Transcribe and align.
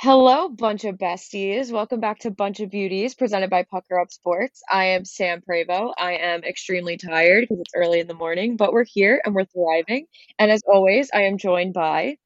Hello, 0.00 0.48
bunch 0.48 0.84
of 0.84 0.94
besties. 0.94 1.72
Welcome 1.72 1.98
back 1.98 2.20
to 2.20 2.30
Bunch 2.30 2.60
of 2.60 2.70
Beauties, 2.70 3.16
presented 3.16 3.50
by 3.50 3.64
Pucker 3.64 3.98
Up 3.98 4.12
Sports. 4.12 4.62
I 4.70 4.84
am 4.90 5.04
Sam 5.04 5.40
Prevo. 5.40 5.92
I 5.98 6.12
am 6.18 6.44
extremely 6.44 6.96
tired 6.96 7.40
because 7.40 7.62
it's 7.62 7.74
early 7.74 7.98
in 7.98 8.06
the 8.06 8.14
morning, 8.14 8.56
but 8.56 8.72
we're 8.72 8.84
here 8.84 9.20
and 9.24 9.34
we're 9.34 9.46
thriving. 9.46 10.06
And 10.38 10.52
as 10.52 10.62
always, 10.72 11.10
I 11.12 11.22
am 11.22 11.36
joined 11.36 11.74
by 11.74 12.16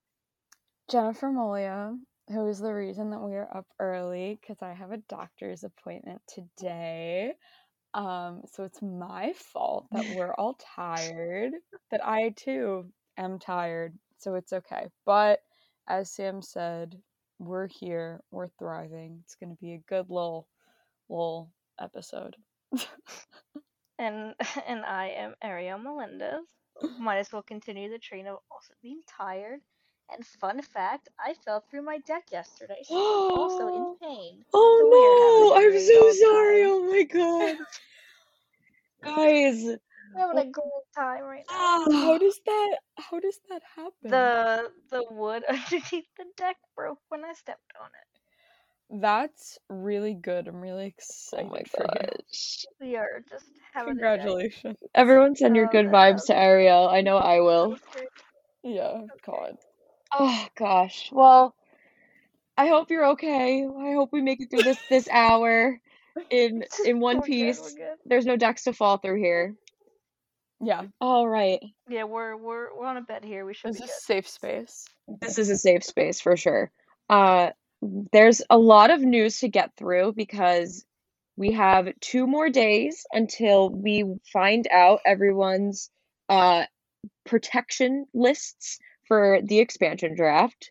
Jennifer 0.90 1.30
Molia, 1.30 1.96
who 2.28 2.46
is 2.46 2.58
the 2.58 2.74
reason 2.74 3.08
that 3.12 3.22
we 3.22 3.32
are 3.36 3.48
up 3.56 3.64
early 3.80 4.38
because 4.38 4.60
I 4.60 4.74
have 4.74 4.92
a 4.92 4.98
doctor's 5.08 5.64
appointment 5.64 6.20
today. 6.28 7.32
Um, 7.94 8.42
so 8.52 8.64
it's 8.64 8.82
my 8.82 9.32
fault 9.32 9.86
that 9.92 10.04
we're 10.14 10.34
all 10.34 10.58
tired, 10.76 11.52
that 11.90 12.06
I 12.06 12.34
too 12.36 12.90
am 13.16 13.38
tired. 13.38 13.94
So 14.18 14.34
it's 14.34 14.52
okay. 14.52 14.88
But 15.06 15.38
as 15.88 16.12
Sam 16.14 16.42
said, 16.42 17.00
we're 17.44 17.66
here, 17.68 18.20
we're 18.30 18.48
thriving. 18.58 19.18
It's 19.24 19.34
going 19.34 19.50
to 19.50 19.60
be 19.60 19.74
a 19.74 19.82
good 19.88 20.08
little 20.08 20.46
little 21.08 21.50
episode. 21.80 22.36
and 23.98 24.34
and 24.68 24.84
I 24.84 25.08
am 25.16 25.34
Ariel 25.42 25.78
Melendez. 25.78 26.46
Might 26.98 27.18
as 27.18 27.32
well 27.32 27.42
continue 27.42 27.90
the 27.90 27.98
train 27.98 28.26
of 28.26 28.38
also 28.50 28.74
being 28.82 29.00
tired. 29.06 29.60
And 30.12 30.26
fun 30.26 30.60
fact, 30.62 31.08
I 31.18 31.34
fell 31.44 31.64
through 31.70 31.82
my 31.82 31.98
deck 32.06 32.24
yesterday, 32.32 32.82
so 32.84 32.94
I'm 32.94 33.38
also 33.38 33.68
in 33.68 33.96
pain. 34.02 34.44
Oh 34.52 35.54
no! 35.54 35.60
I'm 35.60 35.78
so 35.78 36.12
sorry. 36.12 36.64
Oh 36.64 36.90
my 36.90 37.02
god. 37.02 37.56
Guys, 39.16 39.76
having 40.16 40.38
a 40.38 40.50
great 40.50 40.66
time 40.94 41.24
right 41.24 41.44
now. 41.48 41.56
Oh, 41.58 41.92
how 41.92 42.18
does 42.24 42.40
that 42.46 42.78
how 42.98 43.20
does 43.20 43.38
that 43.48 43.62
happen? 43.76 43.92
The 44.02 44.70
the 44.90 45.04
wood 45.10 45.42
underneath 45.48 46.06
the 46.16 46.24
deck 46.36 46.56
broke 46.76 47.00
when 47.08 47.24
I 47.24 47.32
stepped 47.32 47.72
on 47.80 47.88
it. 47.88 49.00
That's 49.00 49.58
really 49.68 50.14
good. 50.14 50.48
I'm 50.48 50.60
really 50.60 50.84
oh 50.84 50.86
excited 50.86 51.50
oh 51.50 51.76
for 51.76 51.86
gosh. 51.86 52.66
you. 52.80 52.88
We 52.88 52.96
are 52.96 53.22
just 53.28 53.46
having 53.72 53.94
Congratulations. 53.94 54.76
Everyone 54.94 55.34
send 55.34 55.56
your 55.56 55.66
oh, 55.66 55.72
good 55.72 55.86
vibes 55.86 56.26
to 56.26 56.36
Ariel. 56.36 56.88
I 56.88 57.00
know 57.00 57.16
I 57.16 57.40
will. 57.40 57.76
Yeah, 58.62 59.00
God. 59.24 59.56
Oh 60.12 60.46
gosh. 60.56 61.08
Well, 61.10 61.54
I 62.56 62.66
hope 62.66 62.90
you're 62.90 63.06
okay. 63.12 63.64
I 63.64 63.92
hope 63.92 64.10
we 64.12 64.20
make 64.20 64.40
it 64.40 64.50
through 64.50 64.62
this 64.62 64.78
this 64.90 65.08
hour 65.08 65.80
in 66.30 66.64
in 66.84 67.00
one 67.00 67.22
piece. 67.22 67.76
There's 68.04 68.26
no 68.26 68.36
decks 68.36 68.64
to 68.64 68.72
fall 68.72 68.98
through 68.98 69.18
here. 69.20 69.54
Yeah. 70.62 70.82
All 71.00 71.28
right. 71.28 71.60
Yeah, 71.88 72.04
we're 72.04 72.36
we're 72.36 72.74
we're 72.76 72.86
on 72.86 72.96
a 72.96 73.02
bed 73.02 73.24
here. 73.24 73.44
We 73.44 73.52
should. 73.52 73.74
This 73.74 73.80
is 73.80 73.90
a 73.90 74.00
safe 74.00 74.28
space. 74.28 74.84
This 75.20 75.38
is 75.38 75.50
a 75.50 75.56
safe 75.56 75.82
space 75.82 76.20
for 76.20 76.36
sure. 76.36 76.70
Uh, 77.10 77.50
there's 78.12 78.42
a 78.48 78.56
lot 78.56 78.90
of 78.90 79.00
news 79.00 79.40
to 79.40 79.48
get 79.48 79.72
through 79.76 80.12
because 80.16 80.86
we 81.36 81.52
have 81.52 81.88
two 82.00 82.28
more 82.28 82.48
days 82.48 83.04
until 83.12 83.70
we 83.70 84.04
find 84.32 84.68
out 84.70 85.00
everyone's 85.04 85.90
uh 86.28 86.64
protection 87.26 88.06
lists 88.14 88.78
for 89.08 89.40
the 89.42 89.58
expansion 89.58 90.14
draft. 90.14 90.70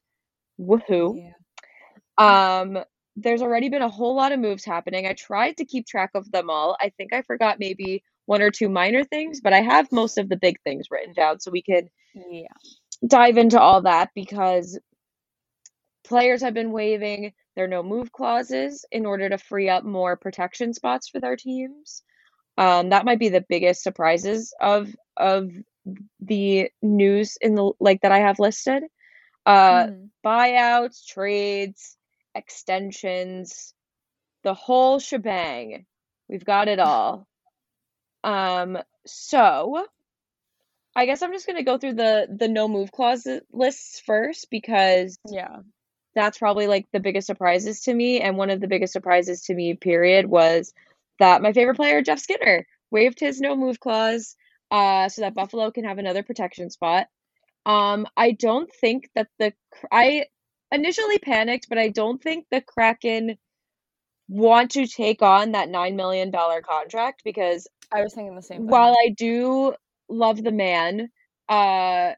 Woohoo! 0.58 1.18
Yeah. 1.18 2.62
Um, 2.62 2.78
there's 3.18 3.42
already 3.42 3.68
been 3.68 3.82
a 3.82 3.90
whole 3.90 4.16
lot 4.16 4.32
of 4.32 4.40
moves 4.40 4.64
happening. 4.64 5.06
I 5.06 5.14
tried 5.14 5.58
to 5.58 5.66
keep 5.66 5.86
track 5.86 6.12
of 6.16 6.32
them 6.32 6.50
all. 6.50 6.78
I 6.80 6.94
think 6.96 7.12
I 7.12 7.24
forgot 7.24 7.60
maybe 7.60 8.04
one 8.32 8.42
or 8.42 8.50
two 8.50 8.70
minor 8.70 9.04
things, 9.04 9.42
but 9.42 9.52
I 9.52 9.60
have 9.60 9.92
most 9.92 10.18
of 10.18 10.30
the 10.30 10.38
big 10.38 10.56
things 10.64 10.88
written 10.90 11.12
down 11.14 11.42
so 11.42 11.52
we 11.52 11.62
could 11.62 11.90
yeah. 12.16 12.48
dive 13.06 13.38
into 13.38 13.60
all 13.60 13.82
that 13.82 14.12
because 14.16 14.80
players 16.06 16.42
have 16.42 16.54
been 16.54 16.72
waiving 16.72 17.34
their 17.58 17.68
no 17.68 17.84
move 17.84 18.14
clauses 18.14 18.86
in 18.90 19.06
order 19.06 19.28
to 19.28 19.38
free 19.38 19.68
up 19.68 19.84
more 19.84 20.16
protection 20.16 20.74
spots 20.74 21.10
for 21.10 21.20
their 21.20 21.36
teams. 21.36 22.04
Um, 22.58 22.92
that 22.92 23.04
might 23.04 23.20
be 23.20 23.28
the 23.28 23.44
biggest 23.50 23.84
surprises 23.84 24.54
of 24.62 24.96
of 25.18 25.50
the 26.22 26.70
news 26.82 27.38
in 27.42 27.56
the 27.56 27.74
like 27.82 28.00
that 28.00 28.14
I 28.14 28.20
have 28.20 28.40
listed. 28.40 28.84
Uh, 29.46 29.88
mm. 29.88 30.10
Buyouts, 30.26 31.06
trades, 31.06 31.98
extensions, 32.34 33.74
the 34.44 34.54
whole 34.54 35.00
shebang. 35.00 35.86
We've 36.30 36.46
got 36.46 36.70
it 36.70 36.80
all. 36.80 37.28
Um, 38.24 38.78
so 39.06 39.86
I 40.96 41.06
guess 41.06 41.22
I'm 41.22 41.32
just 41.32 41.48
gonna 41.48 41.64
go 41.64 41.78
through 41.78 41.94
the 41.94 42.28
the 42.30 42.48
no 42.48 42.68
move 42.68 42.92
clause 42.92 43.28
lists 43.52 44.02
first 44.06 44.50
because 44.50 45.18
yeah, 45.28 45.58
that's 46.16 46.38
probably 46.38 46.68
like 46.68 46.88
the 46.92 47.00
biggest 47.00 47.28
surprises 47.28 47.82
to 47.82 47.94
me. 47.94 48.20
And 48.20 48.38
one 48.38 48.50
of 48.50 48.60
the 48.60 48.68
biggest 48.68 48.94
surprises 48.94 49.44
to 49.44 49.54
me, 49.54 49.76
period, 49.76 50.26
was 50.26 50.74
that 51.20 51.42
my 51.42 51.54
favorite 51.54 51.76
player, 51.76 52.02
Jeff 52.02 52.20
Skinner, 52.20 52.68
waived 52.92 53.20
his 53.20 53.40
no 53.40 53.56
move 53.56 53.80
clause, 53.80 54.36
uh, 54.70 55.08
so 55.10 55.22
that 55.22 55.34
Buffalo 55.34 55.72
can 55.72 55.86
have 55.86 55.98
another 55.98 56.24
protection 56.24 56.70
spot. 56.70 57.08
Um, 57.66 58.08
I 58.18 58.32
don't 58.32 58.72
think 58.74 59.10
that 59.16 59.28
the 59.40 59.54
I 59.92 60.26
initially 60.72 61.20
panicked, 61.20 61.70
but 61.70 61.78
I 61.78 61.90
don't 61.90 62.22
think 62.22 62.46
the 62.52 62.62
Kraken 62.62 63.38
want 64.28 64.72
to 64.72 64.88
take 64.88 65.22
on 65.22 65.52
that 65.52 65.70
nine 65.70 65.96
million 65.96 66.32
dollar 66.32 66.62
contract 66.62 67.22
because 67.24 67.68
I 67.94 68.02
was 68.02 68.14
thinking 68.14 68.36
the 68.36 68.42
same 68.42 68.60
thing. 68.60 68.68
While 68.68 68.94
I 68.94 69.10
do 69.10 69.74
love 70.10 70.44
the 70.44 70.52
man, 70.52 71.10
uh 71.50 72.14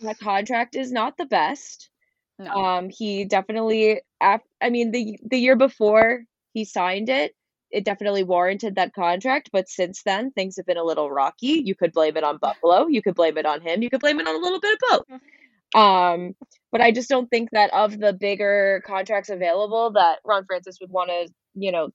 that 0.00 0.18
contract 0.22 0.76
is 0.76 0.92
not 0.92 1.16
the 1.16 1.26
best. 1.26 1.90
No. 2.38 2.50
Um 2.50 2.90
he 2.90 3.24
definitely 3.24 4.00
I 4.20 4.40
mean 4.70 4.90
the 4.90 5.18
the 5.24 5.38
year 5.38 5.56
before 5.56 6.22
he 6.52 6.64
signed 6.64 7.08
it, 7.08 7.34
it 7.70 7.84
definitely 7.84 8.22
warranted 8.24 8.76
that 8.76 8.94
contract, 8.94 9.50
but 9.52 9.68
since 9.68 10.02
then 10.02 10.30
things 10.32 10.56
have 10.56 10.66
been 10.66 10.76
a 10.76 10.84
little 10.84 11.10
rocky. 11.10 11.62
You 11.64 11.74
could 11.74 11.92
blame 11.92 12.16
it 12.16 12.24
on 12.24 12.38
Buffalo, 12.42 12.86
you 12.86 13.02
could 13.02 13.14
blame 13.14 13.38
it 13.38 13.46
on 13.46 13.60
him, 13.60 13.82
you 13.82 13.90
could 13.90 14.00
blame 14.00 14.20
it 14.20 14.28
on 14.28 14.34
a 14.34 14.38
little 14.38 14.60
bit 14.60 14.74
of 14.74 14.78
both. 14.90 15.06
Mm-hmm. 15.08 15.80
Um 15.80 16.34
but 16.70 16.80
I 16.80 16.92
just 16.92 17.08
don't 17.08 17.28
think 17.28 17.50
that 17.52 17.72
of 17.72 17.98
the 17.98 18.12
bigger 18.12 18.82
contracts 18.86 19.30
available 19.30 19.92
that 19.92 20.18
Ron 20.24 20.44
Francis 20.44 20.78
would 20.80 20.90
want 20.90 21.08
to, 21.08 21.28
you 21.54 21.72
know, 21.72 21.90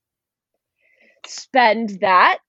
spend 1.28 2.00
that 2.02 2.40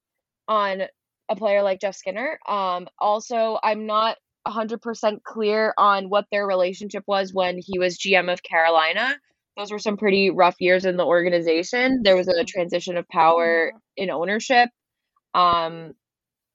on 0.49 0.83
a 1.29 1.37
player 1.37 1.63
like 1.63 1.81
Jeff 1.81 1.95
Skinner. 1.95 2.39
Um, 2.47 2.87
also, 2.99 3.59
I'm 3.63 3.87
not 3.87 4.17
100% 4.47 5.23
clear 5.23 5.75
on 5.79 6.11
what 6.11 6.27
their 6.31 6.47
relationship 6.47 7.05
was 7.07 7.33
when 7.33 7.59
he 7.59 7.79
was 7.79 7.99
GM 7.99 8.33
of 8.33 8.43
Carolina. 8.43 9.17
Those 9.57 9.71
were 9.71 9.79
some 9.79 9.97
pretty 9.97 10.31
rough 10.31 10.57
years 10.59 10.85
in 10.85 10.97
the 10.97 11.07
organization. 11.07 12.03
There 12.03 12.17
was 12.17 12.29
a 12.29 12.45
transition 12.45 12.97
of 12.97 13.09
power 13.09 13.73
in 13.97 14.11
ownership. 14.11 14.69
Um, 15.33 15.93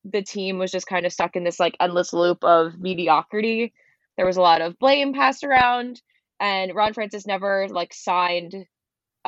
the 0.04 0.22
team 0.22 0.58
was 0.58 0.72
just 0.72 0.88
kind 0.88 1.06
of 1.06 1.14
stuck 1.14 1.36
in 1.36 1.44
this 1.44 1.60
like 1.60 1.76
endless 1.80 2.14
loop 2.14 2.44
of 2.44 2.80
mediocrity. 2.80 3.74
There 4.18 4.26
was 4.26 4.38
a 4.38 4.42
lot 4.42 4.62
of 4.62 4.78
blame 4.80 5.14
passed 5.14 5.44
around, 5.44 6.02
and 6.40 6.76
Ron 6.76 6.94
Francis 6.94 7.26
never 7.26 7.68
like 7.70 7.94
signed 7.94 8.54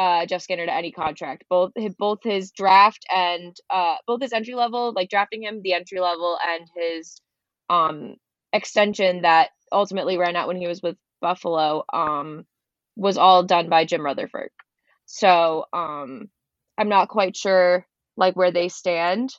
uh, 0.02 0.26
Jeff 0.26 0.42
Skinner 0.42 0.66
to 0.66 0.74
any 0.74 0.92
contract. 0.92 1.44
Both 1.48 1.74
both 2.00 2.20
his 2.24 2.50
draft 2.52 3.06
and 3.14 3.56
uh, 3.70 3.98
both 4.08 4.22
his 4.22 4.34
entry 4.34 4.56
level, 4.56 4.94
like 4.96 5.10
drafting 5.10 5.44
him 5.44 5.62
the 5.62 5.74
entry 5.74 6.00
level, 6.00 6.40
and 6.48 6.68
his 6.76 7.22
um, 7.70 8.16
extension 8.52 9.22
that 9.22 9.50
ultimately 9.72 10.18
ran 10.18 10.36
out 10.36 10.48
when 10.48 10.58
he 10.58 10.68
was 10.68 10.82
with 10.82 10.98
Buffalo 11.22 11.84
um, 11.94 12.46
was 12.96 13.18
all 13.18 13.44
done 13.44 13.70
by 13.70 13.86
Jim 13.86 14.04
Rutherford. 14.04 14.50
So 15.06 15.66
um, 15.72 16.30
I'm 16.80 16.90
not 16.90 17.10
quite 17.10 17.38
sure 17.38 17.86
like 18.18 18.36
where 18.36 18.52
they 18.52 18.70
stand. 18.70 19.30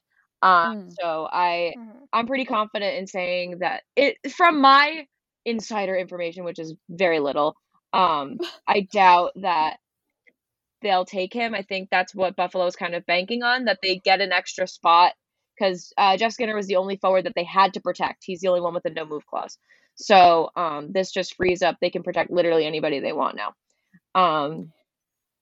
Um, 0.43 0.77
mm. 0.77 0.93
So 1.01 1.29
I 1.31 1.75
mm-hmm. 1.77 2.05
I'm 2.13 2.29
pretty 2.29 2.45
confident 2.45 2.99
in 2.99 3.09
saying 3.09 3.59
that 3.61 3.83
it 3.97 4.17
from 4.37 4.61
my 4.61 5.07
insider 5.45 5.97
information, 5.97 6.45
which 6.45 6.61
is 6.61 6.73
very 6.89 7.19
little. 7.19 7.57
Um, 7.93 8.39
I 8.69 8.87
doubt 8.93 9.33
that 9.37 9.79
they'll 10.83 11.05
take 11.05 11.33
him. 11.33 11.55
I 11.55 11.63
think 11.63 11.89
that's 11.91 12.15
what 12.15 12.37
Buffalo's 12.37 12.77
kind 12.77 12.95
of 12.95 13.07
banking 13.07 13.43
on 13.43 13.65
that 13.65 13.79
they 13.83 13.97
get 13.97 14.21
an 14.21 14.33
extra 14.33 14.67
spot 14.67 15.13
because 15.59 15.93
uh, 15.97 16.17
Jeff 16.17 16.33
Skinner 16.33 16.57
was 16.57 16.67
the 16.67 16.77
only 16.77 16.97
forward 16.97 17.25
that 17.25 17.35
they 17.35 17.45
had 17.45 17.75
to 17.75 17.81
protect. 17.81 18.25
He's 18.25 18.41
the 18.41 18.49
only 18.49 18.61
one 18.61 18.75
with 18.75 18.85
a 18.85 18.91
no 18.91 19.05
move 19.05 19.27
clause. 19.27 19.59
So 19.95 20.51
um, 20.57 20.93
this 20.93 21.13
just 21.13 21.37
frees 21.37 21.63
up. 21.63 21.77
They 21.81 21.91
can 21.91 22.03
protect 22.03 22.31
literally 22.31 22.67
anybody 22.67 23.01
they 23.01 23.13
want 23.13 23.37
now. 23.37 23.55
Um, 24.15 24.73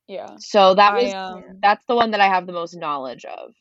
yeah. 0.09 0.37
So 0.39 0.75
that 0.75 0.95
was 0.95 1.13
I, 1.13 1.17
um, 1.17 1.45
that's 1.63 1.85
the 1.87 1.95
one 1.95 2.11
that 2.11 2.21
I 2.21 2.27
have 2.27 2.47
the 2.47 2.53
most 2.53 2.77
knowledge 2.77 3.25
of. 3.25 3.53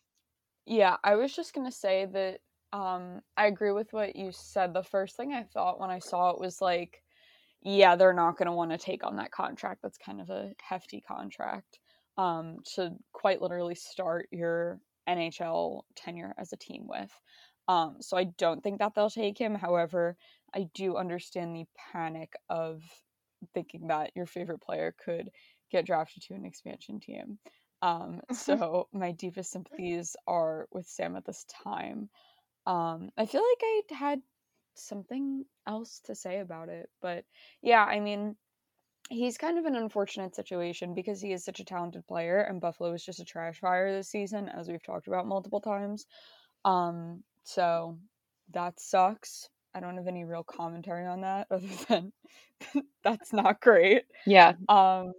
Yeah, 0.66 0.98
I 1.04 1.16
was 1.16 1.36
just 1.36 1.54
gonna 1.54 1.72
say 1.72 2.08
that 2.12 2.40
um, 2.74 3.22
I 3.38 3.48
agree 3.48 3.72
with 3.72 3.94
what 3.94 4.16
you 4.16 4.32
said. 4.32 4.74
The 4.74 4.84
first 4.84 5.16
thing 5.16 5.34
I 5.34 5.44
thought 5.44 5.80
when 5.80 5.90
I 5.90 6.00
saw 6.00 6.32
it 6.32 6.40
was 6.40 6.62
like 6.62 7.02
yeah, 7.62 7.96
they're 7.96 8.14
not 8.14 8.38
going 8.38 8.48
to 8.48 8.54
want 8.54 8.72
to 8.72 8.78
take 8.78 9.04
on 9.04 9.18
that 9.18 9.32
contract. 9.32 9.82
That's 9.82 9.98
kind 9.98 10.22
of 10.22 10.30
a 10.30 10.54
hefty 10.62 11.02
contract 11.02 11.80
um, 12.18 12.58
to 12.76 12.92
quite 13.14 13.42
literally 13.42 13.76
start 13.76 14.28
your 14.32 14.80
NHL 15.08 15.82
tenure 15.96 16.34
as 16.38 16.54
a 16.54 16.58
team 16.58 16.88
with. 16.88 17.12
Um, 17.68 17.98
so 18.00 18.18
I 18.18 18.26
don't 18.38 18.64
think 18.64 18.80
that 18.80 18.94
they'll 18.96 19.10
take 19.10 19.38
him. 19.38 19.56
However, 19.56 20.18
I 20.54 20.68
do 20.74 20.98
understand 20.98 21.56
the 21.56 21.66
panic 21.92 22.34
of 22.50 22.82
thinking 23.54 23.88
that 23.88 24.12
your 24.16 24.26
favorite 24.26 24.62
player 24.62 24.96
could 25.04 25.30
get 25.72 25.86
drafted 25.86 26.24
to 26.24 26.34
an 26.34 26.46
expansion 26.46 27.00
team. 27.00 27.38
Um, 27.82 28.22
so 28.34 28.88
my 28.92 29.12
deepest 29.12 29.52
sympathies 29.52 30.16
are 30.28 30.68
with 30.72 30.88
Sam 30.88 31.16
at 31.16 31.26
this 31.26 31.46
time. 31.64 32.10
Um, 32.66 33.10
I 33.18 33.26
feel 33.26 33.42
like 33.42 33.62
I 33.62 33.82
had 33.96 34.22
something 34.80 35.46
else 35.68 36.00
to 36.06 36.16
say 36.16 36.40
about 36.40 36.70
it, 36.70 36.90
but 37.02 37.26
yeah, 37.62 37.84
I 37.84 38.00
mean, 38.00 38.36
he's 39.10 39.38
kind 39.38 39.58
of 39.58 39.66
an 39.66 39.76
unfortunate 39.76 40.36
situation 40.36 40.94
because 40.94 41.22
he 41.22 41.31
is 41.31 41.44
such 41.44 41.60
a 41.60 41.66
talented 41.66 42.06
player, 42.08 42.42
and 42.42 42.62
Buffalo 42.62 42.94
is 42.94 43.04
just 43.04 43.20
a 43.20 43.26
trash 43.26 43.60
fire 43.60 43.92
this 43.92 44.10
season, 44.10 44.50
as 44.50 44.68
we've 44.68 44.84
talked 44.84 45.08
about 45.08 45.28
multiple 45.28 45.62
times. 45.62 46.06
Um, 46.66 47.24
so 47.44 47.98
that 48.54 48.80
sucks. 48.80 49.50
I 49.74 49.80
don't 49.80 49.98
have 49.98 50.08
any 50.08 50.26
real 50.26 50.44
commentary 50.44 51.06
on 51.06 51.22
that 51.22 51.48
other 51.52 51.68
than 51.88 52.12
that's 53.04 53.34
not 53.34 53.62
great. 53.62 54.04
Yeah. 54.25 54.54
Um 54.68 55.14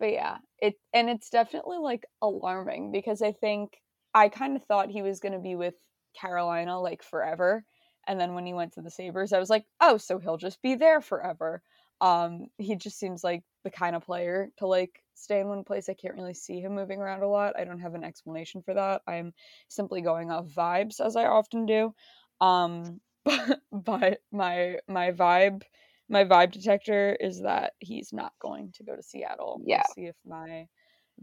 but 0.00 0.12
yeah, 0.12 0.38
it 0.58 0.74
and 0.92 1.08
it's 1.08 1.30
definitely 1.30 1.78
like 1.78 2.04
alarming 2.22 2.92
because 2.92 3.22
I 3.22 3.32
think 3.32 3.80
I 4.12 4.28
kind 4.28 4.56
of 4.56 4.64
thought 4.64 4.90
he 4.90 5.02
was 5.02 5.20
going 5.20 5.32
to 5.32 5.38
be 5.40 5.56
with 5.56 5.74
Carolina 6.20 6.80
like 6.80 7.02
forever 7.02 7.64
and 8.06 8.20
then 8.20 8.34
when 8.34 8.46
he 8.46 8.54
went 8.54 8.72
to 8.74 8.82
the 8.82 8.90
Sabres 8.90 9.32
I 9.32 9.38
was 9.38 9.50
like, 9.50 9.64
"Oh, 9.80 9.96
so 9.96 10.18
he'll 10.18 10.36
just 10.36 10.62
be 10.62 10.74
there 10.74 11.00
forever." 11.00 11.62
Um 12.00 12.46
he 12.58 12.76
just 12.76 12.98
seems 12.98 13.24
like 13.24 13.42
the 13.64 13.70
kind 13.70 13.96
of 13.96 14.04
player 14.04 14.50
to 14.58 14.66
like 14.66 15.02
stay 15.14 15.40
in 15.40 15.48
one 15.48 15.64
place. 15.64 15.88
I 15.88 15.94
can't 15.94 16.14
really 16.16 16.34
see 16.34 16.60
him 16.60 16.74
moving 16.74 17.00
around 17.00 17.22
a 17.22 17.28
lot. 17.28 17.58
I 17.58 17.64
don't 17.64 17.80
have 17.80 17.94
an 17.94 18.04
explanation 18.04 18.62
for 18.62 18.74
that. 18.74 19.02
I'm 19.06 19.32
simply 19.68 20.02
going 20.02 20.30
off 20.30 20.46
vibes 20.46 21.00
as 21.00 21.16
I 21.16 21.26
often 21.26 21.66
do. 21.66 21.94
Um 22.40 23.00
but 23.72 24.20
my 24.32 24.78
my 24.88 25.12
vibe 25.12 25.62
my 26.08 26.24
vibe 26.24 26.52
detector 26.52 27.16
is 27.18 27.42
that 27.42 27.72
he's 27.78 28.12
not 28.12 28.32
going 28.40 28.72
to 28.76 28.84
go 28.84 28.94
to 28.94 29.02
Seattle. 29.02 29.60
Yeah. 29.64 29.82
We'll 29.88 30.04
see 30.04 30.08
if 30.08 30.16
my 30.26 30.68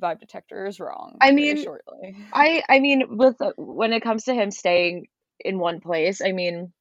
vibe 0.01 0.19
detector 0.19 0.65
is 0.65 0.79
wrong. 0.79 1.17
I 1.21 1.31
mean, 1.31 1.63
shortly. 1.63 2.15
I 2.33 2.63
I 2.67 2.79
mean, 2.79 3.17
with 3.17 3.37
when 3.57 3.93
it 3.93 4.01
comes 4.01 4.25
to 4.25 4.33
him 4.33 4.51
staying 4.51 5.07
in 5.45 5.59
one 5.59 5.79
place, 5.79 6.21
I 6.21 6.31
mean, 6.31 6.71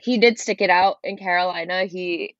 he 0.00 0.18
did 0.18 0.38
stick 0.38 0.60
it 0.60 0.70
out 0.70 0.98
in 1.02 1.16
Carolina. 1.16 1.84
He 1.84 2.36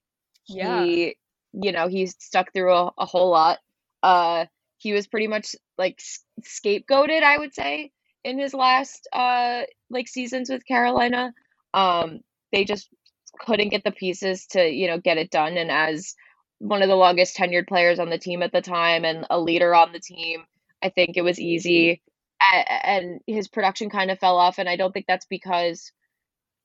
yeah. 0.47 0.85
he 0.85 1.17
you 1.53 1.73
know 1.73 1.89
he 1.89 2.07
stuck 2.07 2.53
through 2.53 2.73
a, 2.73 2.93
a 2.99 3.07
whole 3.07 3.31
lot. 3.31 3.59
Uh, 4.03 4.47
he 4.77 4.93
was 4.93 5.07
pretty 5.07 5.27
much 5.27 5.57
like 5.77 6.01
scapegoated, 6.43 7.23
I 7.23 7.39
would 7.39 7.55
say, 7.55 7.93
in 8.25 8.39
his 8.39 8.55
last 8.55 9.09
uh 9.13 9.63
like 9.91 10.09
seasons 10.09 10.51
with 10.51 10.67
Carolina. 10.67 11.35
Um, 11.75 12.21
they 12.53 12.65
just 12.65 12.89
couldn't 13.39 13.69
get 13.69 13.85
the 13.85 13.93
pieces 13.93 14.47
to 14.47 14.67
you 14.67 14.87
know 14.89 14.99
get 14.99 15.19
it 15.19 15.31
done 15.31 15.57
and 15.57 15.71
as 15.71 16.15
one 16.59 16.83
of 16.83 16.89
the 16.89 16.97
longest 16.97 17.37
tenured 17.37 17.69
players 17.69 17.99
on 17.99 18.11
the 18.11 18.19
team 18.19 18.43
at 18.43 18.53
the 18.53 18.61
time 18.61 19.05
and 19.05 19.27
a 19.31 19.39
leader 19.39 19.75
on 19.75 19.93
the 19.93 20.01
team 20.01 20.45
i 20.83 20.89
think 20.89 21.17
it 21.17 21.23
was 21.23 21.39
easy 21.39 22.03
and 22.41 23.21
his 23.27 23.49
production 23.49 23.91
kind 23.91 24.11
of 24.11 24.19
fell 24.19 24.39
off 24.39 24.59
and 24.59 24.69
i 24.69 24.77
don't 24.77 24.93
think 24.93 25.07
that's 25.07 25.27
because 25.27 25.93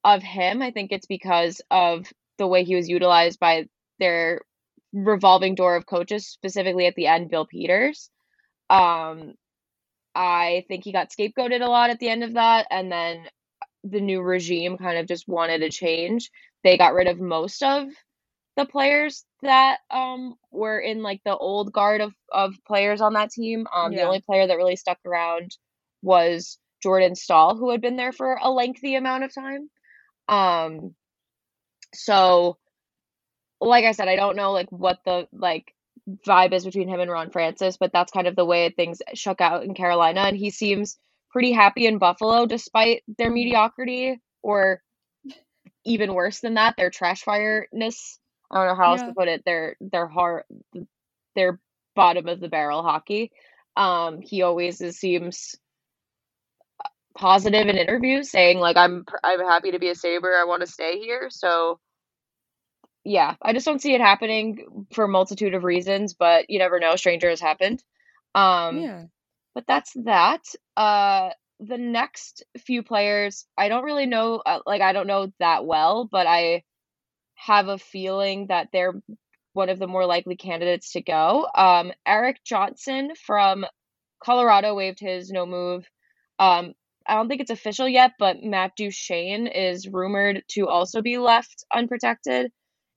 of 0.04 0.22
him. 0.22 0.62
I 0.62 0.72
think 0.72 0.92
it's 0.92 1.06
because 1.06 1.62
of 1.72 2.12
the 2.38 2.48
way 2.48 2.64
he 2.64 2.76
was 2.76 2.90
utilized 2.90 3.40
by 3.40 3.68
their 4.00 4.42
revolving 4.92 5.56
door 5.56 5.76
of 5.76 5.86
coaches 5.86 6.28
specifically 6.28 6.86
at 6.86 6.96
the 6.96 7.08
end 7.08 7.30
bill 7.30 7.46
peters. 7.46 8.10
Um 8.70 9.34
i 10.16 10.64
think 10.68 10.84
he 10.84 10.92
got 10.92 11.10
scapegoated 11.10 11.62
a 11.62 11.70
lot 11.70 11.90
at 11.90 12.00
the 12.00 12.08
end 12.10 12.24
of 12.24 12.34
that 12.34 12.68
and 12.70 12.92
then 12.92 13.26
the 13.84 14.00
new 14.00 14.22
regime 14.22 14.78
kind 14.78 14.98
of 14.98 15.08
just 15.08 15.28
wanted 15.28 15.64
a 15.64 15.70
change. 15.70 16.30
They 16.64 16.78
got 16.78 16.94
rid 16.94 17.08
of 17.08 17.20
most 17.20 17.64
of 17.64 17.88
the 18.56 18.66
players 18.66 19.26
that 19.42 19.78
um 19.90 20.36
were 20.52 20.80
in 20.80 21.02
like 21.02 21.22
the 21.26 21.36
old 21.36 21.72
guard 21.74 22.02
of 22.02 22.14
of 22.32 22.54
players 22.68 23.02
on 23.02 23.14
that 23.14 23.32
team. 23.32 23.68
Um 23.74 23.92
yeah. 23.92 24.00
the 24.00 24.06
only 24.06 24.22
player 24.22 24.48
that 24.48 24.58
really 24.58 24.76
stuck 24.76 25.00
around 25.06 25.56
was 26.02 26.60
Jordan 26.82 27.16
Staal 27.16 27.56
who 27.56 27.72
had 27.72 27.82
been 27.82 27.96
there 27.98 28.12
for 28.12 28.38
a 28.42 28.52
lengthy 28.52 28.96
amount 28.96 29.24
of 29.24 29.34
time. 29.34 29.70
Um 30.28 30.96
so 31.94 32.58
like 33.60 33.86
I 33.86 33.94
said, 33.94 34.08
I 34.08 34.16
don't 34.16 34.36
know 34.36 34.52
like 34.52 34.72
what 34.72 35.00
the 35.06 35.28
like 35.32 35.74
vibe 36.28 36.54
is 36.54 36.66
between 36.66 36.90
him 36.90 37.00
and 37.00 37.10
Ron 37.10 37.32
Francis, 37.32 37.78
but 37.78 37.92
that's 37.94 38.12
kind 38.12 38.28
of 38.28 38.36
the 38.36 38.46
way 38.46 38.70
things 38.70 39.02
shook 39.14 39.42
out 39.42 39.64
in 39.64 39.74
Carolina 39.74 40.22
and 40.22 40.38
he 40.38 40.50
seems 40.50 40.98
pretty 41.32 41.52
happy 41.52 41.88
in 41.88 41.98
Buffalo 41.98 42.46
despite 42.46 43.04
their 43.18 43.32
mediocrity 43.32 44.22
or 44.42 44.82
even 45.86 46.14
worse 46.14 46.40
than 46.40 46.56
that, 46.56 46.76
their 46.78 46.90
trash 46.90 47.24
fireness. 47.24 48.18
I 48.52 48.58
don't 48.58 48.68
know 48.68 48.84
how 48.84 48.92
else 48.92 49.02
to 49.02 49.14
put 49.14 49.28
it. 49.28 49.44
Their 49.46 49.76
their 49.82 50.08
heart, 50.08 50.46
their 51.36 51.60
bottom 51.96 52.28
of 52.28 52.40
the 52.40 52.50
barrel 52.50 52.84
hockey. 52.84 53.32
Um, 53.76 54.22
he 54.22 54.42
always 54.44 54.82
is, 54.82 55.00
seems 55.00 55.56
positive 57.16 57.68
in 57.68 57.78
interviews, 57.78 58.30
saying 58.30 58.60
like 58.60 58.78
I'm 58.78 59.06
I'm 59.24 59.40
happy 59.40 59.72
to 59.72 59.80
be 59.80 59.90
a 59.90 59.96
Saber. 59.96 60.34
I 60.36 60.46
want 60.46 60.62
to 60.62 60.68
stay 60.68 61.00
here. 61.00 61.28
So 61.30 61.80
yeah, 63.04 63.36
I 63.42 63.54
just 63.54 63.66
don't 63.66 63.82
see 63.82 63.94
it 63.94 64.02
happening 64.02 64.86
for 64.94 65.06
a 65.06 65.10
multitude 65.10 65.54
of 65.54 65.64
reasons, 65.64 66.14
but 66.14 66.50
you 66.50 66.60
never 66.60 66.80
know. 66.80 66.96
Stranger 66.96 67.30
has 67.30 67.42
happened. 67.42 67.84
Um, 68.34 68.80
yeah. 68.80 69.04
But 69.56 69.66
that's 69.68 69.94
that. 70.06 70.42
Uh, 70.76 71.30
the 71.60 71.78
next 71.78 72.44
few 72.66 72.82
players, 72.82 73.46
I 73.58 73.70
don't 73.70 73.84
really 73.84 74.06
know, 74.06 74.42
uh, 74.46 74.60
like, 74.66 74.82
I 74.82 74.94
don't 74.94 75.08
know 75.08 75.32
that 75.40 75.66
well, 75.66 76.08
but 76.12 76.28
I 76.28 76.64
have 77.36 77.68
a 77.68 77.78
feeling 77.78 78.48
that 78.48 78.70
they're 78.72 78.94
one 79.54 79.70
of 79.70 79.80
the 79.80 79.88
more 79.88 80.06
likely 80.06 80.36
candidates 80.36 80.94
to 80.94 81.02
go. 81.02 81.48
Um, 81.56 81.92
Erik 82.06 82.38
Johnson 82.44 83.12
from 83.26 83.66
Colorado 84.24 84.74
waived 84.74 85.00
his 85.00 85.30
no 85.32 85.46
move. 85.46 85.86
Um, 86.40 86.74
I 87.08 87.16
don't 87.16 87.28
think 87.28 87.42
it's 87.42 87.52
official 87.52 87.88
yet, 87.88 88.14
but 88.18 88.42
Matt 88.42 88.72
Duchene 88.78 89.48
is 89.48 89.88
rumored 89.88 90.44
to 90.52 90.68
also 90.68 91.02
be 91.02 91.18
left 91.18 91.66
unprotected. 91.74 92.52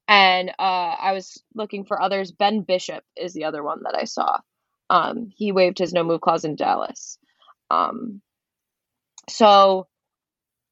And 0.08 0.50
uh, 0.50 0.96
I 1.00 1.12
was 1.12 1.42
looking 1.54 1.84
for 1.84 2.00
others. 2.00 2.30
Ben 2.30 2.62
Bishop 2.62 3.02
is 3.16 3.34
the 3.34 3.44
other 3.44 3.62
one 3.62 3.80
that 3.82 3.96
I 4.00 4.04
saw. 4.04 4.38
Um, 4.88 5.30
he 5.34 5.50
waived 5.50 5.78
his 5.78 5.92
no 5.92 6.04
move 6.04 6.20
clause 6.20 6.44
in 6.44 6.54
Dallas. 6.54 7.18
Um, 7.70 8.22
so 9.28 9.88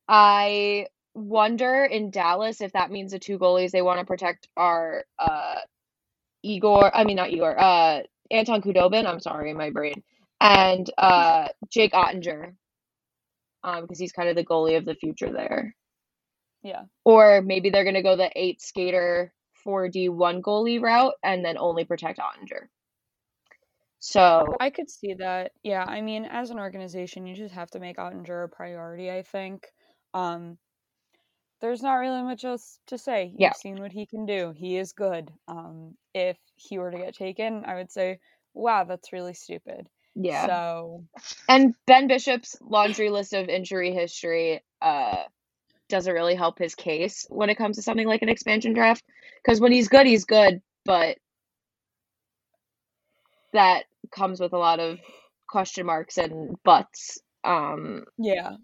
I 0.08 0.86
wonder 1.14 1.84
in 1.84 2.10
Dallas 2.10 2.60
if 2.60 2.72
that 2.72 2.90
means 2.90 3.12
the 3.12 3.18
two 3.18 3.38
goalies 3.38 3.70
they 3.70 3.82
want 3.82 4.00
to 4.00 4.04
protect 4.04 4.48
are 4.56 5.04
uh 5.18 5.56
Igor, 6.42 6.94
I 6.94 7.04
mean 7.04 7.16
not 7.16 7.30
Igor, 7.30 7.58
uh 7.58 8.02
Anton 8.30 8.62
Khudobin, 8.62 9.06
I'm 9.06 9.20
sorry, 9.20 9.52
my 9.54 9.70
brain, 9.70 10.02
and 10.40 10.88
uh 10.98 11.48
Jake 11.70 11.92
Oettinger. 11.92 12.54
Um, 13.62 13.82
because 13.82 13.98
he's 13.98 14.12
kind 14.12 14.28
of 14.28 14.36
the 14.36 14.44
goalie 14.44 14.76
of 14.76 14.84
the 14.84 14.94
future 14.94 15.32
there. 15.32 15.74
Yeah. 16.62 16.82
Or 17.02 17.40
maybe 17.40 17.70
they're 17.70 17.84
gonna 17.84 18.02
go 18.02 18.16
the 18.16 18.30
eight 18.34 18.60
skater 18.60 19.32
4D 19.66 20.10
one 20.10 20.42
goalie 20.42 20.82
route 20.82 21.14
and 21.22 21.42
then 21.42 21.56
only 21.56 21.84
protect 21.84 22.18
Oettinger. 22.18 22.68
So 24.00 24.44
I 24.60 24.68
could 24.68 24.90
see 24.90 25.14
that. 25.14 25.52
Yeah, 25.62 25.82
I 25.82 26.02
mean, 26.02 26.26
as 26.26 26.50
an 26.50 26.58
organization, 26.58 27.26
you 27.26 27.34
just 27.34 27.54
have 27.54 27.70
to 27.70 27.80
make 27.80 27.96
Oettinger 27.96 28.44
a 28.44 28.48
priority. 28.48 29.10
I 29.10 29.22
think. 29.22 29.66
Um, 30.12 30.58
there's 31.64 31.82
not 31.82 31.94
really 31.94 32.22
much 32.22 32.44
else 32.44 32.78
to 32.88 32.98
say. 32.98 33.24
You've 33.24 33.40
yeah. 33.40 33.52
seen 33.54 33.80
what 33.80 33.90
he 33.90 34.04
can 34.04 34.26
do. 34.26 34.52
He 34.54 34.76
is 34.76 34.92
good. 34.92 35.30
Um, 35.48 35.96
if 36.12 36.36
he 36.56 36.76
were 36.76 36.90
to 36.90 36.98
get 36.98 37.16
taken, 37.16 37.64
I 37.64 37.76
would 37.76 37.90
say, 37.90 38.18
wow, 38.52 38.84
that's 38.84 39.14
really 39.14 39.32
stupid. 39.32 39.88
Yeah. 40.14 40.46
So. 40.46 41.04
And 41.48 41.74
Ben 41.86 42.06
Bishop's 42.06 42.56
laundry 42.60 43.08
list 43.08 43.32
of 43.32 43.48
injury 43.48 43.94
history 43.94 44.60
uh 44.82 45.22
doesn't 45.88 46.12
really 46.12 46.34
help 46.34 46.58
his 46.58 46.74
case 46.74 47.26
when 47.30 47.48
it 47.48 47.56
comes 47.56 47.76
to 47.76 47.82
something 47.82 48.06
like 48.06 48.20
an 48.20 48.28
expansion 48.28 48.74
draft 48.74 49.02
because 49.42 49.58
when 49.58 49.72
he's 49.72 49.88
good, 49.88 50.06
he's 50.06 50.26
good, 50.26 50.60
but 50.84 51.16
that 53.54 53.84
comes 54.14 54.38
with 54.38 54.52
a 54.52 54.58
lot 54.58 54.80
of 54.80 54.98
question 55.48 55.86
marks 55.86 56.18
and 56.18 56.56
buts. 56.62 57.20
Um, 57.42 58.04
yeah. 58.18 58.56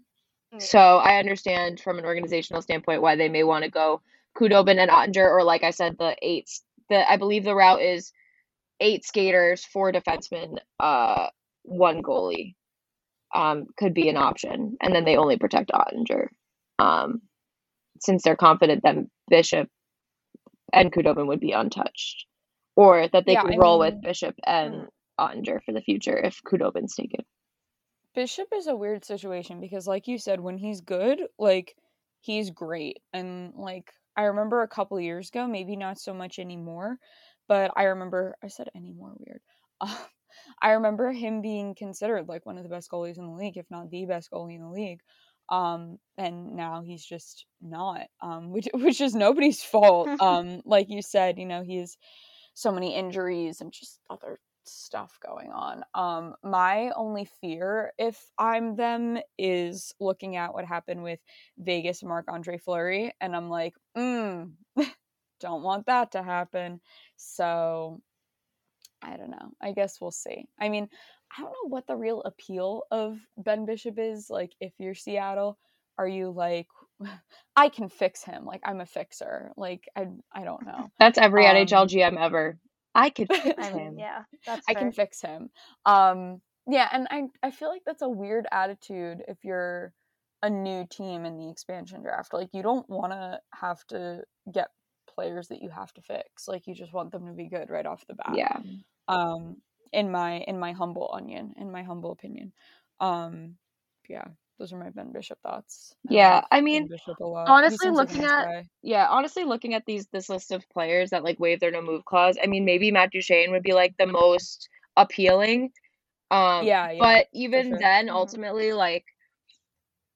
So 0.59 0.79
I 0.79 1.19
understand 1.19 1.79
from 1.79 1.97
an 1.97 2.05
organizational 2.05 2.61
standpoint 2.61 3.01
why 3.01 3.15
they 3.15 3.29
may 3.29 3.43
want 3.43 3.63
to 3.63 3.71
go 3.71 4.01
Khudobin 4.37 4.79
and 4.79 4.91
Oettinger, 4.91 5.29
or 5.29 5.43
like 5.43 5.63
I 5.63 5.71
said, 5.71 5.97
the 5.97 6.15
eight. 6.21 6.49
The 6.89 7.09
I 7.09 7.17
believe 7.17 7.43
the 7.43 7.55
route 7.55 7.81
is 7.81 8.11
eight 8.79 9.05
skaters, 9.05 9.63
four 9.65 9.91
defensemen, 9.91 10.57
uh, 10.79 11.27
one 11.63 12.01
goalie. 12.01 12.55
Um, 13.33 13.67
could 13.77 13.93
be 13.93 14.09
an 14.09 14.17
option, 14.17 14.77
and 14.81 14.93
then 14.93 15.05
they 15.05 15.15
only 15.17 15.37
protect 15.37 15.71
Oettinger. 15.71 16.27
Um, 16.79 17.21
since 18.01 18.23
they're 18.23 18.35
confident 18.35 18.83
that 18.83 18.97
Bishop 19.29 19.69
and 20.73 20.91
Khudobin 20.91 21.27
would 21.27 21.39
be 21.39 21.53
untouched, 21.53 22.25
or 22.75 23.07
that 23.07 23.25
they 23.25 23.33
yeah, 23.33 23.41
could 23.41 23.53
I 23.53 23.57
roll 23.57 23.79
mean, 23.79 23.93
with 23.93 24.01
Bishop 24.01 24.35
and 24.45 24.87
Oettinger 25.19 25.63
for 25.63 25.71
the 25.73 25.81
future 25.81 26.17
if 26.17 26.41
Khudobin's 26.45 26.95
taken. 26.95 27.23
Bishop 28.13 28.47
is 28.53 28.67
a 28.67 28.75
weird 28.75 29.05
situation 29.05 29.59
because, 29.61 29.87
like 29.87 30.07
you 30.07 30.17
said, 30.17 30.39
when 30.41 30.57
he's 30.57 30.81
good, 30.81 31.21
like 31.39 31.75
he's 32.19 32.49
great, 32.49 33.01
and 33.13 33.53
like 33.55 33.91
I 34.15 34.23
remember 34.23 34.61
a 34.61 34.67
couple 34.67 34.99
years 34.99 35.29
ago, 35.29 35.47
maybe 35.47 35.75
not 35.75 35.99
so 35.99 36.13
much 36.13 36.39
anymore, 36.39 36.97
but 37.47 37.71
I 37.75 37.83
remember 37.83 38.35
I 38.43 38.47
said 38.47 38.69
anymore 38.75 39.13
weird. 39.17 39.41
Um, 39.81 39.97
I 40.61 40.71
remember 40.71 41.11
him 41.11 41.41
being 41.41 41.75
considered 41.75 42.27
like 42.29 42.45
one 42.45 42.57
of 42.57 42.63
the 42.63 42.69
best 42.69 42.89
goalies 42.89 43.17
in 43.17 43.25
the 43.25 43.33
league, 43.33 43.57
if 43.57 43.69
not 43.69 43.89
the 43.89 44.05
best 44.05 44.31
goalie 44.31 44.55
in 44.55 44.61
the 44.61 44.69
league. 44.69 45.01
Um, 45.49 45.97
and 46.17 46.55
now 46.55 46.81
he's 46.83 47.03
just 47.05 47.45
not, 47.61 48.07
um, 48.21 48.49
which 48.51 48.67
which 48.73 49.01
is 49.01 49.15
nobody's 49.15 49.63
fault. 49.63 50.11
um, 50.21 50.61
like 50.65 50.89
you 50.89 51.01
said, 51.01 51.37
you 51.39 51.45
know, 51.45 51.63
he 51.63 51.77
has 51.77 51.97
so 52.53 52.71
many 52.71 52.95
injuries 52.95 53.61
and 53.61 53.71
just 53.73 53.99
other 54.09 54.39
stuff 54.65 55.19
going 55.25 55.51
on. 55.51 55.83
Um, 55.93 56.35
my 56.43 56.91
only 56.95 57.25
fear, 57.41 57.93
if 57.97 58.31
I'm 58.37 58.75
them, 58.75 59.19
is 59.37 59.93
looking 59.99 60.35
at 60.35 60.53
what 60.53 60.65
happened 60.65 61.03
with 61.03 61.19
Vegas 61.57 62.01
and 62.01 62.09
Marc 62.09 62.25
Andre 62.29 62.57
Fleury, 62.57 63.13
and 63.21 63.35
I'm 63.35 63.49
like, 63.49 63.75
mm, 63.97 64.51
don't 65.39 65.63
want 65.63 65.87
that 65.87 66.11
to 66.13 66.23
happen. 66.23 66.81
So 67.17 68.01
I 69.01 69.17
don't 69.17 69.31
know. 69.31 69.51
I 69.61 69.71
guess 69.71 69.99
we'll 70.01 70.11
see. 70.11 70.47
I 70.59 70.69
mean, 70.69 70.89
I 71.37 71.41
don't 71.41 71.51
know 71.51 71.69
what 71.69 71.87
the 71.87 71.95
real 71.95 72.21
appeal 72.23 72.83
of 72.91 73.17
Ben 73.37 73.65
Bishop 73.65 73.95
is. 73.97 74.29
Like, 74.29 74.53
if 74.59 74.73
you're 74.79 74.95
Seattle, 74.95 75.57
are 75.97 76.07
you 76.07 76.31
like, 76.31 76.67
I 77.55 77.69
can 77.69 77.89
fix 77.89 78.23
him? 78.23 78.45
Like, 78.45 78.61
I'm 78.65 78.81
a 78.81 78.85
fixer. 78.85 79.51
Like, 79.57 79.87
I 79.95 80.07
I 80.33 80.43
don't 80.43 80.65
know. 80.65 80.91
That's 80.99 81.17
every 81.17 81.45
um, 81.45 81.55
NHL 81.55 81.87
GM 81.87 82.17
ever. 82.19 82.57
I 82.93 83.09
could 83.09 83.27
fix 83.33 83.55
I 83.57 83.71
mean, 83.71 83.79
him. 83.79 83.99
Yeah, 83.99 84.23
that's 84.45 84.65
I 84.67 84.73
can 84.73 84.91
fix 84.91 85.21
him. 85.21 85.49
Um, 85.85 86.41
yeah, 86.67 86.89
and 86.91 87.07
I 87.09 87.23
I 87.43 87.51
feel 87.51 87.69
like 87.69 87.83
that's 87.85 88.01
a 88.01 88.09
weird 88.09 88.47
attitude 88.51 89.23
if 89.27 89.43
you're 89.43 89.93
a 90.43 90.49
new 90.49 90.85
team 90.89 91.25
in 91.25 91.37
the 91.37 91.49
expansion 91.49 92.01
draft. 92.01 92.33
Like, 92.33 92.49
you 92.53 92.63
don't 92.63 92.89
want 92.89 93.11
to 93.13 93.39
have 93.53 93.85
to 93.87 94.23
get 94.51 94.69
players 95.07 95.47
that 95.49 95.61
you 95.61 95.69
have 95.69 95.93
to 95.93 96.01
fix. 96.01 96.47
Like, 96.47 96.67
you 96.67 96.73
just 96.73 96.93
want 96.93 97.11
them 97.11 97.27
to 97.27 97.33
be 97.33 97.47
good 97.47 97.69
right 97.69 97.85
off 97.85 98.05
the 98.07 98.15
bat. 98.15 98.33
Yeah. 98.35 98.57
Um, 99.07 99.57
in 99.91 100.09
my 100.09 100.37
in 100.39 100.57
my 100.57 100.71
humble 100.71 101.11
onion, 101.13 101.53
in 101.57 101.71
my 101.71 101.83
humble 101.83 102.11
opinion. 102.11 102.53
Um, 102.99 103.57
yeah, 104.07 104.25
those 104.61 104.71
are 104.71 104.77
my 104.77 104.91
Ben 104.91 105.11
Bishop 105.11 105.39
thoughts. 105.41 105.95
yeah, 106.07 106.41
I 106.51 106.61
mean, 106.61 106.87
honestly, 107.33 107.89
looking 107.89 108.21
like 108.21 108.31
at 108.31 108.45
guy. 108.45 108.65
yeah, 108.83 109.07
honestly, 109.09 109.43
looking 109.43 109.73
at 109.73 109.83
these 109.87 110.05
this 110.13 110.29
list 110.29 110.51
of 110.51 110.63
players 110.69 111.09
that 111.09 111.23
like 111.23 111.39
waive 111.39 111.59
their 111.59 111.71
no 111.71 111.81
move 111.81 112.05
clause, 112.05 112.37
I 112.41 112.45
mean, 112.45 112.63
maybe 112.63 112.91
Matt 112.91 113.11
Duchene 113.11 113.51
would 113.51 113.63
be 113.63 113.73
like 113.73 113.95
the 113.97 114.05
most 114.05 114.69
appealing. 114.95 115.71
Um, 116.29 116.63
yeah, 116.63 116.91
yeah 116.91 116.99
but 116.99 117.27
even 117.33 117.69
sure. 117.69 117.79
then, 117.79 118.05
mm-hmm. 118.05 118.15
ultimately, 118.15 118.71
like, 118.71 119.03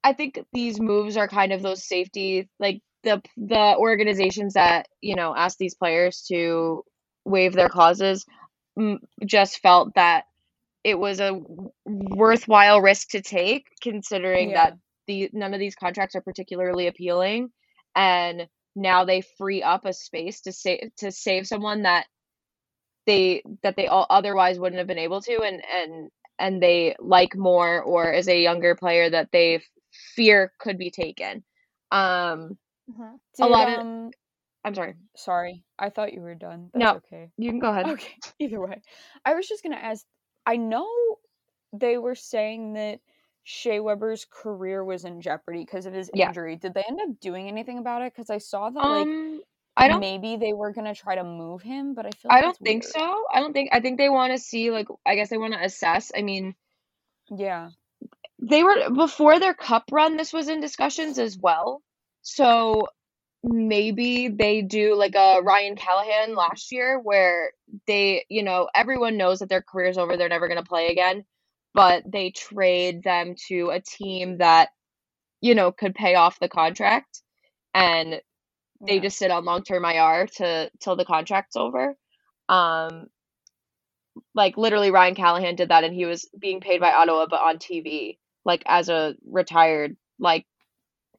I 0.03 0.13
think 0.13 0.39
these 0.53 0.79
moves 0.79 1.17
are 1.17 1.27
kind 1.27 1.51
of 1.51 1.63
those 1.63 1.83
safety, 1.83 2.47
like 2.59 2.81
the 3.01 3.23
the 3.37 3.75
organizations 3.77 4.53
that 4.53 4.87
you 5.01 5.15
know 5.15 5.35
ask 5.35 5.57
these 5.57 5.73
players 5.73 6.23
to 6.29 6.83
waive 7.25 7.53
their 7.53 7.69
clauses 7.69 8.25
just 9.25 9.59
felt 9.59 9.95
that 9.95 10.25
it 10.85 10.99
was 10.99 11.19
a 11.19 11.41
worthwhile 11.83 12.79
risk 12.79 13.09
to 13.09 13.21
take 13.21 13.65
considering 13.81 14.51
yeah. 14.51 14.65
that 14.65 14.77
the 15.07 15.29
none 15.33 15.53
of 15.53 15.59
these 15.59 15.75
contracts 15.75 16.15
are 16.15 16.21
particularly 16.21 16.87
appealing 16.87 17.49
and 17.95 18.47
now 18.75 19.03
they 19.03 19.21
free 19.37 19.63
up 19.63 19.85
a 19.85 19.93
space 19.93 20.41
to 20.41 20.51
save 20.51 20.91
to 20.97 21.11
save 21.11 21.47
someone 21.47 21.81
that 21.81 22.05
they 23.07 23.41
that 23.63 23.75
they 23.75 23.87
all 23.87 24.05
otherwise 24.09 24.59
wouldn't 24.59 24.77
have 24.77 24.87
been 24.87 24.99
able 24.99 25.21
to 25.21 25.41
and 25.41 25.61
and 25.73 26.09
and 26.37 26.61
they 26.61 26.95
like 26.99 27.35
more 27.35 27.81
or 27.81 28.13
as 28.13 28.27
a 28.27 28.41
younger 28.41 28.75
player 28.75 29.09
that 29.09 29.29
they 29.31 29.61
fear 30.15 30.51
could 30.59 30.77
be 30.77 30.91
taken 30.91 31.43
um 31.91 32.57
mm-hmm. 32.89 33.15
Did, 33.37 33.43
a 33.43 33.47
lot 33.47 33.69
of 33.69 33.79
um, 33.79 34.11
I'm 34.65 34.73
sorry. 34.73 34.95
Sorry. 35.15 35.63
I 35.77 35.91
thought 35.91 36.13
you 36.13 36.21
were 36.21 36.33
done. 36.33 36.71
That's 36.73 36.83
no, 36.83 36.95
okay. 36.95 37.29
You 37.37 37.51
can 37.51 37.59
go 37.59 37.69
ahead. 37.69 37.87
Okay. 37.87 38.15
Either 38.39 38.59
way. 38.59 38.81
I 39.23 39.35
was 39.35 39.47
just 39.47 39.61
gonna 39.61 39.75
ask 39.75 40.03
I 40.45 40.57
know 40.57 40.87
they 41.73 41.97
were 41.97 42.15
saying 42.15 42.73
that 42.73 42.99
Shea 43.43 43.79
Weber's 43.79 44.25
career 44.29 44.83
was 44.83 45.05
in 45.05 45.21
jeopardy 45.21 45.59
because 45.59 45.85
of 45.85 45.93
his 45.93 46.09
yeah. 46.13 46.27
injury. 46.27 46.55
Did 46.55 46.73
they 46.73 46.83
end 46.87 46.99
up 47.01 47.19
doing 47.19 47.47
anything 47.47 47.77
about 47.77 48.01
it? 48.01 48.13
Because 48.13 48.29
I 48.29 48.39
saw 48.39 48.69
that 48.69 48.79
like 48.79 49.07
um, 49.07 49.41
I 49.77 49.87
don't 49.87 49.99
maybe 49.99 50.37
they 50.37 50.53
were 50.53 50.71
gonna 50.71 50.95
try 50.95 51.15
to 51.15 51.23
move 51.23 51.61
him, 51.61 51.93
but 51.93 52.05
I 52.05 52.11
feel 52.11 52.29
like 52.29 52.37
I 52.37 52.41
don't 52.41 52.57
think 52.57 52.83
weird. 52.83 52.93
so. 52.93 53.23
I 53.33 53.39
don't 53.39 53.53
think 53.53 53.69
I 53.71 53.81
think 53.81 53.97
they 53.97 54.09
want 54.09 54.33
to 54.33 54.39
see 54.39 54.71
like 54.71 54.87
I 55.05 55.15
guess 55.15 55.29
they 55.29 55.37
want 55.37 55.53
to 55.53 55.63
assess. 55.63 56.11
I 56.17 56.21
mean, 56.21 56.55
yeah, 57.29 57.69
they 58.39 58.63
were 58.63 58.89
before 58.89 59.39
their 59.39 59.53
cup 59.53 59.85
run. 59.91 60.17
This 60.17 60.33
was 60.33 60.47
in 60.47 60.59
discussions 60.59 61.19
as 61.19 61.37
well. 61.37 61.81
So 62.21 62.87
maybe 63.47 64.27
they 64.27 64.61
do 64.61 64.95
like 64.95 65.15
a 65.15 65.41
Ryan 65.41 65.75
Callahan 65.75 66.35
last 66.35 66.71
year 66.71 66.99
where 66.99 67.51
they, 67.85 68.25
you 68.29 68.43
know, 68.43 68.69
everyone 68.73 69.17
knows 69.17 69.39
that 69.39 69.49
their 69.49 69.61
career's 69.61 69.97
over, 69.97 70.17
they're 70.17 70.29
never 70.29 70.47
going 70.47 70.61
to 70.61 70.67
play 70.67 70.87
again, 70.87 71.25
but 71.73 72.03
they 72.11 72.31
trade 72.31 73.03
them 73.03 73.35
to 73.47 73.69
a 73.69 73.79
team 73.79 74.39
that, 74.39 74.69
you 75.41 75.53
know, 75.53 75.71
could 75.71 75.93
pay 75.93 76.15
off 76.15 76.39
the 76.39 76.49
contract 76.49 77.21
and 77.73 78.21
they 78.81 78.95
yeah. 78.95 79.01
just 79.01 79.17
sit 79.17 79.31
on 79.31 79.45
long-term 79.45 79.85
IR 79.85 80.27
to 80.37 80.69
till 80.79 80.95
the 80.95 81.05
contract's 81.05 81.55
over. 81.55 81.95
Um 82.49 83.07
like 84.33 84.57
literally 84.57 84.91
Ryan 84.91 85.15
Callahan 85.15 85.55
did 85.55 85.69
that 85.69 85.83
and 85.83 85.93
he 85.93 86.05
was 86.05 86.29
being 86.39 86.61
paid 86.61 86.79
by 86.79 86.91
Ottawa 86.91 87.27
but 87.29 87.41
on 87.41 87.57
TV 87.57 88.17
like 88.45 88.63
as 88.65 88.89
a 88.89 89.15
retired 89.29 89.97
like 90.19 90.45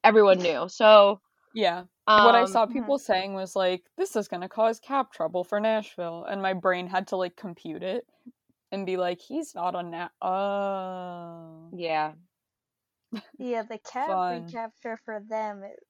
everyone 0.03 0.39
knew. 0.39 0.67
So 0.67 1.21
yeah 1.53 1.83
um, 2.07 2.25
what 2.25 2.35
I 2.35 2.45
saw 2.45 2.65
mm-hmm. 2.65 2.73
people 2.73 2.97
saying 2.97 3.33
was 3.33 3.55
like, 3.55 3.83
this 3.97 4.15
is 4.15 4.27
going 4.27 4.41
to 4.41 4.49
cause 4.49 4.79
cap 4.79 5.11
trouble 5.11 5.43
for 5.43 5.59
Nashville. 5.59 6.25
And 6.29 6.41
my 6.41 6.53
brain 6.53 6.87
had 6.87 7.07
to 7.07 7.17
like 7.17 7.35
compute 7.35 7.83
it 7.83 8.05
and 8.71 8.85
be 8.85 8.97
like, 8.97 9.19
he's 9.19 9.53
not 9.53 9.75
on 9.75 9.91
that. 9.91 10.11
Oh. 10.21 11.69
Yeah. 11.73 12.13
Yeah, 13.37 13.63
the 13.63 13.77
cap 13.91 14.09
recapture 14.09 14.97
for 15.03 15.21
them 15.27 15.63
is 15.63 15.83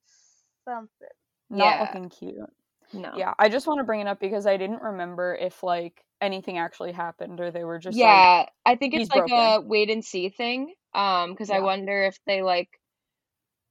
something. 0.66 1.08
Not 1.50 1.66
yeah. 1.66 1.82
looking 1.82 2.10
cute. 2.10 2.36
No. 2.94 3.12
Yeah, 3.16 3.34
I 3.38 3.50
just 3.50 3.68
want 3.68 3.80
to 3.80 3.84
bring 3.84 4.02
it 4.02 4.08
up 4.08 4.20
because 4.20 4.48
I 4.48 4.58
didn't 4.58 4.82
remember 4.82 5.36
if 5.36 5.62
like 5.62 6.04
anything 6.22 6.58
actually 6.58 6.94
happened 6.94 7.40
or 7.40 7.52
they 7.52 7.64
were 7.64 7.80
just 7.80 7.98
Yeah, 7.98 8.40
like, 8.40 8.50
I 8.66 8.76
think 8.76 8.94
it's 8.94 9.10
like 9.10 9.28
broken. 9.28 9.38
a 9.38 9.62
wait 9.62 9.90
and 9.90 10.04
see 10.04 10.30
thing. 10.30 10.74
Um, 10.94 11.32
because 11.32 11.50
yeah. 11.50 11.58
I 11.58 11.60
wonder 11.60 12.04
if 12.04 12.18
they 12.26 12.42
like 12.42 12.70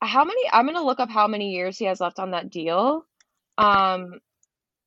how 0.00 0.24
many 0.24 0.40
I'm 0.52 0.66
gonna 0.66 0.84
look 0.84 1.00
up 1.00 1.10
how 1.10 1.26
many 1.26 1.52
years 1.52 1.78
he 1.78 1.86
has 1.86 2.00
left 2.00 2.18
on 2.18 2.32
that 2.32 2.50
deal. 2.50 3.04
Um 3.58 4.20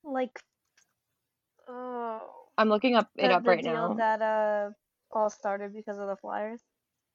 like 0.03 0.39
oh 1.67 2.21
I'm 2.57 2.69
looking 2.69 2.95
up 2.95 3.09
it 3.15 3.31
up 3.31 3.43
the 3.43 3.49
right 3.49 3.63
deal 3.63 3.73
now. 3.73 3.95
that 3.95 4.21
uh 4.21 4.69
all 5.11 5.29
started 5.29 5.73
because 5.73 5.97
of 5.97 6.07
the 6.07 6.15
Flyers. 6.15 6.61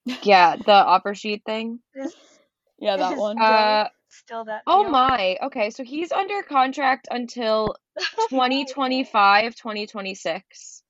Yeah, 0.23 0.57
the 0.57 0.73
offer 0.73 1.15
sheet 1.15 1.43
thing. 1.47 1.81
yeah, 2.79 2.97
that 2.97 3.17
one. 3.17 3.41
Uh 3.41 3.89
still 4.09 4.45
that 4.45 4.63
Oh 4.67 4.89
my. 4.89 5.39
Okay, 5.43 5.71
so 5.71 5.85
he's 5.85 6.13
under 6.13 6.43
contract 6.43 7.09
until 7.11 7.77
2025, 8.31 9.55
2026. 9.55 10.83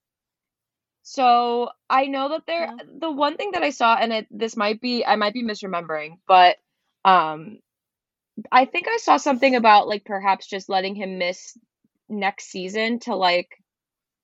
So 1.02 1.68
I 1.90 2.06
know 2.06 2.30
that 2.30 2.46
there 2.46 2.62
yeah. 2.62 2.84
the 2.98 3.10
one 3.10 3.36
thing 3.36 3.50
that 3.52 3.62
I 3.62 3.70
saw 3.70 3.94
and 3.94 4.12
it 4.12 4.26
this 4.30 4.56
might 4.56 4.80
be 4.80 5.04
I 5.04 5.16
might 5.16 5.34
be 5.34 5.42
misremembering, 5.44 6.18
but 6.26 6.56
um, 7.04 7.58
I 8.50 8.64
think 8.64 8.88
I 8.88 8.96
saw 8.98 9.16
something 9.16 9.54
about 9.54 9.88
like 9.88 10.04
perhaps 10.04 10.46
just 10.46 10.68
letting 10.68 10.94
him 10.94 11.18
miss 11.18 11.56
next 12.08 12.50
season 12.50 12.98
to 13.00 13.14
like 13.14 13.48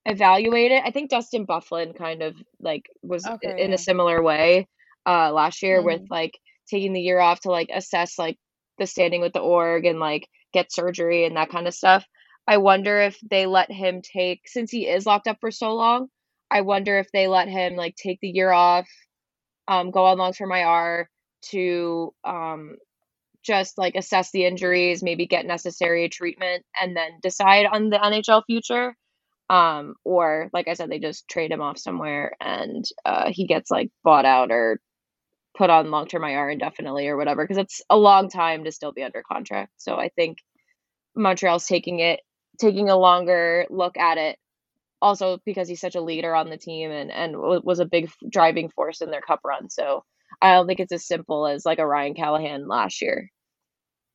evaluate 0.05 0.73
it. 0.73 0.83
I 0.85 0.91
think 0.91 1.11
Dustin 1.11 1.47
Byfuglien 1.47 1.97
kind 1.97 2.23
of 2.23 2.35
like 2.61 2.87
was 3.03 3.27
okay, 3.27 3.63
in 3.63 3.71
yeah. 3.71 3.75
a 3.75 3.79
similar 3.79 4.23
way 4.23 4.69
uh 5.07 5.33
last 5.33 5.63
year 5.63 5.79
mm-hmm. 5.79 5.87
with 5.87 6.03
like 6.11 6.39
taking 6.69 6.93
the 6.93 7.01
year 7.01 7.21
off 7.21 7.41
to 7.41 7.51
like 7.51 7.71
assess 7.73 8.19
like 8.19 8.37
the 8.79 8.87
standing 8.87 9.21
with 9.21 9.33
the 9.33 9.41
org 9.41 9.85
and 9.85 9.99
like 10.01 10.27
get 10.53 10.73
surgery 10.73 11.25
and 11.25 11.37
that 11.37 11.51
kind 11.51 11.69
of 11.69 11.75
stuff. 11.75 12.05
I 12.47 12.57
wonder 12.57 13.01
if 13.01 13.19
they 13.21 13.47
let 13.47 13.71
him 13.71 14.03
take 14.03 14.43
since 14.47 14.71
he 14.71 14.89
is 14.89 15.07
locked 15.07 15.29
up 15.29 15.39
for 15.41 15.51
so 15.51 15.75
long. 15.75 16.09
I 16.51 16.63
wonder 16.63 16.99
if 16.99 17.13
they 17.13 17.29
let 17.29 17.49
him 17.49 17.77
like 17.77 17.95
take 17.95 18.19
the 18.21 18.29
year 18.29 18.51
off, 18.51 18.89
um, 19.69 19.93
go 19.93 20.07
on 20.07 20.19
long 20.19 20.33
term 20.33 20.51
IR, 20.51 21.09
to 21.50 22.12
um, 22.25 22.76
just 23.42 23.78
like 23.78 23.94
assess 23.94 24.30
the 24.32 24.44
injuries, 24.44 25.02
maybe 25.02 25.26
get 25.26 25.47
necessary 25.47 26.09
treatment, 26.09 26.64
and 26.80 26.97
then 26.97 27.12
decide 27.23 27.66
on 27.66 27.90
the 27.90 27.99
NHL 27.99 28.42
future. 28.47 28.94
Um, 29.49 29.94
or 30.04 30.49
like 30.52 30.68
I 30.68 30.75
said, 30.75 30.90
they 30.90 31.00
just 31.00 31.28
trade 31.28 31.50
him 31.50 31.61
off 31.61 31.76
somewhere 31.76 32.35
and 32.40 32.85
uh, 33.04 33.30
he 33.32 33.49
gets 33.49 33.68
like 33.68 33.90
bought 34.04 34.25
out 34.25 34.52
or 34.52 34.78
put 35.56 35.70
on 35.70 35.90
long 35.90 36.06
term 36.06 36.23
IR 36.23 36.50
indefinitely 36.50 37.09
or 37.09 37.16
whatever, 37.16 37.44
because 37.44 37.59
it's 37.59 37.82
a 37.90 37.97
long 37.97 38.28
time 38.30 38.64
to 38.64 38.73
still 38.73 38.92
be 38.92 39.02
under 39.02 39.23
contract. 39.30 39.73
So 39.78 39.97
I 39.97 40.11
think 40.11 40.38
Montreal's 41.16 41.66
taking 41.66 41.99
it, 42.00 42.20
taking 42.61 42.88
a 42.88 42.97
longer 42.97 43.66
look 43.70 43.97
at 43.97 44.18
it. 44.18 44.37
Also, 45.02 45.38
because 45.47 45.66
he's 45.66 45.80
such 45.80 45.94
a 45.94 46.00
leader 46.02 46.35
on 46.35 46.50
the 46.50 46.59
team 46.59 46.90
and 46.90 47.11
and 47.11 47.35
was 47.37 47.80
a 47.80 47.87
big 47.87 48.11
driving 48.30 48.68
force 48.68 49.00
in 49.00 49.11
their 49.11 49.23
cup 49.23 49.40
run. 49.44 49.70
So 49.70 50.04
I 50.43 50.55
don't 50.55 50.67
think 50.67 50.81
it's 50.81 50.93
as 50.93 51.07
simple 51.07 51.47
as 51.47 51.67
like 51.67 51.79
a 51.79 51.87
Ryan 51.87 52.15
Callahan 52.15 52.69
last 52.69 53.03
year. 53.03 53.31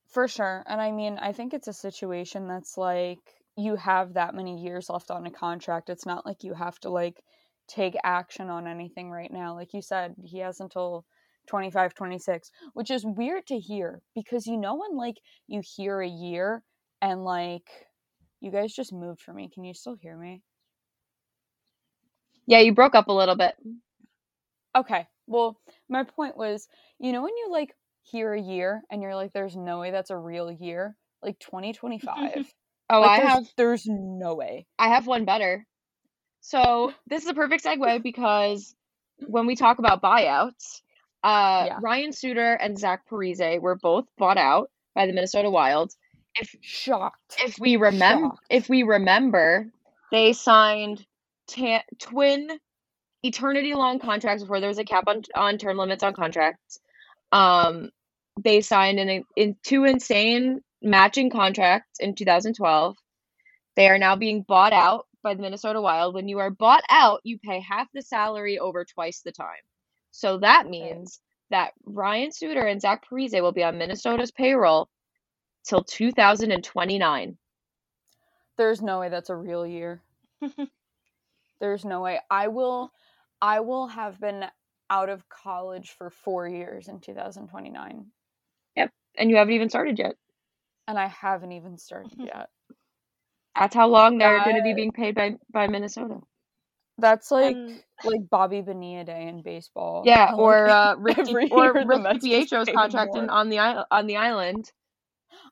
For 0.08 0.28
sure. 0.28 0.64
And 0.68 0.82
I 0.82 0.92
mean, 0.92 1.18
I 1.20 1.32
think 1.34 1.54
it's 1.54 1.68
a 1.68 1.74
situation 1.74 2.48
that's 2.48 2.78
like 2.78 3.20
you 3.58 3.76
have 3.76 4.14
that 4.14 4.34
many 4.36 4.62
years 4.62 4.90
left 4.90 5.12
on 5.12 5.26
a 5.26 5.32
contract. 5.32 5.90
It's 5.90 6.06
not 6.06 6.26
like 6.26 6.44
you 6.44 6.54
have 6.54 6.80
to 6.82 6.90
like 6.90 7.24
take 7.68 7.96
action 8.04 8.50
on 8.50 8.68
anything 8.68 9.12
right 9.12 9.32
now. 9.32 9.56
Like 9.56 9.74
you 9.74 9.82
said, 9.82 10.16
he 10.24 10.40
has 10.40 10.60
until 10.60 11.06
25, 11.48 11.94
26, 11.94 12.52
which 12.74 12.92
is 12.92 13.06
weird 13.06 13.46
to 13.48 13.60
hear 13.60 14.02
because 14.16 14.48
you 14.48 14.58
know 14.58 14.76
when 14.76 14.96
like 14.98 15.18
you 15.48 15.62
hear 15.64 16.02
a 16.02 16.08
year 16.08 16.64
and 17.02 17.24
like 17.24 17.70
you 18.42 18.52
guys 18.52 18.74
just 18.74 18.94
moved 18.94 19.22
for 19.22 19.34
me. 19.34 19.50
Can 19.54 19.64
you 19.66 19.74
still 19.74 19.96
hear 19.96 20.18
me? 20.18 20.42
Yeah, 22.48 22.60
you 22.60 22.74
broke 22.74 22.96
up 22.96 23.08
a 23.08 23.14
little 23.14 23.36
bit. 23.36 23.56
Okay. 24.76 25.08
Well, 25.28 25.60
my 25.90 26.04
point 26.04 26.38
was, 26.38 26.68
you 27.00 27.12
know 27.12 27.24
when 27.24 27.36
you 27.38 27.50
like 27.52 27.74
hear 28.04 28.34
a 28.34 28.42
year 28.42 28.84
and 28.90 29.02
you're 29.02 29.16
like 29.16 29.34
there's 29.34 29.56
no 29.56 29.80
way 29.80 29.92
that's 29.92 30.12
a 30.12 30.18
real 30.18 30.52
year? 30.52 30.96
Like 31.22 31.40
2025. 31.40 32.54
Oh, 32.90 33.02
like, 33.02 33.10
I 33.10 33.18
there's, 33.18 33.30
have 33.30 33.44
there's 33.58 33.88
no 33.88 34.36
way. 34.36 34.68
I 34.78 34.90
have 34.90 35.08
one 35.08 35.26
better. 35.26 35.66
So 36.42 36.94
this 37.08 37.24
is 37.24 37.30
a 37.30 37.34
perfect 37.34 37.64
segue 37.64 38.04
because 38.04 38.76
when 39.26 39.48
we 39.48 39.56
talk 39.56 39.80
about 39.80 40.04
buyouts, 40.04 40.82
uh, 41.24 41.66
Yeah. 41.66 41.78
Ryan 41.82 42.14
Suter 42.14 42.54
and 42.54 42.78
Zach 42.78 43.10
Parise 43.10 43.60
were 43.60 43.76
both 43.76 44.06
bought 44.18 44.38
out 44.38 44.70
by 44.94 45.08
the 45.08 45.14
Minnesota 45.14 45.50
Wild. 45.50 45.92
If 46.36 46.56
Shocked. 46.62 47.38
if 47.40 47.58
we 47.58 47.78
remember, 47.78 48.36
if 48.50 48.70
we 48.70 48.84
remember, 48.84 49.72
they 50.12 50.34
signed 50.34 51.06
ta- 51.48 51.84
twin 52.00 52.60
eternity 53.26 53.74
long 53.74 54.00
contracts 54.00 54.44
before 54.44 54.60
there 54.60 54.70
was 54.70 54.80
a 54.80 54.86
cap 54.86 55.06
on 55.08 55.24
on 55.36 55.58
term 55.58 55.78
limits 55.78 56.04
on 56.04 56.14
contracts. 56.14 56.80
Um, 57.32 57.92
they 58.42 58.62
signed 58.62 59.00
in, 59.00 59.24
in 59.36 59.56
two 59.64 59.86
insane 59.86 60.62
matching 60.82 61.30
contracts 61.30 62.00
in 62.00 62.16
2012. 62.16 62.98
They 63.76 63.90
are 63.90 63.98
now 63.98 64.16
being 64.16 64.44
bought 64.44 64.74
out 64.74 65.08
by 65.24 65.34
the 65.34 65.42
Minnesota 65.42 65.82
Wild. 65.82 66.14
When 66.14 66.28
you 66.28 66.40
are 66.40 66.52
bought 66.52 66.84
out, 66.90 67.22
you 67.24 67.40
pay 67.40 67.60
half 67.60 67.88
the 67.94 68.02
salary 68.02 68.60
over 68.60 68.86
twice 68.86 69.22
the 69.22 69.32
time. 69.32 69.64
So 70.12 70.38
that 70.40 70.70
means 70.70 71.20
that 71.50 71.74
Ryan 71.86 72.32
Suter 72.32 72.66
and 72.66 72.82
Zach 72.82 73.04
Parise 73.06 73.42
will 73.42 73.52
be 73.52 73.64
on 73.64 73.78
Minnesota's 73.78 74.32
payroll 74.32 74.90
till 75.66 75.84
2029. 75.84 77.38
There's 78.58 78.82
no 78.82 79.00
way 79.00 79.10
that's 79.10 79.30
a 79.30 79.36
real 79.36 79.68
year. 79.68 80.02
There's 81.60 81.86
no 81.86 82.02
way. 82.02 82.20
I 82.30 82.48
will 82.48 82.92
I 83.46 83.60
will 83.60 83.86
have 83.88 84.20
been 84.20 84.44
out 84.90 85.10
of 85.10 85.28
college 85.30 85.92
for 85.98 86.10
4 86.10 86.48
years 86.48 86.88
in 86.88 87.00
2029 87.00 88.06
Yep. 88.76 88.90
And 89.18 89.30
you 89.30 89.36
haven't 89.38 89.54
even 89.54 89.70
started 89.70 90.00
yet. 90.00 90.16
and 90.88 90.98
I 90.98 91.08
haven't 91.08 91.52
even 91.52 91.78
started 91.78 92.14
yet. 92.34 92.50
That's 93.58 93.76
how 93.76 93.88
long 93.88 94.18
they're 94.18 94.44
going 94.44 94.58
to 94.58 94.64
be 94.64 94.74
being 94.74 94.92
paid 94.92 95.14
by, 95.16 95.36
by 95.52 95.68
Minnesota. 95.68 96.20
That's 96.98 97.30
like 97.32 97.56
And- 97.56 97.84
like 98.04 98.30
Bobby 98.30 98.62
Bonilla 98.62 99.04
day 99.04 99.28
in 99.28 99.42
baseball. 99.42 100.04
Yeah, 100.06 100.26
Like, 100.32 100.40
or 100.40 100.68
uh, 100.68 100.96
every 101.18 101.52
or 101.52 101.72
Rick 101.74 101.88
DiPietro's 101.88 102.70
contract 102.70 103.16
in, 103.16 103.30
on 103.30 103.50
the 103.50 103.60
on 103.60 104.08
the 104.08 104.18
island. 104.18 104.72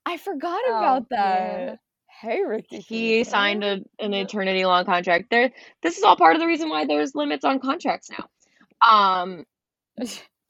I 0.06 0.18
forgot 0.18 0.62
Oh, 0.68 0.78
about 0.78 1.06
yeah. 1.12 1.18
that. 1.18 1.80
Hey 2.24 2.44
Ricky. 2.46 2.80
He 2.82 3.26
signed 3.26 3.64
a, 3.66 3.82
an 4.00 4.16
eternity 4.16 4.66
long 4.66 4.86
contract. 4.86 5.28
There, 5.32 5.52
this 5.84 5.98
is 6.00 6.04
all 6.06 6.18
part 6.18 6.36
of 6.36 6.42
the 6.42 6.48
reason 6.48 6.70
why 6.70 6.86
there's 6.88 7.16
limits 7.16 7.46
on 7.46 7.60
contracts 7.60 8.12
now. 8.12 8.30
Um, 8.88 9.46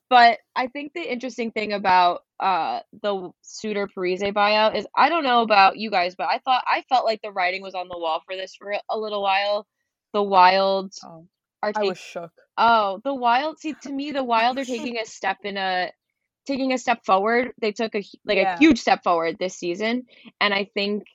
but 0.09 0.39
I 0.55 0.67
think 0.67 0.93
the 0.93 1.01
interesting 1.11 1.51
thing 1.51 1.73
about 1.73 2.21
uh 2.39 2.81
the 3.03 3.31
Suter 3.43 3.87
Parise 3.87 4.33
buyout 4.33 4.75
is 4.77 4.87
I 4.95 5.09
don't 5.09 5.25
know 5.25 5.43
about 5.43 5.77
you 5.77 5.91
guys, 5.91 6.15
but 6.15 6.27
I 6.29 6.39
thought 6.39 6.65
I 6.67 6.83
felt 6.89 7.05
like 7.05 7.21
the 7.23 7.31
writing 7.31 7.63
was 7.63 7.75
on 7.75 7.89
the 7.89 7.99
wall 7.99 8.21
for 8.25 8.35
this 8.35 8.55
for 8.55 8.75
a 8.89 8.99
little 8.99 9.23
while. 9.23 9.67
The 10.13 10.23
Wild 10.23 10.93
Oh, 11.05 11.27
are 11.63 11.73
I 11.75 11.83
was 11.83 11.97
shook. 11.97 12.31
Oh, 12.57 13.01
the 13.05 13.15
Wild. 13.15 13.59
See, 13.59 13.75
to 13.83 13.93
me, 13.93 14.13
the 14.13 14.23
Wild 14.25 14.59
are 14.59 14.65
taking 14.65 14.97
a 14.99 15.05
step 15.07 15.39
in 15.45 15.57
a 15.57 15.91
taking 16.47 16.73
a 16.73 16.79
step 16.79 17.05
forward. 17.05 17.53
They 17.62 17.73
took 17.73 17.95
a 17.95 18.03
like 18.25 18.39
Yeah. 18.39 18.53
a 18.53 18.57
huge 18.59 18.79
step 18.81 19.03
forward 19.03 19.38
this 19.39 19.57
season, 19.57 20.05
and 20.41 20.53
I 20.55 20.69
think 20.75 21.05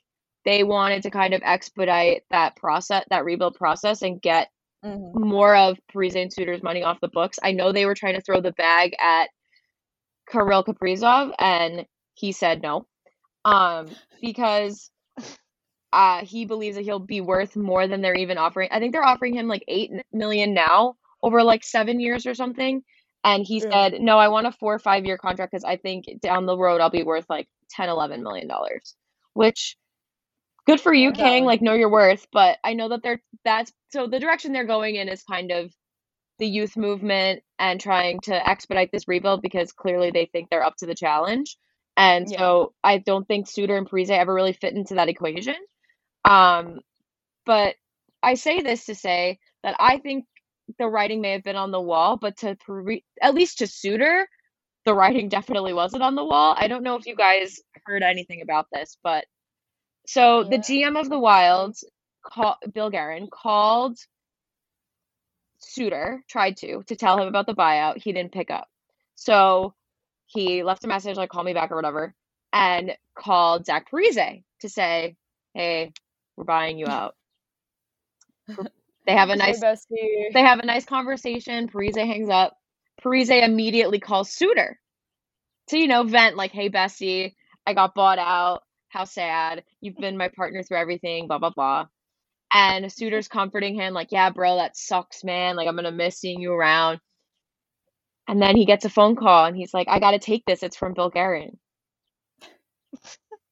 they 0.49 0.63
wanted 0.63 1.03
to 1.03 1.11
kind 1.11 1.35
of 1.35 1.41
expedite 1.45 2.23
that 2.31 2.55
process, 2.55 3.05
that 3.11 3.23
rebuild 3.23 3.53
process, 3.53 4.01
and 4.01 4.19
get 4.19 4.49
Mhm. 4.83 5.13
more 5.13 5.55
of 5.55 5.77
Parise 5.93 6.19
and 6.19 6.33
Suter's 6.33 6.63
money 6.63 6.81
off 6.81 6.99
the 7.01 7.07
books. 7.07 7.37
I 7.43 7.51
know 7.51 7.71
they 7.71 7.85
were 7.85 7.93
trying 7.93 8.15
to 8.15 8.21
throw 8.21 8.41
the 8.41 8.53
bag 8.53 8.95
at 8.99 9.29
Kirill 10.27 10.63
Kaprizov, 10.63 11.33
and 11.37 11.85
he 12.15 12.31
said 12.31 12.63
no, 12.63 12.87
um, 13.45 13.89
because 14.23 14.89
uh, 15.93 16.25
he 16.25 16.45
believes 16.45 16.77
that 16.77 16.83
he'll 16.83 16.97
be 16.97 17.21
worth 17.21 17.55
more 17.55 17.87
than 17.87 18.01
they're 18.01 18.15
even 18.15 18.39
offering. 18.39 18.69
I 18.71 18.79
think 18.79 18.93
they're 18.93 19.05
offering 19.05 19.35
him 19.35 19.47
like 19.47 19.63
eight 19.67 19.91
million 20.11 20.55
now 20.55 20.95
over 21.21 21.43
like 21.43 21.63
seven 21.63 21.99
years 21.99 22.25
or 22.25 22.33
something. 22.33 22.83
And 23.23 23.45
he 23.45 23.59
Yeah. 23.59 23.69
said, 23.71 24.01
no, 24.01 24.17
I 24.17 24.29
want 24.29 24.47
a 24.47 24.51
four 24.51 24.73
or 24.73 24.79
five 24.79 25.05
year 25.05 25.17
contract 25.19 25.51
because 25.51 25.63
I 25.63 25.77
think 25.77 26.05
down 26.21 26.47
the 26.47 26.57
road 26.57 26.81
I'll 26.81 26.89
be 26.89 27.03
worth 27.03 27.25
like 27.29 27.47
10, 27.69 27.89
11 27.89 28.23
million 28.23 28.47
dollars, 28.47 28.95
which 29.33 29.77
good 30.69 30.81
for 30.81 30.93
you. 30.93 31.11
King. 31.13 31.45
Like, 31.45 31.61
know 31.61 31.73
your 31.73 31.89
worth. 31.89 32.27
But 32.31 32.59
I 32.63 32.73
know 32.73 32.89
that 32.89 33.03
they're 33.03 33.21
that's 33.45 33.71
so 33.91 34.07
the 34.07 34.19
direction 34.19 34.53
they're 34.53 34.65
going 34.65 34.95
in 34.95 35.09
is 35.09 35.23
kind 35.23 35.51
of 35.51 35.73
the 36.39 36.47
youth 36.47 36.77
movement 36.77 37.43
and 37.59 37.81
trying 37.81 38.19
to 38.21 38.49
expedite 38.49 38.91
this 38.91 39.07
rebuild 39.07 39.41
because 39.41 39.73
clearly 39.73 40.11
they 40.11 40.25
think 40.25 40.49
they're 40.49 40.63
up 40.65 40.77
to 40.77 40.87
the 40.87 40.95
challenge. 40.95 41.57
And 41.97 42.29
Yeah. 42.29 42.39
so 42.39 42.73
I 42.83 42.99
don't 42.99 43.27
think 43.27 43.47
Suter 43.49 43.77
and 43.77 43.89
Parise 43.89 44.09
ever 44.09 44.33
really 44.33 44.53
fit 44.53 44.75
into 44.75 44.95
that 44.95 45.09
equation. 45.09 45.55
Um, 46.25 46.81
but 47.45 47.75
I 48.23 48.35
say 48.35 48.61
this 48.61 48.85
to 48.87 48.95
say 48.95 49.39
that 49.63 49.75
I 49.79 49.99
think 49.99 50.25
the 50.79 50.87
writing 50.87 51.21
may 51.21 51.33
have 51.33 51.43
been 51.43 51.55
on 51.57 51.71
the 51.71 51.81
wall, 51.81 52.17
but 52.17 52.37
to 52.39 52.57
Pari- 52.65 53.05
at 53.21 53.35
least 53.35 53.59
to 53.59 53.67
Suter, 53.67 54.27
the 54.85 54.93
writing 54.95 55.29
definitely 55.29 55.73
wasn't 55.73 56.03
on 56.03 56.15
the 56.15 56.25
wall. 56.25 56.55
I 56.57 56.67
don't 56.67 56.83
know 56.83 56.95
if 56.95 57.07
you 57.07 57.15
guys 57.15 57.59
heard 57.85 58.03
anything 58.03 58.41
about 58.41 58.67
this, 58.73 58.97
but 59.03 59.25
so 60.09 60.45
the 60.45 60.57
Yeah. 60.57 60.59
GM 60.59 60.99
of 60.99 61.09
the 61.09 61.19
Wild, 61.19 61.77
call, 62.25 62.57
Bill 62.73 62.91
Guerin, 62.91 63.29
called 63.31 63.99
Suter, 65.59 66.23
tried 66.29 66.57
to 66.59 66.83
to 66.87 66.95
tell 66.97 67.19
him 67.21 67.27
about 67.29 67.47
the 67.47 67.55
buyout. 67.55 67.97
He 68.03 68.13
didn't 68.13 68.33
pick 68.33 68.51
up, 68.51 68.67
so 69.15 69.75
he 70.27 70.63
left 70.63 70.85
a 70.85 70.89
message 70.89 71.17
like 71.17 71.29
"call 71.31 71.43
me 71.45 71.53
back" 71.53 71.71
or 71.71 71.77
whatever, 71.77 72.15
and 72.53 72.97
called 73.15 73.65
Zach 73.67 73.89
Parise 73.91 74.43
to 74.61 74.69
say, 74.69 75.17
"Hey, 75.55 75.93
we're 76.37 76.45
buying 76.45 76.79
you 76.79 76.87
out." 76.87 77.15
They 79.07 79.13
have 79.15 79.29
a 79.31 79.35
nice 79.37 79.65
they 80.33 80.41
have 80.41 80.59
a 80.59 80.65
nice 80.67 80.85
conversation. 80.85 81.69
Parise 81.69 81.97
hangs 81.97 82.29
up. 82.29 82.57
Parise 83.03 83.43
immediately 83.43 83.99
calls 83.99 84.31
Suter 84.31 84.79
to, 85.69 85.79
you 85.79 85.87
know, 85.87 86.03
vent 86.03 86.37
like, 86.37 86.51
hey, 86.51 86.69
Bessie, 86.69 87.35
I 87.67 87.73
got 87.73 87.95
bought 87.95 88.19
out. 88.19 88.63
How 88.89 89.05
sad. 89.05 89.63
You've 89.81 89.97
been 89.97 90.17
my 90.17 90.27
partner 90.29 90.63
through 90.63 90.77
everything, 90.77 91.27
blah, 91.27 91.37
blah, 91.37 91.51
blah. 91.51 91.87
And 92.53 92.91
Suter's 92.91 93.27
comforting 93.27 93.75
him, 93.75 93.93
like, 93.93 94.11
yeah, 94.11 94.31
bro, 94.31 94.55
that 94.57 94.75
sucks, 94.75 95.23
man. 95.23 95.55
Like, 95.55 95.67
I'm 95.67 95.75
going 95.75 95.85
to 95.85 95.91
miss 95.91 96.17
seeing 96.17 96.41
you 96.41 96.51
around. 96.51 96.99
And 98.27 98.41
then 98.41 98.55
he 98.55 98.65
gets 98.65 98.85
a 98.85 98.89
phone 98.89 99.15
call 99.15 99.45
and 99.45 99.55
he's 99.57 99.73
like, 99.73 99.87
I 99.87 99.99
got 99.99 100.11
to 100.11 100.19
take 100.19 100.45
this. 100.45 100.63
It's 100.63 100.77
from 100.77 100.93
Bill 100.93 101.09
Guerin. 101.09 101.57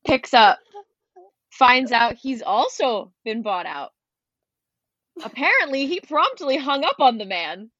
Picks 0.06 0.34
up, 0.34 0.60
finds 1.52 1.92
out 1.92 2.16
he's 2.16 2.42
also 2.42 3.12
been 3.26 3.42
bought 3.42 3.66
out. 3.66 3.92
Apparently, 5.24 5.88
he 5.88 6.00
promptly 6.00 6.58
hung 6.58 6.84
up 6.84 7.00
on 7.00 7.18
the 7.18 7.26
man. 7.26 7.72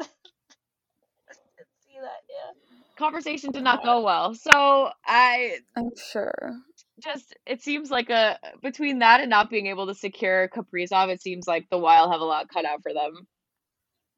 See 0.00 1.98
that? 2.00 2.22
Yeah. 2.28 2.52
Conversation 2.98 3.52
did 3.52 3.62
not 3.64 3.82
go 3.84 4.00
well. 4.02 4.34
So 4.34 4.90
I 5.06 5.58
I'm 5.76 5.90
sure. 6.12 6.56
just 7.02 7.34
it 7.46 7.62
seems 7.62 7.90
like 7.90 8.10
a 8.10 8.38
between 8.62 8.98
that 8.98 9.20
and 9.20 9.30
not 9.30 9.48
being 9.50 9.66
able 9.68 9.86
to 9.86 9.94
secure 9.94 10.48
Kaprizov, 10.48 11.08
it 11.08 11.22
seems 11.22 11.46
like 11.48 11.68
the 11.70 11.78
Wild 11.78 12.12
have 12.12 12.20
a 12.20 12.24
lot 12.24 12.48
cut 12.48 12.64
out 12.66 12.82
for 12.82 12.92
them. 12.92 13.26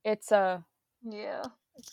It's 0.04 0.32
a 0.32 0.64
Yeah. 1.02 1.44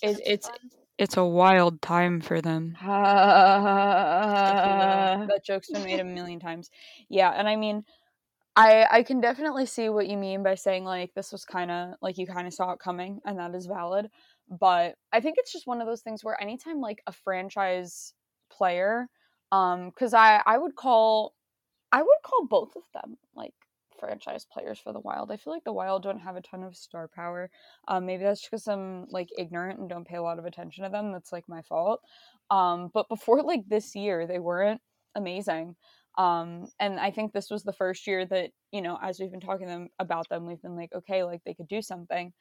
It- 0.02 0.20
it's- 0.26 0.48
fun. 0.50 0.58
it's 0.98 1.18
a 1.18 1.26
wild 1.26 1.82
time 1.82 2.20
for 2.22 2.42
them. 2.42 2.74
if 2.76 2.82
you 2.82 2.88
will. 2.90 2.96
Uh, 2.96 5.26
that 5.28 5.42
joke's 5.46 5.70
been 5.70 5.84
made 5.84 6.00
a 6.00 6.04
million 6.04 6.40
times. 6.40 6.70
Yeah, 7.10 7.30
and 7.30 7.48
I 7.48 7.56
mean, 7.56 7.86
I 8.56 8.88
I 8.90 9.04
can 9.04 9.22
definitely 9.22 9.68
see 9.68 9.90
what 9.90 10.08
you 10.08 10.18
mean 10.18 10.42
by 10.44 10.56
saying 10.56 10.84
like 10.84 11.14
this 11.14 11.32
was 11.32 11.46
kind 11.46 11.70
of 11.70 11.94
like 12.02 12.18
you 12.18 12.26
kind 12.26 12.48
of 12.48 12.54
saw 12.54 12.72
it 12.72 12.80
coming, 12.80 13.20
and 13.26 13.38
that 13.40 13.54
is 13.54 13.68
valid. 13.68 14.10
But 14.50 14.96
I 15.12 15.20
think 15.20 15.36
it's 15.38 15.52
just 15.52 15.68
one 15.68 15.82
of 15.82 15.88
those 15.88 16.02
things 16.02 16.24
where 16.24 16.42
anytime 16.42 16.80
like 16.80 17.02
a 17.08 17.12
franchise 17.12 18.14
player, 18.52 19.10
um, 19.52 19.90
because 19.90 20.14
I 20.14 20.42
I 20.46 20.58
would 20.58 20.76
call 20.76 21.34
I 21.92 22.02
would 22.02 22.18
call 22.24 22.48
both 22.48 22.76
of 22.76 22.84
them 22.94 23.18
like 23.36 23.54
franchise 24.00 24.46
players 24.52 24.80
for 24.80 24.94
the 24.94 25.00
Wild. 25.00 25.32
I 25.32 25.38
feel 25.38 25.54
like 25.54 25.64
the 25.64 25.74
Wild 25.74 26.04
don't 26.04 26.20
have 26.20 26.36
a 26.36 26.42
ton 26.42 26.64
of 26.64 26.76
star 26.76 27.10
power. 27.14 27.50
Um, 27.88 28.06
maybe 28.06 28.24
that's 28.24 28.42
just 28.42 28.52
because 28.52 28.68
I'm 28.68 29.06
like 29.10 29.30
ignorant 29.38 29.80
and 29.80 29.90
don't 29.90 30.08
pay 30.08 30.18
a 30.18 30.22
lot 30.22 30.40
of 30.40 30.46
attention 30.46 30.84
to 30.84 30.90
them. 30.90 31.12
That's 31.12 31.32
like 31.32 31.46
my 31.48 31.62
fault. 31.64 32.02
Um, 32.52 32.90
but 32.94 33.10
before 33.10 33.42
like 33.44 33.68
this 33.68 33.96
year, 33.96 34.28
they 34.28 34.40
weren't 34.40 34.82
amazing. 35.16 35.76
Um, 36.18 36.68
and 36.80 37.00
I 37.00 37.12
think 37.12 37.34
this 37.34 37.50
was 37.50 37.64
the 37.64 37.74
first 37.74 38.08
year 38.08 38.26
that, 38.26 38.52
you 38.72 38.82
know, 38.82 38.98
as 39.02 39.20
we've 39.20 39.32
been 39.32 39.40
talking 39.40 39.68
them 39.68 39.90
about 40.00 40.28
them, 40.30 40.48
we've 40.48 40.62
been 40.62 40.76
like, 40.76 40.94
okay, 40.94 41.24
like 41.24 41.42
they 41.46 41.54
could 41.54 41.68
do 41.68 41.82
something. 41.82 42.34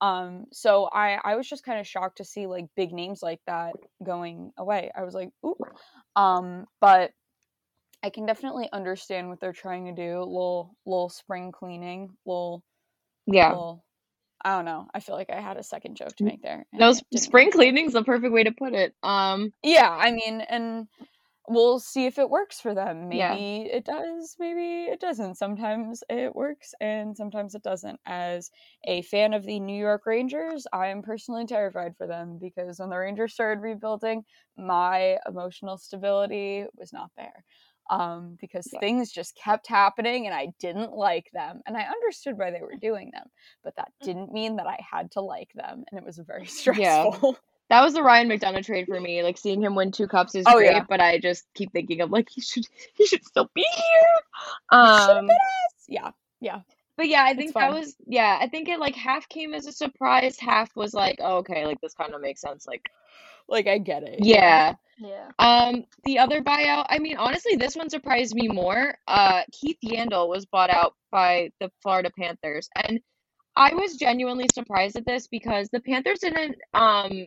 Um, 0.00 0.46
so 0.52 0.88
I, 0.92 1.18
I 1.22 1.36
was 1.36 1.48
just 1.48 1.64
kind 1.64 1.80
of 1.80 1.86
shocked 1.86 2.18
to 2.18 2.24
see 2.24 2.46
like 2.46 2.66
big 2.76 2.92
names 2.92 3.22
like 3.22 3.40
that 3.46 3.74
going 4.02 4.52
away. 4.58 4.90
I 4.96 5.02
was 5.02 5.14
like, 5.14 5.30
ooh. 5.44 5.56
Um, 6.16 6.66
but 6.80 7.12
I 8.02 8.10
can 8.10 8.26
definitely 8.26 8.68
understand 8.72 9.28
what 9.28 9.40
they're 9.40 9.52
trying 9.52 9.86
to 9.86 9.92
do. 9.92 10.18
Little 10.18 10.76
little 10.84 11.08
spring 11.08 11.52
cleaning, 11.52 12.10
little 12.26 12.62
yeah. 13.26 13.48
Little, 13.48 13.84
I 14.44 14.56
don't 14.56 14.66
know. 14.66 14.88
I 14.92 15.00
feel 15.00 15.14
like 15.14 15.30
I 15.30 15.40
had 15.40 15.56
a 15.56 15.62
second 15.62 15.96
joke 15.96 16.14
to 16.16 16.24
make 16.24 16.42
there. 16.42 16.66
No, 16.72 16.92
spring 17.16 17.50
cleaning's 17.50 17.94
the 17.94 18.04
perfect 18.04 18.32
way 18.32 18.44
to 18.44 18.52
put 18.52 18.74
it. 18.74 18.94
Um 19.02 19.54
Yeah, 19.62 19.88
I 19.88 20.12
mean, 20.12 20.42
and 20.42 20.86
we'll 21.48 21.78
see 21.78 22.06
if 22.06 22.18
it 22.18 22.30
works 22.30 22.60
for 22.60 22.74
them. 22.74 23.08
Maybe 23.08 23.18
yeah. 23.18 23.34
it 23.76 23.84
does, 23.84 24.36
maybe 24.38 24.84
it 24.90 25.00
doesn't. 25.00 25.36
Sometimes 25.36 26.02
it 26.08 26.34
works 26.34 26.74
and 26.80 27.16
sometimes 27.16 27.54
it 27.54 27.62
doesn't. 27.62 28.00
As 28.06 28.50
a 28.84 29.02
fan 29.02 29.34
of 29.34 29.44
the 29.44 29.60
New 29.60 29.78
York 29.78 30.06
Rangers, 30.06 30.66
I 30.72 30.88
am 30.88 31.02
personally 31.02 31.46
terrified 31.46 31.96
for 31.96 32.06
them 32.06 32.38
because 32.40 32.78
when 32.78 32.90
the 32.90 32.96
Rangers 32.96 33.34
started 33.34 33.60
rebuilding, 33.60 34.24
my 34.56 35.18
emotional 35.28 35.76
stability 35.76 36.64
was 36.76 36.92
not 36.92 37.10
there. 37.16 37.44
Um, 37.90 38.38
because 38.40 38.66
yeah. 38.72 38.80
things 38.80 39.12
just 39.12 39.36
kept 39.36 39.66
happening 39.66 40.24
and 40.24 40.34
I 40.34 40.48
didn't 40.58 40.92
like 40.92 41.28
them. 41.34 41.60
And 41.66 41.76
I 41.76 41.82
understood 41.82 42.38
why 42.38 42.50
they 42.50 42.62
were 42.62 42.76
doing 42.80 43.10
them, 43.12 43.26
but 43.62 43.76
that 43.76 43.92
mm. 44.02 44.06
didn't 44.06 44.32
mean 44.32 44.56
that 44.56 44.66
I 44.66 44.78
had 44.90 45.10
to 45.12 45.20
like 45.20 45.50
them. 45.54 45.84
And 45.90 45.98
it 45.98 46.04
was 46.04 46.18
very 46.26 46.46
stressful. 46.46 46.82
Yeah. 47.22 47.38
That 47.74 47.82
was 47.82 47.94
the 47.94 48.02
Ryan 48.04 48.28
McDonagh 48.28 48.64
trade 48.64 48.86
for 48.86 49.00
me. 49.00 49.22
Like 49.24 49.36
seeing 49.36 49.60
him 49.60 49.74
win 49.74 49.90
two 49.90 50.06
cups 50.06 50.36
is 50.36 50.44
oh, 50.46 50.54
great, 50.54 50.70
yeah. 50.70 50.84
but 50.88 51.00
I 51.00 51.18
just 51.18 51.44
keep 51.54 51.72
thinking 51.72 52.00
of 52.02 52.10
like 52.10 52.28
he 52.34 52.40
should 52.40 52.64
he 52.94 53.06
should 53.06 53.24
still 53.24 53.50
be 53.52 53.66
here. 53.76 54.78
Um, 54.80 55.28
yeah, 55.88 56.10
yeah. 56.40 56.60
But 56.96 57.08
yeah, 57.08 57.24
I 57.24 57.34
think 57.34 57.54
that 57.54 57.72
was 57.72 57.96
yeah. 58.06 58.38
I 58.40 58.48
think 58.48 58.68
it 58.68 58.78
like 58.78 58.94
half 58.94 59.28
came 59.28 59.54
as 59.54 59.66
a 59.66 59.72
surprise, 59.72 60.38
half 60.38 60.70
was 60.76 60.94
like, 60.94 61.16
oh, 61.20 61.38
okay, 61.38 61.66
like 61.66 61.80
this 61.80 61.94
kind 61.94 62.14
of 62.14 62.20
makes 62.20 62.40
sense. 62.40 62.64
Like, 62.64 62.88
like 63.48 63.66
I 63.66 63.78
get 63.78 64.04
it. 64.04 64.20
Yeah. 64.20 64.74
Yeah. 64.98 65.30
Um, 65.40 65.86
the 66.04 66.20
other 66.20 66.40
buyout, 66.40 66.86
I 66.88 67.00
mean, 67.00 67.16
honestly, 67.16 67.56
this 67.56 67.74
one 67.74 67.90
surprised 67.90 68.32
me 68.36 68.46
more. 68.46 68.94
Uh, 69.08 69.42
Keith 69.50 69.78
Yandle 69.84 70.28
was 70.28 70.46
bought 70.46 70.70
out 70.70 70.94
by 71.10 71.50
the 71.58 71.68
Florida 71.82 72.12
Panthers, 72.16 72.68
and 72.76 73.00
I 73.56 73.74
was 73.74 73.96
genuinely 73.96 74.46
surprised 74.52 74.96
at 74.96 75.06
this 75.06 75.26
because 75.26 75.68
the 75.70 75.80
Panthers 75.80 76.20
didn't 76.20 76.56
um 76.74 77.26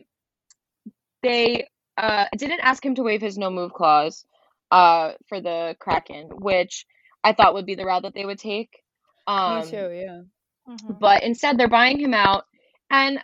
they 1.22 1.68
uh, 1.96 2.26
didn't 2.36 2.60
ask 2.60 2.84
him 2.84 2.94
to 2.94 3.02
waive 3.02 3.20
his 3.20 3.38
no 3.38 3.50
move 3.50 3.72
clause 3.72 4.24
uh, 4.70 5.12
for 5.28 5.40
the 5.40 5.76
Kraken, 5.78 6.28
which 6.28 6.86
I 7.24 7.32
thought 7.32 7.54
would 7.54 7.66
be 7.66 7.74
the 7.74 7.84
route 7.84 8.02
that 8.02 8.14
they 8.14 8.24
would 8.24 8.38
take. 8.38 8.82
Um, 9.26 9.60
Me 9.60 9.70
too, 9.70 9.76
yeah. 9.76 10.20
Mm-hmm. 10.68 10.92
But 11.00 11.22
instead, 11.22 11.58
they're 11.58 11.68
buying 11.68 11.98
him 11.98 12.14
out, 12.14 12.44
and 12.90 13.18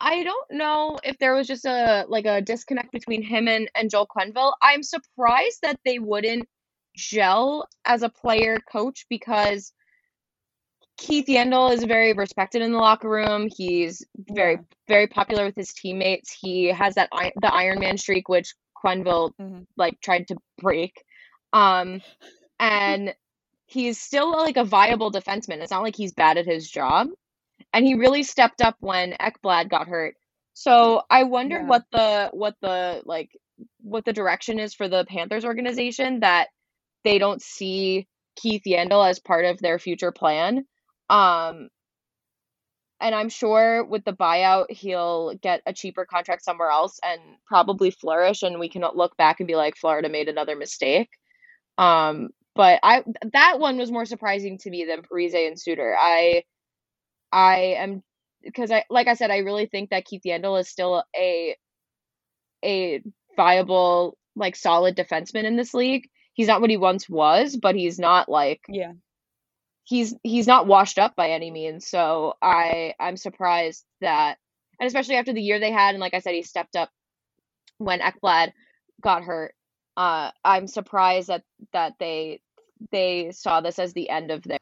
I 0.00 0.22
don't 0.24 0.50
know 0.50 0.98
if 1.02 1.18
there 1.18 1.34
was 1.34 1.46
just 1.46 1.64
a 1.64 2.04
like 2.08 2.26
a 2.26 2.40
disconnect 2.40 2.92
between 2.92 3.22
him 3.22 3.48
and 3.48 3.70
and 3.74 3.90
Joel 3.90 4.06
Quenneville. 4.06 4.52
I'm 4.62 4.82
surprised 4.82 5.60
that 5.62 5.78
they 5.84 5.98
wouldn't 5.98 6.48
gel 6.96 7.68
as 7.84 8.02
a 8.02 8.08
player 8.08 8.58
coach 8.70 9.06
because 9.08 9.72
Keith 10.98 11.26
Yandle 11.26 11.72
is 11.72 11.84
very 11.84 12.12
respected 12.12 12.60
in 12.60 12.72
the 12.72 12.78
locker 12.78 13.08
room. 13.08 13.48
He's 13.56 14.04
very 14.28 14.58
very 14.88 15.06
popular 15.06 15.44
with 15.44 15.54
his 15.54 15.72
teammates. 15.72 16.36
He 16.38 16.66
has 16.66 16.96
that 16.96 17.08
the 17.40 17.54
Iron 17.54 17.78
Man 17.78 17.96
streak, 17.96 18.28
which 18.28 18.54
Quenneville 18.84 19.30
mm-hmm. 19.40 19.62
like 19.76 20.00
tried 20.00 20.28
to 20.28 20.36
break. 20.60 21.02
Um, 21.52 22.02
and 22.58 23.14
he's 23.66 24.00
still 24.00 24.32
like 24.32 24.56
a 24.56 24.64
viable 24.64 25.12
defenseman. 25.12 25.62
It's 25.62 25.70
not 25.70 25.82
like 25.82 25.96
he's 25.96 26.12
bad 26.12 26.36
at 26.36 26.46
his 26.46 26.68
job, 26.68 27.08
and 27.72 27.86
he 27.86 27.94
really 27.94 28.24
stepped 28.24 28.60
up 28.60 28.76
when 28.80 29.12
Ekblad 29.12 29.70
got 29.70 29.88
hurt. 29.88 30.16
So 30.54 31.02
I 31.08 31.22
wonder 31.22 31.58
yeah. 31.58 31.66
what 31.66 31.84
the 31.92 32.30
what 32.32 32.56
the 32.60 33.02
like 33.04 33.30
what 33.80 34.04
the 34.04 34.12
direction 34.12 34.58
is 34.58 34.74
for 34.74 34.88
the 34.88 35.04
Panthers 35.04 35.44
organization 35.44 36.20
that 36.20 36.48
they 37.04 37.18
don't 37.18 37.40
see 37.40 38.08
Keith 38.34 38.62
Yandle 38.66 39.08
as 39.08 39.20
part 39.20 39.44
of 39.44 39.60
their 39.60 39.78
future 39.78 40.10
plan. 40.10 40.64
Um, 41.10 41.68
and 43.00 43.14
I'm 43.14 43.28
sure 43.28 43.84
with 43.84 44.04
the 44.04 44.12
buyout, 44.12 44.70
he'll 44.70 45.34
get 45.34 45.62
a 45.66 45.72
cheaper 45.72 46.04
contract 46.04 46.44
somewhere 46.44 46.70
else 46.70 46.98
and 47.04 47.20
probably 47.46 47.90
flourish. 47.90 48.42
And 48.42 48.58
we 48.58 48.68
can 48.68 48.84
look 48.94 49.16
back 49.16 49.40
and 49.40 49.46
be 49.46 49.54
like, 49.54 49.76
Florida 49.76 50.08
made 50.08 50.28
another 50.28 50.56
mistake. 50.56 51.08
Um, 51.76 52.30
but 52.56 52.80
I 52.82 53.04
that 53.32 53.60
one 53.60 53.78
was 53.78 53.92
more 53.92 54.04
surprising 54.04 54.58
to 54.58 54.70
me 54.70 54.84
than 54.84 55.02
Parise 55.02 55.46
and 55.46 55.58
Suter. 55.58 55.96
I 55.96 56.42
I 57.30 57.76
am 57.78 58.02
because 58.42 58.72
I 58.72 58.84
like 58.90 59.06
I 59.06 59.14
said, 59.14 59.30
I 59.30 59.38
really 59.38 59.66
think 59.66 59.90
that 59.90 60.04
Keith 60.04 60.22
Yandle 60.26 60.60
is 60.60 60.68
still 60.68 61.04
a 61.16 61.56
a 62.64 63.00
viable, 63.36 64.18
like 64.34 64.56
solid 64.56 64.96
defenseman 64.96 65.44
in 65.44 65.54
this 65.54 65.72
league. 65.72 66.08
He's 66.32 66.48
not 66.48 66.60
what 66.60 66.70
he 66.70 66.76
once 66.76 67.08
was, 67.08 67.56
but 67.56 67.76
he's 67.76 67.98
not 68.00 68.28
like 68.28 68.62
yeah 68.68 68.92
he's 69.88 70.14
he's 70.22 70.46
not 70.46 70.66
washed 70.66 70.98
up 70.98 71.16
by 71.16 71.30
any 71.30 71.50
means. 71.50 71.86
So 71.86 72.34
I 72.42 72.94
I'm 73.00 73.16
surprised 73.16 73.84
that, 74.02 74.36
and 74.78 74.86
especially 74.86 75.16
after 75.16 75.32
the 75.32 75.42
year 75.42 75.58
they 75.58 75.72
had, 75.72 75.94
and 75.94 76.00
like 76.00 76.14
I 76.14 76.18
said, 76.18 76.34
he 76.34 76.42
stepped 76.42 76.76
up 76.76 76.90
when 77.78 78.00
Ekblad 78.00 78.52
got 79.00 79.24
hurt. 79.24 79.54
Uh, 79.96 80.30
I'm 80.44 80.66
surprised 80.66 81.28
that 81.28 81.42
that 81.72 81.94
they 81.98 82.40
they 82.92 83.30
saw 83.32 83.62
this 83.62 83.78
as 83.78 83.94
the 83.94 84.10
end 84.10 84.30
of 84.30 84.42
their. 84.42 84.58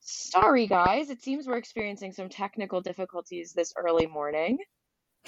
Sorry, 0.00 0.68
guys. 0.68 1.10
It 1.10 1.20
seems 1.20 1.46
we're 1.46 1.58
experiencing 1.58 2.12
some 2.12 2.28
technical 2.28 2.80
difficulties 2.80 3.52
this 3.52 3.74
early 3.76 4.06
morning. 4.06 4.58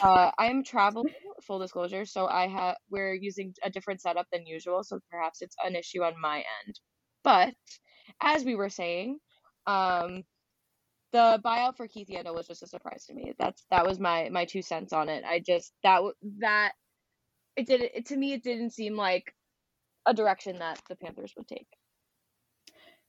Uh, 0.00 0.30
I'm 0.38 0.62
traveling, 0.62 1.12
full 1.42 1.58
disclosure, 1.58 2.06
so 2.06 2.26
I 2.28 2.46
have 2.46 2.76
we're 2.90 3.12
using 3.12 3.54
a 3.64 3.70
different 3.70 4.00
setup 4.00 4.26
than 4.32 4.46
usual, 4.46 4.84
so 4.84 5.00
perhaps 5.10 5.42
it's 5.42 5.56
an 5.64 5.74
issue 5.74 6.04
on 6.04 6.14
my 6.18 6.36
end. 6.36 6.80
But 7.22 7.54
as 8.22 8.44
we 8.44 8.54
were 8.54 8.68
saying, 8.68 9.18
um, 9.66 10.24
the 11.12 11.40
buyout 11.44 11.76
for 11.76 11.88
Keith 11.88 12.08
Yandle 12.08 12.34
was 12.34 12.46
just 12.46 12.62
a 12.62 12.66
surprise 12.66 13.04
to 13.06 13.14
me. 13.14 13.32
That's 13.38 13.64
that 13.70 13.86
was 13.86 13.98
my 13.98 14.28
my 14.30 14.44
two 14.44 14.62
cents 14.62 14.92
on 14.92 15.08
it. 15.08 15.24
I 15.24 15.40
just 15.40 15.72
that 15.82 16.02
that 16.38 16.72
it 17.56 17.66
did 17.66 17.82
it 17.82 18.06
to 18.06 18.16
me. 18.16 18.32
It 18.32 18.42
didn't 18.42 18.70
seem 18.70 18.96
like 18.96 19.34
a 20.06 20.14
direction 20.14 20.58
that 20.58 20.80
the 20.88 20.96
Panthers 20.96 21.34
would 21.36 21.48
take. 21.48 21.66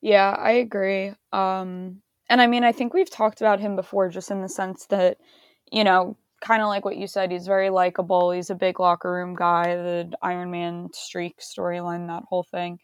Yeah, 0.02 0.36
I 0.38 0.54
agree. 0.54 1.14
Um, 1.32 2.02
and 2.30 2.42
I 2.42 2.48
mean, 2.48 2.64
I 2.64 2.72
think 2.72 2.94
we've 2.94 3.10
talked 3.10 3.42
about 3.42 3.60
him 3.60 3.76
before, 3.76 4.10
just 4.10 4.32
in 4.32 4.42
the 4.42 4.50
sense 4.50 4.88
that, 4.88 5.18
you 5.72 5.84
know, 5.84 6.18
kind 6.42 6.62
of 6.62 6.68
like 6.68 6.84
what 6.84 6.98
you 6.98 7.06
said, 7.08 7.32
he's 7.32 7.46
very 7.46 7.70
likable. 7.70 8.32
He's 8.32 8.50
a 8.50 8.56
big 8.56 8.80
locker 8.80 9.12
room 9.12 9.36
guy. 9.36 9.76
The 9.76 10.12
Iron 10.24 10.50
Man 10.50 10.90
streak 10.94 11.40
storyline, 11.40 12.08
that 12.08 12.24
whole 12.28 12.44
thing. 12.44 12.80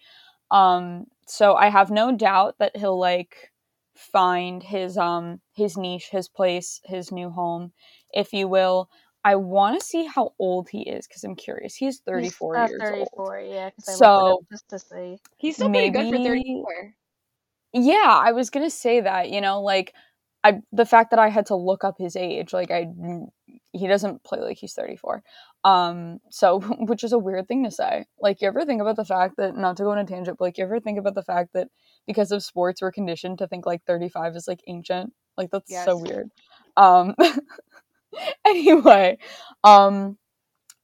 Um, 0.52 1.06
so 1.28 1.56
I 1.56 1.70
have 1.70 1.92
no 1.92 2.16
doubt 2.16 2.56
that 2.60 2.76
he'll 2.76 3.00
like 3.00 3.52
find 3.96 4.64
his 4.64 4.98
um 4.98 5.42
his 5.54 5.78
niche, 5.78 6.10
his 6.12 6.28
place, 6.28 6.82
his 6.86 7.12
new 7.12 7.30
home, 7.30 7.74
if 8.14 8.34
you 8.34 8.48
will. 8.48 8.90
I 9.24 9.36
want 9.36 9.80
to 9.80 9.86
see 9.86 10.06
how 10.06 10.34
old 10.40 10.70
he 10.70 10.84
is 10.84 11.06
because 11.06 11.24
I'm 11.24 11.36
curious. 11.36 11.76
He's 11.76 12.00
34 12.00 12.56
he's, 12.56 12.64
uh, 12.64 12.68
years 12.70 12.82
34, 12.82 13.38
old. 13.38 13.54
yeah. 13.54 13.70
so 13.80 14.40
just 14.50 14.70
to 14.70 14.80
say, 14.80 15.18
he's 15.36 15.56
still 15.56 15.68
maybe, 15.68 15.92
pretty 15.92 16.12
good 16.12 16.18
for 16.18 16.30
34. 16.30 16.94
Yeah, 17.74 18.22
I 18.24 18.32
was 18.32 18.50
gonna 18.50 18.70
say 18.70 19.02
that. 19.02 19.30
You 19.30 19.42
know, 19.42 19.62
like 19.62 19.94
I 20.44 20.62
the 20.72 20.86
fact 20.86 21.10
that 21.10 21.20
I 21.20 21.28
had 21.28 21.48
to 21.48 21.56
look 21.56 21.84
up 21.84 21.96
his 21.98 22.16
age, 22.16 22.54
like 22.54 22.72
I 22.72 22.88
he 23.72 23.88
doesn't 23.88 24.24
play 24.24 24.40
like 24.40 24.58
he's 24.58 24.74
34. 24.74 25.24
Um, 25.64 26.20
so 26.30 26.60
which 26.80 27.04
is 27.04 27.14
a 27.14 27.20
weird 27.20 27.48
thing 27.48 27.64
to 27.64 27.72
say. 27.72 28.06
Like 28.20 28.42
you 28.42 28.48
ever 28.48 28.66
think 28.66 28.82
about 28.82 28.96
the 28.96 29.06
fact 29.06 29.38
that 29.38 29.56
not 29.56 29.78
to 29.78 29.84
go 29.84 29.92
on 29.92 29.98
a 29.98 30.06
tangent, 30.06 30.38
but 30.38 30.46
like 30.46 30.58
you 30.58 30.64
ever 30.64 30.80
think 30.80 31.00
about 31.00 31.16
the 31.16 31.24
fact 31.24 31.54
that 31.54 31.68
because 32.06 32.32
of 32.32 32.44
sports 32.44 32.82
we're 32.82 32.92
conditioned 32.92 33.40
to 33.40 33.48
think 33.48 33.66
like 33.66 33.84
35 33.86 34.36
is 34.36 34.48
like 34.48 34.62
ancient. 34.68 35.14
Like 35.38 35.52
that's 35.52 35.72
yes. 35.72 35.86
so 35.86 35.98
weird. 35.98 36.30
Um 36.76 37.16
anyway, 38.46 39.18
um 39.64 40.18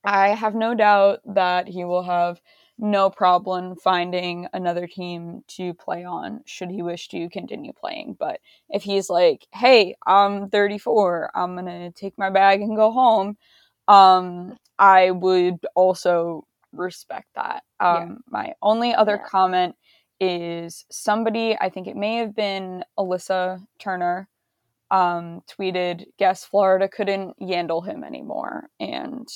I 0.03 0.29
have 0.29 0.53
no 0.53 0.75
doubt 0.75 1.19
that 1.25 1.67
he 1.67 1.85
will 1.85 2.03
have 2.03 2.41
no 2.83 3.09
problem 3.09 3.77
finding 3.77 4.45
another 4.51 4.85
team 4.87 5.41
to 5.47 5.73
play 5.73 6.03
on 6.03 6.41
should 6.45 6.69
he 6.69 6.83
wish 6.83 7.07
to 7.07 7.29
continue 7.29 7.71
playing. 7.71 8.17
But 8.19 8.41
if 8.69 8.83
he's 8.83 9.09
like, 9.09 9.47
hey, 9.53 9.95
I'm 10.05 10.49
34, 10.49 11.31
I'm 11.33 11.55
going 11.55 11.65
to 11.65 11.91
take 11.91 12.17
my 12.17 12.29
bag 12.29 12.61
and 12.61 12.75
go 12.75 12.91
home, 12.91 13.37
um, 13.87 14.57
I 14.77 15.11
would 15.11 15.65
also 15.75 16.45
respect 16.73 17.29
that. 17.35 17.63
Um, 17.79 17.95
yeah. 17.95 18.15
My 18.27 18.53
only 18.61 18.93
other 18.93 19.15
yeah. 19.15 19.29
comment 19.29 19.75
is 20.19 20.85
somebody, 20.91 21.57
I 21.59 21.69
think 21.69 21.87
it 21.87 21.95
may 21.95 22.17
have 22.17 22.35
been 22.35 22.83
Alyssa 22.99 23.65
Turner, 23.79 24.27
um, 24.91 25.41
tweeted, 25.47 26.05
"Guess 26.19 26.45
Florida 26.45 26.87
couldn't 26.87 27.41
handle 27.41 27.81
him 27.81 28.03
anymore," 28.03 28.69
and 28.79 29.27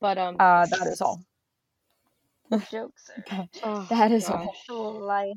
but 0.00 0.18
um, 0.18 0.36
uh, 0.38 0.66
that 0.66 0.86
is 0.86 1.00
all. 1.00 1.22
jokes. 2.70 3.10
Are... 3.30 3.48
oh, 3.62 3.86
that 3.90 4.12
is 4.12 4.28
gosh. 4.28 4.46
all. 4.68 5.00
Life. 5.00 5.36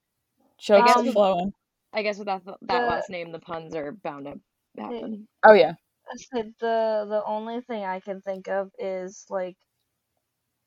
Jokes 0.59 0.95
um, 0.95 1.11
flowing. 1.11 1.53
I 1.93 2.01
guess 2.03 2.17
with 2.17 2.27
that 2.27 2.43
that 2.45 2.57
the, 2.61 2.73
last 2.73 3.09
name, 3.09 3.31
the 3.31 3.39
puns 3.39 3.75
are 3.75 3.93
bound 4.03 4.25
to 4.25 4.81
happen. 4.81 5.27
Oh 5.43 5.53
yeah. 5.53 5.73
I 6.07 6.15
said 6.33 6.53
the 6.59 7.05
the 7.09 7.23
only 7.25 7.61
thing 7.61 7.83
I 7.83 7.99
can 7.99 8.21
think 8.21 8.47
of 8.47 8.69
is 8.77 9.25
like 9.29 9.55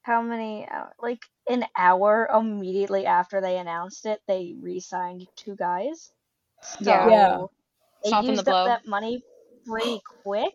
how 0.03 0.23
many 0.23 0.67
like 0.99 1.21
an 1.49 1.65
hour 1.77 2.29
immediately 2.35 3.07
after 3.07 3.41
they 3.41 3.59
announced 3.59 4.07
it, 4.07 4.21
they 4.27 4.55
re-signed 4.61 5.27
two 5.37 5.55
guys. 5.55 6.13
So 6.63 6.79
yeah. 6.91 7.39
They 8.03 8.11
Soften 8.11 8.31
used 8.31 8.45
the 8.45 8.55
up 8.55 8.67
that 8.67 8.87
money 8.87 9.23
pretty 9.67 10.01
quick. 10.23 10.55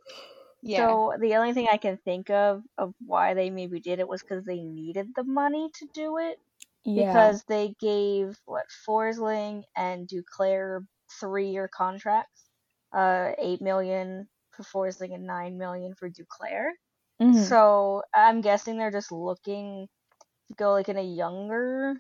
Yeah. 0.63 0.87
So 0.87 1.13
the 1.19 1.35
only 1.35 1.53
thing 1.53 1.67
I 1.71 1.77
can 1.77 1.97
think 1.97 2.29
of 2.29 2.63
of 2.77 2.93
why 3.05 3.33
they 3.33 3.49
maybe 3.49 3.79
did 3.79 3.99
it 3.99 4.07
was 4.07 4.21
because 4.21 4.45
they 4.45 4.61
needed 4.61 5.09
the 5.15 5.23
money 5.23 5.69
to 5.79 5.87
do 5.93 6.17
it. 6.17 6.39
Yeah. 6.85 7.07
Because 7.07 7.43
they 7.43 7.75
gave 7.79 8.37
what 8.45 8.65
Forsling 8.87 9.63
and 9.75 10.07
Duclair 10.07 10.85
three 11.19 11.49
year 11.49 11.67
contracts, 11.67 12.43
uh, 12.93 13.31
eight 13.37 13.61
million 13.61 14.27
for 14.51 14.63
Forsling 14.63 15.13
and 15.13 15.25
nine 15.25 15.57
million 15.57 15.95
for 15.95 16.09
Duclair. 16.09 16.69
Mm-hmm. 17.21 17.43
So 17.43 18.03
I'm 18.13 18.41
guessing 18.41 18.77
they're 18.77 18.91
just 18.91 19.11
looking 19.11 19.87
to 20.47 20.55
go 20.55 20.71
like 20.71 20.89
in 20.89 20.97
a 20.97 21.03
younger 21.03 21.95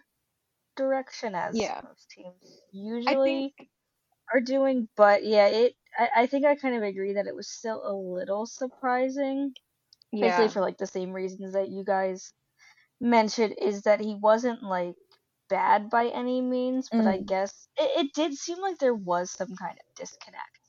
direction 0.75 1.35
as 1.35 1.55
yeah. 1.55 1.81
most 1.83 2.09
teams 2.09 2.61
usually 2.71 3.53
think... 3.57 3.69
are 4.33 4.41
doing. 4.41 4.87
But 4.95 5.25
yeah, 5.25 5.47
it 5.47 5.73
I, 5.97 6.09
I 6.17 6.25
think 6.27 6.45
I 6.45 6.55
kind 6.55 6.75
of 6.75 6.83
agree 6.83 7.13
that 7.13 7.27
it 7.27 7.35
was 7.35 7.47
still 7.47 7.81
a 7.85 7.93
little 7.93 8.45
surprising. 8.45 9.53
Yeah. 10.11 10.27
Basically 10.27 10.49
for 10.49 10.61
like 10.61 10.77
the 10.77 10.87
same 10.87 11.11
reasons 11.11 11.53
that 11.53 11.69
you 11.69 11.83
guys 11.83 12.33
mentioned 13.01 13.55
is 13.61 13.83
that 13.83 13.99
he 13.99 14.15
wasn't 14.15 14.63
like 14.63 14.95
bad 15.49 15.89
by 15.89 16.07
any 16.07 16.41
means, 16.41 16.89
but 16.91 17.01
mm. 17.01 17.07
I 17.07 17.17
guess 17.17 17.67
it, 17.77 18.05
it 18.05 18.13
did 18.13 18.33
seem 18.33 18.59
like 18.59 18.77
there 18.77 18.95
was 18.95 19.31
some 19.31 19.55
kind 19.55 19.77
of 19.77 19.95
disconnect 19.95 20.59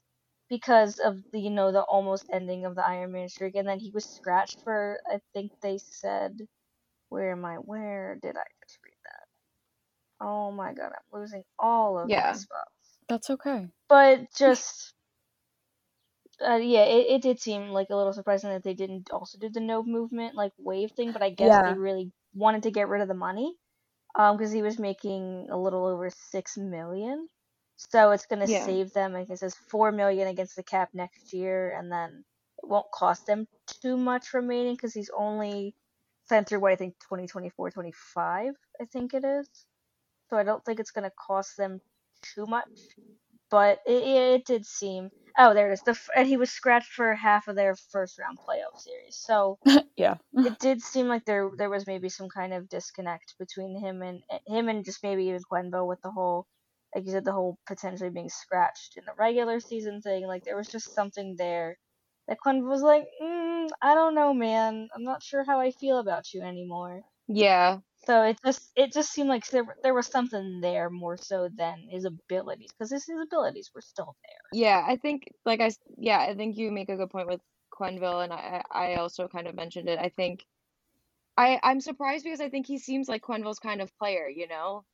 because 0.48 0.98
of 0.98 1.18
the 1.32 1.40
you 1.40 1.50
know 1.50 1.72
the 1.72 1.82
almost 1.82 2.26
ending 2.32 2.64
of 2.64 2.74
the 2.74 2.86
Iron 2.86 3.12
Man 3.12 3.28
streak, 3.28 3.54
and 3.54 3.68
then 3.68 3.78
he 3.78 3.90
was 3.92 4.04
scratched 4.04 4.60
for 4.62 4.98
I 5.10 5.20
think 5.32 5.52
they 5.62 5.78
said, 5.78 6.38
where 7.08 7.32
am 7.32 7.44
I? 7.44 7.56
Where 7.56 8.18
did 8.20 8.36
I 8.36 8.44
just 8.62 8.78
read 8.84 8.94
that? 9.04 10.26
Oh 10.26 10.52
my 10.52 10.72
god, 10.72 10.92
I'm 10.92 11.20
losing 11.20 11.44
all 11.58 11.98
of 11.98 12.10
yeah. 12.10 12.26
my 12.26 12.32
spots. 12.32 12.73
That's 13.08 13.30
okay. 13.30 13.68
But 13.88 14.32
just. 14.36 14.92
Uh, 16.44 16.56
yeah, 16.56 16.82
it, 16.82 17.06
it 17.08 17.22
did 17.22 17.40
seem 17.40 17.68
like 17.68 17.90
a 17.90 17.96
little 17.96 18.12
surprising 18.12 18.50
that 18.50 18.64
they 18.64 18.74
didn't 18.74 19.08
also 19.12 19.38
do 19.38 19.48
the 19.48 19.60
no 19.60 19.84
movement 19.84 20.34
like 20.34 20.52
wave 20.58 20.90
thing, 20.90 21.12
but 21.12 21.22
I 21.22 21.30
guess 21.30 21.48
yeah. 21.48 21.72
they 21.72 21.78
really 21.78 22.10
wanted 22.34 22.64
to 22.64 22.72
get 22.72 22.88
rid 22.88 23.00
of 23.00 23.08
the 23.08 23.14
money, 23.14 23.54
um, 24.16 24.36
because 24.36 24.52
he 24.52 24.62
was 24.62 24.78
making 24.78 25.46
a 25.50 25.56
little 25.56 25.86
over 25.86 26.10
six 26.10 26.56
million. 26.56 27.28
So 27.76 28.10
it's 28.10 28.26
going 28.26 28.44
to 28.44 28.50
yeah. 28.50 28.64
save 28.64 28.92
them. 28.92 29.14
I 29.14 29.24
guess 29.24 29.42
it's 29.42 29.56
four 29.68 29.92
million 29.92 30.26
against 30.26 30.56
the 30.56 30.64
cap 30.64 30.90
next 30.92 31.32
year, 31.32 31.72
and 31.76 31.90
then 31.90 32.24
it 32.62 32.68
won't 32.68 32.90
cost 32.92 33.26
them 33.26 33.46
too 33.80 33.96
much 33.96 34.34
remaining 34.34 34.74
because 34.74 34.92
he's 34.92 35.10
only 35.16 35.74
signed 36.26 36.46
through 36.46 36.60
what 36.60 36.72
I 36.72 36.76
think 36.76 36.94
2024, 37.00 37.70
25, 37.70 38.54
I 38.80 38.84
think 38.86 39.14
it 39.14 39.24
is. 39.24 39.48
So 40.30 40.36
I 40.36 40.42
don't 40.42 40.64
think 40.64 40.80
it's 40.80 40.90
going 40.90 41.04
to 41.04 41.12
cost 41.16 41.56
them 41.56 41.80
too 42.34 42.46
much. 42.46 42.68
But 43.50 43.80
it, 43.86 44.02
it 44.04 44.46
did 44.46 44.66
seem. 44.66 45.10
Oh, 45.38 45.54
there 45.54 45.70
it 45.70 45.74
is. 45.74 45.82
The 45.82 45.98
and 46.16 46.28
he 46.28 46.36
was 46.36 46.50
scratched 46.52 46.92
for 46.92 47.14
half 47.14 47.48
of 47.48 47.56
their 47.56 47.76
first 47.92 48.18
round 48.18 48.38
playoff 48.48 48.76
series. 48.78 49.16
So 49.16 49.58
yeah, 49.96 50.16
it 50.44 50.58
did 50.60 50.80
seem 50.82 51.08
like 51.08 51.24
there 51.24 51.50
there 51.58 51.70
was 51.70 51.86
maybe 51.86 52.08
some 52.08 52.28
kind 52.28 52.52
of 52.54 52.68
disconnect 52.68 53.34
between 53.38 53.78
him 53.80 54.02
and 54.02 54.22
him 54.46 54.68
and 54.68 54.84
just 54.84 55.02
maybe 55.02 55.24
even 55.26 55.42
Quenbo 55.50 55.86
with 55.86 56.00
the 56.02 56.10
whole 56.12 56.46
like 56.94 57.06
you 57.06 57.12
said, 57.12 57.24
the 57.24 57.32
whole 57.32 57.58
potentially 57.66 58.10
being 58.10 58.30
scratched 58.30 58.96
in 58.96 59.04
the 59.06 59.12
regular 59.18 59.60
season 59.60 60.00
thing. 60.02 60.26
Like 60.26 60.44
there 60.44 60.56
was 60.56 60.68
just 60.68 60.94
something 60.94 61.36
there 61.38 61.78
that 62.28 62.38
Quenbo 62.44 62.68
was 62.68 62.82
like, 62.82 63.04
mm, 63.22 63.68
I 63.82 63.94
don't 63.94 64.14
know, 64.14 64.32
man. 64.34 64.88
I'm 64.94 65.04
not 65.04 65.22
sure 65.22 65.44
how 65.44 65.60
I 65.60 65.72
feel 65.72 65.98
about 65.98 66.32
you 66.34 66.42
anymore. 66.42 67.02
Yeah. 67.28 67.80
So 68.06 68.22
it 68.22 68.38
just 68.44 68.70
it 68.76 68.92
just 68.92 69.12
seemed 69.12 69.28
like 69.28 69.46
there 69.48 69.76
there 69.82 69.94
was 69.94 70.06
something 70.06 70.60
there 70.60 70.90
more 70.90 71.16
so 71.16 71.48
than 71.56 71.86
his 71.88 72.04
abilities 72.04 72.70
because 72.70 72.90
his, 72.90 73.06
his 73.06 73.18
abilities 73.22 73.70
were 73.74 73.80
still 73.80 74.16
there. 74.26 74.60
Yeah, 74.60 74.84
I 74.86 74.96
think 74.96 75.32
like 75.44 75.60
I 75.60 75.70
yeah 75.96 76.18
I 76.18 76.34
think 76.34 76.56
you 76.56 76.70
make 76.70 76.88
a 76.88 76.96
good 76.96 77.10
point 77.10 77.28
with 77.28 77.40
Quenneville 77.72 78.22
and 78.22 78.32
I 78.32 78.62
I 78.70 78.94
also 78.96 79.28
kind 79.28 79.46
of 79.46 79.54
mentioned 79.54 79.88
it. 79.88 79.98
I 79.98 80.10
think 80.10 80.44
I 81.36 81.58
I'm 81.62 81.80
surprised 81.80 82.24
because 82.24 82.40
I 82.40 82.50
think 82.50 82.66
he 82.66 82.78
seems 82.78 83.08
like 83.08 83.22
Quenneville's 83.22 83.58
kind 83.58 83.80
of 83.80 83.96
player, 83.98 84.28
you 84.28 84.48
know. 84.48 84.84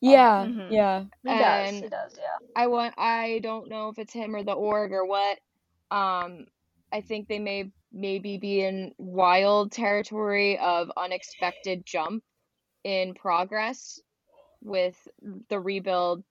Yeah, 0.00 0.40
um, 0.40 0.54
mm-hmm. 0.54 0.72
yeah. 0.72 1.04
He 1.22 1.28
does. 1.28 1.74
He 1.82 1.88
does. 1.88 2.14
Yeah. 2.16 2.46
I 2.56 2.66
want. 2.68 2.94
I 2.96 3.40
don't 3.42 3.68
know 3.68 3.88
if 3.90 3.98
it's 3.98 4.12
him 4.12 4.34
or 4.34 4.42
the 4.42 4.52
org 4.52 4.92
or 4.92 5.06
what. 5.06 5.38
Um, 5.90 6.46
I 6.92 7.02
think 7.02 7.28
they 7.28 7.38
may 7.38 7.70
maybe 7.92 8.38
be 8.38 8.62
in 8.62 8.92
wild 8.98 9.72
territory 9.72 10.58
of 10.58 10.90
unexpected 10.96 11.84
jump 11.86 12.22
in 12.84 13.14
progress 13.14 14.00
with 14.62 14.96
the 15.48 15.60
rebuild 15.60 16.22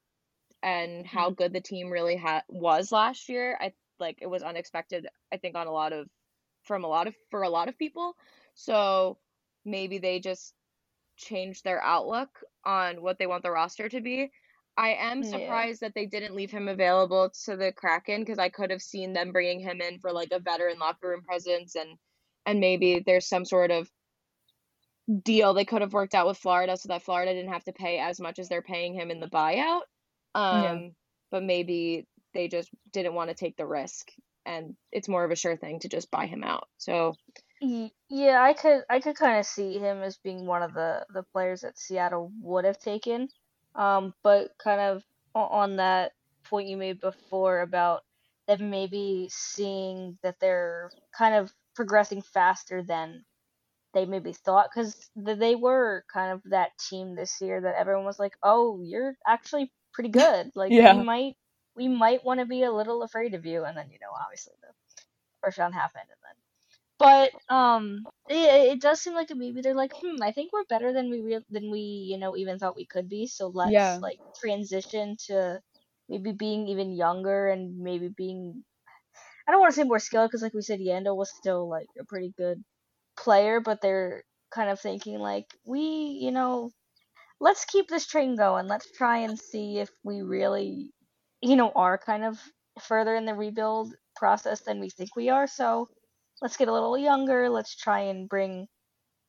and 0.64 1.06
how 1.06 1.28
mm-hmm. 1.28 1.36
good 1.36 1.54
the 1.54 1.62
team 1.62 1.90
really 1.90 2.18
ha- 2.18 2.44
was 2.50 2.92
last 2.92 3.30
year. 3.30 3.58
I 3.60 3.74
like 4.00 4.20
it 4.22 4.30
was 4.30 4.44
unexpected. 4.44 5.08
I 5.32 5.38
think 5.38 5.56
on 5.56 5.68
a 5.68 5.72
lot 5.72 5.94
of 5.94 6.08
from 6.64 6.84
a 6.84 6.88
lot 6.88 7.08
of 7.08 7.16
for 7.30 7.44
a 7.44 7.50
lot 7.50 7.70
of 7.70 7.78
people. 7.78 8.16
So 8.54 9.18
maybe 9.66 9.98
they 9.98 10.20
just 10.20 10.54
changed 11.18 11.64
their 11.64 11.82
outlook 11.82 12.30
on 12.66 13.02
what 13.02 13.18
they 13.18 13.28
want 13.28 13.44
the 13.44 13.52
roster 13.52 13.90
to 13.90 14.02
be. 14.02 14.32
I 14.78 14.94
am 14.94 15.24
surprised 15.24 15.82
yeah. 15.82 15.88
that 15.88 15.96
they 15.96 16.06
didn't 16.06 16.36
leave 16.36 16.52
him 16.52 16.68
available 16.68 17.32
to 17.46 17.58
the 17.58 17.72
Kraken 17.72 18.22
because 18.22 18.38
I 18.38 18.50
could 18.50 18.70
have 18.70 18.82
seen 18.82 19.12
them 19.12 19.32
bringing 19.32 19.60
him 19.60 19.82
in 19.82 19.98
for 19.98 20.12
like 20.12 20.30
a 20.32 20.40
veteran 20.40 20.78
locker 20.78 21.10
room 21.10 21.24
presence 21.24 21.76
and 21.76 21.98
and 22.46 22.60
maybe 22.60 23.04
there's 23.06 23.28
some 23.28 23.44
sort 23.44 23.72
of 23.72 23.90
deal 25.24 25.54
they 25.54 25.66
could 25.66 25.82
have 25.82 25.94
worked 25.94 26.16
out 26.16 26.28
with 26.28 26.38
Florida 26.38 26.76
so 26.78 26.90
that 26.90 27.04
Florida 27.04 27.34
didn't 27.34 27.54
have 27.54 27.64
to 27.64 27.74
pay 27.74 28.00
as 28.00 28.20
much 28.20 28.40
as 28.40 28.50
they're 28.50 28.62
paying 28.62 28.94
him 28.94 29.12
in 29.12 29.20
the 29.20 29.28
buyout. 29.28 29.82
Um, 30.36 30.64
yeah. 30.64 30.90
but 31.32 31.44
maybe 31.44 32.06
they 32.34 32.48
just 32.48 32.70
didn't 32.92 33.14
want 33.14 33.30
to 33.30 33.36
take 33.36 33.58
the 33.58 33.66
risk 33.66 34.12
and 34.48 34.76
it's 34.92 35.10
more 35.10 35.24
of 35.24 35.32
a 35.32 35.36
sure 35.36 35.58
thing 35.58 35.80
to 35.80 35.90
just 35.90 36.10
buy 36.10 36.26
him 36.26 36.44
out. 36.44 36.68
So 36.78 37.16
yeah, 37.62 38.42
I 38.42 38.54
could 38.54 38.84
I 38.90 39.00
could 39.00 39.16
kind 39.16 39.40
of 39.40 39.46
see 39.46 39.78
him 39.78 40.02
as 40.02 40.18
being 40.18 40.46
one 40.46 40.64
of 40.64 40.74
the 40.74 41.06
the 41.14 41.24
players 41.34 41.62
that 41.62 41.78
Seattle 41.78 42.32
would 42.42 42.66
have 42.66 42.80
taken. 42.80 43.28
Um, 43.76 44.14
but 44.24 44.52
kind 44.58 44.80
of 44.80 45.04
on 45.36 45.76
that 45.76 46.14
point 46.46 46.68
you 46.68 46.78
made 46.78 47.00
before 47.00 47.62
about 47.62 48.04
them 48.48 48.70
maybe 48.70 49.28
seeing 49.30 50.18
that 50.24 50.40
they're 50.40 50.90
kind 51.16 51.36
of 51.36 51.52
progressing 51.76 52.22
faster 52.22 52.82
than 52.82 53.24
they 53.94 54.06
maybe 54.06 54.34
thought 54.34 54.70
because 54.74 54.96
they 55.16 55.56
were 55.56 56.04
kind 56.12 56.32
of 56.32 56.42
that 56.46 56.78
team 56.78 57.16
this 57.16 57.42
year 57.42 57.62
that 57.62 57.76
everyone 57.78 58.06
was 58.06 58.20
like, 58.20 58.38
"Oh, 58.44 58.82
you're 58.84 59.16
actually 59.26 59.72
pretty 59.94 60.10
good. 60.24 60.52
Like 60.56 60.72
yeah. 60.72 60.96
we 60.96 61.04
might 61.04 61.36
we 61.76 61.88
might 61.88 62.24
want 62.24 62.40
to 62.40 62.46
be 62.46 62.64
a 62.64 62.72
little 62.72 63.04
afraid 63.04 63.34
of 63.34 63.46
you." 63.46 63.64
And 63.64 63.78
then 63.78 63.90
you 63.92 64.00
know, 64.02 64.12
obviously 64.20 64.54
the 64.62 65.02
first 65.44 65.58
round 65.58 65.74
happened, 65.74 66.10
and 66.10 66.20
then 66.24 66.36
but 67.00 67.32
um, 67.54 68.04
it, 68.28 68.74
it 68.74 68.82
does 68.82 69.00
seem 69.02 69.14
like 69.14 69.30
maybe 69.36 69.62
they're 69.62 69.76
like, 69.76 69.94
hmm, 69.96 70.22
I 70.22 70.32
think 70.32 70.52
we're 70.52 70.66
better 70.66 70.94
than 70.94 71.12
we 71.12 71.22
real 71.22 71.42
than 71.50 71.70
we 71.70 71.80
you 71.80 72.18
know 72.18 72.36
even 72.36 72.58
thought 72.58 72.76
we 72.76 72.86
could 72.86 73.08
be. 73.08 73.28
So 73.28 73.52
let's 73.54 73.72
yeah. 73.72 74.00
like 74.02 74.20
transition 74.40 75.16
to 75.28 75.62
maybe 76.10 76.32
being 76.32 76.68
even 76.68 76.92
younger 76.92 77.50
and 77.50 77.78
maybe 77.80 78.10
being. 78.10 78.64
I 79.48 79.52
don't 79.52 79.62
want 79.62 79.74
to 79.74 79.80
say 79.80 79.88
more 79.88 80.00
skilled 80.00 80.30
because, 80.30 80.42
like 80.42 80.54
we 80.54 80.62
said, 80.62 80.82
Yandle 80.82 81.16
was 81.16 81.32
still 81.32 81.70
like 81.70 81.88
a 82.00 82.04
pretty 82.04 82.34
good 82.38 82.62
player, 83.18 83.60
but 83.60 83.82
they're 83.82 84.24
kind 84.52 84.70
of 84.70 84.80
thinking 84.80 85.20
like 85.20 85.46
we, 85.66 85.82
you 86.22 86.32
know, 86.32 86.72
let's 87.40 87.66
keep 87.66 87.88
this 87.88 88.08
train 88.08 88.36
going. 88.36 88.68
Let's 88.68 88.92
try 88.92 89.20
and 89.20 89.38
see 89.38 89.80
if 89.80 89.90
we 90.04 90.22
really, 90.22 90.92
you 91.42 91.56
know, 91.56 91.72
are 91.76 91.98
kind 91.98 92.24
of 92.24 92.40
further 92.82 93.16
in 93.16 93.26
the 93.26 93.34
rebuild 93.34 93.94
process 94.16 94.62
than 94.62 94.80
we 94.80 94.90
think 94.90 95.16
we 95.16 95.30
are. 95.30 95.48
So 95.48 95.88
let's 96.42 96.58
get 96.58 96.68
a 96.68 96.74
little 96.74 96.98
younger. 96.98 97.50
Let's 97.50 97.76
try 97.76 98.02
and 98.02 98.30
bring, 98.30 98.68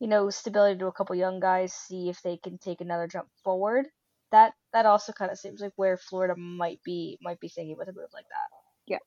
you 0.00 0.08
know, 0.08 0.30
stability 0.30 0.78
to 0.78 0.86
a 0.86 0.92
couple 0.92 1.14
young 1.16 1.40
guys. 1.40 1.72
See 1.72 2.08
if 2.08 2.20
they 2.22 2.36
can 2.36 2.58
take 2.58 2.80
another 2.80 3.06
jump 3.06 3.28
forward. 3.44 3.86
That 4.30 4.52
that 4.72 4.86
also 4.86 5.12
kind 5.12 5.30
of 5.30 5.38
seems 5.38 5.60
like 5.60 5.72
where 5.76 5.96
Florida 5.96 6.34
might 6.36 6.80
be 6.84 7.18
might 7.22 7.40
be 7.40 7.48
thinking 7.48 7.76
with 7.78 7.88
a 7.88 7.92
move 7.92 8.10
like 8.12 8.26
that. 8.28 8.56
Yeah. 8.86 8.98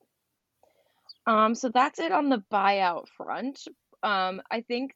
Um. 1.28 1.54
So 1.54 1.70
that's 1.70 2.00
it 2.00 2.12
on 2.12 2.30
the 2.30 2.44
buyout 2.52 3.08
front. 3.15 3.60
Um. 4.03 4.41
I 4.49 4.61
think 4.61 4.95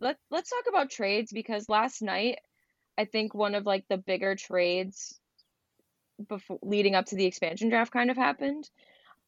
let 0.00 0.18
let's 0.30 0.50
talk 0.50 0.64
about 0.68 0.90
trades 0.90 1.32
because 1.32 1.68
last 1.68 2.02
night 2.02 2.38
I 2.98 3.04
think 3.04 3.34
one 3.34 3.54
of 3.54 3.66
like 3.66 3.84
the 3.88 3.98
bigger 3.98 4.34
trades 4.34 5.18
before 6.28 6.58
leading 6.62 6.94
up 6.94 7.06
to 7.06 7.16
the 7.16 7.26
expansion 7.26 7.68
draft 7.68 7.92
kind 7.92 8.10
of 8.10 8.16
happened. 8.16 8.68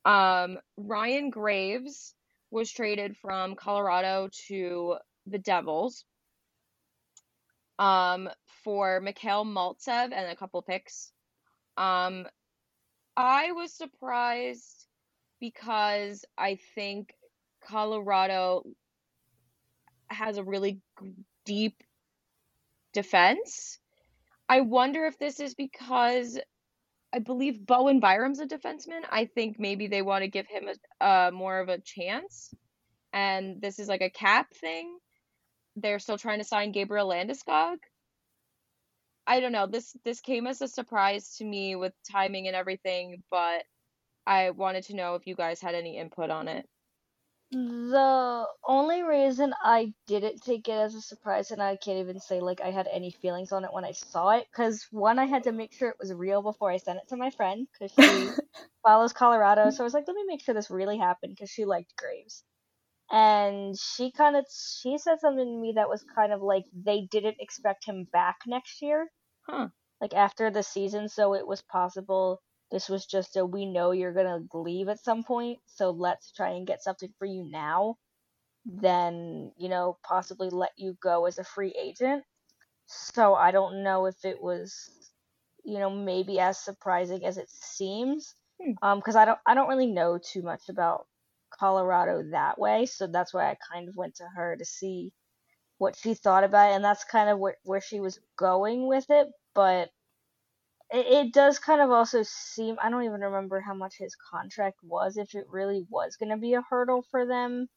Um, 0.04 0.58
Ryan 0.76 1.30
Graves 1.30 2.14
was 2.50 2.70
traded 2.70 3.16
from 3.16 3.56
Colorado 3.56 4.28
to 4.46 4.96
the 5.26 5.38
Devils 5.38 6.04
um, 7.78 8.28
for 8.64 9.00
Mikhail 9.00 9.44
Maltsev 9.44 10.12
and 10.12 10.30
a 10.30 10.36
couple 10.36 10.62
picks. 10.62 11.12
Um, 11.76 12.26
I 13.16 13.52
was 13.52 13.72
surprised 13.72 14.86
because 15.40 16.24
I 16.36 16.58
think 16.74 17.14
Colorado 17.66 18.64
has 20.10 20.38
a 20.38 20.44
really 20.44 20.80
deep 21.44 21.82
defense. 22.92 23.78
I 24.48 24.62
wonder 24.62 25.04
if 25.06 25.18
this 25.18 25.40
is 25.40 25.54
because 25.54 26.38
I 27.12 27.18
believe 27.20 27.66
Bowen 27.66 28.00
Byram's 28.00 28.40
a 28.40 28.46
defenseman. 28.46 29.02
I 29.10 29.26
think 29.26 29.58
maybe 29.58 29.86
they 29.86 30.02
want 30.02 30.22
to 30.22 30.28
give 30.28 30.46
him 30.46 30.68
a 31.00 31.30
more 31.32 31.58
of 31.60 31.68
a 31.68 31.78
chance, 31.78 32.52
and 33.12 33.60
this 33.60 33.78
is 33.78 33.88
like 33.88 34.02
a 34.02 34.10
cap 34.10 34.52
thing. 34.54 34.98
They're 35.76 35.98
still 35.98 36.18
trying 36.18 36.38
to 36.38 36.44
sign 36.44 36.72
Gabriel 36.72 37.08
Landeskog. 37.08 37.76
I 39.26 39.40
don't 39.40 39.52
know. 39.52 39.66
This 39.66 39.94
this 40.04 40.20
came 40.20 40.46
as 40.46 40.62
a 40.62 40.68
surprise 40.68 41.36
to 41.36 41.44
me 41.44 41.76
with 41.76 41.92
timing 42.10 42.46
and 42.46 42.56
everything, 42.56 43.22
but 43.30 43.64
I 44.26 44.50
wanted 44.50 44.84
to 44.84 44.96
know 44.96 45.14
if 45.14 45.26
you 45.26 45.34
guys 45.34 45.60
had 45.60 45.74
any 45.74 45.98
input 45.98 46.30
on 46.30 46.48
it. 46.48 46.66
The 47.50 48.46
only 48.64 49.02
reason 49.02 49.54
I 49.62 49.94
didn't 50.06 50.40
take 50.42 50.66
it 50.68 50.72
as 50.72 50.94
a 50.94 51.02
surprise, 51.02 51.50
and 51.50 51.62
I 51.62 51.76
can't 51.76 51.98
even 51.98 52.20
say 52.20 52.40
like 52.40 52.60
I 52.62 52.70
had 52.70 52.86
any 52.88 53.10
feelings 53.10 53.52
on 53.52 53.64
it 53.66 53.72
when 53.72 53.84
I 53.84 53.92
saw 53.92 54.30
it, 54.30 54.46
because 54.50 54.86
one, 54.90 55.18
I 55.18 55.26
had 55.26 55.42
to 55.44 55.52
make 55.52 55.72
sure 55.74 55.90
it 55.90 55.98
was 55.98 56.12
real 56.12 56.40
before 56.42 56.70
I 56.70 56.78
sent 56.78 57.00
it 57.00 57.08
to 57.08 57.16
my 57.18 57.30
friend, 57.30 57.68
because 57.72 57.92
she 57.92 58.34
follows 58.82 59.12
Colorado, 59.12 59.70
so 59.70 59.82
I 59.82 59.86
was 59.86 59.94
like, 59.94 60.06
let 60.06 60.16
me 60.16 60.24
make 60.26 60.40
sure 60.42 60.54
this 60.54 60.70
really 60.70 60.96
happened, 60.98 61.34
because 61.36 61.50
she 61.50 61.66
liked 61.66 61.96
Graves, 61.96 62.44
and 63.10 63.78
she 63.78 64.12
kind 64.12 64.36
of 64.36 64.46
she 64.50 64.98
said 64.98 65.20
something 65.20 65.44
to 65.46 65.60
me 65.60 65.72
that 65.76 65.88
was 65.90 66.04
kind 66.04 66.32
of 66.32 66.42
like 66.42 66.64
they 66.72 67.02
didn't 67.10 67.40
expect 67.40 67.84
him 67.86 68.04
back 68.12 68.38
next 68.46 68.82
year, 68.82 69.10
Huh. 69.42 69.68
like 70.00 70.14
after 70.14 70.50
the 70.50 70.62
season, 70.62 71.08
so 71.08 71.34
it 71.34 71.46
was 71.46 71.62
possible 71.62 72.42
this 72.70 72.88
was 72.88 73.06
just 73.06 73.36
a 73.36 73.46
we 73.46 73.66
know 73.66 73.92
you're 73.92 74.12
gonna 74.12 74.44
leave 74.52 74.88
at 74.88 75.00
some 75.00 75.24
point, 75.24 75.58
so 75.66 75.90
let's 75.90 76.32
try 76.32 76.50
and 76.50 76.66
get 76.66 76.82
something 76.82 77.12
for 77.18 77.24
you 77.26 77.44
now. 77.50 77.96
Then, 78.66 79.52
you 79.56 79.68
know, 79.68 79.98
possibly 80.04 80.50
let 80.50 80.72
you 80.76 80.96
go 81.00 81.26
as 81.26 81.38
a 81.38 81.44
free 81.44 81.74
agent. 81.80 82.24
So 82.86 83.34
I 83.34 83.50
don't 83.50 83.82
know 83.82 84.06
if 84.06 84.24
it 84.24 84.42
was, 84.42 84.90
you 85.64 85.78
know, 85.78 85.90
maybe 85.90 86.40
as 86.40 86.58
surprising 86.58 87.24
as 87.24 87.38
it 87.38 87.48
seems. 87.50 88.34
Hmm. 88.62 88.72
Um, 88.82 88.98
because 88.98 89.16
I 89.16 89.24
don't 89.24 89.38
I 89.46 89.54
don't 89.54 89.68
really 89.68 89.86
know 89.86 90.18
too 90.18 90.42
much 90.42 90.68
about 90.68 91.06
Colorado 91.50 92.22
that 92.32 92.58
way, 92.58 92.86
so 92.86 93.06
that's 93.06 93.32
why 93.32 93.50
I 93.50 93.56
kind 93.72 93.88
of 93.88 93.96
went 93.96 94.16
to 94.16 94.24
her 94.36 94.56
to 94.56 94.64
see 94.64 95.12
what 95.78 95.96
she 95.96 96.14
thought 96.14 96.44
about 96.44 96.70
it, 96.70 96.74
and 96.74 96.84
that's 96.84 97.04
kind 97.04 97.30
of 97.30 97.38
where 97.38 97.56
where 97.64 97.80
she 97.80 98.00
was 98.00 98.18
going 98.36 98.86
with 98.86 99.06
it. 99.10 99.28
But 99.54 99.90
it, 100.92 101.06
it 101.28 101.32
does 101.32 101.58
kind 101.58 101.80
of 101.80 101.90
also 101.90 102.22
seem 102.24 102.76
I 102.82 102.90
don't 102.90 103.04
even 103.04 103.20
remember 103.20 103.60
how 103.60 103.74
much 103.74 103.96
his 103.98 104.16
contract 104.16 104.78
was 104.82 105.16
if 105.16 105.34
it 105.34 105.46
really 105.48 105.86
was 105.90 106.16
going 106.16 106.30
to 106.30 106.36
be 106.38 106.54
a 106.54 106.62
hurdle 106.62 107.04
for 107.10 107.26
them 107.26 107.68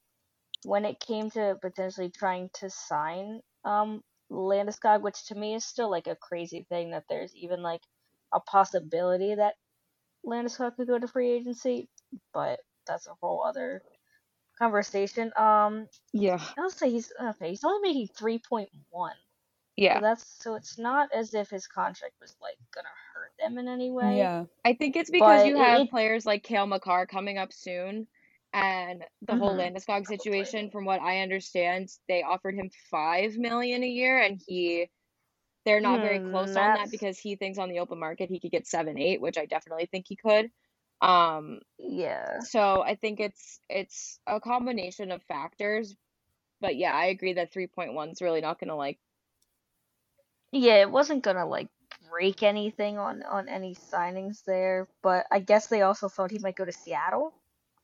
when 0.63 0.85
it 0.85 0.99
came 0.99 1.29
to 1.31 1.57
potentially 1.61 2.09
trying 2.09 2.49
to 2.55 2.69
sign 2.69 3.41
um 3.65 4.03
Landeskog, 4.31 5.01
which 5.01 5.25
to 5.27 5.35
me 5.35 5.55
is 5.55 5.65
still 5.65 5.91
like 5.91 6.07
a 6.07 6.15
crazy 6.15 6.65
thing 6.69 6.91
that 6.91 7.05
there's 7.09 7.35
even 7.35 7.61
like 7.63 7.81
a 8.33 8.39
possibility 8.39 9.35
that 9.35 9.55
Landeskog 10.25 10.75
could 10.77 10.87
go 10.87 10.99
to 10.99 11.07
free 11.07 11.31
agency, 11.31 11.89
but 12.33 12.59
that's 12.87 13.07
a 13.07 13.15
whole 13.21 13.43
other 13.43 13.83
conversation. 14.59 15.31
Um, 15.37 15.87
Yeah. 16.13 16.39
I'll 16.57 16.69
say 16.69 16.91
he's 16.91 17.11
okay. 17.21 17.49
He's 17.49 17.63
only 17.63 17.89
making 17.89 18.09
three 18.15 18.39
point 18.39 18.69
one. 18.89 19.15
Yeah. 19.77 19.95
So 19.95 20.01
that's 20.01 20.25
so 20.43 20.55
it's 20.55 20.77
not 20.77 21.11
as 21.13 21.33
if 21.33 21.49
his 21.49 21.67
contract 21.67 22.15
was 22.21 22.35
like 22.41 22.57
gonna 22.73 22.87
hurt 23.13 23.31
them 23.39 23.57
in 23.57 23.67
any 23.67 23.91
way. 23.91 24.17
Yeah. 24.17 24.45
I 24.65 24.73
think 24.73 24.95
it's 24.95 25.09
because 25.09 25.43
But 25.43 25.47
you 25.47 25.57
have 25.57 25.81
it- 25.81 25.89
players 25.89 26.25
like 26.25 26.43
Cale 26.43 26.67
Makar 26.67 27.07
coming 27.07 27.37
up 27.37 27.51
soon, 27.53 28.07
and 28.53 29.03
the 29.21 29.35
whole 29.35 29.55
Mhm. 29.55 29.57
Landeskog 29.57 30.05
situation. 30.07 30.69
From 30.71 30.85
what 30.85 31.01
I 31.01 31.21
understand, 31.21 31.89
they 32.07 32.23
offered 32.23 32.55
him 32.55 32.69
five 32.89 33.37
million 33.37 33.83
a 33.83 33.87
year, 33.87 34.19
and 34.21 34.41
he, 34.45 34.89
they're 35.65 35.79
not 35.81 36.01
very 36.01 36.19
Hmm, 36.19 36.29
close 36.31 36.55
on 36.57 36.73
that 36.73 36.91
because 36.91 37.19
he 37.19 37.35
thinks 37.35 37.57
on 37.59 37.69
the 37.69 37.79
open 37.79 37.99
market 37.99 38.29
he 38.29 38.39
could 38.39 38.51
get 38.51 38.67
seven, 38.67 38.97
eight, 38.97 39.21
which 39.21 39.37
I 39.37 39.45
definitely 39.45 39.87
think 39.87 40.05
he 40.07 40.15
could. 40.15 40.51
Um, 41.01 41.61
Yeah. 41.79 42.39
so 42.41 42.81
I 42.83 42.95
think 42.95 43.19
it's 43.19 43.59
it's 43.69 44.19
a 44.27 44.39
combination 44.39 45.11
of 45.11 45.23
factors, 45.23 45.95
but 46.61 46.75
yeah, 46.75 46.93
I 46.93 47.05
agree 47.07 47.33
that 47.33 47.51
three 47.53 47.67
point 47.67 47.93
one 47.93 48.09
is 48.09 48.21
really 48.21 48.41
not 48.41 48.59
gonna 48.59 48.75
like 48.75 48.99
Yeah, 50.51 50.75
it 50.81 50.91
wasn't 50.91 51.23
gonna 51.23 51.45
like 51.45 51.69
break 52.09 52.43
anything 52.43 52.97
on 52.97 53.23
on 53.23 53.47
any 53.49 53.75
signings 53.75 54.43
there, 54.45 54.87
but 55.03 55.25
I 55.31 55.39
guess 55.39 55.67
they 55.67 55.81
also 55.81 56.09
thought 56.09 56.31
he 56.31 56.39
might 56.39 56.55
go 56.55 56.65
to 56.65 56.71
Seattle. 56.73 57.33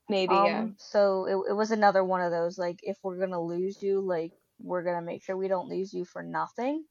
maybe 0.09 0.33
um, 0.33 0.45
yeah. 0.45 0.67
So 0.77 1.25
it 1.25 1.51
it 1.51 1.53
was 1.53 1.71
another 1.71 2.03
one 2.03 2.21
of 2.21 2.31
those 2.31 2.57
like 2.57 2.79
if 2.83 2.97
we're 3.03 3.19
gonna 3.19 3.41
lose 3.41 3.81
you, 3.81 4.01
like 4.01 4.33
we're 4.61 4.83
gonna 4.83 5.01
make 5.01 5.23
sure 5.23 5.37
we 5.37 5.47
don't 5.47 5.69
lose 5.69 5.93
you 5.93 6.05
for 6.05 6.23
nothing. 6.23 6.85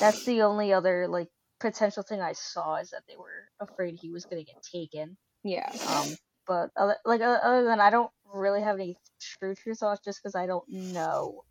That's 0.00 0.24
the 0.24 0.42
only 0.42 0.72
other 0.72 1.08
like 1.08 1.28
potential 1.60 2.02
thing 2.02 2.20
I 2.20 2.32
saw 2.32 2.76
is 2.76 2.90
that 2.90 3.04
they 3.08 3.16
were 3.16 3.48
afraid 3.60 3.96
he 3.96 4.10
was 4.10 4.24
gonna 4.26 4.44
get 4.44 4.62
taken. 4.62 5.16
Yeah. 5.44 5.70
Um, 5.88 6.08
but 6.46 6.70
other, 6.76 6.96
like 7.04 7.20
other 7.22 7.64
than 7.64 7.80
I 7.80 7.90
don't 7.90 8.10
really 8.34 8.62
have 8.62 8.76
any 8.76 8.96
true 9.20 9.54
true 9.54 9.74
thoughts 9.74 10.00
just 10.04 10.20
because 10.22 10.34
I 10.34 10.46
don't 10.46 10.68
know 10.68 11.44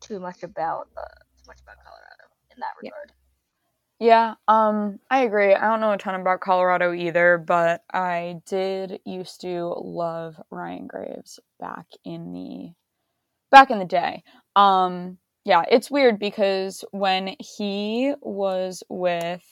too 0.00 0.20
much 0.20 0.42
about 0.42 0.88
uh, 0.96 1.02
too 1.38 1.46
much 1.48 1.60
about 1.62 1.76
Colorado 1.84 2.26
in 2.54 2.60
that 2.60 2.74
regard. 2.80 3.12
Yeah, 3.12 3.15
um, 4.46 4.98
I 5.10 5.22
agree. 5.24 5.54
I 5.54 5.68
don't 5.68 5.80
know 5.80 5.92
a 5.92 5.98
ton 5.98 6.20
about 6.20 6.40
Colorado 6.40 6.92
either, 6.92 7.38
but 7.38 7.82
I 7.92 8.40
did 8.46 9.00
used 9.04 9.40
to 9.40 9.74
love 9.78 10.36
Ryan 10.50 10.86
Graves 10.86 11.40
back 11.58 11.86
in 12.04 12.32
the 12.32 12.72
back 13.50 13.70
in 13.70 13.78
the 13.78 13.84
day. 13.86 14.22
Um, 14.54 15.18
yeah, 15.44 15.62
it's 15.70 15.90
weird 15.90 16.18
because 16.18 16.84
when 16.90 17.36
he 17.38 18.12
was 18.20 18.82
with 18.88 19.44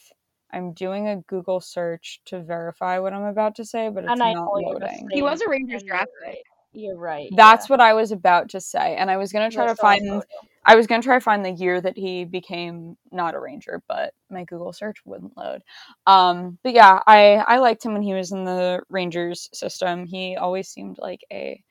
I'm 0.53 0.73
doing 0.73 1.09
a 1.09 1.17
Google 1.17 1.61
search 1.61 2.21
to 2.27 2.41
verify 2.41 2.99
what 2.99 3.13
I'm 3.13 3.25
about 3.25 3.57
to 3.57 3.65
say, 3.65 3.89
but 3.89 4.05
it's 4.05 4.11
And 4.11 4.21
not 4.21 4.35
know 4.35 4.59
you're 4.61 4.79
the 4.79 4.87
loading. 4.87 5.09
He 5.11 5.23
was 5.23 5.41
a 5.41 5.49
Rangers 5.49 5.83
draft 5.83 6.11
right. 6.23 6.35
pick. 6.35 6.45
You're 6.73 6.97
right. 6.97 7.29
That's 7.35 7.69
yeah. 7.69 7.73
what 7.73 7.81
I 7.81 7.95
was 7.95 8.13
about 8.13 8.51
to 8.51 8.61
say, 8.61 8.97
and 8.97 9.11
I 9.11 9.17
was 9.17 9.33
gonna 9.33 9.51
try 9.51 9.65
I 9.65 9.69
to 9.69 9.77
find 9.77 10.07
photo. 10.07 10.23
I 10.67 10.77
was 10.77 10.87
gonna 10.87 11.03
try 11.03 11.17
to 11.17 11.21
find 11.21 11.45
the 11.45 11.51
year 11.51 11.81
that 11.81 11.97
he 11.97 12.25
became 12.25 12.97
not 13.13 13.35
a 13.35 13.41
ranger, 13.41 13.83
but 13.89 14.15
my 14.31 14.45
Google 14.45 14.73
search 14.73 14.99
wouldn't 15.05 15.37
load. 15.37 15.63
Um, 16.07 16.59
but 16.63 16.73
yeah, 16.73 17.01
I 17.07 17.45
I 17.47 17.59
liked 17.59 17.85
him 17.85 17.93
when 17.93 18.03
he 18.03 18.15
was 18.15 18.33
in 18.33 18.45
the 18.45 18.83
Rangers 18.89 19.49
system. 19.53 20.07
He 20.07 20.37
always 20.37 20.69
seemed 20.69 20.99
like 20.99 21.21
a 21.33 21.63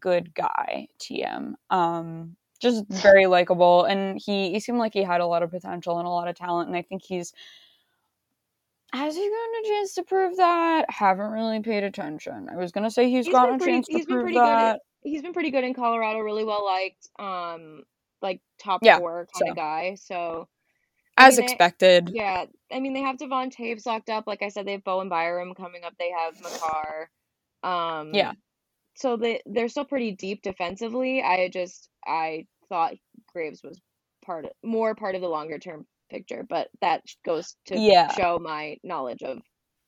good 0.00 0.34
guy. 0.34 0.88
TM. 1.00 1.54
Um, 1.70 2.36
just 2.60 2.84
very 2.88 3.26
likable, 3.26 3.84
and 3.84 4.20
he 4.24 4.50
he 4.52 4.60
seemed 4.60 4.78
like 4.78 4.92
he 4.92 5.02
had 5.02 5.20
a 5.20 5.26
lot 5.26 5.42
of 5.42 5.50
potential 5.50 5.98
and 5.98 6.06
a 6.06 6.10
lot 6.10 6.28
of 6.28 6.36
talent. 6.36 6.68
And 6.68 6.76
I 6.76 6.82
think 6.82 7.02
he's 7.02 7.32
has 8.92 9.14
he 9.14 9.20
gotten 9.22 9.64
a 9.64 9.68
chance 9.68 9.94
to 9.94 10.02
prove 10.02 10.36
that? 10.36 10.86
Haven't 10.88 11.30
really 11.30 11.60
paid 11.60 11.84
attention. 11.84 12.48
I 12.52 12.56
was 12.56 12.72
gonna 12.72 12.90
say 12.90 13.08
he's, 13.08 13.26
He's 13.26 13.34
gotten 13.34 13.54
a 13.54 13.58
pretty 13.58 13.72
chance 13.72 13.86
to 13.86 13.92
he's 13.96 14.06
been 14.06 14.20
prove 14.20 14.34
that. 14.34 14.74
at 14.74 14.80
he's 15.02 15.22
been 15.22 15.32
pretty 15.32 15.50
good 15.50 15.64
in 15.64 15.74
Colorado, 15.74 16.18
really 16.18 16.44
well 16.44 16.64
liked, 16.64 17.08
um, 17.18 17.82
like 18.22 18.40
top 18.58 18.80
Yeah, 18.82 18.98
four 18.98 19.26
kind 19.34 19.48
so. 19.48 19.50
of 19.50 19.56
guy. 19.56 19.94
So 19.96 20.48
I 21.16 21.28
As 21.28 21.36
mean, 21.38 21.46
they- 21.46 21.52
expected. 21.52 22.10
yeah, 22.12 22.44
I 22.72 22.80
mean 22.80 22.92
they 22.94 23.00
have 23.02 23.18
Devon 23.18 23.50
Toews 23.50 23.86
locked 23.86 24.10
up. 24.10 24.26
Like 24.26 24.42
I 24.42 24.48
said, 24.48 24.66
they 24.66 24.72
have 24.72 24.84
Bowen 24.84 25.08
Byram 25.08 25.54
coming 25.54 25.84
up. 25.84 25.94
They 25.98 26.10
have 26.10 26.40
Makar. 26.42 27.10
Um, 27.62 28.14
Yeah. 28.14 28.32
So 28.94 29.16
they 29.16 29.40
they're 29.46 29.68
still 29.68 29.84
pretty 29.84 30.12
deep 30.12 30.42
defensively. 30.42 31.22
I 31.22 31.48
just 31.48 31.88
I 32.06 32.46
thought 32.68 32.94
Graves 33.32 33.62
was 33.62 33.80
part 34.24 34.44
of, 34.46 34.50
more 34.62 34.94
part 34.94 35.14
of 35.14 35.20
the 35.20 35.28
longer 35.28 35.58
term 35.58 35.86
picture, 36.10 36.44
but 36.48 36.68
that 36.80 37.02
goes 37.24 37.56
to 37.66 37.78
Yeah. 37.78 38.12
show 38.12 38.38
my 38.38 38.76
knowledge 38.82 39.22
of 39.22 39.38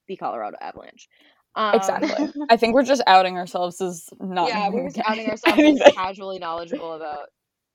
the 0.08 0.16
Colorado 0.16 0.56
Avalanche. 0.60 1.08
Um, 1.54 1.74
Exactly. 1.74 2.32
I 2.50 2.56
think 2.56 2.74
we're 2.74 2.82
just 2.84 3.02
outing 3.06 3.36
ourselves 3.36 3.80
as 3.80 4.08
not. 4.20 4.48
yeah, 4.48 4.68
we're 4.70 4.88
just 4.88 5.00
outing 5.06 5.28
ourselves 5.28 5.80
as 5.82 5.92
casually 5.94 6.38
knowledgeable 6.38 6.94
about 6.94 7.28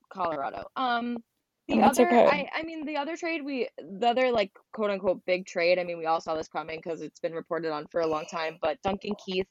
Colorado. 0.10 0.66
Um, 0.76 1.18
the 1.68 1.78
that's 1.80 2.00
other, 2.00 2.08
okay. 2.08 2.26
I, 2.26 2.60
I 2.60 2.64
mean, 2.64 2.86
the 2.86 2.96
other 2.96 3.18
trade 3.18 3.44
we, 3.44 3.68
the 4.00 4.08
other 4.08 4.32
like 4.32 4.52
quote 4.74 4.90
unquote 4.90 5.22
big 5.26 5.46
trade. 5.46 5.80
I 5.80 5.84
mean, 5.84 5.98
we 5.98 6.06
all 6.06 6.22
saw 6.22 6.36
this 6.36 6.48
coming 6.48 6.80
because 6.82 7.02
it's 7.02 7.20
been 7.20 7.34
reported 7.34 7.72
on 7.72 7.88
for 7.88 8.02
a 8.02 8.08
long 8.08 8.26
time. 8.26 8.58
But 8.62 8.82
Duncan 8.84 9.14
Keith, 9.26 9.48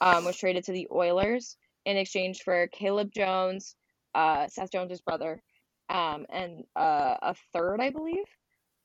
um, 0.00 0.24
was 0.24 0.36
traded 0.36 0.64
to 0.64 0.72
the 0.72 0.88
Oilers 0.92 1.56
in 1.84 1.96
exchange 1.96 2.42
for 2.42 2.66
Caleb 2.68 3.10
Jones, 3.14 3.76
uh, 4.14 4.48
Seth 4.48 4.72
Jones's 4.72 5.00
brother, 5.00 5.42
um, 5.88 6.26
and 6.30 6.64
uh, 6.76 7.16
a 7.22 7.34
third, 7.52 7.80
I 7.80 7.90
believe. 7.90 8.24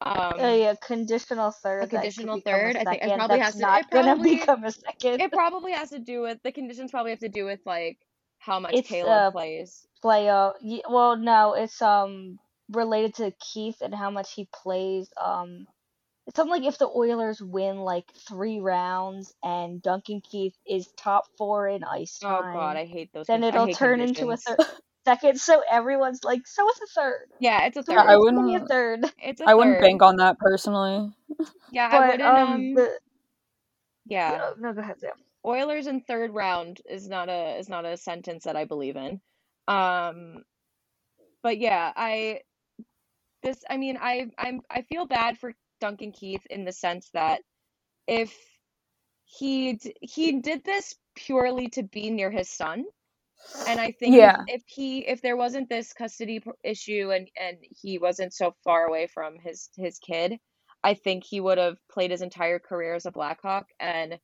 Um, 0.01 0.33
a, 0.39 0.63
a 0.67 0.77
conditional 0.77 1.51
third. 1.51 1.83
a 1.83 1.87
conditional 1.87 2.39
third. 2.39 2.77
I 2.77 2.85
think 2.85 3.03
it 3.03 3.15
probably 3.17 3.39
that's 3.39 3.47
has 3.47 3.55
to. 3.55 3.61
not 3.61 3.81
It 3.81 3.89
gonna 3.89 4.05
probably 4.13 4.35
become 4.35 4.63
a 4.63 4.71
second. 4.71 5.21
it 5.21 5.31
probably 5.31 5.71
has 5.73 5.89
to 5.89 5.99
do 5.99 6.21
with 6.21 6.37
the 6.43 6.51
conditions. 6.51 6.91
Probably 6.91 7.11
have 7.11 7.19
to 7.19 7.29
do 7.29 7.45
with 7.45 7.59
like 7.65 7.97
how 8.39 8.59
much 8.59 8.73
It's 8.75 8.89
Caleb 8.89 9.09
uh 9.09 9.31
plays. 9.31 9.87
playoff. 10.03 10.53
Well, 10.89 11.17
no, 11.17 11.53
it's 11.53 11.81
um 11.81 12.39
related 12.71 13.15
to 13.15 13.31
Keith 13.53 13.81
and 13.81 13.93
how 13.95 14.09
much 14.11 14.33
he 14.33 14.47
plays. 14.53 15.09
Um, 15.21 15.67
it's 16.27 16.35
something 16.35 16.61
like 16.61 16.67
if 16.71 16.77
the 16.77 16.87
Oilers 16.87 17.41
win 17.41 17.79
like 17.79 18.05
three 18.27 18.59
rounds 18.59 19.33
and 19.43 19.81
Duncan 19.81 20.21
Keith 20.21 20.55
is 20.67 20.87
top 20.97 21.25
four 21.37 21.67
in 21.67 21.83
ice 21.83 22.19
time. 22.19 22.45
Oh 22.49 22.53
God, 22.53 22.77
I 22.77 22.85
hate 22.85 23.11
those. 23.13 23.27
then 23.27 23.41
Con- 23.41 23.49
it'll 23.49 23.67
turn 23.69 24.01
into 24.01 24.29
a 24.31 24.37
third 24.37 24.59
second. 25.05 25.39
So 25.39 25.61
everyone's 25.69 26.23
like, 26.23 26.45
so 26.47 26.67
it's 26.69 26.81
a 26.81 26.87
third. 27.01 27.27
Yeah, 27.39 27.65
it's 27.65 27.77
a 27.77 27.83
So 27.83 27.93
Yeah, 27.93 28.01
third. 28.01 28.09
I 28.09 28.15
it's 28.15 28.25
gonna 28.25 28.47
be 28.47 28.55
a 28.55 28.59
third. 28.67 29.05
It's 29.23 29.41
a 29.41 29.47
I 29.47 29.53
wouldn't 29.55 29.79
bank 29.79 30.01
on 30.03 30.17
that 30.17 30.37
personally. 30.39 31.11
Yeah, 31.71 31.87
I 31.91 31.99
wouldn't. 32.07 32.37
um, 32.37 32.37
Um. 32.37 32.73
the 32.73 32.99
Yeah. 34.05 34.37
no, 34.37 34.53
no, 34.69 34.73
go 34.73 34.81
ahead, 34.81 34.99
Sam. 34.99 35.11
Oilers 35.45 35.87
in 35.87 36.01
third 36.01 36.33
round 36.33 36.81
is 36.89 37.07
not 37.09 37.29
a 37.29 37.57
is 37.57 37.69
not 37.69 37.85
a 37.85 37.97
sentence 37.97 38.45
that 38.45 38.55
I 38.57 38.65
believe 38.65 38.95
in. 38.97 39.21
Um, 39.67 40.43
but 41.43 41.59
yeah, 41.59 41.93
I 41.95 42.41
this 43.43 43.63
I 43.69 43.77
mean 43.77 43.97
I 44.01 44.31
I'm 44.37 44.61
I 44.71 44.83
feel 44.83 45.05
bad 45.07 45.39
for 45.39 45.53
Duncan 45.81 46.11
Keith 46.13 46.45
in 46.49 46.65
the 46.65 46.73
sense 46.73 47.09
that 47.13 47.41
if 48.07 48.35
he 49.25 49.79
he 50.01 50.41
did 50.41 50.63
this 50.65 50.95
purely 51.15 51.69
to 51.69 51.83
be 51.83 52.09
near 52.11 52.31
his 52.31 52.49
son, 52.49 52.85
and 53.65 53.79
I 53.81 53.91
think 53.93 54.21
if, 54.21 54.31
Yeah. 54.31 54.43
if 54.47 54.63
he 54.67 55.07
if 55.07 55.21
there 55.21 55.37
wasn't 55.37 55.69
this 55.69 55.93
custody 55.93 56.41
issue 56.63 57.11
and 57.13 57.29
and 57.39 57.57
he 57.81 57.99
wasn't 57.99 58.33
so 58.33 58.55
far 58.63 58.85
away 58.87 59.07
from 59.07 59.39
his 59.39 59.69
his 59.77 59.99
kid, 59.99 60.37
I 60.83 60.95
think 60.95 61.25
he 61.25 61.39
would 61.41 61.59
have 61.59 61.77
played 61.91 62.11
his 62.11 62.21
entire 62.23 62.59
career 62.59 62.95
as 62.95 63.05
a 63.07 63.11
Blackhawk 63.11 63.67
and 63.79 64.19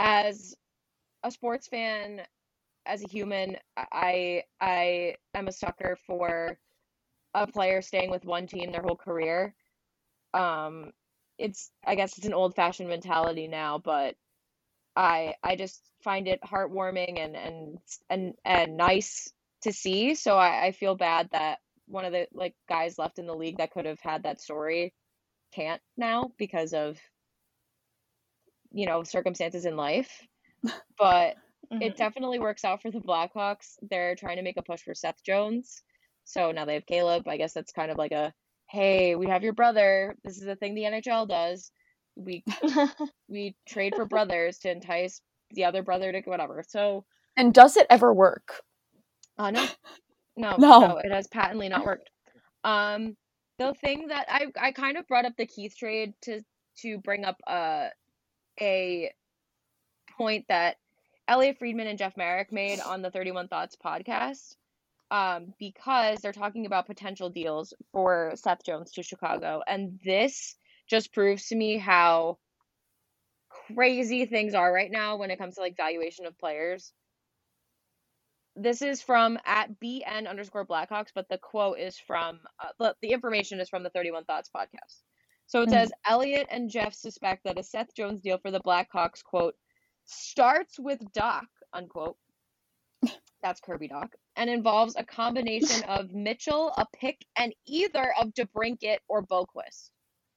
as 0.00 0.56
a 1.22 1.30
sports 1.30 1.68
fan 1.68 2.22
as 2.86 3.04
a 3.04 3.08
human 3.08 3.56
i 3.76 4.42
i 4.60 5.14
am 5.34 5.46
a 5.46 5.52
sucker 5.52 5.96
for 6.06 6.58
a 7.34 7.46
player 7.46 7.82
staying 7.82 8.10
with 8.10 8.24
one 8.24 8.46
team 8.46 8.72
their 8.72 8.82
whole 8.82 8.96
career. 8.96 9.54
Um 10.34 10.92
it's 11.38 11.70
i 11.86 11.94
guess 11.94 12.16
it's 12.18 12.26
an 12.26 12.34
old 12.34 12.54
fashioned 12.54 12.88
mentality 12.88 13.46
now 13.48 13.78
but 13.78 14.16
i 14.96 15.34
i 15.42 15.56
just 15.56 15.82
find 16.02 16.28
it 16.28 16.40
heartwarming 16.42 17.18
and 17.18 17.36
and 17.36 17.78
and, 18.08 18.34
and 18.44 18.76
nice 18.76 19.32
to 19.62 19.72
see. 19.72 20.14
So 20.14 20.36
I, 20.36 20.66
I 20.66 20.72
feel 20.72 20.94
bad 20.94 21.28
that 21.32 21.58
one 21.86 22.04
of 22.04 22.12
the 22.12 22.26
like 22.32 22.54
guys 22.68 22.98
left 22.98 23.18
in 23.18 23.26
the 23.26 23.34
league 23.34 23.58
that 23.58 23.72
could 23.72 23.84
have 23.84 24.00
had 24.00 24.22
that 24.22 24.40
story 24.40 24.94
can't 25.52 25.82
now 25.96 26.32
because 26.38 26.72
of 26.72 26.98
you 28.72 28.86
know 28.86 29.02
circumstances 29.02 29.64
in 29.66 29.76
life 29.76 30.26
but 30.98 31.36
Mhm. 31.72 31.82
it 31.82 31.96
definitely 31.96 32.38
works 32.40 32.64
out 32.64 32.82
for 32.82 32.90
the 32.90 33.00
Blackhawks. 33.00 33.76
They're 33.82 34.16
trying 34.16 34.36
to 34.36 34.42
make 34.42 34.56
a 34.56 34.62
push 34.62 34.82
for 34.82 34.94
Seth 34.94 35.22
Jones. 35.24 35.82
So 36.24 36.50
now 36.52 36.64
they 36.64 36.74
have 36.74 36.86
Caleb. 36.86 37.28
I 37.28 37.36
guess 37.36 37.52
that's 37.54 37.72
kind 37.72 37.90
of 37.90 37.98
like 37.98 38.12
a 38.12 38.32
hey, 38.68 39.16
we 39.16 39.28
have 39.28 39.42
your 39.42 39.52
brother. 39.52 40.16
This 40.24 40.36
is 40.38 40.46
a 40.46 40.56
thing 40.56 40.74
the 40.74 40.84
NHL 40.84 41.28
does. 41.28 41.70
We 42.16 42.44
we 43.28 43.56
trade 43.68 43.94
for 43.94 44.04
brothers 44.04 44.58
to 44.60 44.70
entice 44.70 45.20
the 45.52 45.64
other 45.64 45.82
brother 45.82 46.12
to 46.12 46.20
whatever. 46.22 46.64
So 46.66 47.04
And 47.36 47.54
does 47.54 47.76
it 47.76 47.86
ever 47.90 48.12
work? 48.12 48.62
uh 49.38 49.50
no. 49.50 49.66
No, 50.36 50.56
No. 50.58 50.80
no, 50.80 50.96
it 50.98 51.12
has 51.12 51.26
patently 51.28 51.68
not 51.68 51.84
worked. 51.84 52.10
Um 52.64 53.16
the 53.58 53.74
thing 53.74 54.08
that 54.08 54.26
I 54.28 54.46
I 54.58 54.72
kind 54.72 54.96
of 54.96 55.06
brought 55.06 55.26
up 55.26 55.34
the 55.36 55.46
Keith 55.46 55.76
trade 55.76 56.14
to 56.22 56.40
to 56.78 56.98
bring 56.98 57.24
up 57.24 57.36
uh 57.46 57.88
a 58.60 59.12
point 60.16 60.46
that 60.48 60.76
Elliotte 61.28 61.58
Friedman 61.58 61.86
and 61.86 61.98
Jeff 61.98 62.16
Marek 62.16 62.52
made 62.52 62.80
on 62.80 63.02
the 63.02 63.10
31 63.10 63.48
Thoughts 63.48 63.76
podcast 63.82 64.56
um, 65.10 65.54
because 65.58 66.20
they're 66.20 66.32
talking 66.32 66.66
about 66.66 66.86
potential 66.86 67.30
deals 67.30 67.74
for 67.92 68.32
Seth 68.34 68.64
Jones 68.64 68.92
to 68.92 69.02
Chicago. 69.02 69.62
And 69.66 69.98
this 70.04 70.56
just 70.88 71.12
proves 71.12 71.48
to 71.48 71.56
me 71.56 71.78
how 71.78 72.38
crazy 73.48 74.26
things 74.26 74.54
are 74.54 74.72
right 74.72 74.90
now 74.90 75.16
when 75.16 75.30
it 75.30 75.38
comes 75.38 75.56
to 75.56 75.60
like 75.60 75.76
valuation 75.76 76.26
of 76.26 76.38
players. 76.38 76.92
This 78.56 78.82
is 78.82 79.00
from 79.00 79.38
at 79.46 79.80
BN 79.80 80.28
underscore 80.28 80.66
Blackhawks, 80.66 81.12
but 81.14 81.28
the 81.28 81.38
quote 81.38 81.78
is 81.78 81.98
from 81.98 82.40
uh, 82.58 82.68
the, 82.78 82.94
the 83.00 83.12
information 83.12 83.60
is 83.60 83.68
from 83.68 83.84
the 83.84 83.90
31 83.90 84.24
Thoughts 84.24 84.50
podcast. 84.54 84.98
So 85.50 85.62
it 85.62 85.68
Mhm. 85.68 85.72
says 85.72 85.92
Elliotte 86.06 86.46
and 86.48 86.70
Jeff 86.70 86.94
suspect 86.94 87.42
that 87.42 87.58
a 87.58 87.62
Seth 87.64 87.92
Jones 87.92 88.20
deal 88.20 88.38
for 88.38 88.52
the 88.52 88.60
Blackhawks, 88.60 89.20
quote, 89.24 89.56
starts 90.04 90.78
with 90.78 91.00
Dach, 91.12 91.48
unquote. 91.72 92.16
That's 93.42 93.60
Kirby 93.60 93.88
Dach, 93.88 94.12
and 94.36 94.48
involves 94.48 94.94
a 94.94 95.02
combination 95.04 95.82
of 95.82 96.12
Mitchell, 96.14 96.72
a 96.78 96.86
pick, 96.94 97.26
and 97.34 97.52
either 97.66 98.14
of 98.20 98.32
DeBrincat 98.34 98.98
or 99.08 99.24
Boqvist. 99.24 99.90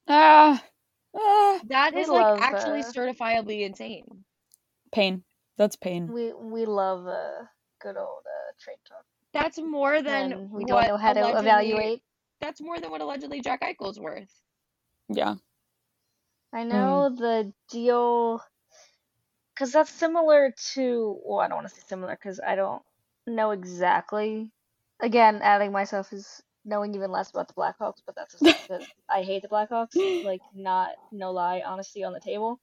Ah, 0.07 0.65
ah, 1.15 1.61
That 1.67 1.93
We 1.93 2.05
like 2.07 2.25
actually 2.41 2.81
uh, 2.81 2.91
certifiably 2.91 3.61
insane. 3.67 4.25
pain. 4.91 5.23
That's 5.57 5.75
pain. 5.75 6.07
we 6.07 6.33
we 6.33 6.65
love 6.65 7.05
uh, 7.05 7.45
good 7.79 7.97
old 7.97 8.25
uh, 8.25 8.51
trade 8.59 8.79
talk. 8.89 9.05
That's 9.31 9.59
more 9.59 10.01
than 10.01 10.31
When 10.31 10.49
we 10.53 10.65
don't 10.65 10.87
know 10.87 10.97
how 10.97 11.13
to 11.13 11.37
evaluate. 11.37 12.01
That's 12.41 12.61
more 12.61 12.79
than 12.79 12.89
what 12.89 13.01
allegedly 13.01 13.41
Jack 13.41 13.61
Eichel's 13.61 13.99
worth. 13.99 14.41
Yeah. 15.09 15.35
I 16.53 16.63
know 16.63 17.09
the 17.09 17.51
deal 17.71 18.41
because 19.55 19.71
that's 19.71 19.91
similar 19.91 20.53
to. 20.73 21.19
Well, 21.25 21.39
I 21.39 21.47
don't 21.47 21.57
want 21.57 21.69
to 21.69 21.75
say 21.75 21.81
similar 21.87 22.17
because 22.21 22.39
I 22.45 22.55
don't 22.55 22.81
know 23.27 23.51
exactly. 23.51 24.51
Again, 25.01 25.41
adding 25.43 25.71
myself 25.71 26.13
is 26.13 26.41
knowing 26.65 26.95
even 26.95 27.11
less 27.11 27.31
about 27.31 27.47
the 27.47 27.53
Blackhawks, 27.55 28.01
but 28.05 28.15
that's 28.15 28.39
just 28.39 28.61
because 28.67 28.85
I 29.09 29.23
hate 29.23 29.41
the 29.41 29.49
Blackhawks. 29.49 29.95
Like, 30.23 30.41
not 30.55 30.91
no 31.11 31.31
lie, 31.31 31.61
honesty 31.65 32.03
on 32.03 32.13
the 32.13 32.19
table. 32.19 32.59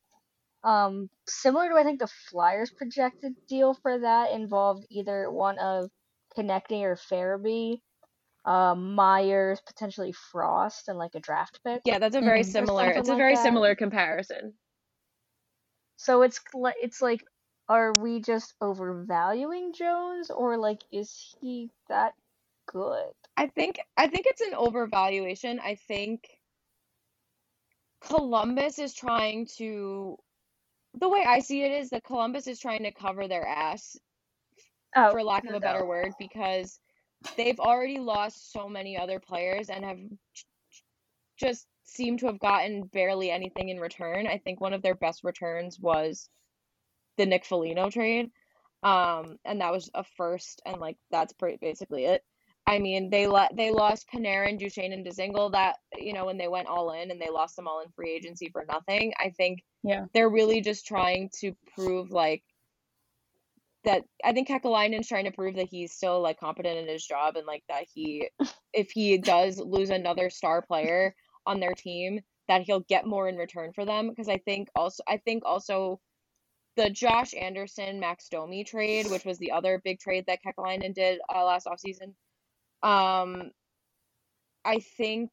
Um, 0.63 1.09
similar 1.27 1.71
to 1.71 1.77
I 1.77 1.85
think 1.85 2.01
the 2.01 2.11
Flyers 2.31 2.71
projected 2.71 3.35
deal 3.49 3.75
for 3.75 4.01
that 4.01 4.33
involved 4.33 4.87
either 4.91 5.31
one 5.31 5.59
of 5.59 5.91
Konecny 6.37 6.83
or 6.83 6.97
Farabee, 6.97 7.81
uh, 8.45 8.75
Myers, 8.75 9.61
potentially 9.67 10.13
Frost, 10.13 10.89
and 10.89 10.99
like 10.99 11.15
a 11.15 11.21
draft 11.21 11.61
pick. 11.65 11.83
Yeah, 11.85 11.99
that's 11.99 12.17
a 12.17 12.21
very 12.21 12.43
Mhm. 12.43 12.47
Similar. 12.47 12.89
It's 12.89 12.97
a 12.97 13.03
something 13.03 13.15
like 13.15 13.19
very 13.19 13.35
that. 13.35 13.43
similar 13.43 13.75
comparison. 13.75 14.55
So 15.97 16.23
it's 16.23 16.41
cl- 16.53 16.75
it's 16.83 17.03
like, 17.03 17.25
are 17.69 17.95
we 17.95 18.21
just 18.21 18.55
overvaluing 18.61 19.73
Jones, 19.75 20.31
or 20.31 20.57
like, 20.59 20.83
is 20.93 21.37
he 21.41 21.71
that 21.89 22.15
good? 22.67 23.13
I 23.37 23.49
think 23.49 23.81
I 23.97 24.09
think 24.09 24.27
it's 24.27 24.41
an 24.43 24.53
overvaluation. 24.53 25.61
I 25.61 25.77
think 25.77 26.29
Columbus 28.03 28.79
is 28.79 28.95
trying 28.95 29.47
to 29.59 30.19
the 30.95 31.09
way 31.09 31.25
I 31.27 31.41
see 31.41 31.63
it 31.63 31.73
is 31.73 31.91
that 31.91 32.05
Columbus 32.05 32.47
is 32.47 32.61
trying 32.61 32.85
to 32.85 32.93
cover 32.93 33.29
their 33.29 33.47
ass 33.47 33.97
Oh, 34.97 35.13
for 35.13 35.23
lack 35.23 35.49
of 35.49 35.55
a 35.55 35.61
better 35.61 35.85
doubt. 35.85 35.87
word 35.87 36.13
because 36.19 36.81
they've 37.37 37.61
already 37.61 37.99
lost 37.99 38.53
so 38.53 38.69
many 38.69 38.97
other 38.97 39.21
players 39.21 39.69
and 39.69 39.85
have 39.85 39.99
just 41.39 41.67
seem 41.85 42.19
to 42.19 42.27
have 42.27 42.39
gotten 42.39 42.85
barely 42.85 43.31
anything 43.31 43.69
in 43.69 43.81
return. 43.81 44.27
I 44.27 44.39
think 44.39 44.61
one 44.61 44.73
of 44.73 44.83
their 44.83 44.95
best 44.95 45.25
returns 45.25 45.79
was 45.79 46.29
the 47.17 47.27
Nick 47.27 47.45
Foligno 47.45 47.91
trade. 47.91 48.31
Um, 48.83 49.37
and 49.45 49.61
that 49.61 49.73
was 49.73 49.91
a 49.95 50.05
first, 50.05 50.63
and 50.65 50.81
like 50.81 50.97
that's 51.11 51.35
pretty 51.35 51.59
basically 51.61 52.07
it. 52.07 52.25
I 52.67 52.79
mean, 52.79 53.11
they 53.11 53.27
let 53.27 53.55
they 53.55 53.71
lost 53.71 54.09
Panarin, 54.09 54.59
Duchene, 54.59 54.93
and 54.93 55.05
Dzingel 55.05 55.53
that 55.53 55.77
you 55.99 56.15
know 56.15 56.25
when 56.25 56.39
they 56.39 56.49
went 56.49 56.69
all 56.69 56.93
in, 56.93 57.11
and 57.11 57.21
they 57.21 57.29
lost 57.29 57.57
them 57.57 57.69
all 57.69 57.83
in 57.83 57.91
free 57.91 58.11
agency 58.11 58.49
for 58.51 58.65
nothing. 58.67 59.13
I 59.19 59.31
think 59.31 59.63
Yeah. 59.83 60.07
they're 60.15 60.31
really 60.31 60.63
just 60.63 60.87
trying 60.87 61.31
to 61.41 61.55
prove 61.75 62.11
like 62.11 62.43
that. 63.85 64.03
I 64.25 64.33
think 64.33 64.49
Kekalainen's 64.49 65.09
trying 65.09 65.25
to 65.25 65.33
prove 65.33 65.57
that 65.57 65.69
he's 65.69 65.93
still 65.93 66.21
like 66.21 66.39
competent 66.39 66.79
in 66.79 66.89
his 66.89 67.05
job, 67.05 67.37
and 67.37 67.47
like 67.47 67.65
that 67.69 67.87
he, 67.93 68.29
if 68.73 68.91
he 68.91 69.19
does 69.19 69.59
lose 69.59 69.91
another 69.91 70.31
star 70.31 70.63
player 70.63 71.15
on 71.47 71.61
their 71.61 71.75
team, 71.75 72.21
that 72.49 72.63
he'll 72.63 72.81
get 72.81 73.07
more 73.07 73.29
in 73.29 73.37
return 73.37 73.73
for 73.73 73.85
them. 73.85 74.09
Because 74.09 74.29
I 74.29 74.39
think 74.39 74.69
also, 74.75 75.03
I 75.09 75.17
think 75.19 75.45
also 75.45 76.01
the 76.77 76.91
Josh 76.91 77.35
Anderson 77.35 78.01
Max 78.01 78.29
Domi 78.29 78.65
trade, 78.65 79.11
which 79.11 79.25
was 79.25 79.39
the 79.39 79.53
other 79.53 79.81
big 79.85 79.99
trade 79.99 80.25
that 80.27 80.41
Kekalainen 80.45 80.95
did 80.95 81.21
uh, 81.35 81.45
last 81.45 81.67
offseason. 81.67 82.15
Um, 82.83 83.51
I 84.65 84.79
think 84.97 85.33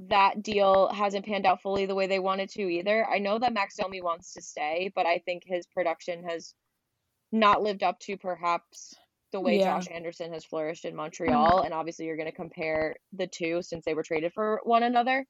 that 0.00 0.42
deal 0.42 0.88
hasn't 0.92 1.26
panned 1.26 1.46
out 1.46 1.60
fully 1.62 1.86
the 1.86 1.94
way 1.94 2.06
they 2.06 2.20
wanted 2.20 2.50
to 2.50 2.62
either. 2.62 3.06
I 3.06 3.18
know 3.18 3.38
that 3.38 3.52
Max 3.52 3.76
Domi 3.76 4.00
wants 4.00 4.34
to 4.34 4.42
stay, 4.42 4.92
but 4.94 5.06
I 5.06 5.18
think 5.18 5.42
his 5.44 5.66
production 5.66 6.22
has 6.24 6.54
not 7.32 7.62
lived 7.62 7.82
up 7.82 7.98
to 8.00 8.16
perhaps 8.16 8.94
the 9.32 9.40
way 9.40 9.58
Yeah. 9.58 9.78
Josh 9.78 9.88
Anderson 9.90 10.32
has 10.32 10.44
flourished 10.44 10.84
in 10.84 10.96
Montreal. 10.96 11.62
And 11.62 11.74
obviously, 11.74 12.06
you're 12.06 12.16
going 12.16 12.30
to 12.30 12.32
compare 12.32 12.96
the 13.12 13.26
two 13.26 13.62
since 13.62 13.84
they 13.84 13.94
were 13.94 14.02
traded 14.02 14.32
for 14.32 14.60
one 14.64 14.82
another. 14.82 15.26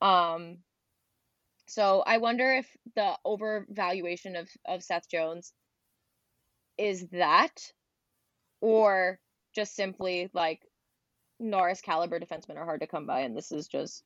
Um, 0.00 0.58
so 1.66 2.02
I 2.06 2.18
wonder 2.18 2.52
if 2.52 2.76
the 2.94 3.18
overvaluation 3.26 4.38
of 4.38 4.48
of 4.66 4.84
Seth 4.84 5.08
Jones 5.08 5.52
is 6.78 7.08
that, 7.08 7.72
or 8.60 9.18
just 9.54 9.74
simply 9.74 10.30
like 10.32 10.60
Norris 11.40 11.80
caliber 11.80 12.20
defensemen 12.20 12.56
are 12.56 12.64
hard 12.64 12.80
to 12.82 12.86
come 12.86 13.06
by, 13.06 13.20
and 13.20 13.36
this 13.36 13.50
is 13.52 13.66
just 13.66 14.04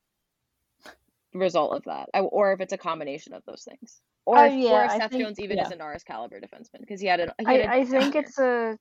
result 1.34 1.74
of 1.76 1.84
that, 1.84 2.08
I, 2.14 2.20
or 2.20 2.52
if 2.52 2.60
it's 2.60 2.72
a 2.72 2.78
combination 2.78 3.34
of 3.34 3.42
those 3.46 3.62
things, 3.62 4.00
or 4.26 4.38
Oh 4.38 4.44
if, 4.44 4.52
yeah, 4.54 4.70
or 4.70 4.84
if 4.84 4.92
Seth 4.92 5.10
think 5.10 5.22
Jones 5.24 5.40
even 5.40 5.58
yeah. 5.58 5.66
is 5.66 5.72
a 5.72 5.76
Norris 5.76 6.02
caliber 6.04 6.40
defenseman 6.40 6.80
because 6.80 7.00
he 7.00 7.06
had 7.06 7.20
a 7.20 7.34
he 7.38 7.46
I, 7.46 7.52
had 7.52 7.60
a 7.62 7.70
I 7.70 7.84
think 7.84 8.14
it's 8.14 8.38
a 8.38 8.76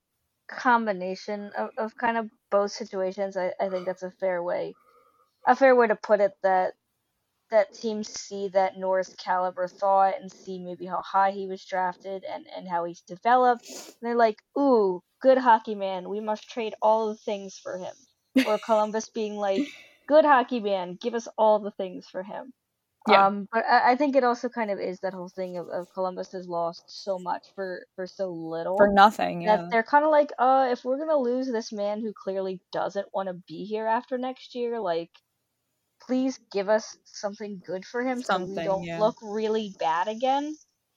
combination 0.49 1.51
of, 1.57 1.69
of 1.77 1.95
kind 1.95 2.17
of 2.17 2.29
both 2.51 2.71
situations. 2.71 3.37
I, 3.37 3.53
I 3.59 3.69
think 3.69 3.85
that's 3.85 4.03
a 4.03 4.11
fair 4.11 4.43
way 4.43 4.73
a 5.47 5.55
fair 5.55 5.75
way 5.75 5.87
to 5.87 5.95
put 5.95 6.21
it 6.21 6.31
that 6.43 6.73
that 7.51 7.73
teams 7.73 8.07
see 8.09 8.49
that 8.49 8.77
Norris 8.77 9.15
caliber 9.17 9.67
thought 9.67 10.13
and 10.21 10.31
see 10.31 10.59
maybe 10.59 10.85
how 10.85 11.01
high 11.01 11.31
he 11.31 11.47
was 11.47 11.65
drafted 11.65 12.23
and, 12.23 12.45
and 12.55 12.67
how 12.67 12.85
he's 12.85 13.01
developed. 13.01 13.67
And 13.67 13.95
they're 14.01 14.15
like, 14.15 14.37
ooh, 14.57 15.01
good 15.21 15.39
hockey 15.39 15.73
man, 15.73 16.09
we 16.09 16.19
must 16.19 16.47
trade 16.49 16.75
all 16.81 17.09
the 17.09 17.15
things 17.15 17.59
for 17.61 17.77
him. 17.79 17.93
Or 18.45 18.59
Columbus 18.59 19.09
being 19.09 19.35
like, 19.35 19.67
good 20.09 20.25
hockey 20.25 20.59
man, 20.59 20.97
give 20.99 21.13
us 21.13 21.27
all 21.37 21.59
the 21.59 21.71
things 21.71 22.07
for 22.11 22.23
him. 22.23 22.51
Yeah. 23.07 23.27
Um, 23.27 23.47
but 23.51 23.63
I, 23.65 23.91
I 23.91 23.95
think 23.95 24.15
it 24.15 24.23
also 24.23 24.49
kind 24.49 24.71
of 24.71 24.79
is 24.79 24.99
that 25.01 25.13
whole 25.13 25.29
thing 25.29 25.57
of, 25.57 25.69
of 25.69 25.87
Columbus 25.93 26.31
has 26.33 26.47
lost 26.47 26.83
so 26.87 27.19
much 27.19 27.45
for, 27.55 27.85
for 27.95 28.07
so 28.07 28.29
little 28.29 28.75
For 28.75 28.91
nothing, 28.91 29.43
yeah. 29.43 29.57
that 29.57 29.69
they're 29.69 29.83
kind 29.83 30.03
of 30.03 30.11
like, 30.11 30.31
uh, 30.39 30.69
if 30.71 30.83
we're 30.83 30.97
gonna 30.97 31.15
lose 31.15 31.47
this 31.47 31.71
man 31.71 32.01
who 32.01 32.11
clearly 32.11 32.59
doesn't 32.73 33.07
want 33.13 33.29
to 33.29 33.35
be 33.47 33.65
here 33.65 33.85
after 33.85 34.17
next 34.17 34.55
year, 34.55 34.79
like, 34.79 35.11
please 36.01 36.39
give 36.51 36.69
us 36.69 36.97
something 37.05 37.61
good 37.63 37.85
for 37.85 38.03
him 38.03 38.21
so 38.23 38.43
we 38.43 38.55
don't 38.55 38.83
yeah. 38.83 38.99
look 38.99 39.17
really 39.21 39.75
bad 39.79 40.07
again 40.07 40.55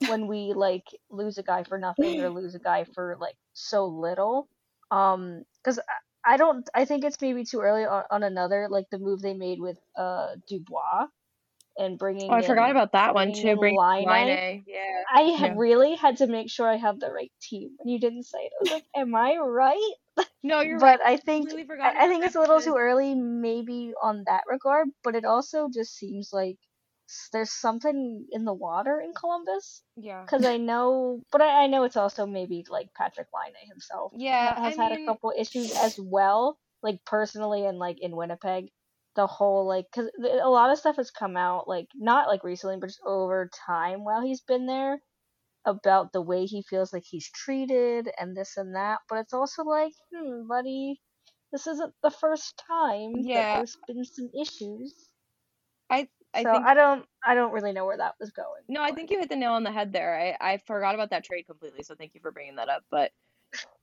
when 0.08 0.26
we 0.26 0.54
like 0.54 0.86
lose 1.10 1.38
a 1.38 1.42
guy 1.42 1.64
for 1.64 1.76
nothing 1.76 2.20
or 2.22 2.30
lose 2.40 2.54
a 2.54 2.58
guy 2.58 2.84
for 2.94 3.18
like 3.20 3.36
so 3.52 3.86
little. 3.86 4.48
Um, 4.90 5.44
because 5.62 5.78
I, 6.24 6.34
I 6.34 6.36
don't, 6.36 6.68
I 6.74 6.84
think 6.84 7.04
it's 7.04 7.20
maybe 7.20 7.44
too 7.44 7.60
early 7.60 7.84
on, 7.84 8.04
on 8.10 8.22
another 8.22 8.68
like 8.70 8.86
the 8.90 8.98
move 8.98 9.20
they 9.22 9.34
made 9.34 9.60
with 9.60 9.78
uh 9.96 10.36
Dubois 10.48 11.06
and 11.78 11.98
bringing. 11.98 12.30
Oh, 12.30 12.34
I 12.34 12.42
forgot 12.42 12.70
about 12.70 12.92
that 12.92 13.14
one 13.14 13.32
too. 13.32 13.56
Bring 13.56 13.76
Laine. 13.76 14.06
Laine. 14.06 14.64
Yeah. 14.66 15.02
I 15.12 15.22
Yeah. 15.42 15.54
really 15.56 15.94
had 15.96 16.18
to 16.18 16.26
make 16.26 16.50
sure 16.50 16.68
I 16.68 16.76
had 16.76 17.00
the 17.00 17.10
right 17.12 17.32
team. 17.40 17.70
And 17.80 17.90
you 17.90 17.98
didn't 17.98 18.24
say 18.24 18.38
it. 18.38 18.52
I 18.58 18.62
was 18.62 18.70
like, 18.70 18.84
am 18.96 19.14
I 19.14 19.36
right? 19.36 19.94
No, 20.42 20.60
you're 20.60 20.78
right. 20.78 20.98
but 20.98 21.00
I 21.04 21.16
think 21.16 21.50
I, 21.82 22.04
I 22.04 22.08
think 22.08 22.24
it's 22.24 22.34
a 22.34 22.40
little 22.40 22.60
too 22.60 22.76
early, 22.78 23.14
maybe 23.14 23.92
on 24.02 24.24
that 24.26 24.44
regard. 24.48 24.88
But 25.04 25.14
it 25.14 25.24
also 25.24 25.68
just 25.72 25.96
seems 25.96 26.30
like 26.32 26.58
s- 27.12 27.28
there's 27.32 27.52
something 27.52 28.26
in 28.32 28.44
the 28.44 28.52
water 28.54 29.00
in 29.00 29.12
Columbus. 29.14 29.82
Yeah. 29.96 30.22
Because 30.22 30.44
I 30.46 30.56
know, 30.56 31.22
but 31.30 31.40
I, 31.42 31.64
I 31.64 31.66
know 31.66 31.84
it's 31.84 31.96
also 31.96 32.26
maybe 32.26 32.64
like 32.70 32.88
Patrik 32.98 33.28
Laine 33.34 33.54
himself 33.68 34.12
Yeah, 34.16 34.58
has 34.60 34.78
I 34.78 34.82
had 34.84 34.92
mean- 34.92 35.04
a 35.04 35.06
couple 35.12 35.32
issues 35.36 35.72
as 35.76 35.98
well, 36.00 36.58
like 36.82 36.98
personally 37.04 37.66
and 37.66 37.78
like 37.78 37.98
in 38.00 38.16
Winnipeg. 38.16 38.68
The 39.14 39.26
whole 39.26 39.66
like, 39.68 39.86
because 39.92 40.10
a 40.42 40.48
lot 40.48 40.70
of 40.70 40.78
stuff 40.78 40.96
has 40.96 41.10
come 41.10 41.36
out 41.36 41.68
like 41.68 41.86
not 41.94 42.28
like 42.28 42.44
recently, 42.44 42.78
but 42.80 42.86
just 42.86 43.02
over 43.04 43.50
time 43.66 44.04
while 44.04 44.22
he's 44.22 44.40
been 44.40 44.64
there 44.66 45.02
about 45.66 46.12
the 46.12 46.22
way 46.22 46.46
he 46.46 46.62
feels 46.62 46.92
like 46.94 47.04
he's 47.06 47.30
treated 47.30 48.08
and 48.18 48.34
this 48.34 48.56
and 48.56 48.74
that. 48.74 49.00
But 49.10 49.18
it's 49.18 49.34
also 49.34 49.64
like, 49.64 49.92
hmm, 50.14 50.48
buddy, 50.48 50.98
this 51.52 51.66
isn't 51.66 51.92
the 52.02 52.10
first 52.10 52.60
time 52.66 53.12
Yeah. 53.16 53.34
that 53.42 53.56
there's 53.58 53.76
been 53.86 54.04
some 54.06 54.30
issues. 54.40 54.94
I 55.90 56.08
I 56.34 56.42
so 56.42 56.52
think 56.52 56.64
I 56.66 56.74
don't, 56.74 57.04
I 57.26 57.34
don't 57.34 57.52
really 57.52 57.72
know 57.72 57.84
where 57.84 57.98
that 57.98 58.14
was 58.18 58.30
going. 58.30 58.62
No, 58.68 58.82
I 58.82 58.92
think 58.92 59.10
you 59.10 59.18
hit 59.18 59.28
the 59.28 59.36
nail 59.36 59.52
on 59.52 59.64
the 59.64 59.72
head 59.72 59.92
there. 59.92 60.36
I, 60.40 60.52
I 60.52 60.56
forgot 60.66 60.94
about 60.94 61.10
that 61.10 61.24
trade 61.24 61.46
completely, 61.46 61.82
so 61.82 61.94
thank 61.94 62.14
you 62.14 62.20
for 62.20 62.30
bringing 62.30 62.56
that 62.56 62.68
up. 62.68 62.84
But 62.90 63.12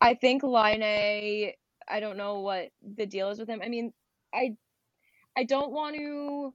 I 0.02 0.16
think 0.16 0.44
Laine 0.44 1.54
I 1.90 2.00
don't 2.00 2.18
know 2.18 2.40
what 2.40 2.70
the 2.96 3.06
deal 3.06 3.30
is 3.30 3.40
with 3.40 3.50
him. 3.50 3.62
I 3.64 3.70
mean, 3.70 3.92
I 4.34 4.56
I 5.38 5.44
don't 5.44 5.72
want 5.72 5.96
to 5.96 6.54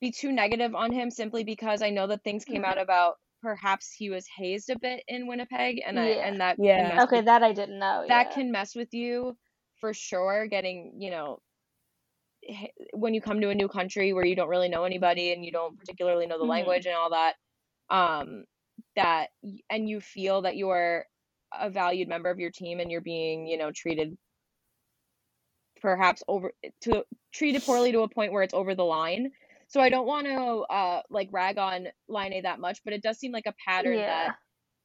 be 0.00 0.10
too 0.10 0.32
negative 0.32 0.74
on 0.74 0.92
him 0.92 1.10
simply 1.10 1.44
because 1.44 1.82
I 1.82 1.90
know 1.90 2.06
that 2.08 2.24
things 2.24 2.44
came 2.44 2.64
out 2.64 2.72
mm-hmm. 2.72 2.82
about 2.82 3.18
perhaps 3.40 3.92
he 3.92 4.10
was 4.10 4.26
hazed 4.36 4.70
a 4.70 4.78
bit 4.78 5.02
in 5.08 5.26
Winnipeg, 5.26 5.82
and 5.86 5.98
I 5.98 6.06
and 6.06 6.40
that 6.40 6.56
Yeah. 6.58 7.02
Okay, 7.04 7.16
with- 7.16 7.26
that 7.26 7.42
I 7.42 7.52
didn't 7.52 7.78
know. 7.78 8.04
that 8.08 8.28
yeah. 8.28 8.34
can 8.34 8.52
mess 8.52 8.74
with 8.74 8.92
you 8.92 9.36
for 9.80 9.94
sure. 9.94 10.46
Getting 10.46 10.94
you 10.98 11.10
know 11.10 11.34
h- 11.34 11.51
when 12.94 13.14
you 13.14 13.20
come 13.20 13.40
to 13.40 13.50
a 13.50 13.54
new 13.54 13.68
country 13.68 14.12
where 14.12 14.24
you 14.24 14.36
don't 14.36 14.48
really 14.48 14.68
know 14.68 14.84
anybody 14.84 15.32
and 15.32 15.44
you 15.44 15.52
don't 15.52 15.78
particularly 15.78 16.26
know 16.26 16.38
the 16.38 16.44
Mhm. 16.44 16.48
language 16.48 16.86
and 16.86 16.94
all 16.94 17.10
that 17.10 17.34
um 17.90 18.44
that 18.96 19.28
and 19.70 19.88
you 19.88 20.00
feel 20.00 20.42
that 20.42 20.56
you're 20.56 21.04
a 21.58 21.70
valued 21.70 22.08
member 22.08 22.30
of 22.30 22.38
your 22.38 22.50
team 22.50 22.80
and 22.80 22.90
you're 22.90 23.00
being 23.00 23.46
you 23.46 23.58
know 23.58 23.70
treated 23.72 24.16
perhaps 25.80 26.22
over 26.28 26.52
to 26.80 27.04
treated 27.32 27.62
poorly 27.64 27.92
to 27.92 28.00
a 28.00 28.08
point 28.08 28.32
where 28.32 28.42
it's 28.42 28.54
over 28.54 28.74
the 28.74 28.84
line 28.84 29.30
so 29.68 29.80
i 29.80 29.88
don't 29.88 30.06
want 30.06 30.26
to 30.26 30.38
uh 30.74 31.02
like 31.10 31.28
rag 31.32 31.58
on 31.58 31.88
Laine 32.08 32.34
a 32.34 32.40
that 32.42 32.60
much 32.60 32.80
but 32.84 32.94
it 32.94 33.02
does 33.02 33.18
seem 33.18 33.32
like 33.32 33.46
a 33.46 33.54
pattern 33.66 33.94
Yeah. 33.94 34.06
that 34.06 34.32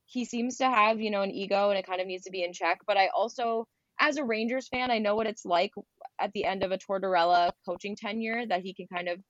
he 0.05 0.25
seems 0.25 0.57
to 0.57 0.65
have 0.65 0.99
you 0.99 1.11
know 1.11 1.21
an 1.21 1.31
ego 1.31 1.69
and 1.69 1.77
it 1.77 1.85
kind 1.85 2.01
of 2.01 2.07
needs 2.07 2.23
to 2.23 2.31
be 2.31 2.43
in 2.43 2.53
check 2.53 2.79
but 2.87 2.97
i 2.97 3.09
also 3.15 3.67
as 3.99 4.17
a 4.17 4.23
rangers 4.23 4.67
fan 4.69 4.89
i 4.91 4.97
know 4.99 5.15
what 5.15 5.27
it's 5.27 5.45
like 5.45 5.71
at 6.19 6.33
the 6.33 6.45
end 6.45 6.63
of 6.63 6.71
a 6.71 6.77
tortorella 6.77 7.51
coaching 7.65 7.95
tenure 7.95 8.45
that 8.47 8.61
he 8.63 8.73
can 8.73 8.87
kind 8.87 9.09
of 9.09 9.21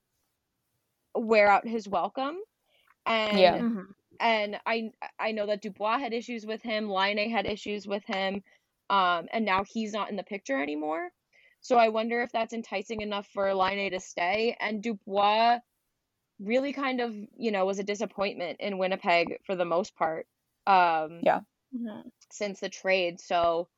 wear 1.14 1.48
out 1.48 1.66
his 1.66 1.88
welcome 1.88 2.38
and 3.06 3.56
Yeah. 3.56 3.62
Mhm. 3.62 3.94
and 4.20 4.60
I 4.66 4.92
I 5.18 5.32
know 5.32 5.46
that 5.46 5.62
Dubois 5.62 5.98
had 5.98 6.12
issues 6.14 6.46
with 6.46 6.62
him, 6.62 6.88
Laine 6.90 7.30
had 7.30 7.46
issues 7.46 7.86
with 7.88 8.04
him, 8.06 8.42
um, 8.90 9.28
and 9.32 9.44
now 9.44 9.64
he's 9.64 9.92
not 9.92 10.10
in 10.10 10.16
the 10.16 10.24
picture 10.24 10.62
anymore. 10.62 11.10
So 11.60 11.76
I 11.78 11.88
wonder 11.90 12.22
if 12.22 12.32
that's 12.32 12.52
enticing 12.54 13.00
enough 13.02 13.28
for 13.28 13.54
Laine 13.54 13.90
to 13.92 14.00
stay. 14.00 14.56
And 14.60 14.82
Dubois 14.82 15.60
really 16.40 16.72
kind 16.72 17.00
of 17.00 17.16
you 17.38 17.52
know 17.52 17.66
was 17.66 17.78
a 17.80 17.84
disappointment 17.84 18.60
in 18.60 18.78
Winnipeg 18.78 19.38
for 19.46 19.56
the 19.56 19.66
most 19.66 19.96
part. 19.96 20.28
Um, 20.66 21.26
Yeah. 21.26 21.40
Mhm. 21.72 22.10
since 22.30 22.60
the 22.60 22.68
trade. 22.68 23.20
So 23.20 23.68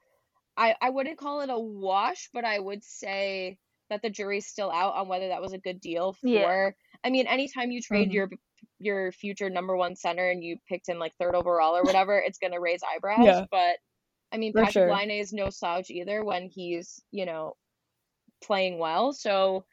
I 0.61 0.76
I 0.80 0.90
wouldn't 0.90 1.18
call 1.18 1.40
it 1.40 1.50
a 1.50 1.58
wash, 1.58 2.28
but 2.34 2.44
I 2.44 2.58
would 2.58 2.84
say 2.84 3.58
that 3.88 4.02
the 4.02 4.11
jury's 4.11 4.46
still 4.46 4.70
out 4.70 4.94
on 4.94 5.08
whether 5.08 5.28
that 5.28 5.40
was 5.42 5.52
a 5.54 5.58
good 5.58 5.80
deal 5.80 6.12
for 6.12 6.28
Yeah. 6.28 6.70
I 7.02 7.11
mean, 7.11 7.26
anytime 7.26 7.70
you 7.72 7.80
trade 7.82 8.11
Mhm. 8.11 8.12
your 8.14 8.30
your 8.78 9.12
future 9.12 9.48
number 9.50 9.74
one 9.76 9.96
center 9.96 10.28
and 10.30 10.44
you 10.44 10.58
picked 10.68 10.88
him 10.88 10.98
like 10.98 11.14
third 11.16 11.34
overall 11.34 11.76
or 11.76 11.82
whatever, 11.82 12.18
it's 12.18 12.38
gonna 12.38 12.61
raise 12.61 12.82
eyebrows. 12.82 13.24
Yeah. 13.24 13.46
But 13.50 13.78
I 14.32 14.36
mean 14.36 14.52
For 14.52 14.58
Patrick 14.61 14.72
sure. 14.84 14.94
Laine 14.94 15.11
is 15.11 15.32
no 15.32 15.50
slouch 15.50 15.90
either 15.90 16.22
when 16.24 16.48
he's, 16.48 17.02
you 17.11 17.24
know, 17.26 17.56
playing 18.42 18.78
well. 18.78 19.12
So 19.14 19.64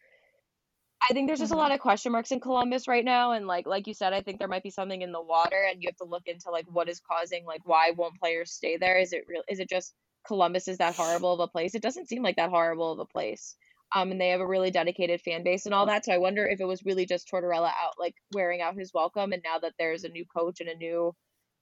I 1.01 1.13
think 1.13 1.27
there's 1.27 1.39
just 1.39 1.53
a 1.53 1.57
lot 1.57 1.71
of 1.71 1.79
question 1.79 2.11
marks 2.11 2.31
in 2.31 2.39
Columbus 2.39 2.88
right 2.88 3.05
now, 3.05 3.31
and 3.33 3.45
like 3.45 3.67
like 3.67 3.88
you 3.88 3.93
said, 3.93 4.13
I 4.13 4.21
think 4.21 4.39
there 4.39 4.47
might 4.47 4.63
be 4.63 4.71
something 4.71 5.01
in 5.01 5.11
the 5.11 5.21
water, 5.21 5.67
and 5.69 5.81
you 5.81 5.88
have 5.89 5.97
to 5.97 6.05
look 6.05 6.27
into 6.27 6.49
like 6.49 6.65
what 6.71 6.89
is 6.89 6.99
causing 6.99 7.45
like 7.45 7.61
why 7.65 7.91
won't 7.91 8.19
players 8.19 8.51
stay 8.51 8.77
there? 8.77 8.97
Is 8.97 9.13
it 9.13 9.25
real? 9.27 9.43
Is 9.49 9.59
it 9.59 9.69
just 9.69 9.93
Columbus 10.28 10.67
is 10.67 10.80
that 10.80 10.95
horrible 10.95 11.34
of 11.34 11.39
a 11.41 11.47
place? 11.47 11.75
It 11.75 11.84
doesn't 11.84 12.09
seem 12.09 12.23
like 12.23 12.38
that 12.38 12.49
horrible 12.51 12.91
of 12.93 12.99
a 12.99 13.05
place, 13.05 13.55
um, 13.95 14.11
and 14.11 14.21
they 14.21 14.30
have 14.30 14.41
a 14.41 14.47
really 14.47 14.71
dedicated 14.71 15.21
fan 15.21 15.43
base 15.43 15.65
and 15.65 15.75
all 15.75 15.88
that. 15.88 16.05
So 16.05 16.13
I 16.13 16.19
wonder 16.19 16.45
if 16.47 16.61
it 16.61 16.65
was 16.67 16.86
really 16.86 17.05
just 17.07 17.30
Tortorella 17.32 17.71
out 17.82 17.93
like 17.99 18.15
wearing 18.34 18.61
out 18.61 18.75
his 18.78 18.93
welcome, 18.93 19.34
and 19.34 19.43
now 19.43 19.59
that 19.59 19.75
there's 19.80 20.03
a 20.05 20.09
new 20.09 20.25
coach 20.25 20.61
and 20.61 20.69
a 20.69 20.75
new 20.78 21.15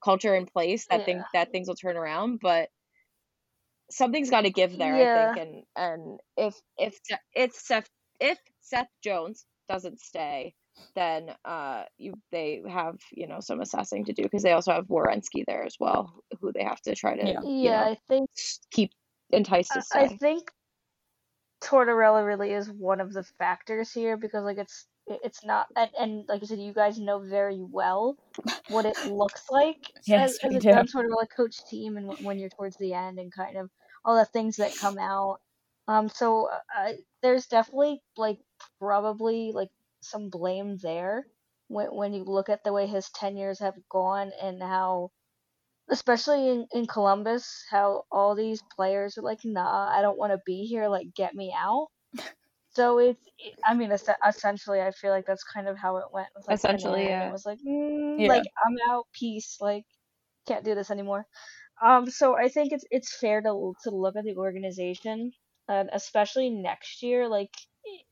culture 0.04 0.34
in 0.36 0.46
place, 0.46 0.86
that 0.90 1.04
thing 1.04 1.24
Yeah. 1.24 1.30
that 1.34 1.52
things 1.52 1.68
will 1.68 1.76
turn 1.76 1.96
around, 1.96 2.40
but. 2.42 2.70
Something's 3.90 4.30
got 4.30 4.40
to 4.42 4.50
give 4.50 4.78
there, 4.78 4.96
I 4.96 5.06
think, 5.06 5.36
and 5.36 5.64
and 5.76 6.18
if 6.36 6.60
if 6.76 6.98
if 7.34 7.54
Seth 7.54 7.88
if 8.18 8.38
Seth 8.60 8.88
Jones 9.02 9.46
doesn't 9.68 10.00
stay, 10.00 10.54
then 10.94 11.34
uh 11.44 11.84
you 11.98 12.14
they 12.32 12.62
have 12.68 12.96
you 13.12 13.26
know 13.26 13.40
some 13.40 13.60
assessing 13.60 14.04
to 14.04 14.12
do 14.12 14.22
because 14.22 14.42
they 14.42 14.52
also 14.52 14.72
have 14.72 14.86
Werenski 14.86 15.44
there 15.46 15.64
as 15.64 15.76
well, 15.78 16.22
who 16.40 16.52
they 16.52 16.64
have 16.64 16.80
to 16.82 16.94
try 16.94 17.16
to 17.16 17.26
Yeah. 17.26 17.40
you 17.60 17.70
Yeah, 17.70 17.80
know, 17.80 17.86
I 17.90 17.98
think 18.08 18.30
keep 18.70 18.92
enticed 19.30 19.72
to 19.74 19.82
I, 19.92 20.04
I 20.04 20.08
think 20.08 20.50
Tortorella 21.62 22.24
really 22.26 22.52
is 22.52 22.70
one 22.70 23.00
of 23.00 23.12
the 23.12 23.22
factors 23.22 23.92
here 23.92 24.16
because 24.16 24.44
like 24.44 24.58
it's 24.58 24.86
it's 25.06 25.44
not 25.44 25.66
and, 25.76 25.90
and 25.98 26.28
like 26.28 26.42
I 26.42 26.46
said, 26.46 26.58
you 26.60 26.72
guys 26.72 26.98
know 26.98 27.18
very 27.20 27.60
well 27.62 28.16
what 28.68 28.86
it 28.86 28.96
looks 29.04 29.42
like 29.50 29.78
Yes, 30.06 30.32
as, 30.32 30.38
as 30.44 30.50
we 30.50 30.56
a 30.56 30.60
do. 30.60 30.70
done 30.70 30.86
Tortorella 30.86 31.26
coach 31.34 31.56
team 31.68 31.96
and 31.96 32.10
when 32.18 32.38
you're 32.38 32.50
towards 32.50 32.76
the 32.76 32.92
end 32.94 33.18
and 33.18 33.32
kind 33.32 33.56
of 33.56 33.70
all 34.04 34.16
the 34.16 34.24
things 34.26 34.56
that 34.56 34.76
come 34.76 34.98
out. 34.98 35.40
Um, 35.88 36.08
so 36.08 36.48
uh, 36.76 36.92
there's 37.22 37.46
definitely 37.46 38.02
like 38.16 38.38
probably 38.80 39.52
like 39.52 39.70
some 40.10 40.30
blame 40.30 40.76
there 40.82 41.26
when 41.68 41.88
when 41.94 42.14
you 42.14 42.24
look 42.24 42.48
at 42.48 42.64
the 42.64 42.72
way 42.72 42.86
his 42.86 43.10
tenures 43.10 43.60
have 43.60 43.74
gone 43.90 44.32
and 44.40 44.62
how 44.62 45.10
especially 45.90 46.48
in, 46.48 46.66
in 46.72 46.86
Columbus, 46.86 47.64
how 47.70 48.04
all 48.10 48.34
these 48.34 48.62
players 48.74 49.16
are 49.18 49.22
like, 49.22 49.40
nah, 49.44 49.88
I 49.88 50.02
don't 50.02 50.18
want 50.18 50.32
to 50.32 50.40
be 50.44 50.64
here, 50.64 50.88
like, 50.88 51.14
get 51.14 51.34
me 51.34 51.54
out. 51.56 51.88
So 52.70 52.98
it's, 52.98 53.26
I 53.64 53.72
mean, 53.74 53.90
essentially, 53.90 54.82
I 54.82 54.90
feel 54.90 55.10
like 55.10 55.24
that's 55.26 55.44
kind 55.44 55.66
of 55.66 55.78
how 55.78 55.96
it 55.96 56.04
went. 56.12 56.28
With, 56.36 56.46
like, 56.46 56.58
Essentially, 56.58 57.04
yeah. 57.06 57.28
It 57.28 57.32
was 57.32 57.46
like, 57.46 57.58
mm, 57.66 58.18
Yeah. 58.18 58.28
like 58.28 58.44
I'm 58.66 58.76
out, 58.90 59.06
peace, 59.14 59.56
like 59.60 59.84
can't 60.46 60.64
do 60.64 60.74
this 60.74 60.90
anymore. 60.90 61.26
Um, 61.82 62.10
so 62.10 62.36
I 62.36 62.48
think 62.48 62.72
it's 62.72 62.84
it's 62.90 63.16
fair 63.18 63.40
to 63.42 63.74
to 63.84 63.90
look 63.90 64.16
at 64.16 64.24
the 64.24 64.36
organization, 64.36 65.32
and 65.68 65.90
especially 65.92 66.50
next 66.50 67.02
year, 67.02 67.28
like 67.28 67.52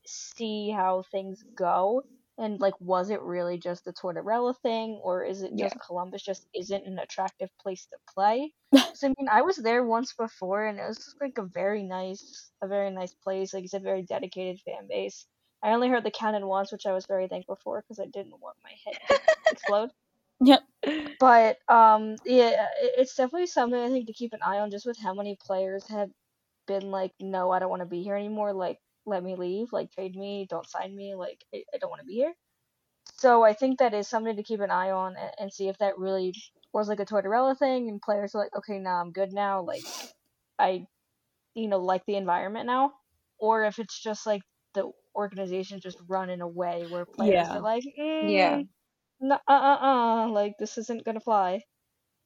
see 0.05 0.69
how 0.69 1.03
things 1.11 1.43
go, 1.55 2.03
and 2.37 2.59
like 2.59 2.73
was 2.79 3.09
it 3.09 3.21
really 3.21 3.57
just 3.57 3.85
the 3.85 3.93
Tortorella 3.93 4.55
thing, 4.61 4.99
or 5.03 5.23
is 5.23 5.41
it 5.41 5.55
just 5.55 5.79
Columbus 5.85 6.21
just 6.23 6.47
isn't 6.53 6.85
an 6.85 6.99
attractive 6.99 7.49
place 7.61 7.87
to 7.87 7.97
play? 8.13 8.53
So 8.95 9.07
I 9.07 9.13
mean, 9.17 9.27
I 9.29 9.41
was 9.41 9.57
there 9.57 9.83
once 9.83 10.13
before, 10.13 10.65
and 10.67 10.79
it 10.79 10.87
was 10.87 10.97
just, 10.97 11.21
like 11.21 11.37
a 11.37 11.43
very 11.43 11.83
nice, 11.83 12.51
a 12.61 12.67
very 12.67 12.91
nice 12.91 13.13
place. 13.13 13.53
Like 13.53 13.65
it's 13.65 13.73
a 13.73 13.79
very 13.79 14.03
dedicated 14.03 14.61
fan 14.61 14.87
base. 14.87 15.25
I 15.63 15.71
only 15.73 15.89
heard 15.89 16.03
the 16.03 16.11
cannon 16.11 16.47
once, 16.47 16.71
which 16.71 16.85
I 16.85 16.93
was 16.93 17.05
very 17.05 17.27
thankful 17.27 17.57
for 17.63 17.81
because 17.81 17.99
I 17.99 18.05
didn't 18.05 18.39
want 18.41 18.55
my 18.63 18.71
head 18.85 18.99
to 19.09 19.19
explode. 19.51 19.89
Yep. 20.41 20.61
But 21.19 21.57
um, 21.69 22.15
yeah, 22.25 22.67
it's 22.81 23.15
definitely 23.15 23.47
something 23.47 23.79
I 23.79 23.89
think 23.89 24.07
to 24.07 24.13
keep 24.13 24.33
an 24.33 24.39
eye 24.45 24.59
on, 24.59 24.71
just 24.71 24.85
with 24.85 24.97
how 25.01 25.13
many 25.13 25.37
players 25.41 25.87
have 25.89 26.09
been 26.67 26.91
like, 26.91 27.13
no, 27.19 27.51
I 27.51 27.59
don't 27.59 27.69
want 27.69 27.81
to 27.81 27.85
be 27.87 28.03
here 28.03 28.15
anymore. 28.15 28.53
Like, 28.53 28.79
let 29.05 29.23
me 29.23 29.35
leave. 29.35 29.73
Like, 29.73 29.91
trade 29.91 30.15
me. 30.15 30.47
Don't 30.49 30.69
sign 30.69 30.95
me. 30.95 31.15
Like, 31.15 31.43
I, 31.53 31.63
I 31.73 31.77
don't 31.79 31.89
want 31.89 32.01
to 32.01 32.07
be 32.07 32.15
here. 32.15 32.33
So 33.15 33.43
I 33.43 33.53
think 33.53 33.79
that 33.79 33.93
is 33.93 34.07
something 34.09 34.35
to 34.37 34.43
keep 34.43 34.61
an 34.61 34.71
eye 34.71 34.91
on 34.91 35.15
and, 35.17 35.31
and 35.39 35.53
see 35.53 35.69
if 35.69 35.77
that 35.79 35.97
really 35.99 36.33
was 36.73 36.89
like 36.89 36.99
a 36.99 37.05
Tortorella 37.05 37.57
thing, 37.57 37.89
and 37.89 38.01
players 38.01 38.35
are 38.35 38.43
like, 38.43 38.55
okay, 38.57 38.79
nah, 38.79 39.01
I'm 39.01 39.11
good 39.11 39.33
now. 39.33 39.63
Like, 39.63 39.85
I, 40.59 40.87
you 41.55 41.67
know, 41.69 41.79
like 41.79 42.05
the 42.05 42.15
environment 42.17 42.67
now, 42.67 42.93
or 43.39 43.65
if 43.65 43.79
it's 43.79 44.01
just 44.01 44.25
like 44.25 44.41
the 44.75 44.91
organization 45.15 45.79
just 45.81 45.99
run 46.07 46.29
in 46.29 46.41
a 46.41 46.47
way 46.47 46.85
where 46.87 47.05
players 47.05 47.51
Yeah. 47.51 47.55
are 47.55 47.61
like, 47.61 47.83
mm, 47.99 48.29
Yeah. 48.29 48.61
uh, 49.23 49.37
uh, 49.47 49.77
uh, 49.81 50.29
like 50.29 50.55
this 50.59 50.77
isn't 50.77 51.05
gonna 51.05 51.19
fly. 51.21 51.63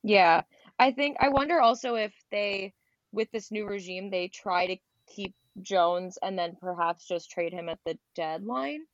Yeah. 0.04 0.42
I 0.80 0.92
think 0.92 1.18
I 1.20 1.30
wonder 1.30 1.60
also 1.62 1.96
if 1.96 2.14
they 2.32 2.74
with 3.12 3.30
this 3.32 3.52
new 3.52 3.68
regime 3.68 4.10
they 4.10 4.30
try 4.30 4.68
to 4.68 4.78
keep 5.08 5.36
Jones 5.64 6.18
and 6.22 6.38
then 6.38 6.58
perhaps 6.60 7.08
just 7.08 7.32
trade 7.32 7.54
him 7.54 7.70
at 7.70 7.80
the 7.86 7.98
deadline 8.16 8.86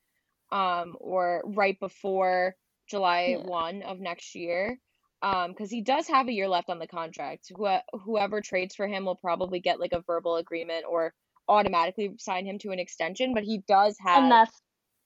um 0.52 0.96
or 1.00 1.42
right 1.46 1.80
before 1.80 2.56
July 2.88 3.34
Yeah. 3.34 3.38
1 3.38 3.84
of 3.84 4.00
next 4.00 4.36
year. 4.36 4.80
Um 5.22 5.54
cuz 5.56 5.72
he 5.72 5.82
does 5.82 6.08
have 6.08 6.28
a 6.28 6.34
year 6.34 6.48
left 6.48 6.70
on 6.70 6.80
the 6.80 6.88
contract. 6.88 7.48
Who, 7.56 7.68
whoever 7.94 8.42
trades 8.42 8.76
for 8.76 8.88
him 8.88 9.06
will 9.06 9.16
probably 9.16 9.60
get 9.60 9.80
like 9.80 9.94
a 9.94 10.02
verbal 10.02 10.36
agreement 10.38 10.86
or 10.90 11.14
automatically 11.48 12.16
sign 12.20 12.46
him 12.46 12.60
to 12.60 12.72
an 12.72 12.80
extension, 12.80 13.34
but 13.34 13.44
he 13.44 13.60
does 13.68 13.98
have 14.00 14.42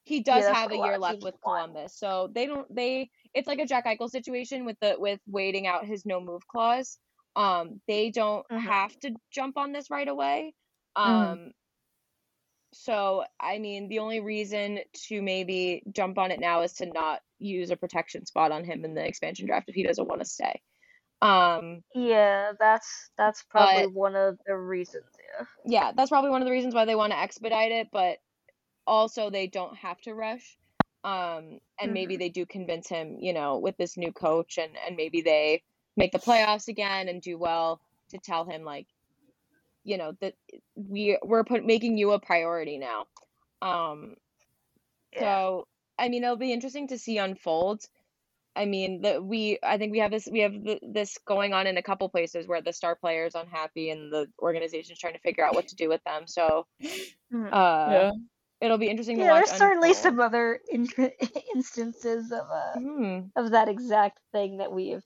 he 0.03 0.21
does 0.23 0.47
have 0.47 0.71
a 0.71 0.75
what 0.75 0.75
a 0.75 0.77
lot 0.77 0.89
year 0.95 0.97
left 0.99 1.23
with. 1.23 1.35
Columbus. 1.43 1.95
So 1.97 2.29
they 2.33 2.45
don't 2.47 2.73
they 2.73 3.09
it's 3.33 3.47
like 3.47 3.59
a 3.59 3.65
Jack 3.65 3.85
Eichel 3.85 4.09
situation 4.09 4.65
with 4.65 4.77
the 4.81 4.95
with 4.99 5.19
waiting 5.27 5.67
out 5.67 5.85
his 5.85 6.05
no 6.05 6.19
move 6.21 6.47
clause. 6.47 6.99
Um 7.35 7.81
they 7.87 8.11
don't 8.11 8.45
Mhm. 8.51 8.65
have 8.65 8.97
to 8.99 9.11
jump 9.31 9.57
on 9.57 9.71
this 9.71 9.89
right 9.89 10.07
away. 10.07 10.53
Mhm. 11.03 11.39
Um 11.39 11.53
so 12.73 13.25
I 13.39 13.57
mean 13.59 13.89
the 13.89 13.99
only 13.99 14.19
reason 14.19 14.79
to 15.07 15.21
maybe 15.21 15.83
jump 15.91 16.17
on 16.17 16.31
it 16.31 16.39
now 16.39 16.61
is 16.61 16.73
to 16.73 16.85
not 16.85 17.21
use 17.39 17.71
a 17.71 17.77
protection 17.77 18.25
spot 18.25 18.51
on 18.51 18.63
him 18.63 18.85
in 18.85 18.93
the 18.93 19.05
expansion 19.05 19.47
draft 19.47 19.69
if 19.69 19.75
he 19.75 19.83
doesn't 19.83 20.07
want 20.07 20.21
to 20.21 20.25
stay. 20.25 20.61
Um 21.21 21.83
Yeah, 21.93 22.53
that's 22.59 23.11
that's 23.17 23.43
probably 23.43 23.85
but 23.85 23.87
one 23.87 24.15
of 24.15 24.39
the 24.45 24.55
reasons. 24.55 25.15
Yeah. 25.33 25.45
yeah, 25.65 25.91
that's 25.95 26.09
probably 26.09 26.29
one 26.29 26.41
of 26.41 26.45
the 26.45 26.51
reasons 26.51 26.73
why 26.73 26.85
they 26.85 26.95
want 26.95 27.11
to 27.11 27.19
expedite 27.19 27.71
it, 27.71 27.89
but 27.91 28.19
also 28.87 29.29
they 29.31 29.47
don't 29.47 29.75
have 29.77 30.01
to 30.01 30.15
rush. 30.15 30.59
Um, 31.03 31.59
and 31.79 31.93
maybe 31.93 32.17
Mhm. 32.17 32.17
they 32.17 32.29
do 32.29 32.45
convince 32.45 32.89
him, 32.89 33.17
you 33.19 33.33
know, 33.33 33.59
with 33.59 33.77
this 33.77 33.97
new 33.97 34.13
coach 34.13 34.57
and 34.59 34.77
and 34.77 34.97
maybe 34.97 35.21
they 35.21 35.63
make 35.97 36.11
the 36.13 36.19
playoffs 36.19 36.67
again 36.69 37.09
and 37.09 37.21
do 37.21 37.37
well 37.37 37.81
to 38.09 38.19
tell 38.19 38.45
him 38.45 38.63
like, 38.63 38.87
you 39.89 39.97
know, 39.97 40.13
that 40.21 40.35
we 40.75 41.17
we're 41.23 41.43
put 41.45 41.65
making 41.65 41.97
you 41.97 42.11
a 42.13 42.19
priority 42.19 42.77
now. 42.77 43.07
Um, 43.61 44.15
Yeah. 45.13 45.21
so 45.21 45.67
I 45.97 46.09
mean, 46.09 46.23
it'll 46.23 46.37
be 46.37 46.53
interesting 46.53 46.87
to 46.89 46.97
see 46.97 47.17
unfold. 47.17 47.81
I 48.55 48.65
mean, 48.65 49.01
the 49.01 49.21
we 49.23 49.59
I 49.63 49.77
think 49.77 49.91
we 49.93 49.99
have 49.99 50.11
this 50.11 50.27
we 50.31 50.39
have 50.41 50.53
the, 50.53 50.79
this 50.83 51.17
going 51.25 51.53
on 51.53 51.67
in 51.67 51.77
a 51.77 51.83
couple 51.83 52.09
places 52.09 52.47
where 52.47 52.61
the 52.61 52.73
star 52.73 52.95
player 52.95 53.25
is 53.25 53.35
unhappy 53.35 53.89
and 53.91 54.11
the 54.13 54.27
organization 54.39 54.93
is 54.93 54.99
trying 54.99 55.13
to 55.13 55.19
figure 55.19 55.45
out 55.45 55.55
what 55.55 55.67
to 55.69 55.75
do 55.75 55.89
with 55.89 56.03
them. 56.05 56.27
So, 56.27 56.67
Mhm. 57.31 57.51
uh, 57.51 57.89
Yeah. 57.91 58.11
it'll 58.61 58.77
be 58.77 58.89
interesting 58.89 59.19
to 59.19 59.25
Yeah, 59.25 59.27
watch 59.27 59.47
there's 59.47 59.57
certainly 59.57 59.93
some 59.93 60.19
other 60.19 60.61
in- 60.69 60.87
instances 61.55 62.31
of 62.31 62.49
uh 62.49 62.79
Hmm. 62.79 63.29
of 63.35 63.51
that 63.51 63.69
exact 63.69 64.19
thing 64.31 64.57
that 64.57 64.71
we 64.71 64.89
have 64.89 65.03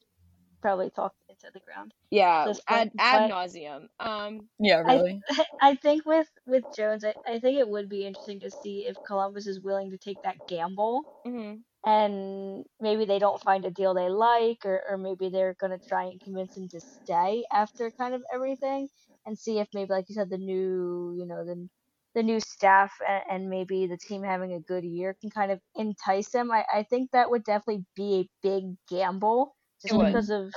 probably 0.61 0.89
talked 0.91 1.22
into 1.43 1.51
the 1.53 1.61
ground 1.61 1.93
Yeah, 2.11 2.51
this 2.51 2.59
ad 2.67 2.91
ad 2.97 3.27
nauseum. 3.27 3.87
Um, 3.99 4.49
Yeah, 4.59 4.81
really. 4.81 5.23
I 5.61 5.75
think 5.75 6.05
with 6.05 6.29
with 6.45 6.65
Jones, 6.71 7.03
I, 7.05 7.15
I 7.25 7.39
think 7.39 7.59
it 7.59 7.69
would 7.69 7.89
be 7.89 8.05
interesting 8.05 8.39
to 8.41 8.51
see 8.51 8.85
if 8.87 9.01
Columbus 9.03 9.47
is 9.47 9.61
willing 9.61 9.91
to 9.91 9.97
take 9.97 10.21
that 10.23 10.45
gamble 10.47 11.05
mhm. 11.25 11.63
and 11.85 12.65
maybe 12.79 13.05
they 13.05 13.19
don't 13.19 13.41
find 13.41 13.65
a 13.65 13.71
deal 13.71 13.93
they 13.93 14.09
like 14.09 14.65
or, 14.65 14.83
or 14.89 14.97
maybe 14.97 15.29
they're 15.29 15.55
going 15.59 15.71
to 15.71 15.79
try 15.85 16.05
and 16.05 16.21
convince 16.21 16.55
him 16.55 16.67
to 16.69 16.79
stay 16.79 17.45
after 17.51 17.91
kind 17.91 18.13
of 18.13 18.23
everything 18.33 18.87
and 19.25 19.37
see 19.37 19.59
if 19.59 19.67
maybe 19.73 19.89
like 19.91 20.05
you 20.09 20.15
said 20.15 20.29
the 20.29 20.37
new 20.37 21.13
you 21.17 21.25
know 21.25 21.45
the 21.45 21.67
the 22.15 22.23
new 22.23 22.39
staff 22.39 22.93
and, 23.07 23.23
and 23.29 23.49
maybe 23.49 23.87
the 23.87 23.97
team 23.97 24.23
having 24.23 24.53
a 24.53 24.59
good 24.61 24.83
year 24.85 25.15
can 25.19 25.29
kind 25.29 25.51
of 25.51 25.59
entice 25.75 26.33
him 26.33 26.51
I, 26.51 26.65
I 26.73 26.83
think 26.83 27.11
that 27.11 27.29
would 27.29 27.43
definitely 27.43 27.85
be 27.95 28.13
a 28.15 28.47
big 28.47 28.75
gamble 28.89 29.55
just 29.81 29.97
because 29.97 30.29
of 30.29 30.53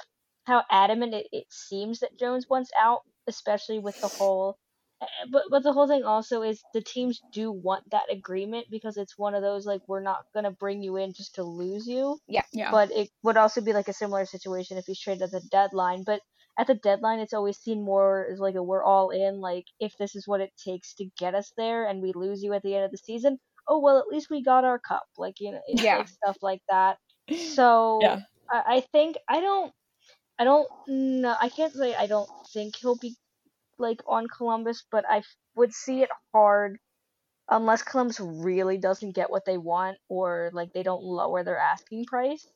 how 0.47 0.65
adamant 0.71 1.15
it, 1.15 1.27
it 1.33 1.47
seems 1.51 2.01
that 2.01 2.19
jones 2.19 2.47
wants 2.51 2.71
out 2.79 3.01
especially 3.29 3.79
with 3.79 3.99
the 4.01 4.09
whole 4.09 4.57
uh, 5.01 5.07
but 5.31 5.45
but 5.51 5.63
the 5.63 5.73
whole 5.73 5.87
thing 5.89 6.05
also 6.05 6.43
is 6.43 6.65
the 6.73 6.81
teams 6.83 7.23
do 7.33 7.53
want 7.53 7.85
that 7.91 8.11
agreement 8.11 8.67
because 8.71 8.97
it's 8.97 9.19
one 9.19 9.35
of 9.35 9.43
those 9.43 9.67
like 9.67 9.83
we're 9.89 10.01
not 10.01 10.25
gonna 10.35 10.51
bring 10.51 10.83
you 10.83 10.97
in 10.97 11.13
just 11.13 11.35
to 11.37 11.43
lose 11.45 11.87
you. 11.87 12.19
Yeah. 12.29 12.45
Yeah. 12.53 12.71
But 12.71 12.91
it 12.93 13.11
would 13.23 13.37
also 13.37 13.61
be 13.61 13.75
like 13.75 13.89
a 13.89 13.93
similar 13.93 14.25
situation 14.25 14.79
if 14.79 14.87
he's 14.87 15.01
traded 15.01 15.23
at 15.23 15.31
the 15.33 15.43
deadline. 15.51 16.03
But 16.05 16.23
at 16.59 16.67
the 16.67 16.75
deadline, 16.75 17.21
it's 17.21 17.35
always 17.35 17.59
seen 17.59 17.85
more 17.85 18.27
as 18.33 18.39
like 18.41 18.55
a 18.55 18.63
we're 18.63 18.83
all 18.85 19.11
in. 19.11 19.41
Like 19.41 19.67
if 19.81 19.95
this 19.99 20.17
is 20.17 20.27
what 20.27 20.41
it 20.41 20.53
takes 20.65 20.95
to 20.95 21.07
get 21.19 21.35
us 21.35 21.53
there, 21.57 21.87
and 21.87 22.03
we 22.03 22.13
lose 22.15 22.43
you 22.43 22.55
at 22.55 22.63
the 22.63 22.75
end 22.75 22.85
of 22.87 22.91
the 22.91 22.99
season, 22.99 23.39
oh 23.69 23.81
well, 23.81 23.99
at 23.99 24.09
least 24.09 24.31
we 24.31 24.43
got 24.43 24.65
our 24.65 24.79
cup. 24.79 25.05
Like 25.19 25.41
you 25.41 25.53
know, 25.53 25.61
Yeah. 25.69 25.99
like 25.99 26.09
stuff 26.09 26.39
like 26.43 26.63
that. 26.71 26.99
So 27.43 28.01
Yeah. 28.03 28.21
I, 28.51 28.63
I 28.77 28.81
think 28.93 29.17
I 29.29 29.41
don't. 29.41 29.73
I 30.39 30.45
don't 30.45 30.69
know. 30.87 31.37
I 31.41 31.49
can't 31.51 31.73
say 31.75 31.95
I 31.95 32.07
don't 32.07 32.31
think 32.53 32.77
he'll 32.77 32.97
be 32.97 33.17
like 33.79 34.03
on 34.07 34.29
Columbus, 34.29 34.85
but 34.91 35.09
I 35.09 35.19
f- 35.19 35.37
would 35.57 35.75
see 35.75 36.03
it 36.03 36.11
hard 36.33 36.79
unless 37.49 37.83
Columbus 37.83 38.21
really 38.21 38.79
doesn't 38.79 39.13
get 39.13 39.31
what 39.31 39.45
they 39.47 39.59
want 39.59 39.99
or 40.09 40.51
like 40.55 40.73
they 40.73 40.83
don't 40.85 41.03
lower 41.05 41.45
their 41.45 41.59
asking 41.59 42.07
price. 42.07 42.47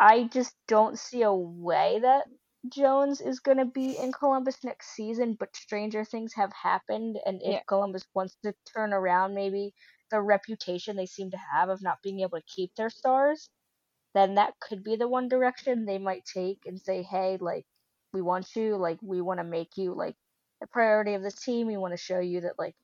I 0.00 0.24
just 0.24 0.54
don't 0.68 0.98
see 0.98 1.22
a 1.22 1.34
way 1.34 2.00
that 2.00 2.28
Jones 2.68 3.20
is 3.20 3.40
going 3.40 3.58
to 3.58 3.66
be 3.66 3.96
in 3.98 4.12
Columbus 4.12 4.64
next 4.64 4.88
season, 4.94 5.34
but 5.34 5.56
stranger 5.56 6.04
things 6.04 6.34
have 6.34 6.52
happened 6.52 7.18
and 7.26 7.42
if 7.42 7.52
Yeah. 7.52 7.62
Columbus 7.68 8.04
wants 8.14 8.36
to 8.44 8.54
turn 8.74 8.92
around 8.92 9.34
maybe 9.34 9.74
the 10.10 10.22
reputation 10.22 10.96
they 10.96 11.06
seem 11.06 11.30
to 11.32 11.38
have 11.38 11.68
of 11.70 11.82
not 11.82 12.02
being 12.02 12.20
able 12.20 12.38
to 12.38 12.46
keep 12.46 12.74
their 12.76 12.90
stars, 12.90 13.50
then 14.16 14.36
that 14.36 14.54
could 14.60 14.84
be 14.84 14.96
the 14.96 15.08
one 15.08 15.28
direction 15.28 15.86
they 15.86 15.98
might 15.98 16.24
take 16.26 16.60
and 16.66 16.80
say, 16.80 17.02
"Hey, 17.02 17.38
like 17.40 17.66
we 18.14 18.22
want 18.22 18.56
you, 18.56 18.76
like 18.76 18.98
we 19.02 19.20
want 19.22 19.40
to 19.40 19.44
make 19.44 19.76
you 19.78 19.94
like 19.94 20.16
a 20.62 20.68
priority 20.68 21.14
of 21.14 21.22
the 21.22 21.32
team. 21.32 21.68
We 21.68 21.78
want 21.78 21.92
to 21.94 21.98
show 21.98 22.20
you 22.20 22.42
that 22.42 22.58
like 22.58 22.76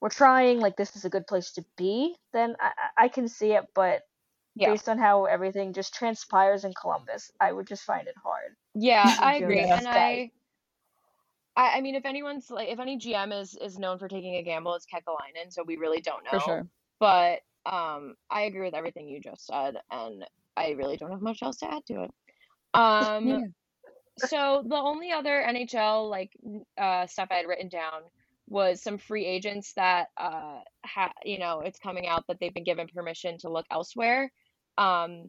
we're 0.00 0.10
trying, 0.10 0.60
like 0.60 0.76
this 0.76 0.96
is 0.96 1.04
a 1.06 1.10
good 1.10 1.26
place 1.28 1.52
to 1.54 1.64
be." 1.78 2.16
Then 2.32 2.56
I 2.60 2.72
I 2.98 3.04
I 3.06 3.08
can 3.08 3.28
see 3.28 3.52
it, 3.54 3.66
but 3.74 4.02
Yeah. 4.56 4.66
based 4.72 4.88
on 4.88 4.98
how 4.98 5.26
everything 5.26 5.72
just 5.74 5.94
transpires 5.94 6.64
in 6.64 6.74
Columbus, 6.74 7.30
I 7.40 7.52
would 7.52 7.66
just 7.68 7.84
find 7.84 8.08
it 8.08 8.16
hard. 8.22 8.56
Yeah, 8.74 9.14
I 9.18 9.36
agree. 9.36 9.68
And 9.68 9.88
stay. 9.88 9.88
I 9.88 10.30
I 11.56 11.78
I 11.78 11.80
mean 11.80 11.94
if 11.94 12.06
anyone's 12.06 12.50
like 12.50 12.68
if 12.68 12.78
any 12.80 12.98
GM 12.98 13.32
is 13.40 13.54
is 13.56 13.78
known 13.78 13.98
for 13.98 14.08
taking 14.08 14.36
a 14.36 14.42
gamble, 14.42 14.74
it's 14.74 14.86
Kekalainen, 14.86 15.52
so 15.52 15.62
we 15.64 15.76
really 15.76 16.00
don't 16.00 16.24
know. 16.24 16.30
For 16.30 16.40
sure. 16.40 16.66
But 17.00 17.40
um 17.66 18.16
I 18.30 18.42
agree 18.42 18.64
with 18.66 18.74
everything 18.74 19.08
you 19.08 19.20
just 19.20 19.46
said 19.46 19.76
and 19.90 20.24
I 20.58 20.72
really 20.72 20.98
don't 20.98 21.12
have 21.12 21.22
much 21.22 21.42
else 21.42 21.58
to 21.58 21.72
add 21.72 21.86
to 21.88 22.04
it. 22.04 22.12
Um 22.74 23.40
Yeah. 23.40 23.46
so 24.18 24.64
the 24.68 24.76
only 24.76 25.12
other 25.12 25.44
NHL 25.48 26.10
like 26.10 26.32
uh 26.78 27.06
stuff 27.08 27.28
I 27.32 27.36
had 27.36 27.48
written 27.48 27.68
down 27.68 28.02
was 28.48 28.82
some 28.82 28.98
free 28.98 29.26
agents 29.26 29.74
that 29.74 30.08
uh 30.18 30.60
ha 30.86 31.12
you 31.24 31.38
know, 31.38 31.60
it's 31.60 31.78
coming 31.80 32.08
out 32.08 32.24
that 32.28 32.38
they've 32.40 32.54
been 32.54 32.64
given 32.64 32.88
permission 32.88 33.38
to 33.40 33.50
look 33.50 33.66
elsewhere. 33.72 34.32
Um 34.78 35.24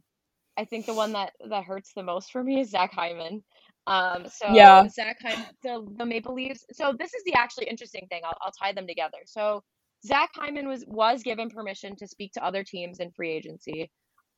I 0.57 0.65
think 0.65 0.85
the 0.85 0.93
one 0.93 1.13
that 1.13 1.33
that 1.49 1.63
hurts 1.63 1.93
the 1.93 2.03
most 2.03 2.31
for 2.31 2.43
me 2.43 2.59
is 2.61 2.69
Zach 2.71 2.93
Hyman. 2.93 3.43
Um, 3.87 4.27
so 4.29 4.47
Yeah. 4.55 4.83
Zach 4.89 5.17
Hyman, 5.21 5.47
so 5.63 5.87
the 5.97 6.05
Maple 6.05 6.35
Leafs. 6.35 6.63
So 6.73 6.93
this 6.97 7.13
is 7.13 7.23
the 7.25 7.33
actually 7.35 7.67
interesting 7.67 8.07
thing. 8.09 8.21
I'll 8.25 8.37
I'll 8.41 8.51
tie 8.51 8.73
them 8.73 8.87
together. 8.87 9.19
So 9.25 9.63
Zach 10.05 10.29
Hyman 10.35 10.67
was 10.67 10.85
was 10.87 11.23
given 11.23 11.49
permission 11.49 11.95
to 11.97 12.07
speak 12.07 12.33
to 12.33 12.45
other 12.45 12.63
teams 12.63 12.99
in 12.99 13.11
free 13.11 13.31
agency. 13.31 13.89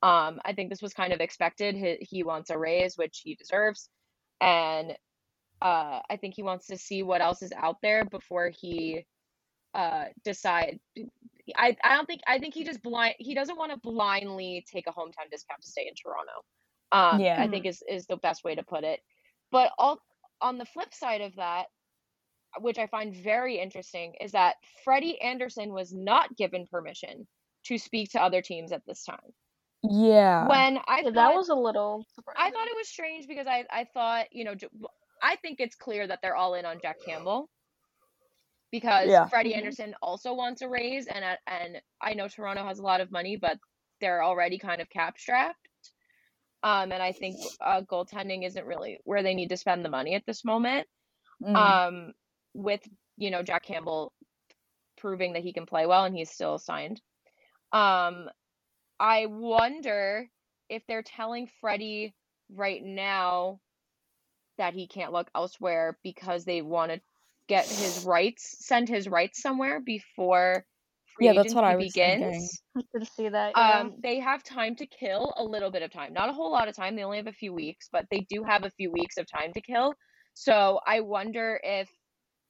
Um, 0.02 0.40
I 0.44 0.52
think 0.52 0.68
this 0.68 0.82
was 0.82 0.92
kind 0.92 1.12
of 1.12 1.20
expected. 1.20 1.76
He, 1.76 1.98
he 2.00 2.22
wants 2.24 2.50
a 2.50 2.58
raise, 2.58 2.96
which 2.96 3.20
he 3.22 3.36
deserves, 3.36 3.88
and 4.40 4.96
uh, 5.60 6.00
I 6.10 6.16
think 6.20 6.34
he 6.34 6.42
wants 6.42 6.66
to 6.66 6.76
see 6.76 7.02
what 7.04 7.20
else 7.20 7.40
is 7.40 7.52
out 7.52 7.76
there 7.82 8.04
before 8.04 8.50
he 8.50 9.06
uh, 9.74 10.06
decide. 10.24 10.80
I 11.56 11.76
I 11.84 11.96
don't 11.96 12.06
think 12.06 12.22
I 12.26 12.38
think 12.38 12.54
he 12.54 12.64
just 12.64 12.82
blind 12.82 13.14
he 13.18 13.34
doesn't 13.34 13.56
want 13.56 13.72
to 13.72 13.78
blindly 13.78 14.64
take 14.70 14.86
a 14.88 14.92
hometown 14.92 15.30
discount 15.30 15.62
to 15.62 15.68
stay 15.68 15.86
in 15.88 15.94
Toronto. 15.94 16.32
Um, 16.90 17.20
Yeah. 17.20 17.40
I 17.40 17.48
think 17.48 17.66
is 17.66 17.82
is 17.88 18.06
the 18.06 18.16
best 18.16 18.44
way 18.44 18.54
to 18.54 18.62
put 18.62 18.84
it. 18.84 19.00
But 19.50 19.72
all 19.78 20.00
on 20.40 20.58
the 20.58 20.64
flip 20.64 20.92
side 20.92 21.20
of 21.20 21.36
that, 21.36 21.66
which 22.60 22.78
I 22.78 22.86
find 22.88 23.14
very 23.14 23.58
interesting, 23.58 24.14
is 24.20 24.32
that 24.32 24.56
Freddie 24.84 25.20
Andersen 25.20 25.72
was 25.72 25.92
not 25.92 26.36
given 26.36 26.66
permission 26.66 27.26
to 27.66 27.78
speak 27.78 28.10
to 28.10 28.22
other 28.22 28.42
teams 28.42 28.72
at 28.72 28.82
this 28.86 29.04
time. 29.04 29.32
Yeah. 29.82 30.48
When 30.48 30.78
I 30.88 31.04
Yeah, 31.04 31.10
thought, 31.14 31.14
that 31.14 31.34
was 31.34 31.48
a 31.48 31.54
little. 31.54 32.06
I 32.36 32.50
thought 32.50 32.68
it 32.68 32.76
was 32.76 32.88
strange 32.88 33.28
because 33.28 33.46
I 33.46 33.66
I 33.70 33.84
thought 33.84 34.32
you 34.32 34.44
know 34.44 34.54
I 35.22 35.36
think 35.36 35.60
it's 35.60 35.76
clear 35.76 36.06
that 36.06 36.20
they're 36.22 36.36
all 36.36 36.54
in 36.54 36.66
on 36.66 36.80
Jack 36.80 37.00
Campbell 37.04 37.50
because 38.70 39.10
Yeah. 39.10 39.30
Freddie 39.30 39.54
Mhm. 39.54 39.56
Andersen 39.56 39.94
also 40.02 40.34
wants 40.34 40.62
a 40.62 40.68
raise 40.68 41.06
and 41.08 41.24
uh, 41.24 41.36
and 41.46 41.82
I 42.02 42.14
know 42.14 42.28
Toronto 42.28 42.64
has 42.66 42.78
a 42.78 42.82
lot 42.82 43.00
of 43.00 43.10
money 43.12 43.36
but 43.36 43.58
they're 44.00 44.22
already 44.24 44.58
kind 44.58 44.80
of 44.82 44.90
cap 44.90 45.18
strapped. 45.18 45.68
Um, 46.64 46.92
and 46.92 47.02
I 47.02 47.12
think 47.12 47.36
uh, 47.60 47.82
goaltending 47.82 48.44
isn't 48.46 48.66
really 48.66 49.00
where 49.04 49.22
they 49.22 49.34
need 49.34 49.50
to 49.50 49.56
spend 49.56 49.84
the 49.84 49.90
money 49.90 50.14
at 50.14 50.26
this 50.26 50.44
moment. 50.44 50.88
Mhm. 51.40 51.78
Um, 51.86 52.12
with 52.54 52.82
you 53.16 53.30
know 53.30 53.42
Jack 53.42 53.64
Campbell 53.64 54.14
proving 54.98 55.34
that 55.34 55.42
he 55.42 55.52
can 55.52 55.66
play 55.66 55.86
well 55.86 56.04
and 56.04 56.16
he's 56.16 56.30
still 56.30 56.58
signed. 56.58 57.00
Um, 57.72 58.28
I 59.02 59.26
wonder 59.26 60.30
if 60.68 60.86
they're 60.86 61.02
telling 61.02 61.48
Freddie 61.60 62.14
right 62.54 62.82
now 62.82 63.58
that 64.58 64.74
he 64.74 64.86
can't 64.86 65.12
look 65.12 65.28
elsewhere 65.34 65.98
because 66.04 66.44
they 66.44 66.62
want 66.62 66.92
to 66.92 67.00
get 67.48 67.66
his 67.66 68.04
rights, 68.06 68.56
send 68.60 68.88
his 68.88 69.08
rights 69.08 69.42
somewhere 69.42 69.80
before 69.80 70.64
free 71.16 71.26
Yeah, 71.26 71.32
that's 71.34 71.54
what 71.54 71.64
I 71.64 71.74
agency 71.74 71.84
was 71.84 71.92
thinking. 71.94 72.24
begins. 72.28 72.62
I 72.76 72.82
did 72.94 73.08
see 73.08 73.28
that. 73.28 73.56
Yeah. 73.58 73.80
Um, 73.80 73.94
they 74.02 74.20
have 74.20 74.44
time 74.44 74.76
to 74.76 74.86
kill 74.86 75.34
a 75.36 75.44
little 75.44 75.72
bit 75.72 75.82
of 75.82 75.92
time. 75.92 76.12
Not 76.12 76.30
a 76.30 76.32
whole 76.32 76.52
lot 76.52 76.68
of 76.68 76.76
time. 76.76 76.94
They 76.94 77.02
only 77.02 77.18
have 77.18 77.26
a 77.26 77.32
few 77.32 77.52
weeks, 77.52 77.88
but 77.92 78.06
they 78.10 78.20
do 78.20 78.44
have 78.44 78.64
a 78.64 78.70
few 78.70 78.92
weeks 78.92 79.16
of 79.18 79.26
time 79.26 79.52
to 79.54 79.60
kill. 79.60 79.94
So 80.34 80.80
I 80.86 81.00
wonder 81.00 81.60
if 81.64 81.90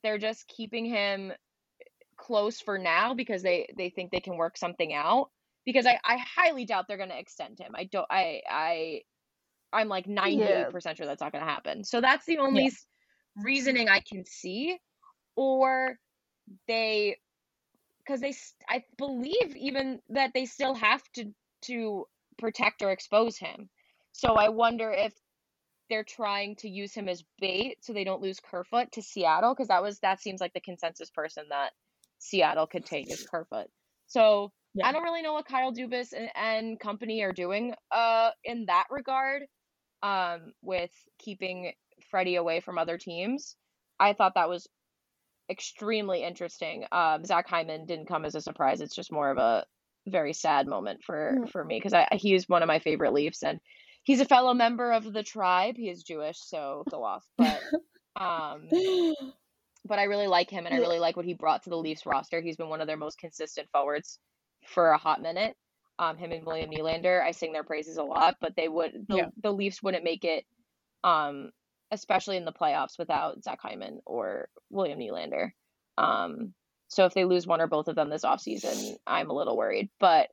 they're 0.03 0.18
just 0.18 0.46
keeping 0.48 0.84
him 0.84 1.32
close 2.18 2.61
for 2.61 2.78
now 2.78 3.14
because 3.14 3.42
they 3.42 3.68
they 3.76 3.90
think 3.90 4.11
they 4.12 4.20
can 4.20 4.36
work 4.36 4.57
something 4.59 4.92
out. 4.94 5.30
Because 5.64 5.86
I, 5.86 5.98
I 6.04 6.18
highly 6.18 6.64
doubt 6.64 6.86
they're 6.88 6.98
gonna 6.98 7.14
extend 7.16 7.58
him. 7.58 7.72
I 7.76 7.84
don't 7.84 8.06
I 8.10 8.42
I 8.48 9.02
I'm 9.72 9.88
like 9.88 10.06
98% 10.06 10.96
sure 10.96 11.06
that's 11.06 11.20
not 11.20 11.32
gonna 11.32 11.44
happen. 11.44 11.84
So 11.84 12.00
that's 12.00 12.26
the 12.26 12.38
only 12.38 12.64
Yeah. 12.64 12.70
reasoning 13.36 13.88
I 13.88 14.00
can 14.00 14.24
see. 14.26 14.78
Or 15.36 15.98
they 16.68 17.18
because 18.04 18.20
they 18.20 18.34
I 18.68 18.84
believe 18.98 19.56
even 19.56 20.00
that 20.10 20.32
they 20.34 20.46
still 20.46 20.74
have 20.74 21.02
to 21.14 21.32
to 21.62 22.06
protect 22.38 22.82
or 22.82 22.90
expose 22.90 23.38
him. 23.38 23.70
So 24.12 24.34
I 24.34 24.48
wonder 24.50 24.90
if 24.90 25.14
they're 25.88 26.04
trying 26.04 26.56
to 26.56 26.68
use 26.68 26.94
him 26.94 27.08
as 27.08 27.22
bait 27.40 27.78
so 27.84 27.92
they 27.92 28.04
don't 28.04 28.22
lose 28.22 28.40
Kerfoot 28.40 28.92
to 28.92 29.02
Seattle 29.02 29.54
because 29.54 29.68
that 29.68 29.82
was 29.82 30.00
that 30.00 30.20
seems 30.20 30.40
like 30.40 30.54
the 30.54 30.60
consensus 30.60 31.10
person 31.10 31.46
that 31.50 31.72
Seattle 32.18 32.66
could 32.66 32.86
take 32.86 33.10
is 33.10 33.22
Kerfoot. 33.22 33.68
So 34.06 34.52
Yeah. 34.74 34.86
I 34.88 34.92
don't 34.92 35.02
really 35.02 35.22
know 35.22 35.34
what 35.34 35.46
Kyle 35.46 35.72
Dubas 35.72 36.12
and, 36.12 36.30
and 36.34 36.80
company 36.80 37.22
are 37.22 37.32
doing 37.32 37.74
uh 37.90 38.30
in 38.44 38.66
that 38.66 38.86
regard 38.90 39.42
um 40.02 40.52
with 40.62 40.90
keeping 41.18 41.72
Freddie 42.10 42.36
away 42.36 42.60
from 42.60 42.78
other 42.78 42.98
teams. 42.98 43.56
I 44.00 44.14
thought 44.14 44.34
that 44.34 44.48
was 44.48 44.66
extremely 45.50 46.22
interesting. 46.24 46.84
Um, 46.90 47.24
Zach 47.24 47.48
Hyman 47.48 47.86
didn't 47.86 48.06
come 48.06 48.24
as 48.24 48.34
a 48.34 48.40
surprise. 48.40 48.80
It's 48.80 48.94
just 48.94 49.12
more 49.12 49.30
of 49.30 49.38
a 49.38 49.64
very 50.08 50.32
sad 50.32 50.66
moment 50.66 51.02
for 51.04 51.36
Mm. 51.38 51.50
for 51.50 51.64
me 51.64 51.76
because 51.78 51.92
I 51.94 52.08
he's 52.12 52.48
one 52.48 52.62
of 52.62 52.66
my 52.66 52.78
favorite 52.80 53.12
Leafs 53.12 53.42
and 53.44 53.60
he's 54.04 54.20
a 54.20 54.24
fellow 54.24 54.54
member 54.54 54.92
of 54.92 55.12
the 55.12 55.22
tribe. 55.22 55.76
He 55.76 55.88
is 55.90 56.02
Jewish, 56.02 56.38
so 56.40 56.84
go 56.90 57.04
off. 57.04 57.24
But 57.38 57.60
um, 58.16 58.68
but 59.84 59.98
I 59.98 60.04
really 60.04 60.26
like 60.28 60.50
him 60.50 60.66
and 60.66 60.74
I 60.74 60.78
really 60.78 60.98
like 60.98 61.16
what 61.16 61.26
he 61.26 61.34
brought 61.34 61.62
to 61.64 61.70
the 61.70 61.76
Leafs 61.78 62.06
roster. 62.06 62.40
He's 62.40 62.56
been 62.56 62.68
one 62.68 62.80
of 62.80 62.86
their 62.86 62.96
most 62.96 63.18
consistent 63.18 63.68
forwards 63.70 64.18
for 64.66 64.90
a 64.90 64.98
hot 64.98 65.20
minute. 65.22 65.56
Um, 65.98 66.16
him 66.16 66.32
and 66.32 66.44
William 66.46 66.70
Nylander, 66.70 67.22
I 67.22 67.30
sing 67.32 67.52
their 67.52 67.64
praises 67.64 67.96
a 67.96 68.02
lot, 68.02 68.36
but 68.40 68.56
they 68.56 68.68
would 68.68 69.06
the, 69.08 69.16
Yeah. 69.16 69.28
the 69.42 69.52
Leafs 69.52 69.82
wouldn't 69.82 70.04
make 70.04 70.24
it, 70.24 70.44
um, 71.04 71.50
especially 71.90 72.36
in 72.36 72.44
the 72.44 72.52
playoffs 72.52 72.98
without 72.98 73.42
Zach 73.44 73.60
Hyman 73.60 74.00
or 74.06 74.48
William 74.70 74.98
Nylander. 74.98 75.50
Um, 75.98 76.54
so 76.88 77.04
if 77.06 77.14
they 77.14 77.24
lose 77.24 77.46
one 77.46 77.60
or 77.60 77.66
both 77.66 77.88
of 77.88 77.94
them 77.94 78.10
this 78.10 78.24
offseason, 78.24 78.96
I'm 79.06 79.30
a 79.30 79.34
little 79.34 79.56
worried. 79.56 79.90
But 80.00 80.28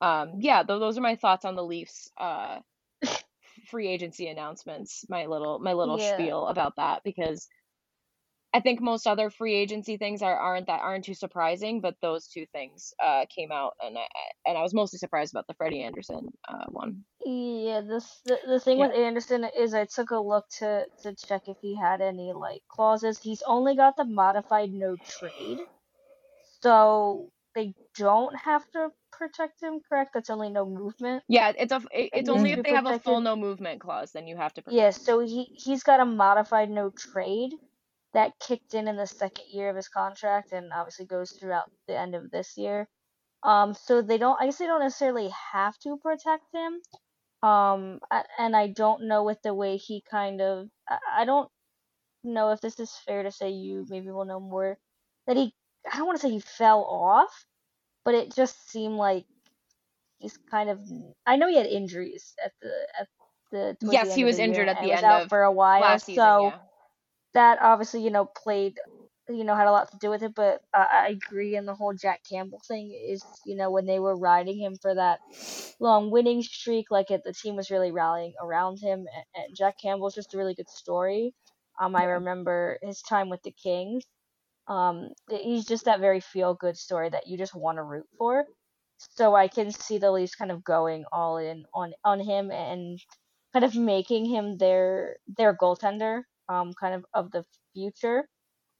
um, 0.00 0.34
yeah, 0.38 0.62
th- 0.62 0.80
those 0.80 0.96
are 0.96 1.02
my 1.02 1.16
thoughts 1.16 1.44
on 1.44 1.56
the 1.56 1.64
Leafs 1.64 2.10
uh, 2.16 2.60
free 3.68 3.88
agency 3.88 4.28
announcements. 4.28 5.04
My 5.08 5.26
little 5.26 5.58
my 5.58 5.72
little 5.74 5.98
Yeah. 5.98 6.14
spiel 6.16 6.46
about 6.46 6.76
that 6.76 7.02
because 7.04 7.48
I 8.52 8.60
think 8.60 8.80
most 8.80 9.06
other 9.06 9.30
free 9.30 9.54
agency 9.54 9.96
things 9.96 10.22
are 10.22 10.36
aren't 10.36 10.66
that 10.66 10.80
aren't 10.80 11.04
too 11.04 11.14
surprising, 11.14 11.80
but 11.80 11.96
those 12.02 12.26
two 12.26 12.46
things 12.52 12.92
uh, 13.02 13.26
came 13.34 13.52
out, 13.52 13.74
and 13.80 13.96
I 13.96 14.06
and 14.46 14.58
I 14.58 14.62
was 14.62 14.74
mostly 14.74 14.98
surprised 14.98 15.32
about 15.32 15.46
the 15.46 15.54
Freddie 15.54 15.82
Andersen 15.82 16.30
uh, 16.48 16.66
one. 16.70 17.04
Yeah, 17.24 17.82
this 17.82 18.20
the, 18.24 18.38
the 18.46 18.60
thing 18.60 18.78
Yeah. 18.78 18.88
with 18.88 18.96
Andersen 18.96 19.44
is 19.56 19.74
I 19.74 19.84
took 19.84 20.10
a 20.10 20.18
look 20.18 20.48
to 20.58 20.86
to 21.02 21.14
check 21.14 21.42
if 21.48 21.58
he 21.62 21.76
had 21.76 22.00
any 22.00 22.32
like 22.32 22.62
clauses. 22.68 23.18
He's 23.20 23.42
only 23.42 23.76
got 23.76 23.96
the 23.96 24.04
modified 24.04 24.72
no 24.72 24.96
trade, 24.96 25.58
so 26.62 27.30
they 27.54 27.74
don't 27.96 28.34
have 28.36 28.68
to 28.72 28.90
protect 29.12 29.62
him. 29.62 29.80
Correct? 29.88 30.12
That's 30.14 30.30
only 30.30 30.50
no 30.50 30.66
movement. 30.66 31.22
Yeah, 31.28 31.52
it's 31.56 31.72
a 31.72 31.76
it- 31.92 32.10
It 32.12 32.20
it's 32.20 32.28
only 32.30 32.52
if 32.52 32.64
they 32.64 32.70
have 32.70 32.86
a 32.86 32.98
full 32.98 33.20
no 33.20 33.36
movement 33.36 33.80
clause, 33.80 34.12
then 34.12 34.26
you 34.26 34.36
have 34.36 34.52
to. 34.54 34.62
protect 34.62 34.76
Yeah, 34.76 34.90
so 34.90 35.20
he 35.20 35.44
he's 35.56 35.84
got 35.84 36.00
a 36.00 36.04
modified 36.04 36.70
no 36.70 36.90
trade 36.90 37.52
that 38.12 38.38
kicked 38.40 38.74
in 38.74 38.88
in 38.88 38.96
the 38.96 39.06
second 39.06 39.44
year 39.50 39.70
of 39.70 39.76
his 39.76 39.88
contract 39.88 40.52
and 40.52 40.72
obviously 40.72 41.06
goes 41.06 41.32
throughout 41.32 41.70
the 41.86 41.96
end 41.96 42.14
of 42.14 42.30
this 42.30 42.56
year. 42.56 42.88
Um, 43.42 43.74
so 43.74 44.02
they 44.02 44.18
don't. 44.18 44.40
I 44.40 44.46
guess 44.46 44.58
they 44.58 44.66
don't 44.66 44.80
necessarily 44.82 45.30
have 45.52 45.78
to 45.80 45.96
protect 45.98 46.44
him. 46.52 46.80
Um, 47.42 48.00
and 48.38 48.54
I 48.54 48.68
don't 48.68 49.04
know 49.08 49.24
with 49.24 49.40
the 49.42 49.54
way 49.54 49.76
he 49.76 50.02
kind 50.10 50.40
of. 50.40 50.68
I, 51.16 51.24
don't 51.24 51.48
know 52.22 52.50
if 52.50 52.60
this 52.60 52.78
is 52.78 52.92
fair 53.06 53.22
to 53.22 53.30
say. 53.30 53.50
You 53.50 53.86
maybe 53.88 54.10
will 54.10 54.26
know 54.26 54.40
more. 54.40 54.76
That 55.26 55.36
he. 55.36 55.54
I 55.90 55.96
don't 55.96 56.06
want 56.06 56.20
to 56.20 56.26
say 56.26 56.32
he 56.32 56.40
fell 56.40 56.84
off, 56.84 57.46
but 58.04 58.14
it 58.14 58.34
just 58.34 58.70
seemed 58.70 58.96
like 58.96 59.24
he's 60.18 60.38
kind 60.50 60.68
of. 60.68 60.80
I 61.24 61.36
know 61.36 61.48
he 61.48 61.56
had 61.56 61.66
injuries 61.66 62.34
at 62.44 62.52
the 62.60 62.72
at 63.00 63.08
the. 63.52 63.76
Yes, 63.90 64.08
the 64.08 64.14
he 64.16 64.24
was 64.24 64.36
the 64.36 64.42
year 64.42 64.50
injured 64.50 64.68
at 64.68 64.82
the 64.82 64.88
was 64.88 64.98
end 64.98 65.06
out 65.06 65.22
of 65.22 65.28
for 65.30 65.42
a 65.42 65.52
while. 65.52 65.80
last 65.80 66.04
season. 66.04 66.22
so 66.22 66.44
yeah. 66.48 66.58
That 67.34 67.58
obviously 67.62 68.02
you 68.02 68.10
know 68.10 68.24
played 68.24 68.74
you 69.28 69.44
know 69.44 69.54
had 69.54 69.66
a 69.66 69.70
lot 69.72 69.90
to 69.90 69.98
do 69.98 70.10
with 70.10 70.22
it 70.22 70.34
but 70.34 70.60
uh, 70.74 70.86
i 70.90 71.08
agree 71.08 71.56
in 71.56 71.66
the 71.66 71.74
whole 71.74 71.94
jack 71.94 72.20
campbell 72.28 72.60
thing 72.66 72.92
is 73.08 73.22
you 73.44 73.56
know 73.56 73.70
when 73.70 73.86
they 73.86 73.98
were 73.98 74.16
riding 74.16 74.58
him 74.58 74.76
for 74.80 74.94
that 74.94 75.20
long 75.78 76.10
winning 76.10 76.42
streak 76.42 76.90
like 76.90 77.10
it 77.10 77.22
the 77.24 77.32
team 77.32 77.56
was 77.56 77.70
really 77.70 77.92
rallying 77.92 78.34
around 78.42 78.78
him 78.78 79.00
and, 79.14 79.24
and 79.34 79.56
jack 79.56 79.76
campbell's 79.80 80.14
just 80.14 80.34
a 80.34 80.38
really 80.38 80.54
good 80.54 80.68
story. 80.68 81.34
Um 81.80 81.96
i 81.96 82.04
remember 82.04 82.78
his 82.82 83.02
time 83.02 83.28
with 83.30 83.42
the 83.42 83.52
kings. 83.52 84.04
Um 84.68 85.10
he's 85.30 85.66
just 85.66 85.84
that 85.86 86.00
very 86.00 86.20
feel 86.20 86.54
good 86.54 86.76
story 86.76 87.08
that 87.10 87.26
you 87.26 87.38
just 87.38 87.54
want 87.54 87.78
to 87.78 87.82
root 87.82 88.06
for. 88.18 88.44
So 88.98 89.34
i 89.34 89.48
can 89.48 89.70
see 89.70 89.98
the 89.98 90.10
leafs 90.12 90.34
kind 90.34 90.50
of 90.50 90.64
going 90.64 91.04
all 91.12 91.38
in 91.38 91.64
on 91.74 91.92
on 92.04 92.20
him 92.20 92.50
and 92.50 92.98
kind 93.52 93.64
of 93.64 93.74
making 93.76 94.26
him 94.26 94.58
their 94.58 95.16
their 95.36 95.56
goaltender 95.56 96.22
um 96.50 96.72
kind 96.80 96.94
of 96.96 97.06
of 97.14 97.32
the 97.32 97.44
future 97.74 98.28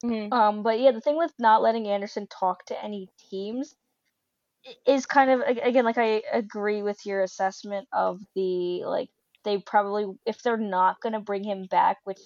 Mhm. 0.05 0.33
um 0.33 0.63
but 0.63 0.81
yeah 0.81 0.93
the 0.93 1.01
thing 1.03 1.17
with 1.19 1.33
not 1.39 1.63
letting 1.63 1.89
andersen 1.89 2.27
talk 2.29 2.65
to 2.67 2.85
any 2.85 3.09
teams 3.31 3.77
is 4.87 5.07
kind 5.07 5.31
of 5.31 5.41
again 5.63 5.85
like 5.85 5.99
i 5.99 6.23
agree 6.33 6.83
with 6.83 6.99
your 7.07 7.23
assessment 7.23 7.89
of 7.93 8.21
the 8.35 8.85
like 8.85 9.09
they 9.45 9.59
probably 9.59 10.07
if 10.27 10.43
they're 10.43 10.57
not 10.59 11.01
going 11.01 11.13
to 11.15 11.21
bring 11.21 11.45
him 11.45 11.67
back 11.71 11.99
which 12.05 12.21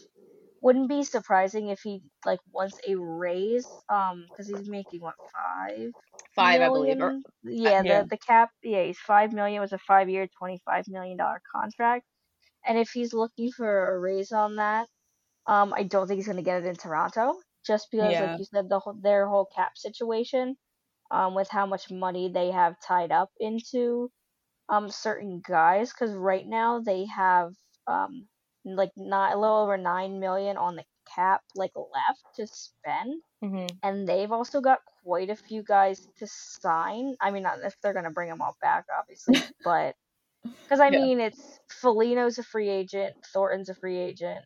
wouldn't 0.60 0.88
be 0.88 1.04
surprising 1.04 1.68
if 1.68 1.80
he 1.82 2.02
like 2.26 2.40
wants 2.52 2.78
a 2.88 2.96
raise 2.96 3.84
um 3.88 4.26
because 4.32 4.48
he's 4.48 4.68
making 4.68 5.00
what 5.02 5.14
five 5.32 5.92
Five, 6.34 6.60
I 6.62 6.68
believe. 6.70 6.98
Yeah, 7.44 7.82
Yeah. 7.82 8.04
the 8.04 8.06
the 8.10 8.18
cap 8.18 8.50
yeah 8.62 8.84
he's 8.84 8.98
five 8.98 9.32
million 9.32 9.60
was 9.60 9.72
a 9.72 9.78
five 9.78 10.08
year 10.10 10.28
25 10.38 10.88
million 10.88 11.18
dollar 11.18 11.40
contract 11.54 12.06
and 12.66 12.78
if 12.78 12.90
he's 12.90 13.14
looking 13.14 13.50
for 13.52 13.94
a 13.94 13.98
raise 14.00 14.32
on 14.32 14.56
that 14.56 14.88
um 15.46 15.72
i 15.76 15.82
don't 15.82 16.06
think 16.06 16.18
he's 16.18 16.26
going 16.26 16.36
to 16.36 16.42
get 16.42 16.62
it 16.62 16.66
in 16.68 16.76
toronto 16.76 17.34
just 17.66 17.88
because 17.90 18.18
Yeah. 18.18 18.20
like 18.20 18.38
you 18.38 18.44
said 18.44 18.68
the 18.68 18.78
whole 18.78 18.94
their 19.02 19.26
whole 19.28 19.46
cap 19.54 19.76
situation 19.76 20.56
um, 21.10 21.34
with 21.34 21.48
how 21.50 21.66
much 21.66 21.90
money 21.90 22.30
they 22.32 22.50
have 22.50 22.76
tied 22.80 23.12
up 23.12 23.30
into 23.40 24.10
um 24.68 24.90
certain 24.90 25.42
guys. 25.46 25.92
Because 25.92 26.14
right 26.14 26.46
now 26.46 26.80
they 26.80 27.06
have 27.06 27.52
um 27.86 28.28
like 28.64 28.92
not 28.96 29.34
a 29.34 29.40
little 29.40 29.58
over 29.58 29.76
nine 29.76 30.20
million 30.20 30.56
on 30.56 30.76
the 30.76 30.84
cap 31.14 31.42
like 31.54 31.72
left 31.76 32.22
to 32.36 32.46
spend, 32.46 33.22
hmm 33.42 33.78
and 33.82 34.06
they've 34.08 34.32
also 34.32 34.60
got 34.60 34.80
quite 35.04 35.30
a 35.30 35.36
few 35.36 35.62
guys 35.62 36.08
to 36.18 36.26
sign. 36.28 37.14
I 37.20 37.30
mean, 37.30 37.42
not 37.44 37.58
if 37.64 37.74
they're 37.82 37.94
gonna 37.94 38.10
bring 38.10 38.30
them 38.30 38.42
all 38.42 38.56
back, 38.62 38.86
obviously, 38.98 39.46
but 39.64 39.94
because 40.68 40.80
I 40.80 40.90
Yeah. 40.90 40.98
mean, 40.98 41.20
it's 41.20 41.60
Foligno's 41.82 42.38
a 42.38 42.42
free 42.44 42.68
agent, 42.70 43.14
Thornton's 43.32 43.68
a 43.70 43.74
free 43.74 43.98
agent, 43.98 44.44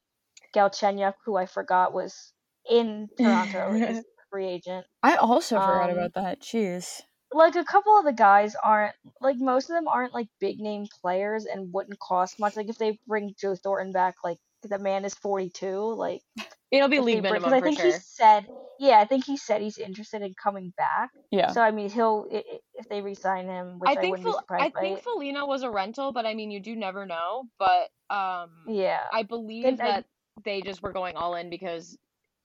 Galchenyuk, 0.55 1.15
who 1.25 1.37
I 1.37 1.47
forgot 1.47 1.93
was 1.93 2.33
in 2.69 3.09
Toronto, 3.19 3.73
is 3.75 3.99
a 3.99 4.03
free 4.31 4.47
agent. 4.47 4.87
I 5.03 5.17
also 5.17 5.57
forgot 5.57 5.91
Um, 5.91 5.97
about 5.99 6.15
that. 6.15 6.41
Jeez. 6.41 7.03
Like 7.33 7.57
a 7.57 7.65
couple 7.65 7.99
of 7.99 8.05
the 8.05 8.13
guys 8.13 8.57
aren't 8.63 8.95
like 9.21 9.37
most 9.39 9.69
of 9.69 9.75
them 9.77 9.87
aren't 9.87 10.15
like 10.15 10.29
big 10.41 10.61
name 10.61 10.87
players 11.03 11.45
and 11.45 11.73
wouldn't 11.75 11.99
cost 11.99 12.41
much. 12.41 12.57
Like 12.57 12.69
if 12.71 12.79
they 12.79 12.99
bring 13.07 13.35
Joe 13.39 13.55
Thornton 13.55 13.93
back, 13.93 14.15
like 14.25 14.39
the 14.63 14.79
man 14.79 15.05
is 15.05 15.15
forty 15.15 15.51
two, 15.51 15.95
like 15.95 16.23
It'll 16.71 16.89
be 16.89 16.97
if 16.97 17.03
they 17.03 17.05
league 17.15 17.23
minimum 17.23 17.43
because 17.43 17.53
I 17.53 17.61
think 17.61 17.79
sure. 17.81 17.87
he 17.93 17.93
said 18.01 18.47
yeah, 18.81 18.99
I 19.01 19.05
think 19.07 19.25
he 19.27 19.37
said 19.37 19.61
he's 19.61 19.77
interested 19.77 20.23
in 20.23 20.35
coming 20.43 20.73
back. 20.79 21.11
Yeah. 21.31 21.51
So 21.51 21.61
I 21.61 21.71
mean, 21.71 21.91
he'll 21.91 22.27
i- 22.33 22.37
i- 22.37 22.61
if 22.75 22.89
they 22.89 23.03
re-sign 23.03 23.47
him, 23.47 23.79
which 23.79 23.91
I 23.91 23.93
I, 23.93 23.97
think 24.01 24.17
wouldn't 24.17 24.27
be 24.27 24.33
surprised 24.39 24.65
I 24.65 24.69
by. 24.71 24.81
think 24.81 25.03
Foligno 25.03 25.47
was 25.47 25.63
a 25.65 25.71
rental, 25.71 26.13
but 26.13 26.25
I 26.25 26.33
mean 26.35 26.51
you 26.51 26.61
do 26.61 26.77
never 26.77 27.05
know. 27.05 27.45
But 27.59 27.89
um, 28.09 28.51
yeah, 28.69 29.01
I 29.13 29.23
believe 29.25 29.67
I- 29.67 29.71
that 29.73 30.05
they 30.45 30.61
just 30.61 30.83
were 30.83 30.93
going 30.93 31.17
all 31.17 31.35
in 31.35 31.51
because 31.51 31.97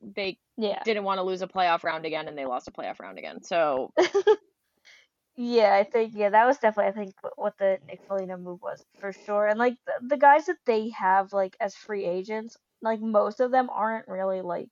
they 0.01 0.37
yeah. 0.57 0.81
didn't 0.83 1.03
want 1.03 1.19
to 1.19 1.23
lose 1.23 1.41
a 1.41 1.47
playoff 1.47 1.83
round 1.83 2.05
again, 2.05 2.27
and 2.27 2.37
they 2.37 2.45
lost 2.45 2.67
a 2.67 2.71
playoff 2.71 2.99
round 2.99 3.17
again. 3.17 3.43
So 3.43 3.93
Yeah, 5.35 5.73
I 5.73 5.83
think 5.83 6.13
yeah, 6.15 6.29
that 6.29 6.45
was 6.45 6.57
definitely 6.59 6.91
I 6.91 7.05
think 7.05 7.15
what 7.37 7.57
the 7.57 7.79
Nick 7.87 8.01
Foligno 8.07 8.37
move 8.37 8.61
was 8.61 8.85
for 8.99 9.11
sure. 9.11 9.47
And 9.47 9.57
like 9.57 9.75
the, 9.85 10.09
the 10.09 10.17
guys 10.17 10.45
that 10.45 10.57
they 10.65 10.89
have 10.89 11.33
like 11.33 11.57
as 11.59 11.75
free 11.75 12.05
agents, 12.05 12.55
like 12.81 13.01
most 13.01 13.39
of 13.39 13.49
them 13.49 13.69
aren't 13.71 14.07
really 14.07 14.41
like 14.41 14.67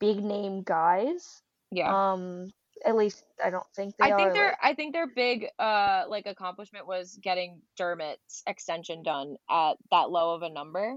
big 0.00 0.22
name 0.22 0.62
guys. 0.62 1.42
yeah. 1.70 2.12
Um, 2.12 2.50
at 2.84 2.96
least 2.96 3.24
I 3.42 3.50
don't 3.50 3.66
think 3.76 3.94
they 3.96 4.10
I 4.10 4.16
think 4.16 4.32
their 4.32 4.48
like- 4.48 4.58
I 4.62 4.74
think 4.74 4.92
their 4.94 5.06
big 5.06 5.46
uh 5.60 6.04
like 6.08 6.26
accomplishment 6.26 6.88
was 6.88 7.16
getting 7.22 7.62
Dermott's 7.78 8.42
extension 8.48 9.04
done 9.04 9.36
at 9.48 9.74
that 9.92 10.10
low 10.10 10.34
of 10.34 10.42
a 10.42 10.50
number. 10.50 10.96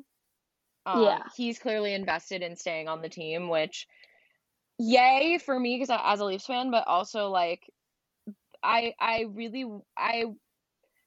Um, 0.87 1.23
Yeah. 1.23 1.27
he's 1.27 1.59
clearly 1.59 1.93
invested 1.93 2.43
in 2.43 2.55
staying 2.57 2.87
on 2.89 3.01
the 3.03 3.09
team, 3.09 3.49
which 3.49 3.87
yay 4.79 5.37
for 5.39 5.59
me 5.59 5.75
because 5.79 5.95
as 6.03 6.19
a 6.21 6.25
Leafs 6.25 6.47
fan, 6.47 6.71
but 6.71 6.87
also 6.87 7.29
like 7.29 7.69
I 8.63 8.95
I 8.99 9.25
really 9.33 9.65
I 9.97 10.25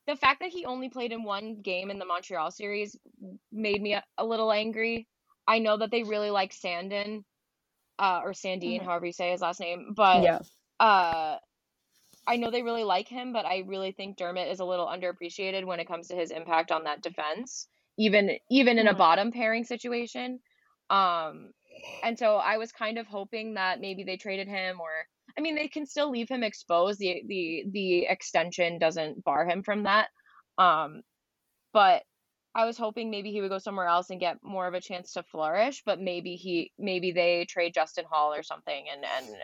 the 0.06 0.16
fact 0.16 0.40
that 0.40 0.50
he 0.50 0.66
only 0.66 0.88
played 0.90 1.12
in 1.12 1.24
one 1.24 1.62
game 1.62 1.90
in 1.90 1.98
the 1.98 2.06
Montreal 2.06 2.50
series 2.50 2.96
made 3.52 3.82
me 3.82 3.94
a, 3.94 4.04
a 4.18 4.26
little 4.26 4.52
angry. 4.52 5.08
I 5.46 5.58
know 5.60 5.76
that 5.78 5.90
they 5.90 6.04
really 6.04 6.30
like 6.30 6.52
Sandin, 6.52 7.24
uh, 7.98 8.20
or 8.24 8.32
Sandine, 8.32 8.82
Mhm. 8.82 8.84
however 8.84 9.06
you 9.06 9.12
say 9.12 9.32
his 9.32 9.42
last 9.42 9.60
name, 9.60 9.94
but 9.96 10.32
yeah. 10.32 10.38
uh 10.80 11.38
I 12.26 12.36
know 12.36 12.50
they 12.50 12.62
really 12.62 12.84
like 12.84 13.08
him, 13.08 13.32
but 13.32 13.46
I 13.46 13.60
really 13.66 13.92
think 13.92 14.16
Dermott 14.16 14.48
is 14.48 14.60
a 14.60 14.64
little 14.64 14.86
underappreciated 14.86 15.64
when 15.66 15.80
it 15.80 15.88
comes 15.88 16.08
to 16.08 16.16
his 16.16 16.30
impact 16.30 16.70
on 16.72 16.84
that 16.84 17.02
defense, 17.02 17.68
even 18.00 18.38
even 18.50 18.78
in 18.80 18.88
a 18.88 18.94
Mhm. 18.94 18.96
bottom 18.96 19.32
pairing 19.32 19.64
situation. 19.64 20.40
Um 20.90 21.52
and 22.02 22.18
so 22.18 22.36
I 22.36 22.58
was 22.58 22.72
kind 22.72 22.98
of 22.98 23.06
hoping 23.08 23.54
that 23.54 23.80
maybe 23.80 24.04
they 24.04 24.18
traded 24.18 24.48
him 24.48 24.80
or 24.80 24.90
I 25.38 25.42
mean 25.42 25.56
they 25.56 25.68
can 25.68 25.86
still 25.86 26.10
leave 26.10 26.30
him 26.30 26.44
exposed. 26.44 27.00
The 27.00 27.22
the 27.28 27.64
the 27.72 28.06
extension 28.06 28.78
doesn't 28.80 29.24
bar 29.24 29.46
him 29.48 29.64
from 29.64 29.84
that. 29.84 30.10
Um 30.58 31.02
but 31.72 32.04
I 32.54 32.66
was 32.66 32.78
hoping 32.78 33.10
maybe 33.10 33.32
he 33.32 33.40
would 33.42 33.50
go 33.50 33.58
somewhere 33.58 33.86
else 33.86 34.10
and 34.10 34.20
get 34.20 34.42
more 34.42 34.68
of 34.68 34.74
a 34.74 34.80
chance 34.80 35.12
to 35.14 35.22
flourish, 35.24 35.82
but 35.86 36.00
maybe 36.00 36.36
he 36.36 36.72
maybe 36.78 37.12
they 37.12 37.44
trade 37.46 37.74
Justin 37.74 38.06
Holl 38.10 38.34
or 38.34 38.42
something 38.42 38.86
and 38.92 39.04
and 39.04 39.36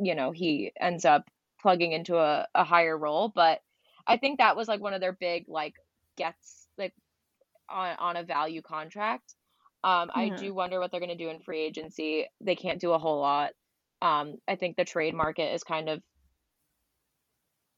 you 0.00 0.14
know, 0.14 0.32
he 0.32 0.72
ends 0.80 1.04
up 1.06 1.24
plugging 1.60 1.92
into 1.92 2.18
a, 2.18 2.48
a 2.54 2.64
higher 2.64 2.98
role. 2.98 3.30
But 3.34 3.60
I 4.06 4.18
think 4.18 4.38
that 4.38 4.56
was 4.56 4.68
like 4.68 4.80
one 4.80 4.94
of 4.94 5.00
their 5.02 5.12
big 5.12 5.46
like 5.48 5.74
gets 6.16 6.67
on 7.70 7.96
on 7.98 8.16
a 8.16 8.24
value 8.24 8.62
contract. 8.62 9.34
Um, 9.84 10.10
I 10.14 10.30
Mhm. 10.30 10.38
do 10.38 10.54
wonder 10.54 10.80
what 10.80 10.90
they're 10.90 11.00
gonna 11.00 11.16
do 11.16 11.28
in 11.30 11.40
free 11.40 11.60
agency. 11.62 12.26
They 12.40 12.56
can't 12.56 12.80
do 12.80 12.92
a 12.92 12.98
whole 12.98 13.20
lot. 13.20 13.52
Um, 14.02 14.36
I 14.48 14.56
think 14.56 14.76
the 14.76 14.84
trade 14.84 15.14
market 15.14 15.54
is 15.54 15.64
kind 15.64 15.88
of 15.88 16.02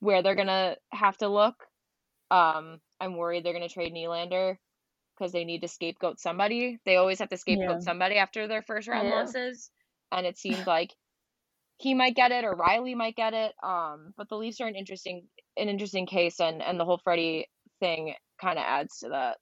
where 0.00 0.22
they're 0.22 0.34
gonna 0.34 0.76
have 0.92 1.16
to 1.18 1.28
look. 1.28 1.56
Um, 2.30 2.80
I'm 3.00 3.16
worried 3.16 3.44
they're 3.44 3.52
gonna 3.52 3.68
trade 3.68 3.92
Nylander 3.94 4.56
because 5.16 5.32
they 5.32 5.44
need 5.44 5.62
to 5.62 5.68
scapegoat 5.68 6.20
somebody. 6.20 6.78
They 6.86 6.96
always 6.96 7.18
have 7.20 7.28
to 7.30 7.36
scapegoat 7.36 7.82
Yeah. 7.82 7.82
somebody 7.82 8.16
after 8.16 8.48
their 8.48 8.62
first 8.62 8.88
round 8.88 9.08
Yeah. 9.08 9.10
losses, 9.10 9.70
and 10.12 10.26
it 10.26 10.38
seems 10.38 10.66
like 10.66 10.94
he 11.78 11.94
might 11.94 12.14
get 12.16 12.32
it 12.32 12.44
or 12.44 12.54
Rielly 12.56 12.94
might 12.96 13.16
get 13.16 13.34
it. 13.34 13.54
Um, 13.62 14.14
but 14.16 14.28
the 14.28 14.36
Leafs 14.36 14.60
are 14.60 14.68
an 14.68 14.76
interesting 14.76 15.28
an 15.56 15.68
interesting 15.68 16.06
case, 16.06 16.40
and 16.40 16.62
and 16.62 16.78
the 16.80 16.84
whole 16.84 16.98
Freddie 16.98 17.48
thing 17.80 18.14
kind 18.40 18.58
of 18.58 18.64
adds 18.66 18.98
to 19.00 19.10
that. 19.10 19.38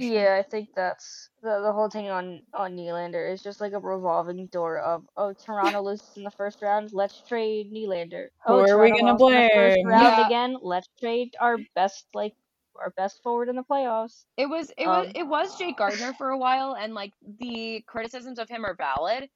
Sure. 0.00 0.12
Yeah, 0.12 0.36
I 0.38 0.42
think 0.42 0.70
that's 0.74 1.30
the 1.42 1.60
the 1.60 1.72
whole 1.72 1.88
thing 1.90 2.08
on 2.10 2.42
on 2.54 2.76
Nylander 2.76 3.30
is 3.32 3.42
just 3.42 3.60
like 3.60 3.72
a 3.72 3.78
revolving 3.80 4.46
door 4.46 4.78
of 4.78 5.06
oh 5.16 5.32
Toronto 5.34 5.82
loses 5.82 6.16
in 6.16 6.24
the 6.24 6.30
first 6.30 6.62
round, 6.62 6.92
let's 6.92 7.20
trade 7.22 7.72
Nylander. 7.72 8.28
Who 8.46 8.54
Oh, 8.54 8.60
are 8.60 8.78
we 8.78 8.90
gonna 8.90 9.14
lost 9.14 9.28
in 9.28 9.36
the 9.36 9.44
first 9.54 9.78
blame? 9.78 9.84
round 9.84 10.02
Yeah. 10.02 10.26
again, 10.26 10.56
let's 10.60 10.88
trade 11.00 11.34
our 11.40 11.58
best 11.74 12.06
like 12.14 12.34
our 12.76 12.90
best 12.90 13.22
forward 13.22 13.48
in 13.48 13.56
the 13.56 13.64
playoffs. 13.64 14.24
It 14.36 14.46
was 14.48 14.70
it 14.78 14.86
was 14.88 15.08
Um, 15.08 15.12
it 15.14 15.24
was 15.26 15.56
Jake 15.56 15.76
Gardner 15.78 16.12
for 16.14 16.30
a 16.30 16.38
while, 16.38 16.74
and 16.74 16.94
like 16.94 17.12
the 17.38 17.82
criticisms 17.86 18.38
of 18.38 18.48
him 18.48 18.64
are 18.64 18.74
valid. 18.74 19.28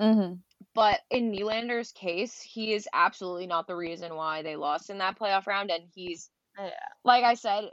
Mm-hmm. 0.00 0.34
But 0.74 1.00
in 1.10 1.32
Nylander's 1.32 1.92
case, 1.92 2.40
he 2.40 2.72
is 2.74 2.88
absolutely 2.92 3.46
not 3.46 3.66
the 3.66 3.76
reason 3.76 4.14
why 4.14 4.42
they 4.42 4.56
lost 4.56 4.90
in 4.90 4.98
that 4.98 5.18
playoff 5.18 5.46
round, 5.46 5.70
and 5.70 5.88
he's 5.94 6.30
Yeah. 6.58 6.70
like 7.04 7.24
I 7.24 7.34
said 7.34 7.70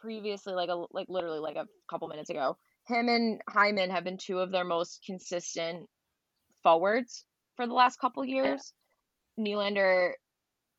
previously, 0.00 0.54
like 0.54 0.68
a 0.70 0.84
like 0.92 1.08
literally 1.08 1.38
like 1.40 1.56
a 1.56 1.66
couple 1.90 2.08
minutes 2.08 2.30
ago, 2.30 2.56
him 2.86 3.08
and 3.08 3.40
Hyman 3.48 3.90
have 3.90 4.04
been 4.04 4.18
two 4.18 4.38
of 4.40 4.50
their 4.50 4.64
most 4.64 5.02
consistent 5.06 5.86
forwards 6.62 7.24
for 7.56 7.66
the 7.66 7.74
last 7.74 8.00
couple 8.00 8.24
years. 8.24 8.72
Nylander, 9.38 10.12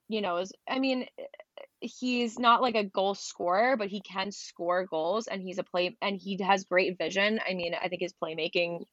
you 0.08 0.22
know, 0.22 0.38
is 0.38 0.52
I 0.68 0.80
mean, 0.80 1.06
he's 1.80 2.40
not 2.40 2.62
like 2.62 2.76
a 2.76 2.84
goal 2.84 3.16
scorer, 3.16 3.78
but 3.78 3.88
he 3.90 4.02
can 4.02 4.32
score 4.32 4.86
goals, 4.86 5.28
and 5.28 5.42
he's 5.42 5.60
a 5.60 5.64
play 5.64 5.98
and 6.02 6.18
he 6.18 6.38
has 6.44 6.64
great 6.66 6.98
vision. 6.98 7.40
I 7.48 7.54
mean, 7.54 7.74
I 7.82 7.88
think 7.88 8.02
his 8.02 8.14
playmaking 8.22 8.86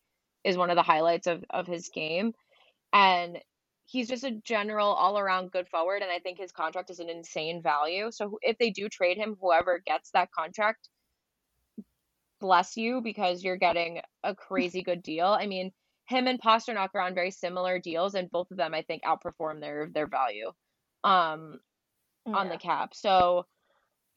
is 0.45 0.57
one 0.57 0.71
of 0.71 0.77
the 0.77 0.83
highlights 0.83 1.27
of 1.27 1.45
of 1.51 1.67
his 1.67 1.91
game, 1.93 2.33
and 2.93 3.39
he's 3.87 4.09
just 4.09 4.25
a 4.25 4.33
general 4.45 4.89
all 4.89 5.19
around 5.19 5.51
good 5.51 5.69
forward. 5.69 6.03
And 6.03 6.11
I 6.11 6.19
think 6.19 6.39
his 6.39 6.53
contract 6.53 6.91
is 6.91 6.99
an 6.99 7.09
insane 7.09 7.63
value. 7.63 8.11
So 8.11 8.39
if 8.43 8.59
they 8.59 8.71
do 8.71 8.89
trade 8.89 9.17
him, 9.17 9.37
whoever 9.41 9.81
gets 9.87 10.11
that 10.11 10.31
contract, 10.33 10.89
bless 12.41 12.77
you 12.77 13.01
because 13.01 13.43
you're 13.43 13.57
getting 13.57 14.01
a 14.23 14.35
crazy 14.49 14.83
good 14.83 15.03
deal. 15.03 15.29
I 15.29 15.47
mean, 15.47 15.73
him 16.09 16.27
and 16.27 16.41
Pastrnak 16.41 16.91
are 16.95 17.01
on 17.01 17.15
very 17.15 17.31
similar 17.31 17.81
deals, 17.81 18.15
and 18.15 18.31
both 18.31 18.51
of 18.51 18.57
them 18.57 18.75
I 18.75 18.83
think 18.83 19.03
outperform 19.03 19.61
their 19.61 19.89
their 19.93 20.07
value. 20.07 20.53
Um, 21.03 21.61
on 22.35 22.49
the 22.49 22.57
cap. 22.57 22.95
So 22.95 23.47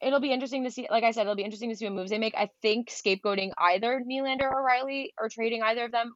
it'll 0.00 0.20
be 0.20 0.32
interesting 0.32 0.64
to 0.64 0.70
see. 0.70 0.88
Like 0.90 1.04
I 1.04 1.10
said, 1.12 1.22
it'll 1.22 1.36
be 1.36 1.44
interesting 1.44 1.70
to 1.70 1.76
see 1.76 1.84
what 1.84 1.94
moves 1.94 2.10
they 2.10 2.18
make. 2.18 2.34
I 2.36 2.50
think 2.62 2.90
scapegoating 2.90 3.52
either 3.58 4.00
Nylander 4.00 4.50
or 4.50 4.66
Rielly 4.66 5.10
or 5.18 5.28
trading 5.28 5.62
either 5.62 5.84
of 5.84 5.92
them 5.92 6.14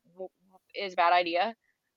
is 0.74 0.94
a 0.94 0.96
bad 0.96 1.12
idea. 1.12 1.54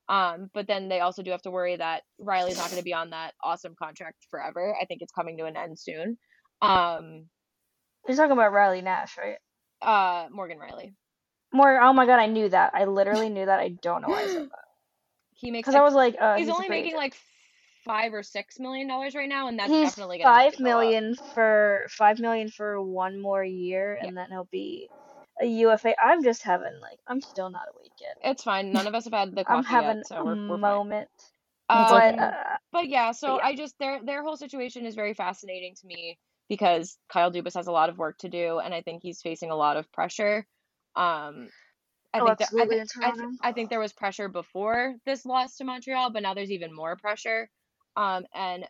Um, 0.10 0.50
but 0.54 0.68
then 0.68 0.88
they 0.88 1.02
also 1.02 1.22
do 1.22 1.32
have 1.32 1.42
to 1.42 1.52
worry 1.52 1.76
that 1.76 2.04
Rielly's 2.22 2.58
not 2.58 2.70
going 2.70 2.80
to 2.80 2.86
be 2.86 2.94
on 2.94 3.10
that 3.10 3.34
awesome 3.44 3.76
contract 3.78 4.26
forever. 4.30 4.76
I 4.82 4.86
think 4.86 5.02
it's 5.02 5.12
coming 5.12 5.38
to 5.38 5.46
an 5.46 5.58
end 5.58 5.78
soon. 5.78 6.18
Um, 6.62 7.26
You're 8.08 8.16
talking 8.16 8.32
about 8.32 8.54
Riley 8.54 8.82
Nash, 8.82 9.18
right? 9.18 9.38
uh, 9.82 10.28
Morgan 10.32 10.58
Rielly. 10.60 10.94
More. 11.54 11.80
Oh 11.82 11.94
my 11.94 12.06
god, 12.06 12.20
I 12.20 12.26
knew 12.28 12.50
that. 12.50 12.72
I 12.74 12.86
literally 12.86 13.30
knew 13.30 13.46
that. 13.46 13.60
I 13.60 13.70
don't 13.82 14.02
know 14.02 14.10
why 14.10 14.24
I 14.24 14.28
said 14.28 14.44
that. 14.44 14.50
He 15.40 15.52
makes 15.52 15.68
Because 15.68 15.76
I 15.76 15.84
was 15.84 15.94
like, 15.94 16.16
uh, 16.20 16.36
he's 16.36 16.48
he's, 16.48 16.56
only 16.56 16.68
making 16.68 16.88
agent. 16.88 16.98
like 16.98 17.16
five 17.86 18.12
or 18.14 18.24
six 18.24 18.60
million 18.60 18.88
dollars 18.88 19.14
right 19.14 19.30
now, 19.30 19.48
and 19.48 19.60
that's 19.60 19.70
he's 19.72 19.90
definitely 19.90 20.18
going 20.18 20.28
to 20.28 20.52
five 20.52 20.60
million 20.60 21.16
for 21.36 21.86
five 21.90 22.20
million 22.20 22.50
for 22.50 22.82
one 22.82 23.22
more 23.22 23.44
year, 23.44 24.00
Yeah. 24.02 24.08
and 24.08 24.18
then 24.18 24.28
he'll 24.32 24.50
be 24.52 24.90
a 25.40 25.46
UFA. 25.46 25.94
I'm 26.04 26.24
just 26.24 26.42
having 26.42 26.80
like 26.82 26.98
I'm 27.08 27.22
still 27.22 27.52
not 27.52 27.68
awake 27.76 27.87
yet. 28.00 28.18
It's 28.24 28.44
fine. 28.44 28.72
None 28.72 28.88
of 28.88 28.96
us 28.96 29.06
have 29.06 29.14
had 29.14 29.36
the 29.36 29.42
I'm 29.50 29.64
coffee 29.64 29.70
having 29.70 29.98
yet, 29.98 30.08
so 30.08 30.24
we're, 30.24 30.50
we're 30.50 30.58
moment. 30.58 31.10
That's 31.70 31.92
but 31.92 32.20
uh, 32.20 32.32
but 32.72 32.88
yeah, 32.88 33.12
so 33.12 33.38
yeah. 33.38 33.46
I 33.46 33.56
just 33.56 33.78
their 33.80 34.04
their 34.04 34.24
whole 34.24 34.38
situation 34.38 34.86
is 34.86 34.96
very 34.96 35.14
fascinating 35.14 35.76
to 35.76 35.88
me 35.88 36.18
because 36.50 36.98
Kyle 37.10 37.32
Dubas 37.32 37.56
has 37.56 37.68
a 37.68 37.72
lot 37.72 37.90
of 37.90 37.98
work 37.98 38.18
to 38.20 38.30
do, 38.30 38.60
and 38.60 38.74
I 38.74 38.82
think 38.82 39.04
he's 39.04 39.22
facing 39.22 39.52
a 39.52 39.56
lot 39.56 39.78
of 39.78 39.92
pressure. 39.92 40.46
Um, 40.96 41.50
I 42.14 42.20
Oh, 42.22 42.26
think 42.26 42.40
that 42.40 42.50
I, 42.58 42.66
th- 42.66 42.88
I, 43.02 43.12
th- 43.12 43.28
I 43.42 43.52
think 43.52 43.70
there 43.70 43.80
was 43.80 43.94
pressure 43.94 44.30
before 44.30 44.96
this 45.06 45.26
loss 45.26 45.58
to 45.58 45.66
Montreal, 45.66 46.12
but 46.12 46.24
now 46.24 46.34
there's 46.34 46.52
even 46.52 46.74
more 46.74 46.96
pressure. 46.96 47.50
Um, 47.96 48.26
and 48.34 48.66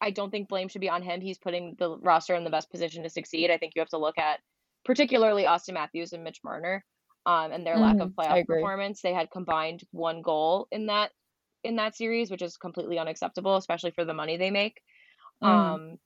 I 0.00 0.10
don't 0.12 0.30
think 0.30 0.48
blame 0.48 0.68
should 0.68 0.80
be 0.80 0.88
on 0.88 1.02
him. 1.02 1.20
He's 1.20 1.38
putting 1.38 1.74
the 1.78 1.98
roster 1.98 2.34
in 2.34 2.44
the 2.44 2.50
best 2.50 2.70
position 2.70 3.02
to 3.02 3.10
succeed. 3.10 3.50
I 3.50 3.58
think 3.58 3.72
you 3.74 3.80
have 3.80 3.88
to 3.90 3.98
look 3.98 4.18
at 4.18 4.40
particularly 4.84 5.44
Auston 5.44 5.74
Matthews 5.74 6.12
and 6.12 6.22
Mitch 6.22 6.40
Marner, 6.44 6.84
um, 7.28 7.52
and 7.52 7.66
their 7.66 7.78
lack 7.78 8.00
of 8.00 8.10
Mhm, 8.10 8.14
playoff 8.18 8.46
performance. 8.46 9.02
They 9.02 9.12
had 9.12 9.30
combined 9.30 9.82
one 9.92 10.22
goal 10.22 10.66
in 10.72 10.86
that 10.86 11.12
in 11.62 11.76
that 11.76 11.94
series, 11.94 12.30
which 12.30 12.42
is 12.42 12.56
completely 12.56 12.98
unacceptable, 12.98 13.56
especially 13.56 13.90
for 13.90 14.04
the 14.04 14.14
money 14.14 14.38
they 14.38 14.50
make. 14.50 14.80
Mhm. 15.42 15.48
Um, 15.48 15.98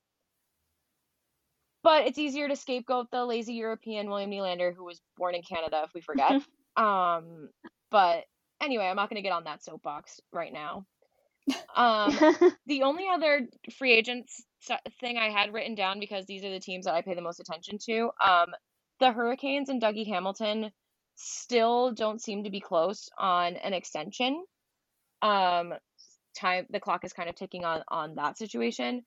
but 1.84 2.06
it's 2.06 2.18
easier 2.18 2.48
to 2.48 2.56
scapegoat 2.56 3.10
the 3.12 3.24
lazy 3.24 3.54
European 3.54 4.08
William 4.08 4.30
Nylander, 4.30 4.74
who 4.74 4.84
was 4.84 5.00
born 5.16 5.34
in 5.36 5.42
Canada, 5.42 5.82
if 5.84 5.94
we 5.94 6.00
forget. 6.00 6.38
um, 6.76 7.50
but 7.90 8.24
anyway, 8.60 8.86
I'm 8.86 8.96
not 8.96 9.10
going 9.10 9.22
to 9.22 9.28
get 9.28 9.32
on 9.32 9.44
that 9.44 9.62
soapbox 9.62 10.20
right 10.32 10.52
now. 10.52 10.86
Um, 11.76 12.18
the 12.66 12.82
only 12.82 13.08
other 13.08 13.48
free 13.76 13.92
agents 13.92 14.44
thing 15.00 15.18
I 15.18 15.30
had 15.30 15.52
written 15.52 15.74
down 15.74 16.00
because 16.00 16.26
these 16.26 16.44
are 16.44 16.50
the 16.50 16.60
teams 16.60 16.86
that 16.86 16.94
I 16.94 17.02
pay 17.02 17.14
the 17.14 17.22
most 17.22 17.40
attention 17.40 17.78
to. 17.86 18.10
Um, 18.24 18.48
the 19.00 19.12
Hurricanes 19.12 19.68
and 19.68 19.82
Dougie 19.82 20.06
Hamilton 20.06 20.72
still 21.14 21.92
don't 21.92 22.20
seem 22.20 22.44
to 22.44 22.50
be 22.50 22.60
close 22.60 23.08
on 23.18 23.56
an 23.56 23.72
extension. 23.72 24.44
Um, 25.20 25.74
time 26.34 26.66
the 26.70 26.80
clock 26.80 27.04
is 27.04 27.12
kind 27.12 27.28
of 27.28 27.34
ticking 27.34 27.64
on 27.64 27.82
on 27.88 28.14
that 28.16 28.38
situation. 28.38 29.04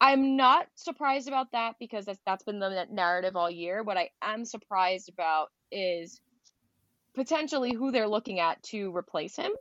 I'm 0.00 0.36
not 0.36 0.66
surprised 0.74 1.28
about 1.28 1.52
that 1.52 1.76
because 1.80 2.04
that's 2.04 2.20
that's 2.26 2.44
been 2.44 2.58
the 2.58 2.86
narrative 2.90 3.36
all 3.36 3.50
year. 3.50 3.82
What 3.82 3.96
I 3.96 4.10
am 4.20 4.44
surprised 4.44 5.08
about 5.08 5.48
is 5.72 6.20
potentially 7.14 7.74
who 7.74 7.90
they're 7.90 8.08
looking 8.08 8.40
at 8.40 8.62
to 8.64 8.94
replace 8.94 9.36
him. 9.36 9.52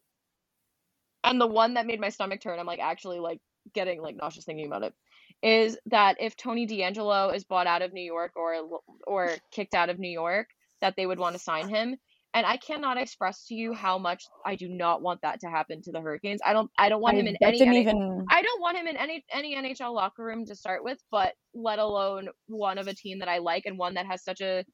And 1.23 1.39
the 1.39 1.47
one 1.47 1.75
that 1.75 1.87
made 1.87 2.01
my 2.01 2.09
stomach 2.09 2.41
turn, 2.41 2.59
I'm 2.59 2.65
like 2.65 2.79
actually 2.79 3.19
like 3.19 3.39
getting 3.73 4.01
like 4.01 4.15
nauseous 4.15 4.45
thinking 4.45 4.67
about 4.67 4.83
it, 4.83 4.93
is 5.41 5.77
that 5.87 6.17
if 6.19 6.35
Tony 6.35 6.67
DeAngelo 6.67 7.33
is 7.33 7.45
bought 7.45 7.65
out 7.65 7.81
of 7.81 7.93
New 7.93 8.03
York 8.03 8.33
or 8.35 8.81
or 9.07 9.31
kicked 9.51 9.73
out 9.73 9.89
of 9.89 9.99
New 9.99 10.09
York, 10.09 10.49
that 10.85 10.95
they 10.97 11.07
would 11.07 11.19
want 11.19 11.35
to 11.35 11.39
sign 11.39 11.69
him. 11.69 11.97
And 12.35 12.45
I 12.45 12.57
cannot 12.57 12.97
express 12.99 13.47
to 13.47 13.55
you 13.55 13.73
how 13.73 13.97
much 13.97 14.23
I 14.45 14.55
do 14.55 14.69
not 14.69 15.01
want 15.01 15.21
that 15.23 15.41
to 15.41 15.49
happen 15.49 15.81
to 15.83 15.91
the 15.93 16.01
Hurricanes. 16.01 16.41
I 16.45 16.53
don't 16.53 16.71
I 16.77 16.89
don't 16.89 17.01
want 17.01 17.17
I, 17.17 17.19
him 17.19 17.27
in 17.27 17.37
any 17.43 17.65
NH 17.65 17.81
even. 17.81 18.31
I 18.31 18.41
don't 18.43 18.61
want 18.61 18.77
him 18.77 18.87
in 18.87 18.97
any 18.97 19.25
any 19.33 19.55
NHL 19.55 19.93
locker 19.93 20.23
room 20.23 20.45
to 20.47 20.55
start 20.55 20.83
with, 20.83 20.99
but 21.11 21.33
let 21.55 21.79
alone 21.79 22.29
one 22.47 22.77
of 22.79 22.87
a 22.87 22.95
team 22.95 23.19
that 23.19 23.29
I 23.29 23.39
like 23.39 23.65
and 23.67 23.77
one 23.79 23.95
that 23.95 24.07
has 24.07 24.23
such 24.23 24.41
a 24.41 24.65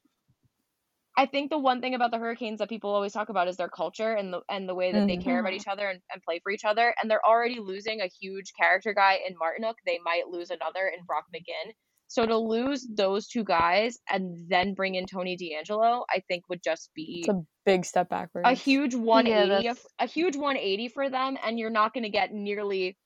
I 1.18 1.28
think 1.28 1.52
the 1.52 1.60
one 1.60 1.82
thing 1.82 1.96
about 1.96 2.12
the 2.12 2.18
Hurricanes 2.20 2.60
that 2.60 2.70
people 2.70 2.90
always 2.92 3.14
talk 3.14 3.30
about 3.30 3.48
is 3.48 3.58
their 3.58 3.70
culture 3.70 4.14
and 4.14 4.34
the 4.34 4.42
and 4.50 4.68
the 4.70 4.76
way 4.76 4.94
that 4.94 5.08
they 5.08 5.18
Mhm. 5.18 5.24
care 5.24 5.40
about 5.40 5.54
Mhm. 5.54 5.58
each 5.58 5.68
other 5.68 5.88
and, 5.90 6.02
and 6.12 6.24
play 6.24 6.40
for 6.40 6.52
each 6.52 6.66
other. 6.66 6.96
And 7.02 7.12
they're 7.12 7.26
already 7.26 7.60
losing 7.60 8.02
a 8.02 8.08
huge 8.08 8.54
character 8.60 8.94
guy 8.94 9.20
in 9.28 9.36
Martinook. 9.36 9.76
They 9.86 10.00
might 10.04 10.28
lose 10.30 10.50
another 10.52 10.88
in 10.88 11.06
Brock 11.06 11.26
McGinn. 11.36 11.74
So 12.12 12.26
to 12.26 12.38
lose 12.38 12.86
those 12.94 13.26
two 13.26 13.46
guys 13.46 13.98
and 14.10 14.38
then 14.50 14.74
bring 14.74 14.96
in 14.96 15.06
Tony 15.06 15.38
DeAngelo, 15.38 16.04
I 16.10 16.22
think 16.28 16.44
would 16.50 16.62
just 16.62 16.90
be 16.94 17.20
It's 17.22 17.30
a 17.30 17.42
big 17.66 17.86
step 17.86 18.10
backwards. 18.10 18.46
a 18.50 18.54
huge 18.54 18.94
180 18.96 19.50
that's- 19.50 19.78
of- 19.78 19.86
a 19.98 20.06
huge 20.08 20.36
180 20.36 20.90
for 20.90 21.10
them 21.10 21.38
and 21.42 21.58
you're 21.58 21.70
not 21.70 21.94
going 21.94 22.04
to 22.04 22.10
get 22.10 22.34
nearly 22.34 22.98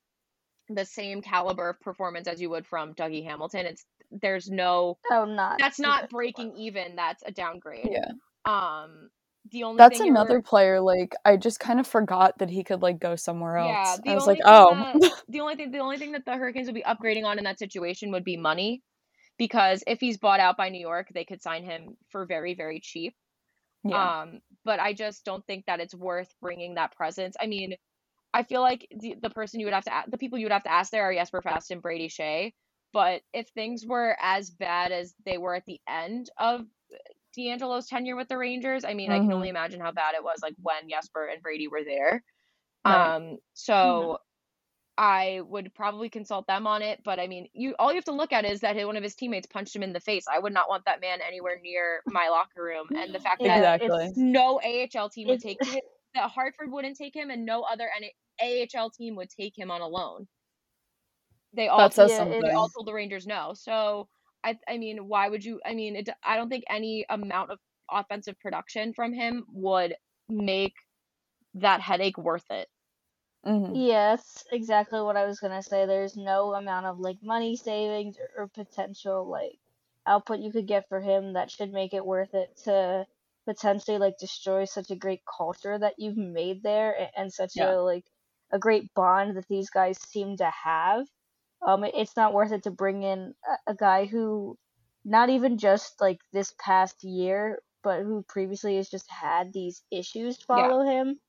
the 0.69 0.85
same 0.85 1.21
caliber 1.21 1.69
of 1.69 1.79
performance 1.81 2.27
as 2.27 2.41
you 2.41 2.49
would 2.49 2.65
from 2.65 2.95
Dougie 2.95 3.23
Hamilton. 3.23 3.67
It's 3.67 3.85
there's 4.09 4.49
no 4.49 4.97
oh, 5.11 5.25
not. 5.25 5.59
that's 5.59 5.79
not 5.79 6.09
breaking 6.09 6.53
close. 6.53 6.61
even, 6.61 6.95
that's 6.95 7.21
a 7.27 7.31
downgrade. 7.31 7.87
Yeah. 7.91 8.11
Um 8.45 9.09
the 9.51 9.61
only 9.65 9.77
That's 9.77 9.99
thing 9.99 10.07
you're- 10.07 10.19
another 10.19 10.41
player. 10.41 10.81
Like 10.81 11.13
I 11.23 11.37
just 11.37 11.59
kind 11.59 11.79
of 11.79 11.85
forgot 11.85 12.39
that 12.39 12.49
he 12.49 12.63
could 12.63 12.81
like 12.81 12.97
go 12.99 13.15
somewhere 13.15 13.57
else. 13.57 13.99
Yeah, 14.03 14.11
I 14.13 14.15
was 14.15 14.25
like, 14.25 14.39
oh, 14.43 14.73
that- 14.99 15.11
the 15.29 15.41
only 15.41 15.55
thing 15.55 15.69
the 15.69 15.77
only 15.77 15.97
thing 15.99 16.13
that 16.13 16.25
the 16.25 16.33
Hurricanes 16.35 16.65
would 16.65 16.73
be 16.73 16.81
upgrading 16.81 17.25
on 17.25 17.37
in 17.37 17.43
that 17.43 17.59
situation 17.59 18.09
would 18.11 18.23
be 18.23 18.35
money 18.37 18.81
because 19.37 19.83
if 19.87 19.99
he's 19.99 20.17
bought 20.17 20.39
out 20.39 20.57
by 20.57 20.69
New 20.69 20.81
York, 20.81 21.09
they 21.13 21.25
could 21.25 21.41
sign 21.41 21.63
him 21.63 21.97
for 22.09 22.25
very 22.25 22.53
very 22.55 22.79
cheap. 22.79 23.15
yeah. 23.83 24.09
Um, 24.09 24.41
but 24.65 24.79
I 24.79 24.93
just 24.93 25.25
don't 25.25 25.45
think 25.45 25.65
that 25.67 25.79
it's 25.79 25.95
worth 25.95 26.33
bringing 26.41 26.75
that 26.75 26.95
presence. 26.95 27.37
I 27.39 27.47
mean, 27.47 27.75
I 28.33 28.43
feel 28.43 28.61
like 28.61 28.87
the, 28.95 29.15
the 29.21 29.29
person 29.31 29.59
you 29.61 29.67
would 29.67 29.73
have 29.75 29.85
to 29.85 30.03
the 30.09 30.17
people 30.19 30.39
you 30.39 30.45
would 30.45 30.53
have 30.53 30.63
to 30.63 30.71
ask 30.71 30.91
there 30.91 31.03
are 31.03 31.13
Jesper 31.13 31.41
Fast 31.41 31.71
and 31.71 31.81
Brady 31.81 32.09
Skjei. 32.09 32.53
But 32.93 33.23
if 33.33 33.49
things 33.49 33.85
were 33.85 34.17
as 34.21 34.51
bad 34.51 34.91
as 34.91 35.15
they 35.25 35.37
were 35.37 35.55
at 35.55 35.65
the 35.65 35.81
end 35.87 36.29
of 36.39 36.65
DeAngelo's 37.37 37.87
tenure 37.87 38.15
with 38.15 38.29
the 38.29 38.37
Rangers, 38.37 38.85
I 38.85 38.93
mean, 38.93 39.11
I 39.11 39.19
can 39.19 39.31
Mhm. 39.31 39.33
only 39.33 39.49
imagine 39.49 39.81
how 39.81 39.91
bad 39.91 40.15
it 40.15 40.23
was 40.23 40.39
like 40.41 40.55
when 40.61 40.89
Jesper 40.89 41.25
and 41.27 41.41
Brady 41.41 41.67
were 41.67 41.83
there. 41.83 42.23
Right. 42.85 43.15
Um, 43.15 43.37
so 43.53 44.19
I 44.97 45.41
would 45.47 45.73
probably 45.75 46.09
consult 46.09 46.47
them 46.47 46.67
on 46.67 46.81
it. 46.81 47.01
But 47.03 47.19
I 47.19 47.27
mean, 47.27 47.49
you 47.53 47.75
all 47.79 47.91
you 47.91 47.95
have 47.95 48.05
to 48.05 48.13
look 48.13 48.33
at 48.33 48.45
is 48.45 48.61
that 48.61 48.75
one 48.87 48.97
of 48.97 49.03
his 49.03 49.15
teammates 49.15 49.47
punched 49.47 49.75
him 49.75 49.83
in 49.83 49.93
the 49.93 49.99
face. 49.99 50.25
I 50.33 50.39
would 50.39 50.53
not 50.53 50.69
want 50.69 50.85
that 50.85 51.01
man 51.01 51.19
anywhere 51.25 51.59
near 51.61 52.01
my 52.07 52.29
locker 52.29 52.63
room. 52.63 52.87
And 52.95 53.13
the 53.13 53.19
fact 53.19 53.43
Yeah, 53.43 53.73
that 53.75 53.81
exactly. 53.81 54.13
no 54.15 54.61
AHL 54.61 55.09
team 55.09 55.27
would 55.27 55.41
take 55.41 55.59
him, 55.63 55.81
that 56.15 56.31
Hartford 56.31 56.71
wouldn't 56.71 56.97
take 56.97 57.15
him, 57.15 57.29
and 57.29 57.45
no 57.45 57.63
other 57.63 57.89
N- 58.41 58.67
AHL 58.75 58.89
team 58.91 59.15
would 59.17 59.29
take 59.29 59.57
him 59.57 59.71
on 59.71 59.81
a 59.81 59.87
loan. 59.87 60.27
They 61.53 61.67
all 61.67 61.79
That 61.79 61.93
says 61.93 62.11
Yeah, 62.11 62.17
something. 62.19 62.41
they 62.41 62.53
all 62.53 62.69
told 62.69 62.87
the 62.87 62.93
Rangers 62.93 63.27
no. 63.27 63.53
So 63.55 64.07
I 64.43 64.57
I 64.67 64.77
mean, 64.77 65.07
why 65.07 65.29
would 65.29 65.43
you? 65.43 65.59
I 65.65 65.73
mean, 65.73 65.95
it, 65.97 66.09
I 66.23 66.37
don't 66.37 66.49
think 66.49 66.63
any 66.69 67.05
amount 67.09 67.51
of 67.51 67.59
offensive 67.91 68.39
production 68.39 68.93
from 68.93 69.13
him 69.13 69.45
would 69.51 69.95
make 70.29 70.73
that 71.55 71.81
headache 71.81 72.17
worth 72.17 72.45
it. 72.51 72.67
Mhm. 73.45 73.81
Yes, 73.81 74.43
exactly 74.51 75.01
what 75.01 75.17
I 75.17 75.25
was 75.25 75.39
gonna 75.39 75.61
say. 75.61 75.85
There's 75.85 76.17
no 76.17 76.55
amount 76.55 76.87
of 76.87 76.99
like 76.99 77.21
money 77.21 77.55
savings 77.55 78.17
or, 78.37 78.47
potential 78.47 79.27
like 79.27 79.59
output 80.07 80.39
you 80.39 80.51
could 80.51 80.65
get 80.67 80.87
for 80.89 80.99
him 80.99 81.33
that 81.33 81.51
should 81.51 81.71
make 81.71 81.93
it 81.93 82.05
worth 82.05 82.33
it 82.33 82.55
to 82.63 83.05
potentially 83.45 83.99
like 83.99 84.17
destroy 84.17 84.65
such 84.65 84.89
a 84.91 84.95
great 84.95 85.21
culture 85.25 85.77
that 85.77 85.99
you've 85.99 86.17
made 86.17 86.63
there 86.63 86.99
and, 86.99 87.11
and 87.15 87.33
such 87.33 87.55
Yeah. 87.55 87.75
a 87.75 87.81
like 87.81 88.05
a 88.51 88.57
great 88.59 88.91
bond 88.95 89.37
that 89.37 89.47
these 89.47 89.69
guys 89.69 89.99
seem 90.01 90.37
to 90.37 90.49
have. 90.49 91.07
Um, 91.61 91.83
it, 91.83 91.93
it's 91.95 92.15
not 92.15 92.33
worth 92.33 92.51
it 92.51 92.63
to 92.63 92.71
bring 92.71 93.03
in 93.03 93.35
a, 93.47 93.71
a 93.71 93.75
guy 93.75 94.05
who 94.05 94.57
not 95.03 95.29
even 95.29 95.57
just 95.59 96.01
like 96.01 96.19
this 96.33 96.53
past 96.59 97.03
year, 97.03 97.61
but 97.83 98.03
who 98.03 98.23
previously 98.23 98.77
has 98.77 98.89
just 98.89 99.09
had 99.11 99.53
these 99.53 99.83
issues 99.91 100.41
Yeah. 100.51 100.71
follow 100.71 100.81
him 100.83 101.19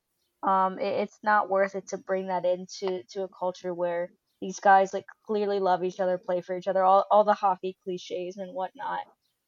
um 0.43 0.79
it, 0.79 1.01
it's 1.03 1.19
not 1.23 1.49
worth 1.49 1.75
it 1.75 1.87
to 1.89 1.97
bring 1.97 2.27
that 2.27 2.45
into 2.45 3.03
to 3.09 3.23
a 3.23 3.29
culture 3.29 3.73
where 3.73 4.09
these 4.41 4.59
guys 4.59 4.93
like 4.93 5.05
clearly 5.25 5.59
love 5.59 5.83
each 5.83 5.99
other 5.99 6.17
play 6.17 6.41
for 6.41 6.57
each 6.57 6.67
other 6.67 6.83
all, 6.83 7.05
all 7.11 7.23
the 7.23 7.33
hockey 7.33 7.75
cliches 7.83 8.37
and 8.37 8.53
whatnot 8.53 8.99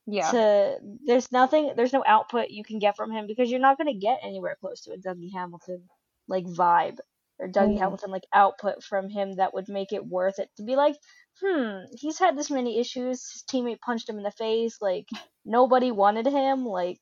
Yeah. 0.08 0.32
to 0.32 0.78
there's 1.06 1.32
nothing 1.32 1.74
there's 1.76 1.94
no 1.94 2.04
output 2.06 2.50
you 2.50 2.64
can 2.64 2.80
get 2.80 2.96
from 2.96 3.12
him 3.12 3.28
because 3.28 3.50
you're 3.50 3.60
not 3.60 3.78
going 3.78 3.88
to 3.94 4.00
get 4.00 4.20
anywhere 4.24 4.58
close 4.60 4.82
to 4.82 4.92
a 4.92 4.98
dougie 4.98 5.32
hamilton 5.34 5.84
like 6.28 6.46
vibe 6.46 6.98
or 7.40 7.48
dougie 7.48 7.78
Mhm. 7.78 7.80
hamilton 7.80 8.12
like 8.12 8.26
output 8.34 8.84
from 8.84 9.10
him 9.10 9.36
that 9.36 9.54
would 9.54 9.70
make 9.70 9.94
it 9.94 10.06
worth 10.06 10.40
it 10.40 10.50
to 10.58 10.64
be 10.64 10.76
like 10.76 10.96
hmm 11.42 11.80
he's 11.98 12.20
had 12.20 12.38
this 12.38 12.52
many 12.52 12.80
issues 12.80 13.32
his 13.32 13.44
teammate 13.50 13.80
punched 13.80 14.10
him 14.10 14.18
in 14.18 14.24
the 14.24 14.32
face 14.32 14.78
like 14.82 15.08
nobody 15.46 15.92
wanted 15.92 16.26
him 16.28 16.66
like 16.66 17.00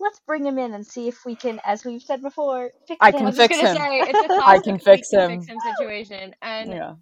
let's 0.00 0.20
bring 0.26 0.46
him 0.46 0.58
in 0.58 0.74
and 0.74 0.86
see 0.86 1.08
if 1.08 1.24
we 1.26 1.36
can 1.36 1.60
as 1.64 1.84
we've 1.84 2.02
said 2.02 2.22
before 2.22 2.70
fix 2.88 3.00
I 3.00 3.12
him. 3.12 3.20
I 3.20 3.22
can 3.22 3.26
was 3.28 3.36
just 3.36 3.48
fix 3.48 3.50
gonna 3.50 3.66
him. 3.66 3.76
say 3.76 4.04
it's 4.06 4.22
a 4.22 4.30
I 4.46 4.58
classic 4.58 4.60
can 4.60 4.78
we 4.86 5.02
fix 5.02 5.10
can 5.10 5.22
him. 5.22 5.24
fix 5.24 5.46
him 5.48 5.60
situation. 5.60 6.34
And 6.42 6.72
Yeah. 6.72 6.94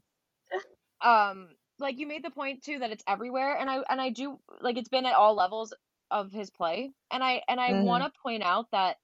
um 1.03 1.49
like 1.79 1.99
you 1.99 2.07
made 2.09 2.25
the 2.25 2.31
point 2.31 2.63
too 2.65 2.79
that 2.81 2.91
it's 2.93 3.05
everywhere 3.09 3.57
and 3.59 3.71
I 3.71 3.81
and 3.89 4.01
I 4.01 4.11
do 4.11 4.39
like 4.63 4.79
it's 4.79 4.89
been 4.89 5.07
at 5.07 5.15
all 5.15 5.35
levels 5.37 5.75
of 6.11 6.33
his 6.33 6.51
play. 6.51 6.93
And 7.13 7.25
I 7.25 7.43
and 7.49 7.61
I 7.61 7.75
Mhm. 7.75 7.85
want 7.85 8.05
to 8.05 8.21
point 8.23 8.43
out 8.45 8.67
that 8.73 8.97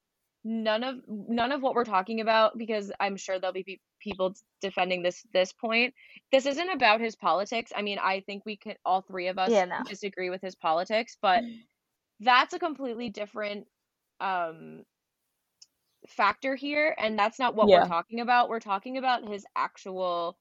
none 0.44 0.84
of 0.84 0.96
none 1.08 1.52
of 1.52 1.62
what 1.62 1.74
we're 1.74 1.84
talking 1.84 2.20
about 2.20 2.58
because 2.58 2.92
I'm 3.00 3.16
sure 3.16 3.38
there'll 3.38 3.54
be 3.54 3.64
pe- 3.64 3.78
people 4.00 4.34
defending 4.62 5.02
this 5.02 5.24
this 5.34 5.52
point. 5.52 5.94
This 6.32 6.46
isn't 6.46 6.70
about 6.70 7.00
his 7.00 7.16
politics. 7.16 7.72
I 7.76 7.82
mean, 7.82 7.98
I 8.00 8.20
think 8.20 8.44
we 8.46 8.56
could 8.56 8.78
all 8.84 9.02
three 9.02 9.28
of 9.28 9.38
us 9.38 9.52
Yeah, 9.52 9.66
no. 9.66 9.82
disagree 9.86 10.30
with 10.30 10.42
his 10.42 10.56
politics, 10.56 11.16
but 11.22 11.44
that's 12.20 12.54
a 12.54 12.58
completely 12.58 13.10
different 13.10 13.66
um 14.20 14.84
factor 16.08 16.54
here 16.56 16.94
and 16.98 17.18
that's 17.18 17.38
not 17.38 17.54
what 17.54 17.68
Yeah. 17.68 17.82
we're 17.82 17.88
talking 17.88 18.20
about. 18.20 18.48
We're 18.48 18.60
talking 18.60 18.96
about 18.96 19.28
his 19.28 19.44
actual 19.56 20.38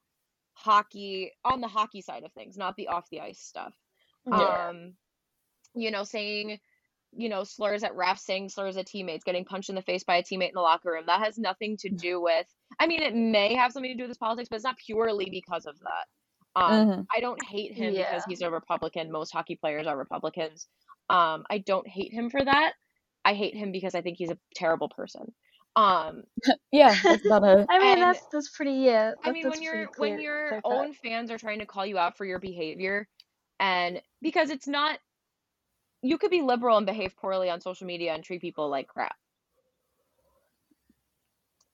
hockey 0.54 1.32
on 1.44 1.60
the 1.60 1.68
hockey 1.68 2.00
side 2.02 2.24
of 2.24 2.32
things, 2.32 2.56
not 2.56 2.76
the 2.76 2.88
off 2.88 3.08
the 3.10 3.20
ice 3.20 3.40
stuff. 3.40 3.74
Yeah. 4.26 4.68
Um 4.70 4.94
you 5.74 5.90
know, 5.90 6.04
saying 6.04 6.58
you 7.12 7.28
know, 7.28 7.42
slurs 7.42 7.82
at 7.82 7.92
refs, 7.96 8.20
saying 8.20 8.48
slurs 8.48 8.76
at 8.76 8.86
teammates, 8.86 9.24
getting 9.24 9.44
punched 9.44 9.68
in 9.68 9.74
the 9.74 9.82
face 9.82 10.04
by 10.04 10.16
a 10.16 10.22
teammate 10.22 10.48
in 10.50 10.54
the 10.54 10.60
locker 10.60 10.92
room. 10.92 11.04
That 11.06 11.20
has 11.24 11.38
nothing 11.38 11.76
to 11.78 11.90
do 11.90 12.20
with 12.20 12.46
I 12.78 12.86
mean, 12.86 13.02
it 13.02 13.14
may 13.14 13.54
have 13.54 13.72
something 13.72 13.90
to 13.90 13.96
do 13.96 14.04
with 14.04 14.10
his 14.10 14.18
politics, 14.18 14.48
but 14.48 14.56
it's 14.56 14.64
not 14.64 14.78
purely 14.78 15.28
because 15.28 15.66
of 15.66 15.76
that. 15.80 16.06
Um, 16.56 16.88
Mhm. 16.88 17.06
I 17.14 17.20
don't 17.20 17.42
hate 17.44 17.72
him 17.74 17.94
Yeah. 17.94 18.08
because 18.10 18.24
he's 18.26 18.40
a 18.42 18.50
Republican. 18.50 19.10
Most 19.10 19.32
hockey 19.32 19.56
players 19.56 19.86
are 19.86 19.96
Republicans. 19.96 20.68
Um, 21.08 21.44
I 21.50 21.58
don't 21.58 21.86
hate 21.86 22.12
him 22.12 22.30
for 22.30 22.44
that. 22.44 22.74
I 23.24 23.34
hate 23.34 23.54
him 23.54 23.72
because 23.72 23.94
I 23.94 24.02
think 24.02 24.18
he's 24.18 24.30
a 24.30 24.38
terrible 24.54 24.88
person. 24.88 25.32
Um, 25.76 26.24
yeah, 26.72 26.94
that's 27.02 27.24
about 27.26 27.44
it. 27.44 27.66
I 27.70 27.78
mean, 27.78 27.92
And- 27.94 28.02
that's 28.02 28.26
that's 28.32 28.48
pretty. 28.50 28.72
Yeah. 28.72 29.12
I 29.24 29.32
mean, 29.32 29.44
when 29.44 29.52
pretty 29.52 29.64
your 29.64 29.86
clear, 29.88 30.12
when 30.14 30.20
your 30.20 30.48
clear 30.48 30.62
cut. 30.62 30.72
own 30.72 30.92
fans 30.92 31.30
are 31.30 31.38
trying 31.38 31.60
to 31.60 31.66
call 31.66 31.86
you 31.86 31.98
out 31.98 32.16
for 32.16 32.24
your 32.24 32.38
behavior, 32.38 33.08
and 33.58 34.00
because 34.22 34.50
it's 34.50 34.66
not, 34.66 34.98
you 36.02 36.18
could 36.18 36.30
be 36.30 36.42
liberal 36.42 36.76
and 36.76 36.86
behave 36.86 37.16
poorly 37.16 37.50
on 37.50 37.60
social 37.60 37.86
media 37.86 38.14
and 38.14 38.24
treat 38.24 38.40
people 38.40 38.68
like 38.68 38.88
crap. 38.88 39.16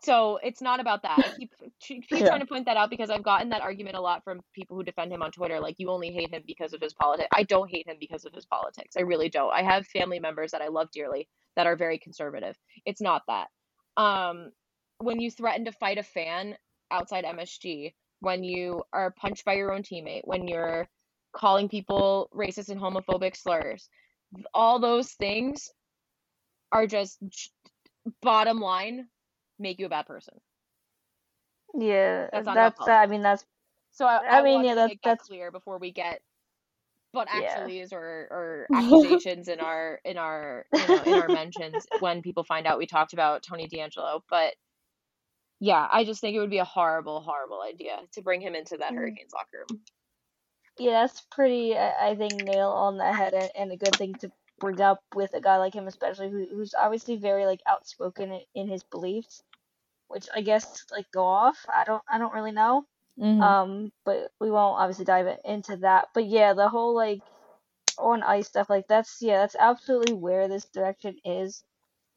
So 0.06 0.38
it's 0.40 0.62
not 0.62 0.78
about 0.78 1.02
that. 1.02 1.18
I 1.24 1.30
keep 1.30 1.52
keep 1.80 2.04
Yeah. 2.10 2.28
trying 2.28 2.40
to 2.40 2.46
point 2.46 2.66
that 2.66 2.76
out 2.76 2.90
because 2.90 3.10
I've 3.10 3.24
gotten 3.24 3.48
that 3.48 3.60
argument 3.62 3.96
a 3.96 4.00
lot 4.00 4.22
from 4.22 4.40
people 4.54 4.76
who 4.76 4.84
defend 4.84 5.12
him 5.12 5.20
on 5.20 5.32
Twitter. 5.32 5.58
Like 5.58 5.76
you 5.78 5.90
only 5.90 6.12
hate 6.12 6.32
him 6.32 6.44
because 6.46 6.72
of 6.72 6.80
his 6.80 6.94
politics. 6.94 7.28
I 7.34 7.42
don't 7.42 7.68
hate 7.68 7.88
him 7.88 7.96
because 7.98 8.24
of 8.24 8.32
his 8.32 8.46
politics. 8.46 8.94
I 8.96 9.00
really 9.00 9.28
don't. 9.28 9.52
I 9.52 9.64
have 9.64 9.84
family 9.88 10.20
members 10.20 10.52
that 10.52 10.62
I 10.62 10.68
love 10.68 10.90
dearly 10.92 11.28
that 11.56 11.66
are 11.66 11.74
very 11.74 11.98
conservative. 11.98 12.56
It's 12.84 13.00
not 13.00 13.22
that. 13.26 13.48
Um, 13.96 14.52
when 14.98 15.20
you 15.20 15.28
threaten 15.30 15.64
to 15.64 15.72
fight 15.72 15.98
a 15.98 16.04
fan 16.04 16.56
outside 16.92 17.24
MSG, 17.24 17.92
when 18.20 18.44
you 18.44 18.84
are 18.92 19.10
punched 19.10 19.44
by 19.44 19.54
your 19.54 19.72
own 19.72 19.82
teammate, 19.82 20.22
when 20.24 20.46
you're 20.46 20.88
calling 21.34 21.68
people 21.68 22.30
racist 22.32 22.68
and 22.68 22.80
homophobic 22.80 23.36
slurs, 23.36 23.88
all 24.54 24.78
those 24.78 25.10
things 25.14 25.68
are 26.70 26.86
just 26.86 27.18
bottom 28.22 28.60
line 28.60 29.08
make 29.58 29.78
you 29.78 29.86
a 29.86 29.90
bad 29.90 30.06
person. 30.06 30.34
Yeah, 31.74 32.28
That's 32.32 32.46
that's. 32.46 32.88
I 32.88 33.06
mean, 33.06 33.22
that's 33.22 33.44
So 33.92 34.06
I, 34.06 34.38
I 34.38 34.42
mean, 34.42 34.62
yeah, 34.64 34.74
that- 34.76 34.92
that's- 35.02 35.28
clear 35.28 35.50
before 35.52 35.78
we 35.78 35.92
get 35.92 36.22
but 37.12 37.28
Yeah. 37.32 37.68
actuallys 37.68 37.92
or, 37.92 37.98
or 38.00 38.68
accusations 38.74 39.48
in 39.48 39.60
our 39.60 40.00
in 40.04 40.18
our 40.18 40.66
you 40.74 40.88
know, 40.88 41.02
in 41.02 41.16
our 41.16 41.28
mentions 41.30 41.86
when 41.98 42.22
people 42.22 42.44
find 42.44 42.66
out 42.66 42.78
we 42.78 42.86
talked 42.86 43.14
about 43.14 43.42
Tony 43.42 43.68
DeAngelo. 43.68 44.22
But 44.30 44.54
yeah, 45.60 45.88
I 45.90 46.04
just 46.04 46.20
think 46.20 46.36
it 46.36 46.40
would 46.40 46.50
be 46.50 46.58
a 46.58 46.64
horrible, 46.64 47.20
horrible 47.22 47.62
idea 47.62 47.98
to 48.14 48.22
bring 48.22 48.40
him 48.42 48.54
into 48.54 48.78
that 48.78 48.92
Mm. 48.92 48.94
Hurricanes 48.94 49.32
locker 49.34 49.66
room. 49.68 49.80
yeah, 50.78 51.02
that's 51.02 51.22
pretty. 51.32 51.76
I, 51.76 52.10
I 52.10 52.16
think 52.16 52.44
nail 52.44 52.70
on 52.70 52.98
the 52.98 53.12
head 53.12 53.34
and, 53.34 53.50
and 53.56 53.72
a 53.72 53.76
good 53.78 53.98
thing 53.98 54.16
to 54.20 54.30
bring 54.60 54.80
up 54.80 55.00
with 55.14 55.34
a 55.34 55.40
guy 55.40 55.56
like 55.58 55.74
him, 55.74 55.86
especially 55.88 56.30
who 56.30 56.46
who's 56.50 56.74
obviously 56.74 57.16
very 57.16 57.46
like 57.46 57.60
outspoken 57.68 58.32
in, 58.32 58.40
in 58.54 58.68
his 58.68 58.84
beliefs, 58.84 59.42
which 60.08 60.28
I 60.34 60.42
guess 60.42 60.84
like 60.92 61.06
go 61.12 61.24
off. 61.24 61.58
I 61.74 61.84
don't. 61.84 62.02
I 62.10 62.18
don't 62.18 62.34
really 62.34 62.52
know. 62.52 62.84
Mhm. 63.20 63.42
Um, 63.42 63.92
but 64.04 64.30
we 64.40 64.50
won't 64.50 64.80
obviously 64.80 65.04
dive 65.06 65.28
into 65.44 65.76
that. 65.78 66.08
But 66.14 66.26
yeah, 66.26 66.54
the 66.54 66.68
whole 66.68 66.94
like 66.94 67.20
on 67.98 68.22
ice 68.22 68.48
stuff, 68.48 68.70
like 68.70 68.86
that's 68.88 69.18
yeah, 69.20 69.38
that's 69.40 69.56
absolutely 69.58 70.14
where 70.14 70.48
this 70.48 70.64
direction 70.66 71.16
is. 71.24 71.62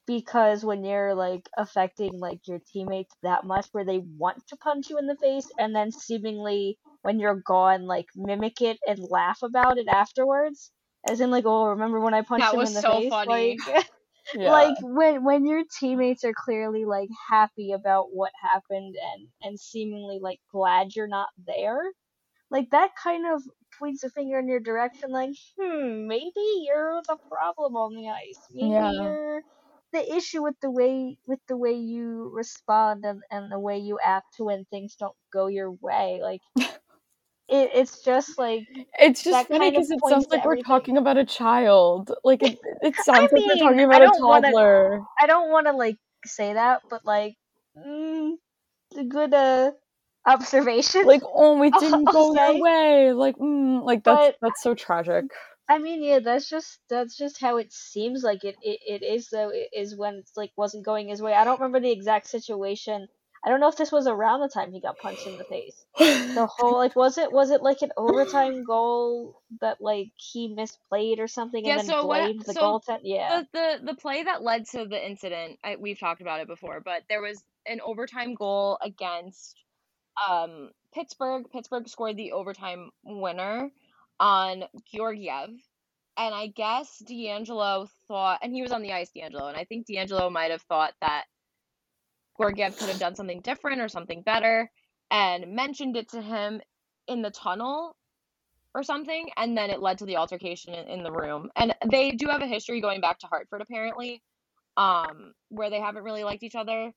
Because 0.08 0.66
when 0.66 0.84
you're 0.84 1.16
like 1.16 1.50
affecting 1.58 2.20
like 2.20 2.48
your 2.48 2.60
teammates 2.74 3.16
that 3.24 3.46
much 3.46 3.68
where 3.74 3.86
they 3.86 4.00
want 4.18 4.46
to 4.48 4.58
punch 4.58 4.90
you 4.90 4.98
in 4.98 5.08
the 5.08 5.16
face 5.18 5.50
and 5.60 5.76
then 5.76 5.92
seemingly 5.92 6.78
when 7.04 7.20
you're 7.20 7.42
gone 7.46 7.86
like 7.86 8.08
mimic 8.16 8.62
it 8.62 8.80
and 8.88 9.00
laugh 9.10 9.42
about 9.44 9.78
it 9.78 9.88
afterwards. 9.88 10.72
As 11.08 11.22
in 11.22 11.32
like, 11.32 11.46
oh 11.46 11.68
remember 11.70 12.00
when 12.00 12.14
I 12.14 12.22
punched 12.22 12.52
That 12.52 12.56
him 12.56 12.64
was 12.64 12.66
in 12.66 12.74
the 12.74 12.84
so 12.84 13.02
face? 13.02 13.14
funny. 13.14 13.24
Like 13.26 13.60
yeah. 14.34 14.64
like 14.64 14.76
when 14.82 15.24
when 15.24 15.46
your 15.46 15.64
teammates 15.80 16.24
are 16.24 16.34
clearly 16.36 16.86
like 16.86 17.10
happy 17.30 17.72
about 17.74 18.14
what 18.14 18.32
happened 18.42 18.96
and 19.14 19.28
and 19.42 19.60
seemingly 19.60 20.20
like 20.20 20.40
glad 20.52 20.96
you're 20.96 21.08
not 21.08 21.30
there 21.48 21.82
like 22.50 22.70
that 22.72 22.92
kind 23.02 23.26
of 23.26 23.44
points 23.80 24.04
a 24.04 24.10
finger 24.10 24.40
in 24.40 24.48
your 24.48 24.60
direction 24.60 25.12
like 25.12 25.32
hmm 25.60 26.08
maybe 26.08 26.64
you're 26.66 27.02
the 27.08 27.18
problem 27.30 27.76
on 27.76 27.96
the 27.96 28.10
ice 28.10 28.46
maybe 28.52 28.84
Yeah. 28.84 29.02
you're 29.02 29.42
the 29.94 30.16
issue 30.16 30.44
with 30.44 30.56
the 30.62 30.72
way 30.72 31.18
with 31.28 31.40
the 31.48 31.58
way 31.58 31.74
you 31.74 32.30
respond 32.34 33.06
and, 33.06 33.22
and 33.32 33.52
the 33.52 33.60
way 33.60 33.78
you 33.80 34.00
act 34.04 34.36
when 34.40 34.66
things 34.66 34.96
don't 34.96 35.16
go 35.34 35.48
your 35.48 35.72
way 35.72 36.20
like 36.22 36.42
it, 37.50 37.72
it's 37.74 38.04
just 38.04 38.38
like 38.38 38.68
It's 39.00 39.24
just 39.24 39.34
that 39.34 39.48
funny 39.48 39.72
because 39.72 39.90
it 39.92 40.00
sounds 40.08 40.28
like 40.30 40.46
we're 40.46 40.54
everything. 40.54 40.64
talking 40.64 40.98
about 40.98 41.18
a 41.18 41.26
child. 41.26 42.12
Like 42.24 42.44
it, 42.44 42.60
it 42.82 42.96
sounds 43.04 43.32
like 43.32 43.32
we're 43.32 43.56
talking 43.58 43.82
about 43.82 44.02
a 44.02 44.06
don't 44.06 44.22
wanna- 44.22 44.48
toddler. 44.48 45.02
I 45.20 45.28
don't 45.28 45.50
want 45.52 45.68
to 45.68 45.74
like 45.74 45.98
say 46.26 46.54
that, 46.54 46.82
but 46.90 47.06
like, 47.06 47.36
mm, 47.78 48.34
a 48.98 49.04
good 49.04 49.34
uh 49.34 49.72
observation. 50.26 51.06
Like, 51.06 51.22
oh, 51.26 51.62
it 51.64 51.74
I'll- 51.74 51.80
didn't 51.80 52.08
I'll 52.08 52.14
go 52.14 52.36
say. 52.36 52.54
your 52.54 52.62
way. 52.64 53.14
Like, 53.14 53.38
mm, 53.38 53.84
like 53.84 54.04
that's 54.04 54.28
But- 54.28 54.36
that's 54.42 54.62
so 54.64 54.74
tragic. 54.76 55.26
I 55.72 55.78
mean, 55.78 56.02
yeah, 56.04 56.18
that's 56.20 56.50
just 56.50 56.80
that's 56.90 57.16
just 57.16 57.40
how 57.40 57.58
it 57.58 57.72
seems 57.72 58.24
like 58.24 58.44
it 58.44 58.56
it, 58.64 58.80
it 58.88 59.04
is 59.04 59.30
though. 59.30 59.50
It 59.50 59.70
is 59.72 59.96
when 59.96 60.16
it's 60.16 60.36
like 60.36 60.52
wasn't 60.58 60.84
going 60.84 61.10
his 61.10 61.22
way. 61.22 61.34
I 61.34 61.44
don't 61.44 61.60
remember 61.60 61.80
the 61.80 61.92
exact 61.92 62.28
situation. 62.28 63.08
I 63.44 63.50
don't 63.50 63.60
know 63.60 63.70
if 63.70 63.78
this 63.78 63.92
was 63.92 64.08
around 64.08 64.42
the 64.42 64.50
time 64.50 64.72
he 64.72 64.82
got 64.82 64.98
punched 64.98 65.26
in 65.26 65.38
the 65.38 65.44
face. 65.46 65.86
The 66.40 66.48
whole 66.48 66.78
like 66.78 66.96
was 66.96 67.18
it 67.18 67.32
was 67.32 67.50
it 67.52 67.62
like 67.62 67.82
an 67.82 67.92
overtime 67.98 68.64
goal 68.64 69.42
that 69.62 69.82
like 69.82 70.12
he 70.16 70.56
misplayed 70.56 71.20
or 71.20 71.28
something 71.28 71.66
Yeah, 71.66 71.80
and 71.80 71.80
then 71.82 71.88
so 71.88 72.06
what- 72.06 72.46
the 72.46 72.54
so 72.54 72.62
goaltender? 72.62 73.00
Yeah. 73.04 73.42
The, 73.52 73.80
the 73.82 73.92
the 73.92 73.96
play 73.96 74.24
that 74.24 74.44
led 74.44 74.66
to 74.68 74.86
the 74.86 75.06
incident, 75.06 75.60
I, 75.64 75.76
we've 75.78 76.00
talked 76.00 76.22
about 76.22 76.42
it 76.42 76.48
before, 76.48 76.82
but 76.84 77.04
there 77.10 77.22
was 77.22 77.44
an 77.66 77.82
overtime 77.82 78.36
goal 78.36 78.78
against 78.82 79.56
um, 80.30 80.72
Pittsburgh. 80.94 81.46
Pittsburgh 81.52 81.88
scored 81.88 82.18
the 82.18 82.34
overtime 82.34 82.92
winner 83.04 83.72
on 84.20 84.64
Georgiev. 84.94 85.50
And 86.18 86.36
I 86.36 86.48
guess 86.48 87.02
DeAngelo 87.10 87.88
thought, 88.10 88.40
and 88.42 88.54
he 88.54 88.62
was 88.62 88.74
on 88.74 88.82
the 88.82 88.92
ice, 88.92 89.10
DeAngelo, 89.16 89.48
and 89.48 89.56
I 89.56 89.64
think 89.64 89.88
DeAngelo 89.88 90.30
might 90.30 90.52
have 90.52 90.62
thought 90.64 90.94
that 91.00 91.24
Georgiev 92.40 92.78
could 92.78 92.90
have 92.90 93.00
done 93.00 93.16
something 93.16 93.42
different 93.42 93.82
or 93.82 93.90
something 93.90 94.22
better 94.22 94.72
and 95.12 95.54
mentioned 95.54 95.98
it 95.98 96.10
to 96.10 96.22
him 96.22 96.62
in 97.08 97.22
the 97.22 97.32
tunnel 97.32 97.96
or 98.76 98.84
something, 98.84 99.30
and 99.36 99.58
then 99.58 99.70
it 99.70 99.82
led 99.82 99.98
to 99.98 100.06
the 100.06 100.18
altercation 100.18 100.74
in, 100.74 100.88
in 100.88 101.04
the 101.04 101.12
room. 101.12 101.50
And 101.56 101.74
they 101.90 102.12
do 102.12 102.28
have 102.28 102.42
a 102.42 102.48
history 102.48 102.82
going 102.82 103.02
back 103.02 103.20
to 103.20 103.28
Hartford, 103.28 103.62
apparently, 103.62 104.22
um, 104.78 105.34
where 105.50 105.70
they 105.70 105.80
haven't 105.80 106.04
really 106.04 106.24
liked 106.24 106.44
each 106.44 106.56
other. 106.56 106.94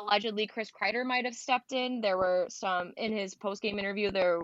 Allegedly, 0.00 0.48
Chris 0.48 0.68
Kreider 0.70 1.06
might 1.06 1.24
have 1.24 1.34
stepped 1.34 1.70
in. 1.70 2.00
There 2.00 2.18
were 2.18 2.46
some 2.48 2.92
in 2.96 3.16
his 3.16 3.36
post 3.36 3.62
game 3.62 3.78
interview. 3.78 4.10
There, 4.10 4.40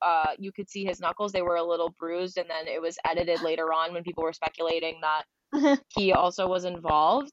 uh, 0.00 0.34
you 0.38 0.52
could 0.52 0.70
see 0.70 0.84
his 0.84 1.00
knuckles; 1.00 1.32
they 1.32 1.42
were 1.42 1.56
a 1.56 1.64
little 1.64 1.92
bruised, 1.98 2.38
and 2.38 2.48
then 2.48 2.68
it 2.68 2.80
was 2.80 2.96
edited 3.04 3.42
later 3.42 3.72
on 3.72 3.92
when 3.92 4.04
people 4.04 4.22
were 4.22 4.32
speculating 4.32 5.00
that 5.02 5.80
he 5.96 6.12
also 6.12 6.46
was 6.46 6.64
involved. 6.64 7.32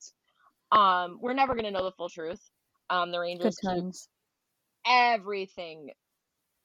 Um, 0.72 1.20
we're 1.22 1.34
never 1.34 1.56
gonna 1.56 1.72
know 1.72 1.84
the 1.84 1.92
full 1.92 2.10
truth. 2.10 2.42
Um, 2.90 3.12
the 3.12 3.20
Rangers 3.20 3.58
keep 3.58 3.86
everything 4.86 5.92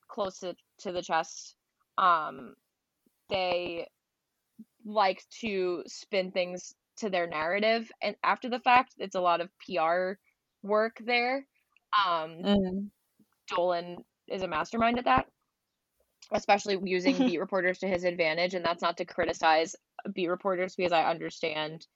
close 0.09 0.39
to, 0.41 0.55
to 0.79 0.93
the 0.93 1.03
chest. 1.03 1.57
Um, 1.99 2.55
they 3.29 3.89
like 4.85 5.23
to 5.41 5.83
spin 5.87 6.31
things 6.31 6.75
to 6.99 7.11
their 7.11 7.27
narrative, 7.27 7.91
and 8.03 8.17
after 8.23 8.49
the 8.49 8.61
fact, 8.61 8.95
it's 8.99 9.17
a 9.17 9.21
lot 9.21 9.41
of 9.41 9.51
PR 9.67 10.13
work 10.63 10.97
there. 11.05 11.47
Um, 12.07 12.31
Mm. 12.43 12.91
Dolan 13.49 13.99
is 14.29 14.43
a 14.43 14.49
mastermind 14.49 14.99
at 14.99 15.05
that, 15.05 15.27
especially 16.33 16.79
using 16.85 17.17
beat 17.27 17.39
reporters 17.39 17.79
to 17.79 17.89
his 17.89 18.05
advantage. 18.05 18.55
And 18.55 18.65
that's 18.65 18.83
not 18.83 18.97
to 18.99 19.05
criticize 19.05 19.77
beat 20.13 20.29
reporters 20.29 20.75
because 20.77 20.93
I 20.93 21.05
understand 21.05 21.87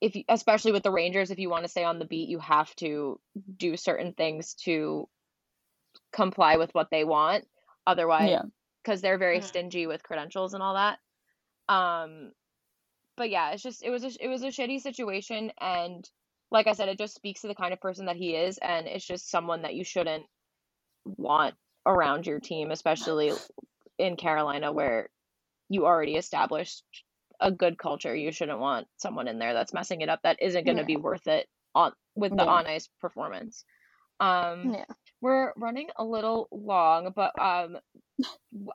if 0.00 0.16
you, 0.16 0.24
especially 0.28 0.72
with 0.72 0.82
the 0.82 0.90
Rangers, 0.90 1.30
if 1.30 1.38
you 1.38 1.50
want 1.50 1.64
to 1.64 1.68
stay 1.68 1.84
on 1.84 1.98
the 1.98 2.04
beat, 2.04 2.28
you 2.28 2.38
have 2.38 2.74
to 2.76 3.20
do 3.56 3.76
certain 3.76 4.12
things 4.12 4.54
to 4.54 5.08
comply 6.12 6.56
with 6.56 6.74
what 6.74 6.90
they 6.90 7.04
want. 7.04 7.46
Otherwise, 7.86 8.30
Yeah. 8.30 8.42
because 8.82 9.00
they're 9.00 9.18
very 9.18 9.40
Mhm. 9.40 9.44
stingy 9.44 9.86
with 9.86 10.02
credentials 10.02 10.54
and 10.54 10.62
all 10.62 10.74
that. 10.74 10.98
Um, 11.68 12.32
but 13.16 13.30
yeah, 13.30 13.50
it's 13.50 13.62
just 13.62 13.82
it 13.82 13.90
was 13.90 14.04
a 14.04 14.24
it 14.24 14.28
was 14.28 14.42
a 14.42 14.48
shitty 14.48 14.80
situation, 14.80 15.52
and 15.60 16.08
like 16.50 16.66
I 16.66 16.72
said, 16.72 16.88
it 16.88 16.98
just 16.98 17.14
speaks 17.14 17.42
to 17.42 17.48
the 17.48 17.54
kind 17.54 17.72
of 17.72 17.80
person 17.80 18.06
that 18.06 18.16
he 18.16 18.34
is, 18.36 18.58
and 18.58 18.86
it's 18.86 19.06
just 19.06 19.30
someone 19.30 19.62
that 19.62 19.74
you 19.74 19.84
shouldn't 19.84 20.26
want 21.04 21.54
around 21.86 22.26
your 22.26 22.40
team, 22.40 22.70
especially 22.70 23.32
in 23.98 24.16
Carolina 24.16 24.72
where 24.72 25.10
you 25.68 25.86
already 25.86 26.16
established 26.16 26.84
a 27.40 27.50
good 27.50 27.78
culture. 27.78 28.14
You 28.14 28.32
shouldn't 28.32 28.58
want 28.58 28.86
someone 28.96 29.28
in 29.28 29.38
there 29.38 29.54
that's 29.54 29.72
messing 29.72 30.00
it 30.00 30.08
up 30.08 30.20
that 30.22 30.40
isn't 30.42 30.64
going 30.64 30.76
to 30.76 30.82
Yeah. 30.82 30.86
be 30.86 30.96
worth 30.96 31.26
it 31.28 31.48
on 31.74 31.92
with 32.14 32.36
the 32.36 32.44
Yeah. 32.44 32.50
on 32.50 32.66
ice 32.66 32.88
performance. 33.00 33.64
Um, 34.20 34.74
Yeah. 34.74 34.84
we're 35.20 35.52
running 35.56 35.90
a 35.96 36.04
little 36.04 36.48
long, 36.50 37.12
but 37.14 37.38
um, 37.40 37.78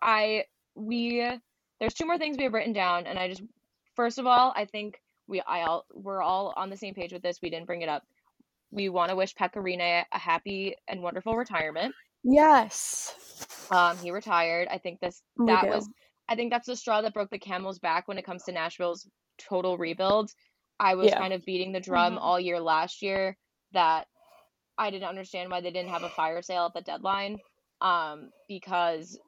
I 0.01 0.45
we 0.75 1.29
there's 1.79 1.93
two 1.93 2.05
more 2.05 2.17
things 2.17 2.37
we 2.37 2.43
have 2.43 2.53
written 2.53 2.73
down, 2.73 3.05
and 3.05 3.19
I 3.19 3.29
just 3.29 3.43
first 3.95 4.17
of 4.17 4.25
all, 4.25 4.53
I 4.55 4.65
think 4.65 5.01
we 5.27 5.41
I 5.41 5.63
all 5.63 5.85
we're 5.93 6.21
all 6.21 6.53
on 6.55 6.69
the 6.69 6.77
same 6.77 6.93
page 6.93 7.11
with 7.13 7.21
this. 7.21 7.41
We 7.41 7.49
didn't 7.49 7.65
bring 7.67 7.81
it 7.81 7.89
up. 7.89 8.03
We 8.71 8.89
want 8.89 9.09
to 9.09 9.15
wish 9.15 9.35
Pekka 9.35 9.57
Rinne 9.61 10.05
a 10.11 10.17
happy 10.19 10.75
and 10.87 11.01
wonderful 11.03 11.35
retirement. 11.35 11.93
Yes. 12.23 13.15
Um, 13.69 13.97
he 13.97 14.11
retired. 14.11 14.67
I 14.71 14.77
think 14.77 14.99
this 14.99 15.21
that 15.45 15.67
was 15.67 15.89
I 16.27 16.35
think 16.35 16.51
that's 16.51 16.67
the 16.67 16.75
straw 16.75 17.01
that 17.01 17.13
broke 17.13 17.29
the 17.29 17.39
camel's 17.39 17.79
back 17.79 18.07
when 18.07 18.17
it 18.17 18.25
comes 18.25 18.43
to 18.45 18.51
Nashville's 18.51 19.09
total 19.37 19.77
rebuild. 19.77 20.31
I 20.79 20.95
was 20.95 21.09
Yeah. 21.09 21.17
kind 21.17 21.33
of 21.33 21.45
beating 21.45 21.71
the 21.71 21.79
drum 21.79 22.13
Mhm. 22.13 22.21
all 22.21 22.39
year 22.39 22.59
last 22.59 23.01
year 23.01 23.37
that 23.71 24.07
I 24.77 24.89
didn't 24.91 25.09
understand 25.09 25.51
why 25.51 25.61
they 25.61 25.71
didn't 25.71 25.91
have 25.91 26.03
a 26.03 26.09
fire 26.09 26.41
sale 26.41 26.65
at 26.65 26.73
the 26.73 26.81
deadline. 26.81 27.39
Um, 27.81 28.31
because 28.47 29.19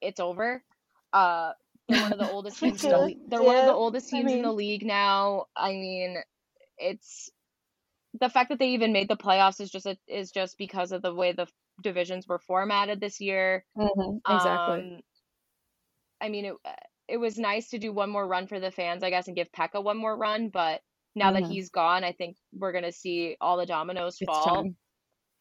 it's 0.00 0.20
over. 0.20 0.64
Uh, 1.12 1.52
they're 1.88 1.98
one 1.98 2.12
of 2.12 2.18
the 2.18 2.24
oldest 2.26 2.58
teams 2.60 2.82
in 2.84 2.90
the 2.90 2.98
league. 2.98 3.18
They're 3.28 3.42
one 3.42 3.58
of 3.58 3.64
the 3.64 3.72
Yeah, 3.72 3.74
oldest 3.74 4.08
I 4.14 4.18
teams 4.18 4.32
in 4.32 4.42
the 4.42 4.52
league 4.52 4.84
now. 4.84 5.46
I 5.56 5.72
mean, 5.72 6.18
it's 6.78 7.30
the 8.20 8.28
fact 8.28 8.50
that 8.50 8.58
they 8.58 8.70
even 8.70 8.92
made 8.92 9.08
the 9.08 9.16
playoffs 9.16 9.60
is 9.60 9.70
just 9.70 9.86
a, 9.86 9.98
is 10.06 10.30
just 10.32 10.58
because 10.58 10.92
of 10.92 11.02
the 11.02 11.14
way 11.14 11.32
the 11.32 11.46
divisions 11.82 12.26
were 12.26 12.38
formatted 12.38 13.00
this 13.00 13.20
year. 13.20 13.64
Mhm, 13.76 14.22
Exactly. 14.28 14.86
Um, 14.86 15.02
I 16.22 16.28
mean, 16.28 16.46
it 16.46 16.54
it 17.08 17.16
was 17.18 17.36
nice 17.38 17.68
to 17.70 17.78
do 17.78 17.92
one 17.92 18.08
more 18.10 18.26
run 18.26 18.46
for 18.46 18.60
the 18.60 18.70
fans, 18.70 19.02
I 19.02 19.10
guess, 19.10 19.26
and 19.26 19.36
give 19.36 19.52
Pekka 19.52 19.82
one 19.82 19.98
more 19.98 20.16
run. 20.16 20.48
But 20.48 20.82
now 21.14 21.32
that 21.32 21.42
Mhm. 21.42 21.52
he's 21.52 21.68
gone, 21.68 22.04
I 22.04 22.12
think 22.12 22.38
we're 22.52 22.72
gonna 22.72 22.92
see 22.92 23.36
all 23.40 23.56
the 23.58 23.66
dominoes 23.66 24.18
It's 24.20 24.26
fall. 24.26 24.44
time. 24.62 24.76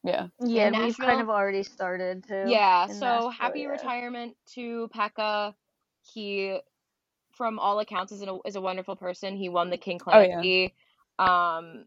Yeah. 0.04 0.28
Yeah, 0.40 0.68
in 0.68 0.80
we've 0.80 0.98
kind 0.98 1.22
of 1.22 1.30
already 1.30 1.64
started 1.64 2.24
to. 2.26 2.48
Yeah, 2.50 2.88
so 2.88 2.94
Nashville, 3.00 3.30
happy 3.30 3.62
yeah. 3.62 3.68
retirement 3.68 4.36
to 4.56 4.90
Pekka. 4.94 5.56
He, 6.02 6.60
from 7.34 7.60
all 7.60 7.80
accounts, 7.80 8.12
is 8.12 8.24
a 8.24 8.40
is 8.46 8.56
a 8.56 8.62
wonderful 8.62 8.96
person. 8.96 9.36
He 9.36 9.50
won 9.50 9.70
the 9.70 9.78
King 9.78 10.00
Clancy. 10.00 10.34
Oh, 10.34 10.72
yeah. 11.22 11.58
Um, 11.58 11.86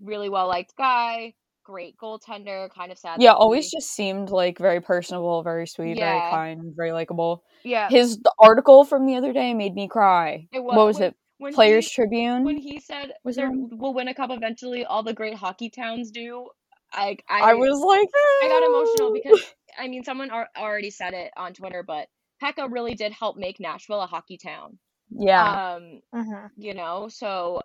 really 0.00 0.28
well 0.28 0.46
liked 0.46 0.76
guy. 0.76 1.34
Great 1.64 1.96
goaltender. 1.96 2.70
Kind 2.70 2.92
of 2.92 2.98
sad. 2.98 3.20
Yeah, 3.22 3.32
always 3.32 3.68
he- 3.70 3.76
just 3.78 3.90
seemed 3.92 4.30
like 4.30 4.58
very 4.58 4.80
personable, 4.80 5.42
very 5.42 5.66
sweet, 5.66 5.96
very 5.98 6.20
kind, 6.30 6.72
very 6.76 6.92
likable. 6.92 7.42
yeah. 7.64 7.88
His 7.88 8.20
article 8.38 8.84
from 8.84 9.06
the 9.06 9.16
other 9.16 9.32
day 9.32 9.54
made 9.54 9.74
me 9.74 9.88
cry. 9.88 10.46
It 10.52 10.60
What 10.62 10.76
was 10.76 10.98
when- 10.98 11.08
it? 11.08 11.16
when 11.38 11.52
Players 11.54 11.88
he- 11.88 11.94
Tribune. 11.94 12.44
when 12.44 12.58
he 12.58 12.78
said 12.80 13.12
Was 13.24 13.36
there, 13.36 13.50
we'll 13.52 13.94
win 13.94 14.08
a 14.08 14.14
cup 14.14 14.30
eventually, 14.30 14.84
all 14.84 15.02
the 15.02 15.12
great 15.14 15.34
hockey 15.34 15.70
towns 15.70 16.10
do. 16.10 16.48
I 16.92 17.16
I, 17.28 17.50
I 17.50 17.54
was 17.54 17.80
like, 17.80 18.08
I 18.44 18.48
got 18.48 18.62
emotional 18.62 19.12
because 19.12 19.42
I 19.78 19.88
mean 19.88 20.04
someone 20.04 20.30
ar- 20.30 20.50
already 20.56 20.90
said 20.90 21.12
it 21.14 21.32
on 21.36 21.52
Twitter, 21.54 21.82
but 21.82 22.08
Pekka 22.42 22.70
really 22.70 22.94
did 22.94 23.12
help 23.12 23.36
make 23.36 23.58
Nashville 23.58 24.00
a 24.02 24.06
hockey 24.06 24.36
town. 24.38 24.78
yeah, 25.10 25.74
Um, 25.76 26.00
Mhm. 26.14 26.50
you 26.56 26.74
know, 26.74 27.08
so 27.08 27.62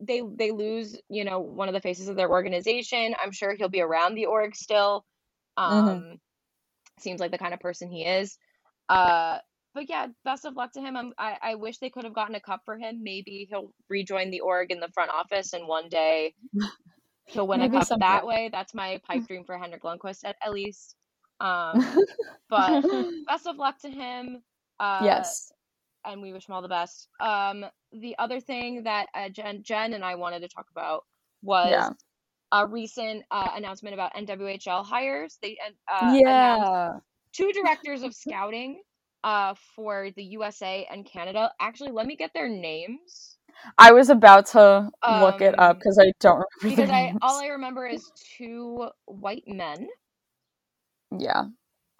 they 0.00 0.22
they 0.36 0.50
lose, 0.52 0.98
you 1.08 1.24
know, 1.24 1.40
one 1.40 1.68
of 1.68 1.74
the 1.74 1.80
faces 1.80 2.08
of 2.08 2.16
their 2.16 2.30
organization. 2.30 3.14
I'm 3.22 3.32
sure 3.32 3.54
he'll 3.54 3.68
be 3.68 3.82
around 3.82 4.14
the 4.14 4.26
org 4.26 4.56
still. 4.56 5.04
Um, 5.56 6.04
Mhm. 6.06 6.20
seems 6.98 7.20
like 7.20 7.30
the 7.32 7.38
kind 7.38 7.54
of 7.54 7.60
person 7.60 7.90
he 7.90 8.04
is. 8.04 8.38
Uh, 8.88 9.38
but 9.74 9.88
yeah, 9.88 10.08
best 10.24 10.44
of 10.44 10.56
luck 10.56 10.72
to 10.74 10.80
him. 10.80 10.96
I'm, 10.96 11.12
I 11.18 11.38
I 11.42 11.54
wish 11.56 11.78
they 11.78 11.90
could 11.90 12.04
have 12.04 12.14
gotten 12.14 12.34
a 12.34 12.40
cup 12.40 12.62
for 12.64 12.78
him. 12.78 13.02
Maybe 13.02 13.46
he'll 13.50 13.74
rejoin 13.88 14.30
the 14.30 14.40
org 14.40 14.72
in 14.72 14.80
the 14.80 14.90
front 14.94 15.10
office, 15.12 15.52
and 15.52 15.68
one 15.68 15.88
day 15.88 16.34
he'll 17.26 17.46
win 17.48 17.60
Maybe 17.60 17.78
a 17.78 17.82
cup 17.82 17.90
someday. 17.90 18.00
that 18.00 18.26
way. 18.26 18.48
That's 18.52 18.74
my 18.74 19.00
pipe 19.04 19.26
dream 19.26 19.44
for 19.44 19.58
Henrik 19.58 19.82
Lundqvist 19.82 20.24
at, 20.24 20.36
at 20.44 20.52
least. 20.52 20.96
Um, 21.40 21.96
but 22.48 22.84
best 23.26 23.46
of 23.46 23.56
luck 23.56 23.78
to 23.80 23.90
him. 23.90 24.42
Uh, 24.78 25.30
yes, 25.30 25.52
and 26.04 26.22
we 26.22 26.32
wish 26.32 26.48
him 26.48 26.54
all 26.54 26.62
the 26.62 26.68
best. 26.68 27.08
Um, 27.20 27.64
the 27.92 28.16
other 28.18 28.40
thing 28.40 28.84
that 28.84 29.06
uh, 29.14 29.28
Jen, 29.28 29.62
Jen 29.62 29.92
and 29.94 30.04
I 30.04 30.14
wanted 30.16 30.40
to 30.40 30.48
talk 30.48 30.66
about 30.70 31.04
was 31.42 31.70
Yeah. 31.70 31.90
a 32.52 32.66
recent 32.66 33.24
uh, 33.30 33.50
announcement 33.54 33.94
about 33.94 34.14
NWHL 34.14 34.84
hires. 34.84 35.38
They 35.42 35.56
uh, 35.92 36.12
yeah. 36.14 36.90
two 37.32 37.52
directors 37.52 38.02
of 38.02 38.14
scouting 38.14 38.82
uh, 39.24 39.54
for 39.76 40.10
the 40.16 40.24
USA 40.24 40.86
and 40.90 41.04
Canada. 41.06 41.52
Actually, 41.60 41.92
let 41.92 42.06
me 42.06 42.16
get 42.16 42.32
their 42.34 42.48
names 42.48 43.36
I 43.78 43.92
was 43.92 44.08
about 44.10 44.46
to 44.46 44.90
look 45.20 45.40
it 45.42 45.58
up 45.58 45.76
Um, 45.76 45.78
because 45.78 45.98
I 45.98 46.12
don't 46.20 46.44
remember 46.62 46.86
because 46.86 46.90
I 46.90 47.14
all 47.22 47.40
I 47.40 47.48
remember 47.48 47.86
is 47.86 48.10
two 48.38 48.88
white 49.06 49.44
men. 49.46 49.88
yeah, 51.18 51.44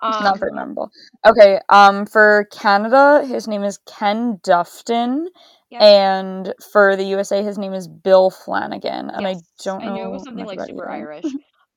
Um, 0.02 0.24
not 0.24 0.39
very 0.39 0.52
memorable. 0.52 0.90
Okay, 1.27 1.60
um, 1.68 2.06
for 2.06 2.47
Canada, 2.52 3.24
his 3.27 3.47
name 3.47 3.62
is 3.64 3.78
Ken 3.86 4.40
Dufton, 4.43 5.27
and 5.72 6.55
for 6.72 6.97
the 6.97 7.05
USA, 7.05 7.43
his 7.43 7.59
name 7.59 7.74
is 7.74 7.86
Bill 7.86 8.31
Flanagan, 8.31 9.10
and 9.10 9.27
I 9.27 9.36
don't 9.62 9.85
know. 9.85 9.93
I 9.93 9.94
knew 9.94 10.05
it 10.05 10.10
was 10.10 10.24
something 10.24 10.47
like 10.47 10.60
super. 10.62 10.89
Irish. 10.89 11.24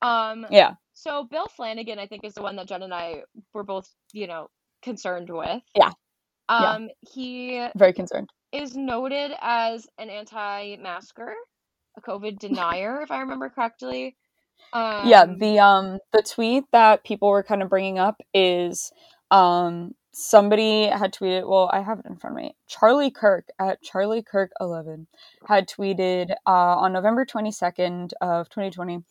Um, 0.02 0.46
Yeah, 0.52 0.74
So 0.94 1.26
Bill 1.30 1.48
Flanagan, 1.56 2.00
I 2.00 2.08
think, 2.08 2.24
is 2.24 2.34
the 2.34 2.42
one 2.42 2.56
that 2.56 2.68
Jen 2.68 2.84
and 2.84 2.94
I 2.94 3.24
were 3.54 3.64
both, 3.64 3.90
you 4.14 4.28
know, 4.28 4.50
concerned 4.82 5.30
with. 5.30 5.62
Yeah. 5.76 5.92
Yeah. 6.50 6.72
Um, 6.74 6.90
he 7.00 7.66
very 7.76 7.94
concerned. 7.94 8.30
is 8.52 8.76
noted 8.76 9.32
as 9.42 9.88
an 9.98 10.10
anti-masker, 10.10 11.34
a 11.98 12.02
COVID 12.02 12.38
denier, 12.40 13.02
if 13.02 13.12
I 13.12 13.20
remember 13.22 13.50
correctly. 13.50 14.16
Um, 14.74 15.08
yeah 15.08 15.26
the 15.26 15.60
um 15.60 16.00
the 16.12 16.24
tweet 16.24 16.66
that 16.72 17.04
people 17.04 17.30
were 17.30 17.44
kind 17.44 17.62
of 17.62 17.70
bringing 17.70 18.00
up 18.00 18.22
is 18.34 18.92
um 19.32 19.94
somebody 20.12 20.86
had 20.88 21.14
tweeted 21.14 21.48
well 21.48 21.70
i 21.74 21.82
have 21.82 22.00
it 22.00 22.06
in 22.06 22.16
front 22.16 22.36
of 22.38 22.44
me 22.44 22.56
charlie 22.68 23.12
kirk 23.12 23.48
at 23.60 23.82
charlie 23.82 24.24
kirk 24.24 24.52
11 24.60 25.08
had 25.48 25.68
tweeted 25.68 26.32
uh, 26.48 26.76
on 26.78 26.94
november 26.94 27.26
22nd 27.26 28.12
of 28.22 28.50
2020 28.50 29.04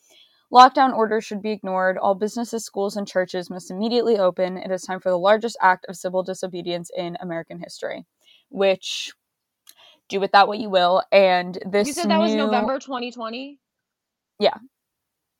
lockdown 0.51 0.95
orders 0.95 1.25
should 1.25 1.41
be 1.41 1.51
ignored 1.51 1.97
all 1.97 2.15
businesses 2.15 2.63
schools 2.63 2.95
and 2.95 3.07
churches 3.07 3.49
must 3.49 3.71
immediately 3.71 4.17
open 4.17 4.57
it 4.57 4.71
is 4.71 4.83
time 4.83 4.99
for 4.99 5.09
the 5.09 5.17
largest 5.17 5.57
act 5.61 5.85
of 5.89 5.95
civil 5.95 6.23
disobedience 6.23 6.89
in 6.97 7.17
american 7.21 7.59
history 7.59 8.05
which 8.49 9.11
do 10.09 10.19
with 10.19 10.31
that 10.31 10.47
what 10.47 10.59
you 10.59 10.69
will 10.69 11.03
and 11.11 11.57
this 11.65 11.87
you 11.87 11.93
said 11.93 12.09
that 12.09 12.19
was 12.19 12.33
November 12.33 12.79
2020. 12.79 13.59
Yeah. 14.39 14.57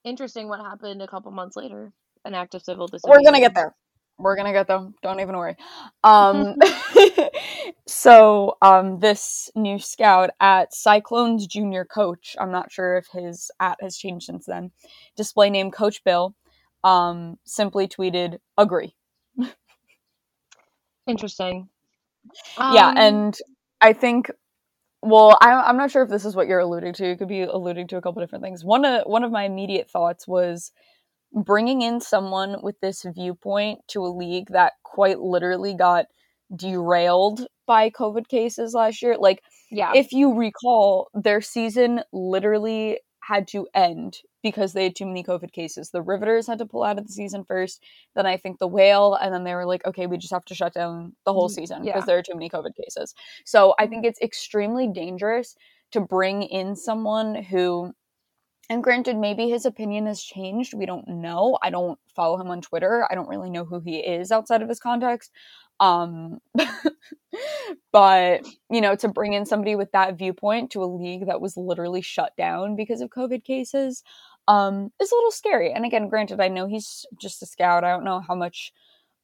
Interesting. 0.04 0.48
What 0.50 0.60
happened 0.60 1.02
a 1.02 1.08
couple 1.08 1.32
months 1.32 1.56
later? 1.56 1.92
An 2.26 2.34
act 2.34 2.56
of 2.56 2.64
civil 2.64 2.88
disobedience. 2.88 3.26
We're 3.26 3.32
gonna 3.32 3.42
get 3.42 3.56
there. 3.56 3.76
We're 4.18 4.36
gonna 4.36 4.54
get 4.54 4.68
them. 4.68 4.96
Don't 5.02 5.20
even 5.20 5.36
worry. 5.36 5.56
Um, 6.04 6.56
so 7.88 8.58
um, 8.62 9.00
this 9.00 9.50
new 9.56 9.80
scout 9.80 10.32
at 10.40 10.74
Cyclones 10.74 11.48
junior 11.48 11.86
coach. 11.86 12.36
I'm 12.40 12.52
not 12.52 12.72
sure 12.72 12.98
if 12.98 13.08
his 13.12 13.52
at 13.60 13.78
has 13.82 13.98
changed 13.98 14.26
since 14.26 14.46
then. 14.46 14.72
Display 15.16 15.50
name 15.50 15.72
Coach 15.72 16.04
Bill. 16.04 16.36
Um, 16.84 17.38
simply 17.46 17.88
tweeted 17.88 18.40
agree. 18.58 18.96
Interesting. 21.08 21.70
yeah, 22.58 22.90
Um, 22.90 22.98
and 22.98 23.38
I 23.82 23.94
think. 23.94 24.32
Well, 25.06 25.38
I, 25.42 25.52
I'm 25.52 25.76
not 25.76 25.92
sure 25.92 26.02
if 26.02 26.10
this 26.10 26.24
is 26.24 26.34
what 26.34 26.48
you're 26.48 26.60
alluding 26.60 26.94
to. 26.94 27.08
You 27.08 27.18
could 27.18 27.28
be 27.28 27.42
alluding 27.42 27.88
to 27.90 27.98
a 27.98 28.02
couple 28.02 28.22
different 28.22 28.42
things. 28.42 28.64
One 28.64 28.86
of 28.86 29.04
one 29.06 29.26
of 29.26 29.32
my 29.32 29.44
immediate 29.44 29.90
thoughts 29.90 30.26
was 30.26 30.72
bringing 31.34 31.82
in 31.82 32.00
someone 32.00 32.62
with 32.64 32.80
this 32.80 33.04
viewpoint 33.14 33.80
to 33.90 34.06
a 34.06 34.08
league 34.08 34.48
that 34.52 34.74
quite 34.84 35.20
literally 35.20 35.74
got 35.74 36.06
derailed 36.56 37.46
by 37.66 37.90
COVID 37.90 38.30
cases 38.30 38.74
last 38.74 39.02
year. 39.02 39.18
Like, 39.20 39.42
yeah. 39.70 39.92
if 39.94 40.14
you 40.14 40.36
recall, 40.36 41.10
their 41.14 41.42
season 41.42 42.02
literally 42.14 43.00
had 43.26 43.48
to 43.50 43.68
end 43.74 44.20
because 44.42 44.74
they 44.74 44.84
had 44.84 44.96
too 44.96 45.06
many 45.06 45.24
COVID 45.24 45.52
cases. 45.54 45.90
The 45.90 46.02
Riveters 46.02 46.48
had 46.48 46.60
to 46.60 46.66
pull 46.66 46.84
out 46.84 47.00
of 47.00 47.08
the 47.08 47.14
season 47.14 47.44
first, 47.46 47.84
then 48.16 48.26
I 48.26 48.38
think 48.38 48.60
the 48.60 48.68
Whale, 48.68 49.16
and 49.16 49.34
then 49.34 49.44
they 49.44 49.56
were 49.56 49.66
like, 49.66 49.86
okay, 49.86 50.08
we 50.08 50.18
just 50.18 50.34
have 50.34 50.46
to 50.46 50.56
shut 50.56 50.74
down 50.74 51.14
the 51.26 51.34
whole 51.34 51.50
Mm, 51.50 51.54
season 51.54 51.84
yeah. 51.84 51.94
because 51.94 52.06
there 52.06 52.18
are 52.18 52.24
too 52.24 52.34
many 52.36 52.50
COVID 52.50 52.76
cases. 52.76 53.14
So 53.46 53.74
I 53.80 53.88
think 53.88 54.06
it's 54.06 54.22
extremely 54.22 54.88
dangerous 54.88 55.56
to 55.92 56.02
bring 56.02 56.44
in 56.44 56.76
someone 56.76 57.36
who 57.36 57.94
and 58.70 58.84
granted, 58.84 59.18
maybe 59.18 59.50
his 59.50 59.66
opinion 59.66 60.06
has 60.06 60.22
changed. 60.22 60.74
We 60.74 60.86
don't 60.86 61.08
know. 61.08 61.58
I 61.62 61.70
don't 61.70 62.00
follow 62.16 62.40
him 62.40 62.48
on 62.48 62.62
Twitter. 62.62 63.06
I 63.10 63.16
don't 63.16 63.28
really 63.28 63.50
know 63.50 63.66
who 63.66 63.80
he 63.80 63.98
is 63.98 64.32
outside 64.32 64.62
of 64.62 64.70
his 64.70 64.80
context. 64.80 65.32
Um, 65.80 66.40
but, 67.92 68.46
you 68.70 68.80
know, 68.80 68.96
to 68.96 69.08
bring 69.10 69.34
in 69.34 69.46
somebody 69.46 69.76
with 69.76 69.92
that 69.92 70.18
viewpoint 70.18 70.72
to 70.72 70.84
a 70.84 70.86
league 70.86 71.26
that 71.26 71.42
was 71.42 71.58
literally 71.58 72.02
shut 72.02 72.36
down 72.38 72.76
because 72.76 73.02
of 73.02 73.10
COVID 73.10 73.44
cases 73.44 74.04
um, 74.48 74.92
is 75.02 75.12
a 75.12 75.16
little 75.16 75.32
scary. 75.32 75.74
And 75.74 75.86
again, 75.86 76.08
granted, 76.08 76.40
I 76.40 76.48
know 76.48 76.68
he's 76.68 77.06
just 77.20 77.42
a 77.42 77.46
scout. 77.46 77.84
I 77.84 77.90
don't 77.90 78.06
know 78.06 78.22
how 78.22 78.36
much 78.36 78.72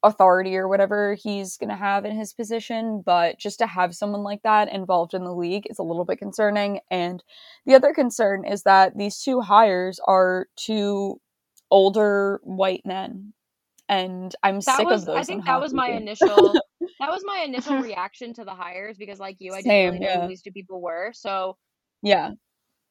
authority 0.02 0.56
or 0.56 0.68
whatever 0.68 1.14
he's 1.14 1.56
going 1.56 1.68
to 1.68 1.76
have 1.76 2.04
in 2.04 2.16
his 2.16 2.32
position, 2.32 3.02
but 3.04 3.38
just 3.38 3.58
to 3.58 3.66
have 3.66 3.94
someone 3.94 4.22
like 4.22 4.42
that 4.42 4.72
involved 4.72 5.14
in 5.14 5.24
the 5.24 5.34
league 5.34 5.66
is 5.68 5.78
a 5.78 5.82
little 5.82 6.04
bit 6.04 6.18
concerning. 6.18 6.80
And 6.90 7.22
the 7.66 7.74
other 7.74 7.92
concern 7.92 8.44
is 8.44 8.62
that 8.62 8.96
these 8.96 9.20
two 9.20 9.40
hires 9.40 10.00
are 10.06 10.46
two 10.56 11.20
older 11.70 12.40
white 12.42 12.84
men. 12.84 13.32
And 13.88 14.34
I'm 14.42 14.60
that 14.60 14.76
sick 14.76 14.86
was 14.86 15.02
of 15.02 15.06
those. 15.06 15.16
I 15.16 15.24
think 15.24 15.44
that 15.46 15.60
was 15.60 15.74
my 15.74 15.88
initial 15.88 16.54
that 17.00 17.10
was 17.10 17.22
my 17.24 17.40
initial 17.40 17.78
reaction 17.78 18.32
to 18.34 18.44
the 18.44 18.54
hires 18.54 18.96
because 18.96 19.18
like 19.18 19.36
you 19.40 19.52
I 19.52 19.56
didn't 19.56 19.70
Same, 19.70 19.92
really 19.94 20.04
know 20.04 20.10
yeah. 20.10 20.22
who 20.22 20.28
these 20.28 20.42
two 20.42 20.52
people 20.52 20.80
were. 20.80 21.12
So 21.14 21.56
Yeah. 22.02 22.30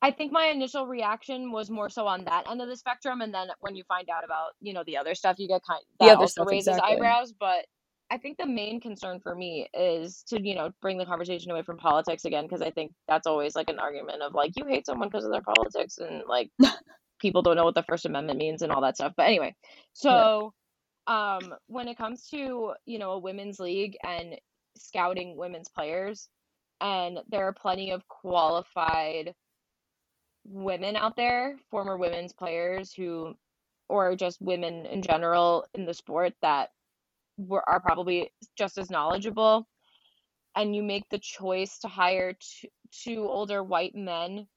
I 0.02 0.12
think 0.12 0.32
my 0.32 0.46
initial 0.46 0.88
reaction 0.88 1.52
was 1.52 1.70
more 1.70 1.90
so 1.90 2.08
on 2.08 2.24
that 2.26 2.50
end 2.50 2.62
of 2.62 2.70
the 2.70 2.78
spectrum 2.78 3.22
and 3.22 3.34
then 3.34 3.48
when 3.60 3.76
you 3.76 3.84
find 3.84 4.10
out 4.10 4.24
about, 4.24 4.52
you 4.62 4.74
know, 4.74 4.84
the 4.86 4.98
other 4.98 5.14
stuff 5.14 5.38
you 5.40 5.48
get 5.48 5.62
kind 5.68 5.82
The 6.00 6.12
other 6.12 6.28
stuff, 6.28 6.48
raises 6.48 6.70
exactly. 6.70 6.96
eyebrows, 6.96 7.34
but 7.38 7.66
I 8.12 8.18
think 8.18 8.38
the 8.38 8.46
main 8.46 8.82
concern 8.82 9.20
for 9.20 9.36
me 9.36 9.68
is 9.74 10.24
to, 10.30 10.42
you 10.42 10.56
know, 10.56 10.72
bring 10.82 10.98
the 10.98 11.06
conversation 11.06 11.52
away 11.52 11.62
from 11.62 11.78
politics 11.78 12.26
again, 12.26 12.46
because 12.46 12.62
I 12.62 12.72
think 12.72 12.92
that's 13.08 13.28
always 13.28 13.56
like 13.56 13.70
an 13.70 13.78
argument 13.78 14.24
of 14.24 14.34
like, 14.34 14.54
you 14.56 14.66
hate 14.66 14.86
someone 14.86 15.10
because 15.10 15.26
of 15.26 15.32
their 15.32 15.44
politics, 15.44 16.00
and 16.00 16.24
like 16.28 16.50
people 17.20 17.42
don't 17.42 17.56
know 17.56 17.66
what 17.66 17.76
the 17.76 17.84
First 17.84 18.06
Amendment 18.06 18.40
means 18.40 18.62
and 18.62 18.72
all 18.72 18.82
that 18.82 18.96
stuff. 18.96 19.14
But 19.16 19.28
anyway, 19.28 19.56
so 19.94 20.54
yeah. 21.08 21.38
um, 21.38 21.54
when 21.68 21.88
it 21.88 21.98
comes 21.98 22.28
to, 22.30 22.74
you 22.86 22.98
know, 22.98 23.12
a 23.12 23.20
women's 23.20 23.60
league 23.60 23.96
and 24.04 24.36
scouting 24.76 25.38
women's 25.38 25.70
players, 25.70 26.30
and 26.82 27.20
there 27.30 27.46
are 27.46 27.54
plenty 27.54 27.92
of 27.92 28.08
qualified 28.08 29.36
women 30.46 30.96
out 30.96 31.16
there, 31.16 31.58
former 31.70 31.98
women's 31.98 32.34
players 32.34 32.94
who, 32.94 33.36
or 33.88 34.16
just 34.16 34.42
women 34.42 34.86
in 34.86 35.02
general 35.02 35.66
in 35.74 35.86
the 35.86 35.94
sport 35.94 36.34
that 36.42 36.72
were, 37.38 37.68
are 37.68 37.80
probably 37.80 38.32
just 38.58 38.78
as 38.78 38.90
knowledgeable. 38.90 39.68
And 40.56 40.76
you 40.76 40.84
make 40.84 41.08
the 41.10 41.20
choice 41.20 41.80
to 41.80 41.88
hire 41.88 42.34
two, 42.34 42.68
two 42.92 43.28
older 43.28 43.64
white 43.64 43.96
men. 43.96 44.48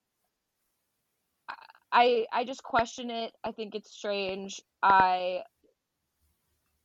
I 1.92 2.26
i 2.32 2.44
just 2.44 2.62
question 2.62 3.10
it. 3.10 3.32
I 3.44 3.52
think 3.52 3.74
it's 3.74 3.92
strange. 3.92 4.60
I 4.82 5.42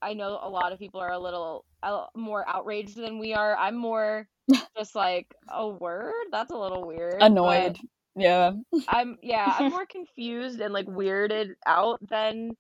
i 0.01 0.13
know 0.13 0.39
a 0.41 0.49
lot 0.49 0.73
of 0.73 0.79
people 0.79 0.99
are 0.99 1.13
a 1.13 1.19
little 1.19 1.65
uh, 1.81 2.05
more 2.15 2.47
outraged 2.47 2.97
than 2.97 3.17
we 3.17 3.33
are. 3.33 3.55
I'm 3.57 3.77
more 3.77 4.27
just 4.77 4.95
like 4.95 5.33
a 5.49 5.67
word? 5.67 6.13
That's 6.31 6.51
a 6.51 6.57
little 6.57 6.85
weird 6.85 7.21
annoyed 7.21 7.79
yeah 8.17 8.51
i'm 8.87 9.17
yeah 9.21 9.55
i'm 9.59 9.71
more 9.71 9.85
confused 9.89 10.59
and 10.59 10.73
like 10.73 10.87
weirded 10.87 11.51
out 11.65 11.99
than 12.09 12.51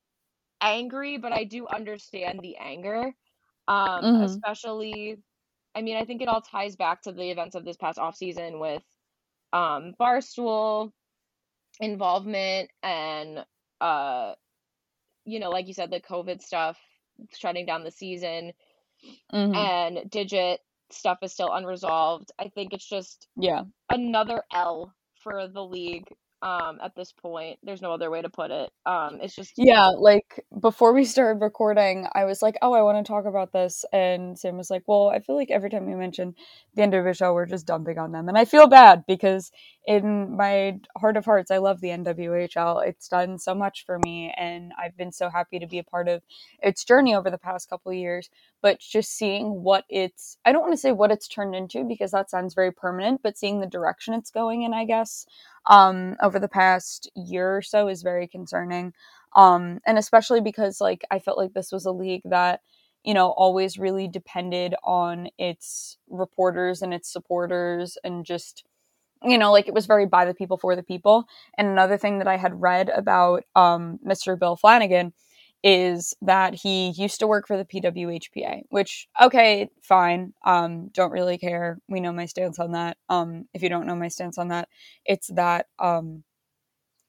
angry 0.61 1.17
but 1.17 1.31
i 1.31 1.43
do 1.43 1.67
understand 1.67 2.39
the 2.41 2.55
anger 2.57 3.11
um, 3.69 4.03
mm-hmm. 4.03 4.23
especially 4.23 5.17
I 5.77 5.83
mean, 5.83 5.95
I 5.95 6.05
think 6.05 6.23
it 6.23 6.27
all 6.27 6.41
ties 6.41 6.75
back 6.75 7.03
to 7.03 7.11
the 7.11 7.29
events 7.29 7.53
of 7.53 7.63
this 7.63 7.77
past 7.77 7.99
off 7.99 8.15
season 8.15 8.59
with 8.59 8.81
um, 9.53 9.93
Barstool 9.99 10.91
involvement 11.79 12.71
and 12.81 13.45
uh, 13.79 14.33
you 15.23 15.39
know, 15.39 15.51
like 15.51 15.67
you 15.67 15.75
said, 15.75 15.91
the 15.91 15.99
COVID 15.99 16.41
stuff 16.41 16.79
shutting 17.37 17.67
down 17.67 17.83
the 17.83 17.91
season 17.91 18.53
mm-hmm. 19.31 19.53
and 19.53 20.09
Digit 20.09 20.61
stuff 20.89 21.19
is 21.21 21.31
still 21.31 21.53
unresolved. 21.53 22.31
I 22.39 22.49
think 22.49 22.73
it's 22.73 22.89
just 22.89 23.27
yeah 23.35 23.61
another 23.91 24.41
L 24.51 24.95
for 25.29 25.47
the 25.47 25.63
league 25.63 26.07
um 26.43 26.77
at 26.83 26.95
this 26.95 27.11
point. 27.11 27.57
There's 27.63 27.81
no 27.81 27.91
other 27.91 28.11
way 28.11 28.21
to 28.21 28.29
put 28.29 28.51
it. 28.51 28.69
Um 28.85 29.17
it's 29.21 29.35
just 29.35 29.53
yeah 29.57 29.87
like 29.87 30.45
before 30.59 30.93
we 30.93 31.03
started 31.03 31.41
recording 31.41 32.07
i 32.13 32.25
was 32.25 32.41
like 32.41 32.57
oh 32.61 32.73
i 32.73 32.81
want 32.81 33.03
to 33.03 33.11
talk 33.11 33.25
about 33.25 33.51
this 33.51 33.83
and 33.91 34.37
sam 34.37 34.55
was 34.57 34.69
like 34.69 34.83
well 34.85 35.09
i 35.09 35.19
feel 35.19 35.35
like 35.35 35.49
every 35.51 35.69
time 35.69 35.85
we 35.87 35.95
mention 35.95 36.35
the 36.75 36.83
end 36.83 36.93
of 36.93 37.05
a 37.05 37.13
show 37.13 37.33
we're 37.33 37.45
just 37.45 37.65
dumping 37.65 37.97
on 37.97 38.11
them 38.11 38.29
and 38.29 38.37
i 38.37 38.45
feel 38.45 38.67
bad 38.67 39.03
because 39.07 39.51
in 39.87 40.37
my 40.37 40.79
heart 40.97 41.17
of 41.17 41.25
hearts 41.25 41.51
i 41.51 41.57
love 41.57 41.81
the 41.81 41.89
nwhl 41.89 42.87
it's 42.87 43.07
done 43.09 43.39
so 43.39 43.55
much 43.55 43.85
for 43.85 43.99
me 44.05 44.33
and 44.37 44.73
i've 44.79 44.97
been 44.97 45.11
so 45.13 45.29
happy 45.29 45.59
to 45.59 45.67
be 45.67 45.79
a 45.79 45.83
part 45.85 46.09
of 46.09 46.23
its 46.61 46.85
journey 46.85 47.15
over 47.15 47.31
the 47.31 47.39
past 47.39 47.69
couple 47.69 47.91
of 47.91 47.97
years 47.97 48.29
but 48.61 48.79
just 48.79 49.11
seeing 49.17 49.63
what 49.63 49.85
it's 49.89 50.37
i 50.45 50.51
don't 50.51 50.61
want 50.61 50.73
to 50.73 50.77
say 50.77 50.91
what 50.93 51.11
it's 51.11 51.27
turned 51.27 51.55
into 51.55 51.85
because 51.85 52.11
that 52.11 52.29
sounds 52.29 52.53
very 52.55 52.71
permanent 52.71 53.21
but 53.23 53.37
seeing 53.37 53.61
the 53.61 53.67
direction 53.67 54.13
it's 54.13 54.31
going 54.31 54.63
in 54.63 54.73
i 54.73 54.85
guess 54.85 55.25
um, 55.67 56.17
over 56.21 56.39
the 56.39 56.49
past 56.49 57.09
year 57.15 57.57
or 57.57 57.63
so 57.63 57.87
is 57.87 58.03
very 58.03 58.27
concerning. 58.27 58.93
Um, 59.35 59.79
and 59.87 59.97
especially 59.97 60.41
because 60.41 60.81
like 60.81 61.03
I 61.11 61.19
felt 61.19 61.39
like 61.39 61.53
this 61.53 61.71
was 61.71 61.85
a 61.85 61.91
league 61.91 62.23
that 62.25 62.61
you 63.03 63.13
know 63.15 63.29
always 63.31 63.79
really 63.79 64.07
depended 64.07 64.75
on 64.83 65.29
its 65.39 65.97
reporters 66.09 66.83
and 66.83 66.93
its 66.93 67.11
supporters 67.11 67.97
and 68.03 68.25
just 68.25 68.65
you 69.23 69.37
know 69.37 69.51
like 69.51 69.67
it 69.67 69.73
was 69.73 69.85
very 69.85 70.05
by 70.05 70.25
the 70.25 70.33
people 70.33 70.57
for 70.57 70.75
the 70.75 70.83
people 70.83 71.25
and 71.57 71.67
another 71.67 71.97
thing 71.97 72.19
that 72.19 72.27
i 72.27 72.37
had 72.37 72.61
read 72.61 72.89
about 72.89 73.43
um, 73.55 73.99
mr 74.05 74.37
bill 74.39 74.55
flanagan 74.55 75.13
is 75.63 76.13
that 76.21 76.53
he 76.53 76.89
used 76.91 77.19
to 77.19 77.27
work 77.27 77.47
for 77.47 77.57
the 77.57 77.65
PWHPA, 77.65 78.61
which 78.69 79.07
okay, 79.21 79.69
fine. 79.81 80.33
Um, 80.45 80.89
don't 80.93 81.11
really 81.11 81.37
care. 81.37 81.79
We 81.89 81.99
know 81.99 82.13
my 82.13 82.25
stance 82.25 82.59
on 82.59 82.73
that. 82.73 82.97
Um, 83.09 83.47
if 83.53 83.63
you 83.63 83.69
don't 83.69 83.87
know 83.87 83.95
my 83.95 84.07
stance 84.07 84.37
on 84.37 84.49
that, 84.49 84.69
it's 85.05 85.27
that 85.29 85.65
um, 85.79 86.23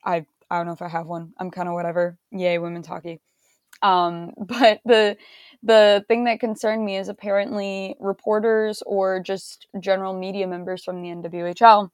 I 0.05 0.27
I 0.51 0.57
don't 0.57 0.67
know 0.67 0.73
if 0.73 0.83
I 0.83 0.89
have 0.89 1.07
one. 1.07 1.33
I'm 1.39 1.51
kind 1.51 1.69
of 1.69 1.75
whatever. 1.75 2.19
Yay, 2.33 2.59
women's 2.59 2.87
hockey. 2.87 3.21
Um, 3.83 4.33
but 4.39 4.81
the 4.85 5.17
the 5.63 6.05
thing 6.09 6.25
that 6.25 6.41
concerned 6.41 6.85
me 6.85 6.97
is 6.97 7.09
apparently 7.09 7.97
reporters 8.01 8.83
or 8.87 9.21
just 9.21 9.67
general 9.81 10.15
media 10.15 10.47
members 10.47 10.85
from 10.85 11.03
the 11.03 11.09
NWHL 11.09 11.91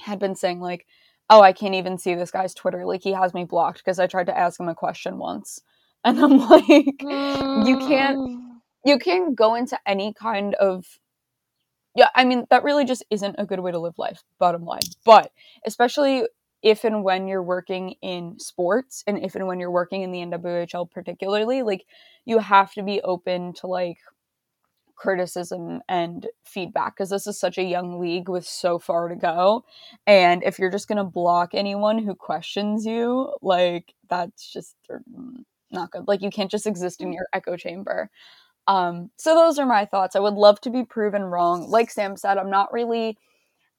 had 0.00 0.18
been 0.18 0.34
saying 0.34 0.60
like, 0.60 0.86
"Oh, 1.30 1.40
I 1.40 1.52
can't 1.52 1.74
even 1.74 1.98
see 1.98 2.14
this 2.14 2.30
guy's 2.30 2.54
Twitter. 2.54 2.84
Like 2.86 3.02
he 3.02 3.12
has 3.12 3.34
me 3.34 3.44
blocked 3.44 3.78
because 3.78 3.98
I 3.98 4.06
tried 4.06 4.26
to 4.26 4.38
ask 4.38 4.58
him 4.60 4.68
a 4.68 4.74
question 4.74 5.18
once." 5.18 5.60
and 6.04 6.20
i'm 6.20 6.36
like 6.36 6.68
you 6.68 7.78
can't 7.88 8.18
mm. 8.18 8.38
you 8.84 8.98
can't 8.98 9.34
go 9.34 9.54
into 9.54 9.78
any 9.86 10.12
kind 10.12 10.54
of 10.56 10.84
yeah 11.96 12.10
i 12.14 12.24
mean 12.24 12.44
that 12.50 12.62
really 12.62 12.84
just 12.84 13.02
isn't 13.10 13.36
a 13.38 13.46
good 13.46 13.60
way 13.60 13.72
to 13.72 13.78
live 13.78 13.94
life 13.96 14.22
bottom 14.38 14.66
line 14.66 14.82
but 15.06 15.32
especially 15.64 16.24
if 16.62 16.84
and 16.84 17.04
when 17.04 17.26
you're 17.26 17.42
working 17.42 17.94
in 18.02 18.38
sports 18.38 19.02
and 19.06 19.18
if 19.24 19.34
and 19.34 19.46
when 19.46 19.58
you're 19.58 19.70
working 19.70 20.02
in 20.02 20.12
the 20.12 20.18
nwhl 20.18 20.90
particularly 20.90 21.62
like 21.62 21.86
you 22.26 22.38
have 22.38 22.70
to 22.74 22.82
be 22.82 23.00
open 23.00 23.54
to 23.54 23.66
like 23.66 23.96
criticism 24.96 25.80
and 25.88 26.26
feedback 26.44 26.94
because 26.94 27.10
this 27.10 27.26
is 27.26 27.38
such 27.38 27.58
a 27.58 27.62
young 27.62 28.00
league 28.00 28.28
with 28.28 28.46
so 28.46 28.78
far 28.78 29.08
to 29.08 29.16
go 29.16 29.64
and 30.06 30.42
if 30.44 30.58
you're 30.58 30.70
just 30.70 30.88
going 30.88 30.98
to 30.98 31.04
block 31.04 31.50
anyone 31.52 31.98
who 31.98 32.14
questions 32.14 32.86
you 32.86 33.32
like 33.42 33.94
that's 34.08 34.52
just 34.52 34.76
mm, 34.90 35.44
not 35.74 35.90
good. 35.90 36.08
Like 36.08 36.22
you 36.22 36.30
can't 36.30 36.50
just 36.50 36.66
exist 36.66 37.00
in 37.00 37.10
mm. 37.10 37.14
your 37.14 37.26
echo 37.32 37.56
chamber. 37.56 38.10
Um, 38.66 39.10
so 39.16 39.34
those 39.34 39.58
are 39.58 39.66
my 39.66 39.84
thoughts. 39.84 40.16
I 40.16 40.20
would 40.20 40.34
love 40.34 40.60
to 40.62 40.70
be 40.70 40.84
proven 40.84 41.22
wrong. 41.22 41.68
Like 41.68 41.90
Sam 41.90 42.16
said, 42.16 42.38
I'm 42.38 42.50
not 42.50 42.72
really 42.72 43.18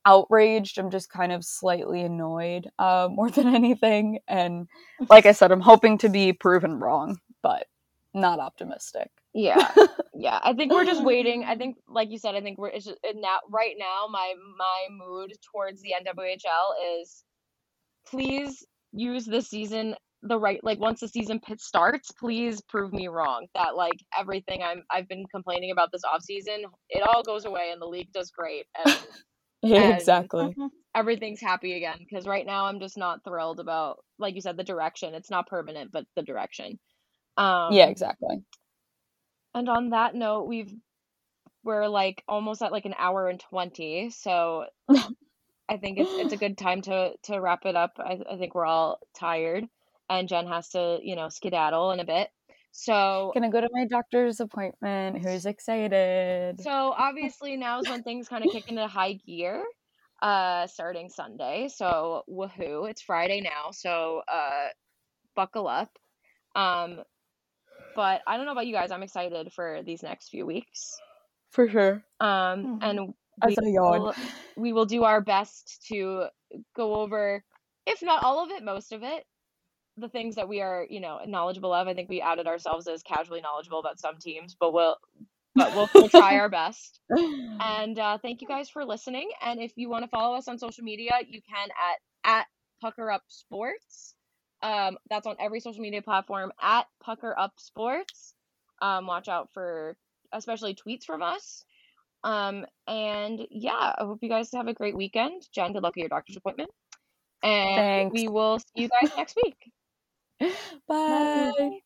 outraged. 0.06 0.78
I'm 0.78 0.92
just 0.92 1.10
kind 1.10 1.32
of 1.32 1.44
slightly 1.44 2.02
annoyed 2.02 2.70
uh, 2.78 3.10
more 3.12 3.30
than 3.32 3.48
anything. 3.48 4.20
And 4.28 4.68
like 5.10 5.26
I 5.26 5.32
said, 5.32 5.52
I'm 5.52 5.62
hoping 5.62 5.98
to 6.00 6.10
be 6.10 6.34
proven 6.34 6.80
wrong, 6.80 7.20
but 7.42 7.68
not 8.14 8.40
optimistic. 8.40 9.10
Yeah, 9.34 9.70
yeah. 10.18 10.40
I 10.44 10.54
think 10.54 10.72
we're 10.72 10.86
just 10.86 11.04
waiting. 11.14 11.44
I 11.44 11.56
think, 11.56 11.78
like 11.88 12.10
you 12.12 12.18
said, 12.18 12.36
I 12.36 12.42
think 12.42 12.58
we're 12.58 12.70
it's 12.70 12.86
just, 12.86 12.98
now 13.16 13.38
right 13.50 13.76
now. 13.78 14.08
My 14.10 14.34
my 14.58 14.88
mood 14.96 15.34
towards 15.52 15.82
the 15.82 15.94
NWHL 16.06 17.02
is 17.02 17.24
please 18.08 18.66
use 18.92 19.26
this 19.26 19.50
season 19.50 19.96
the 20.26 20.38
right 20.38 20.64
like 20.64 20.80
once 20.80 21.00
the 21.02 21.08
season 21.08 21.40
pit 21.40 21.62
starts 21.62 22.12
please 22.12 22.62
prove 22.62 22.92
me 22.92 23.08
wrong 23.08 23.46
that 23.54 23.76
like 23.76 24.00
everything 24.18 24.62
i'm 24.64 24.84
i've 24.92 25.08
been 25.08 25.26
complaining 25.32 25.72
about 25.72 25.92
this 25.92 26.02
off 26.12 26.24
season 26.24 26.64
it 26.90 27.04
all 27.08 27.22
goes 27.22 27.46
away 27.46 27.70
and 27.72 27.82
the 27.82 27.86
league 27.86 28.12
does 28.12 28.32
great 28.32 28.66
and, 28.84 28.98
yeah, 29.62 29.82
and 29.82 29.94
exactly 29.94 30.56
everything's 30.96 31.42
happy 31.42 31.74
again 31.74 31.98
because 32.00 32.26
right 32.26 32.46
now 32.46 32.66
i'm 32.66 32.80
just 32.80 32.98
not 32.98 33.24
thrilled 33.24 33.60
about 33.60 33.98
like 34.18 34.34
you 34.34 34.42
said 34.42 34.58
the 34.58 34.64
direction 34.64 35.14
it's 35.14 35.30
not 35.30 35.48
permanent 35.48 35.92
but 35.92 36.06
the 36.16 36.24
direction 36.24 36.80
um 37.38 37.72
yeah 37.72 37.88
exactly 37.88 38.38
and 39.56 39.68
on 39.70 39.90
that 39.90 40.14
note 40.14 40.44
we've 40.48 40.74
we're 41.64 41.88
like 41.88 42.24
almost 42.28 42.62
at 42.62 42.72
like 42.72 42.86
an 42.86 42.94
hour 42.98 43.28
and 43.28 43.40
20 43.40 44.12
so 44.12 44.66
i 45.68 45.78
think 45.78 45.98
it's 45.98 46.12
it's 46.14 46.34
a 46.34 46.38
good 46.38 46.58
time 46.58 46.82
to 46.82 47.14
to 47.24 47.40
wrap 47.40 47.66
it 47.66 47.76
up 47.76 47.94
i, 47.98 48.20
I 48.32 48.38
think 48.38 48.54
we're 48.54 48.66
all 48.66 49.00
tired 49.18 49.68
and 50.10 50.28
Jen 50.28 50.48
has 50.48 50.70
to, 50.70 51.00
you 51.02 51.16
know, 51.16 51.30
skedaddle 51.30 51.92
in 51.92 52.00
a 52.00 52.06
bit. 52.06 52.30
So 52.72 53.32
gonna 53.34 53.50
go 53.50 53.62
to 53.62 53.70
my 53.72 53.86
doctor's 53.86 54.40
appointment. 54.40 55.20
Who's 55.24 55.46
excited? 55.46 56.62
So 56.62 56.94
obviously 56.98 57.56
now 57.56 57.80
is 57.80 57.88
when 57.88 58.04
things 58.04 58.28
kind 58.28 58.46
of 58.46 58.52
kick 58.52 58.68
into 58.68 58.86
high 58.88 59.14
gear. 59.14 59.64
Uh 60.22 60.68
starting 60.68 61.10
Sunday. 61.10 61.70
So 61.74 62.24
woohoo. 62.30 62.90
It's 62.90 63.02
Friday 63.02 63.42
now. 63.42 63.72
So 63.72 64.24
uh 64.28 64.68
buckle 65.36 65.68
up. 65.68 65.90
Um 66.56 67.00
but 67.96 68.22
I 68.28 68.38
don't 68.38 68.46
know 68.46 68.52
about 68.52 68.68
you 68.68 68.74
guys. 68.74 68.92
I'm 68.92 69.04
excited 69.04 69.52
for 69.54 69.82
these 69.84 70.04
next 70.04 70.30
few 70.30 70.46
weeks. 70.46 70.98
For 71.52 71.70
sure. 71.70 72.04
Um 72.20 72.30
mm-hmm. 72.30 72.78
and 72.82 73.14
we 73.46 73.56
will, 73.78 74.14
we 74.56 74.74
will 74.74 74.86
do 74.86 75.04
our 75.04 75.20
best 75.22 75.86
to 75.90 76.26
go 76.76 76.96
over 76.96 77.44
if 77.86 78.02
not 78.02 78.24
all 78.24 78.44
of 78.44 78.50
it, 78.52 78.64
most 78.64 78.92
of 78.92 79.04
it 79.04 79.26
the 79.98 80.10
things 80.10 80.36
that 80.36 80.50
we 80.50 80.62
are, 80.62 80.86
you 80.90 81.00
know, 81.00 81.20
knowledgeable 81.26 81.74
of. 81.74 81.88
I 81.88 81.94
think 81.94 82.10
we 82.10 82.22
outed 82.22 82.48
ourselves 82.48 82.88
as 82.88 83.02
casually 83.04 83.42
knowledgeable 83.42 83.80
about 83.80 84.00
some 84.00 84.18
teams, 84.18 84.56
but 84.60 84.74
we'll 84.74 84.98
but 85.56 85.74
we'll, 85.74 85.90
we'll 85.96 86.10
try 86.10 86.38
our 86.38 86.50
best. 86.50 87.00
And 87.58 87.98
uh, 87.98 88.18
thank 88.18 88.42
you 88.42 88.48
guys 88.48 88.70
for 88.70 88.84
listening. 88.84 89.30
And 89.42 89.62
if 89.62 89.72
you 89.76 89.90
want 89.90 90.04
to 90.04 90.10
follow 90.10 90.36
us 90.36 90.48
on 90.48 90.60
social 90.60 90.84
media, 90.84 91.12
you 91.28 91.40
can 91.42 91.70
at 91.70 92.40
at 92.40 92.48
Pucker 92.82 93.10
Up 93.10 93.24
Sports. 93.28 94.15
Um, 94.66 94.98
that's 95.12 95.28
on 95.28 95.36
every 95.40 95.60
social 95.60 95.82
media 95.82 96.02
platform 96.02 96.52
at 96.60 96.88
Pucker 97.00 97.38
Up 97.38 97.54
Sports. 97.58 98.34
Um, 98.82 99.06
watch 99.06 99.28
out 99.28 99.50
for 99.54 99.96
especially 100.34 100.74
tweets 100.74 101.04
from 101.04 101.22
us. 101.22 101.64
Um, 102.24 102.66
and 102.88 103.46
yeah, 103.52 103.94
I 103.96 104.04
hope 104.04 104.24
you 104.24 104.30
guys 104.30 104.52
have 104.54 104.68
a 104.68 104.74
great 104.74 104.98
weekend. 104.98 105.44
Jen, 105.54 105.74
good 105.74 105.84
luck 105.84 105.94
at 105.96 106.02
your 106.02 106.10
doctor's 106.10 106.38
appointment. 106.38 106.72
And 107.44 107.76
Thanks. 107.76 108.14
we 108.14 108.28
will 108.28 108.58
see 108.58 108.66
you 108.84 108.90
guys 108.90 109.12
next 109.16 109.38
week. 109.44 109.72
Bye. 110.88 111.52
Bye. 111.58 111.80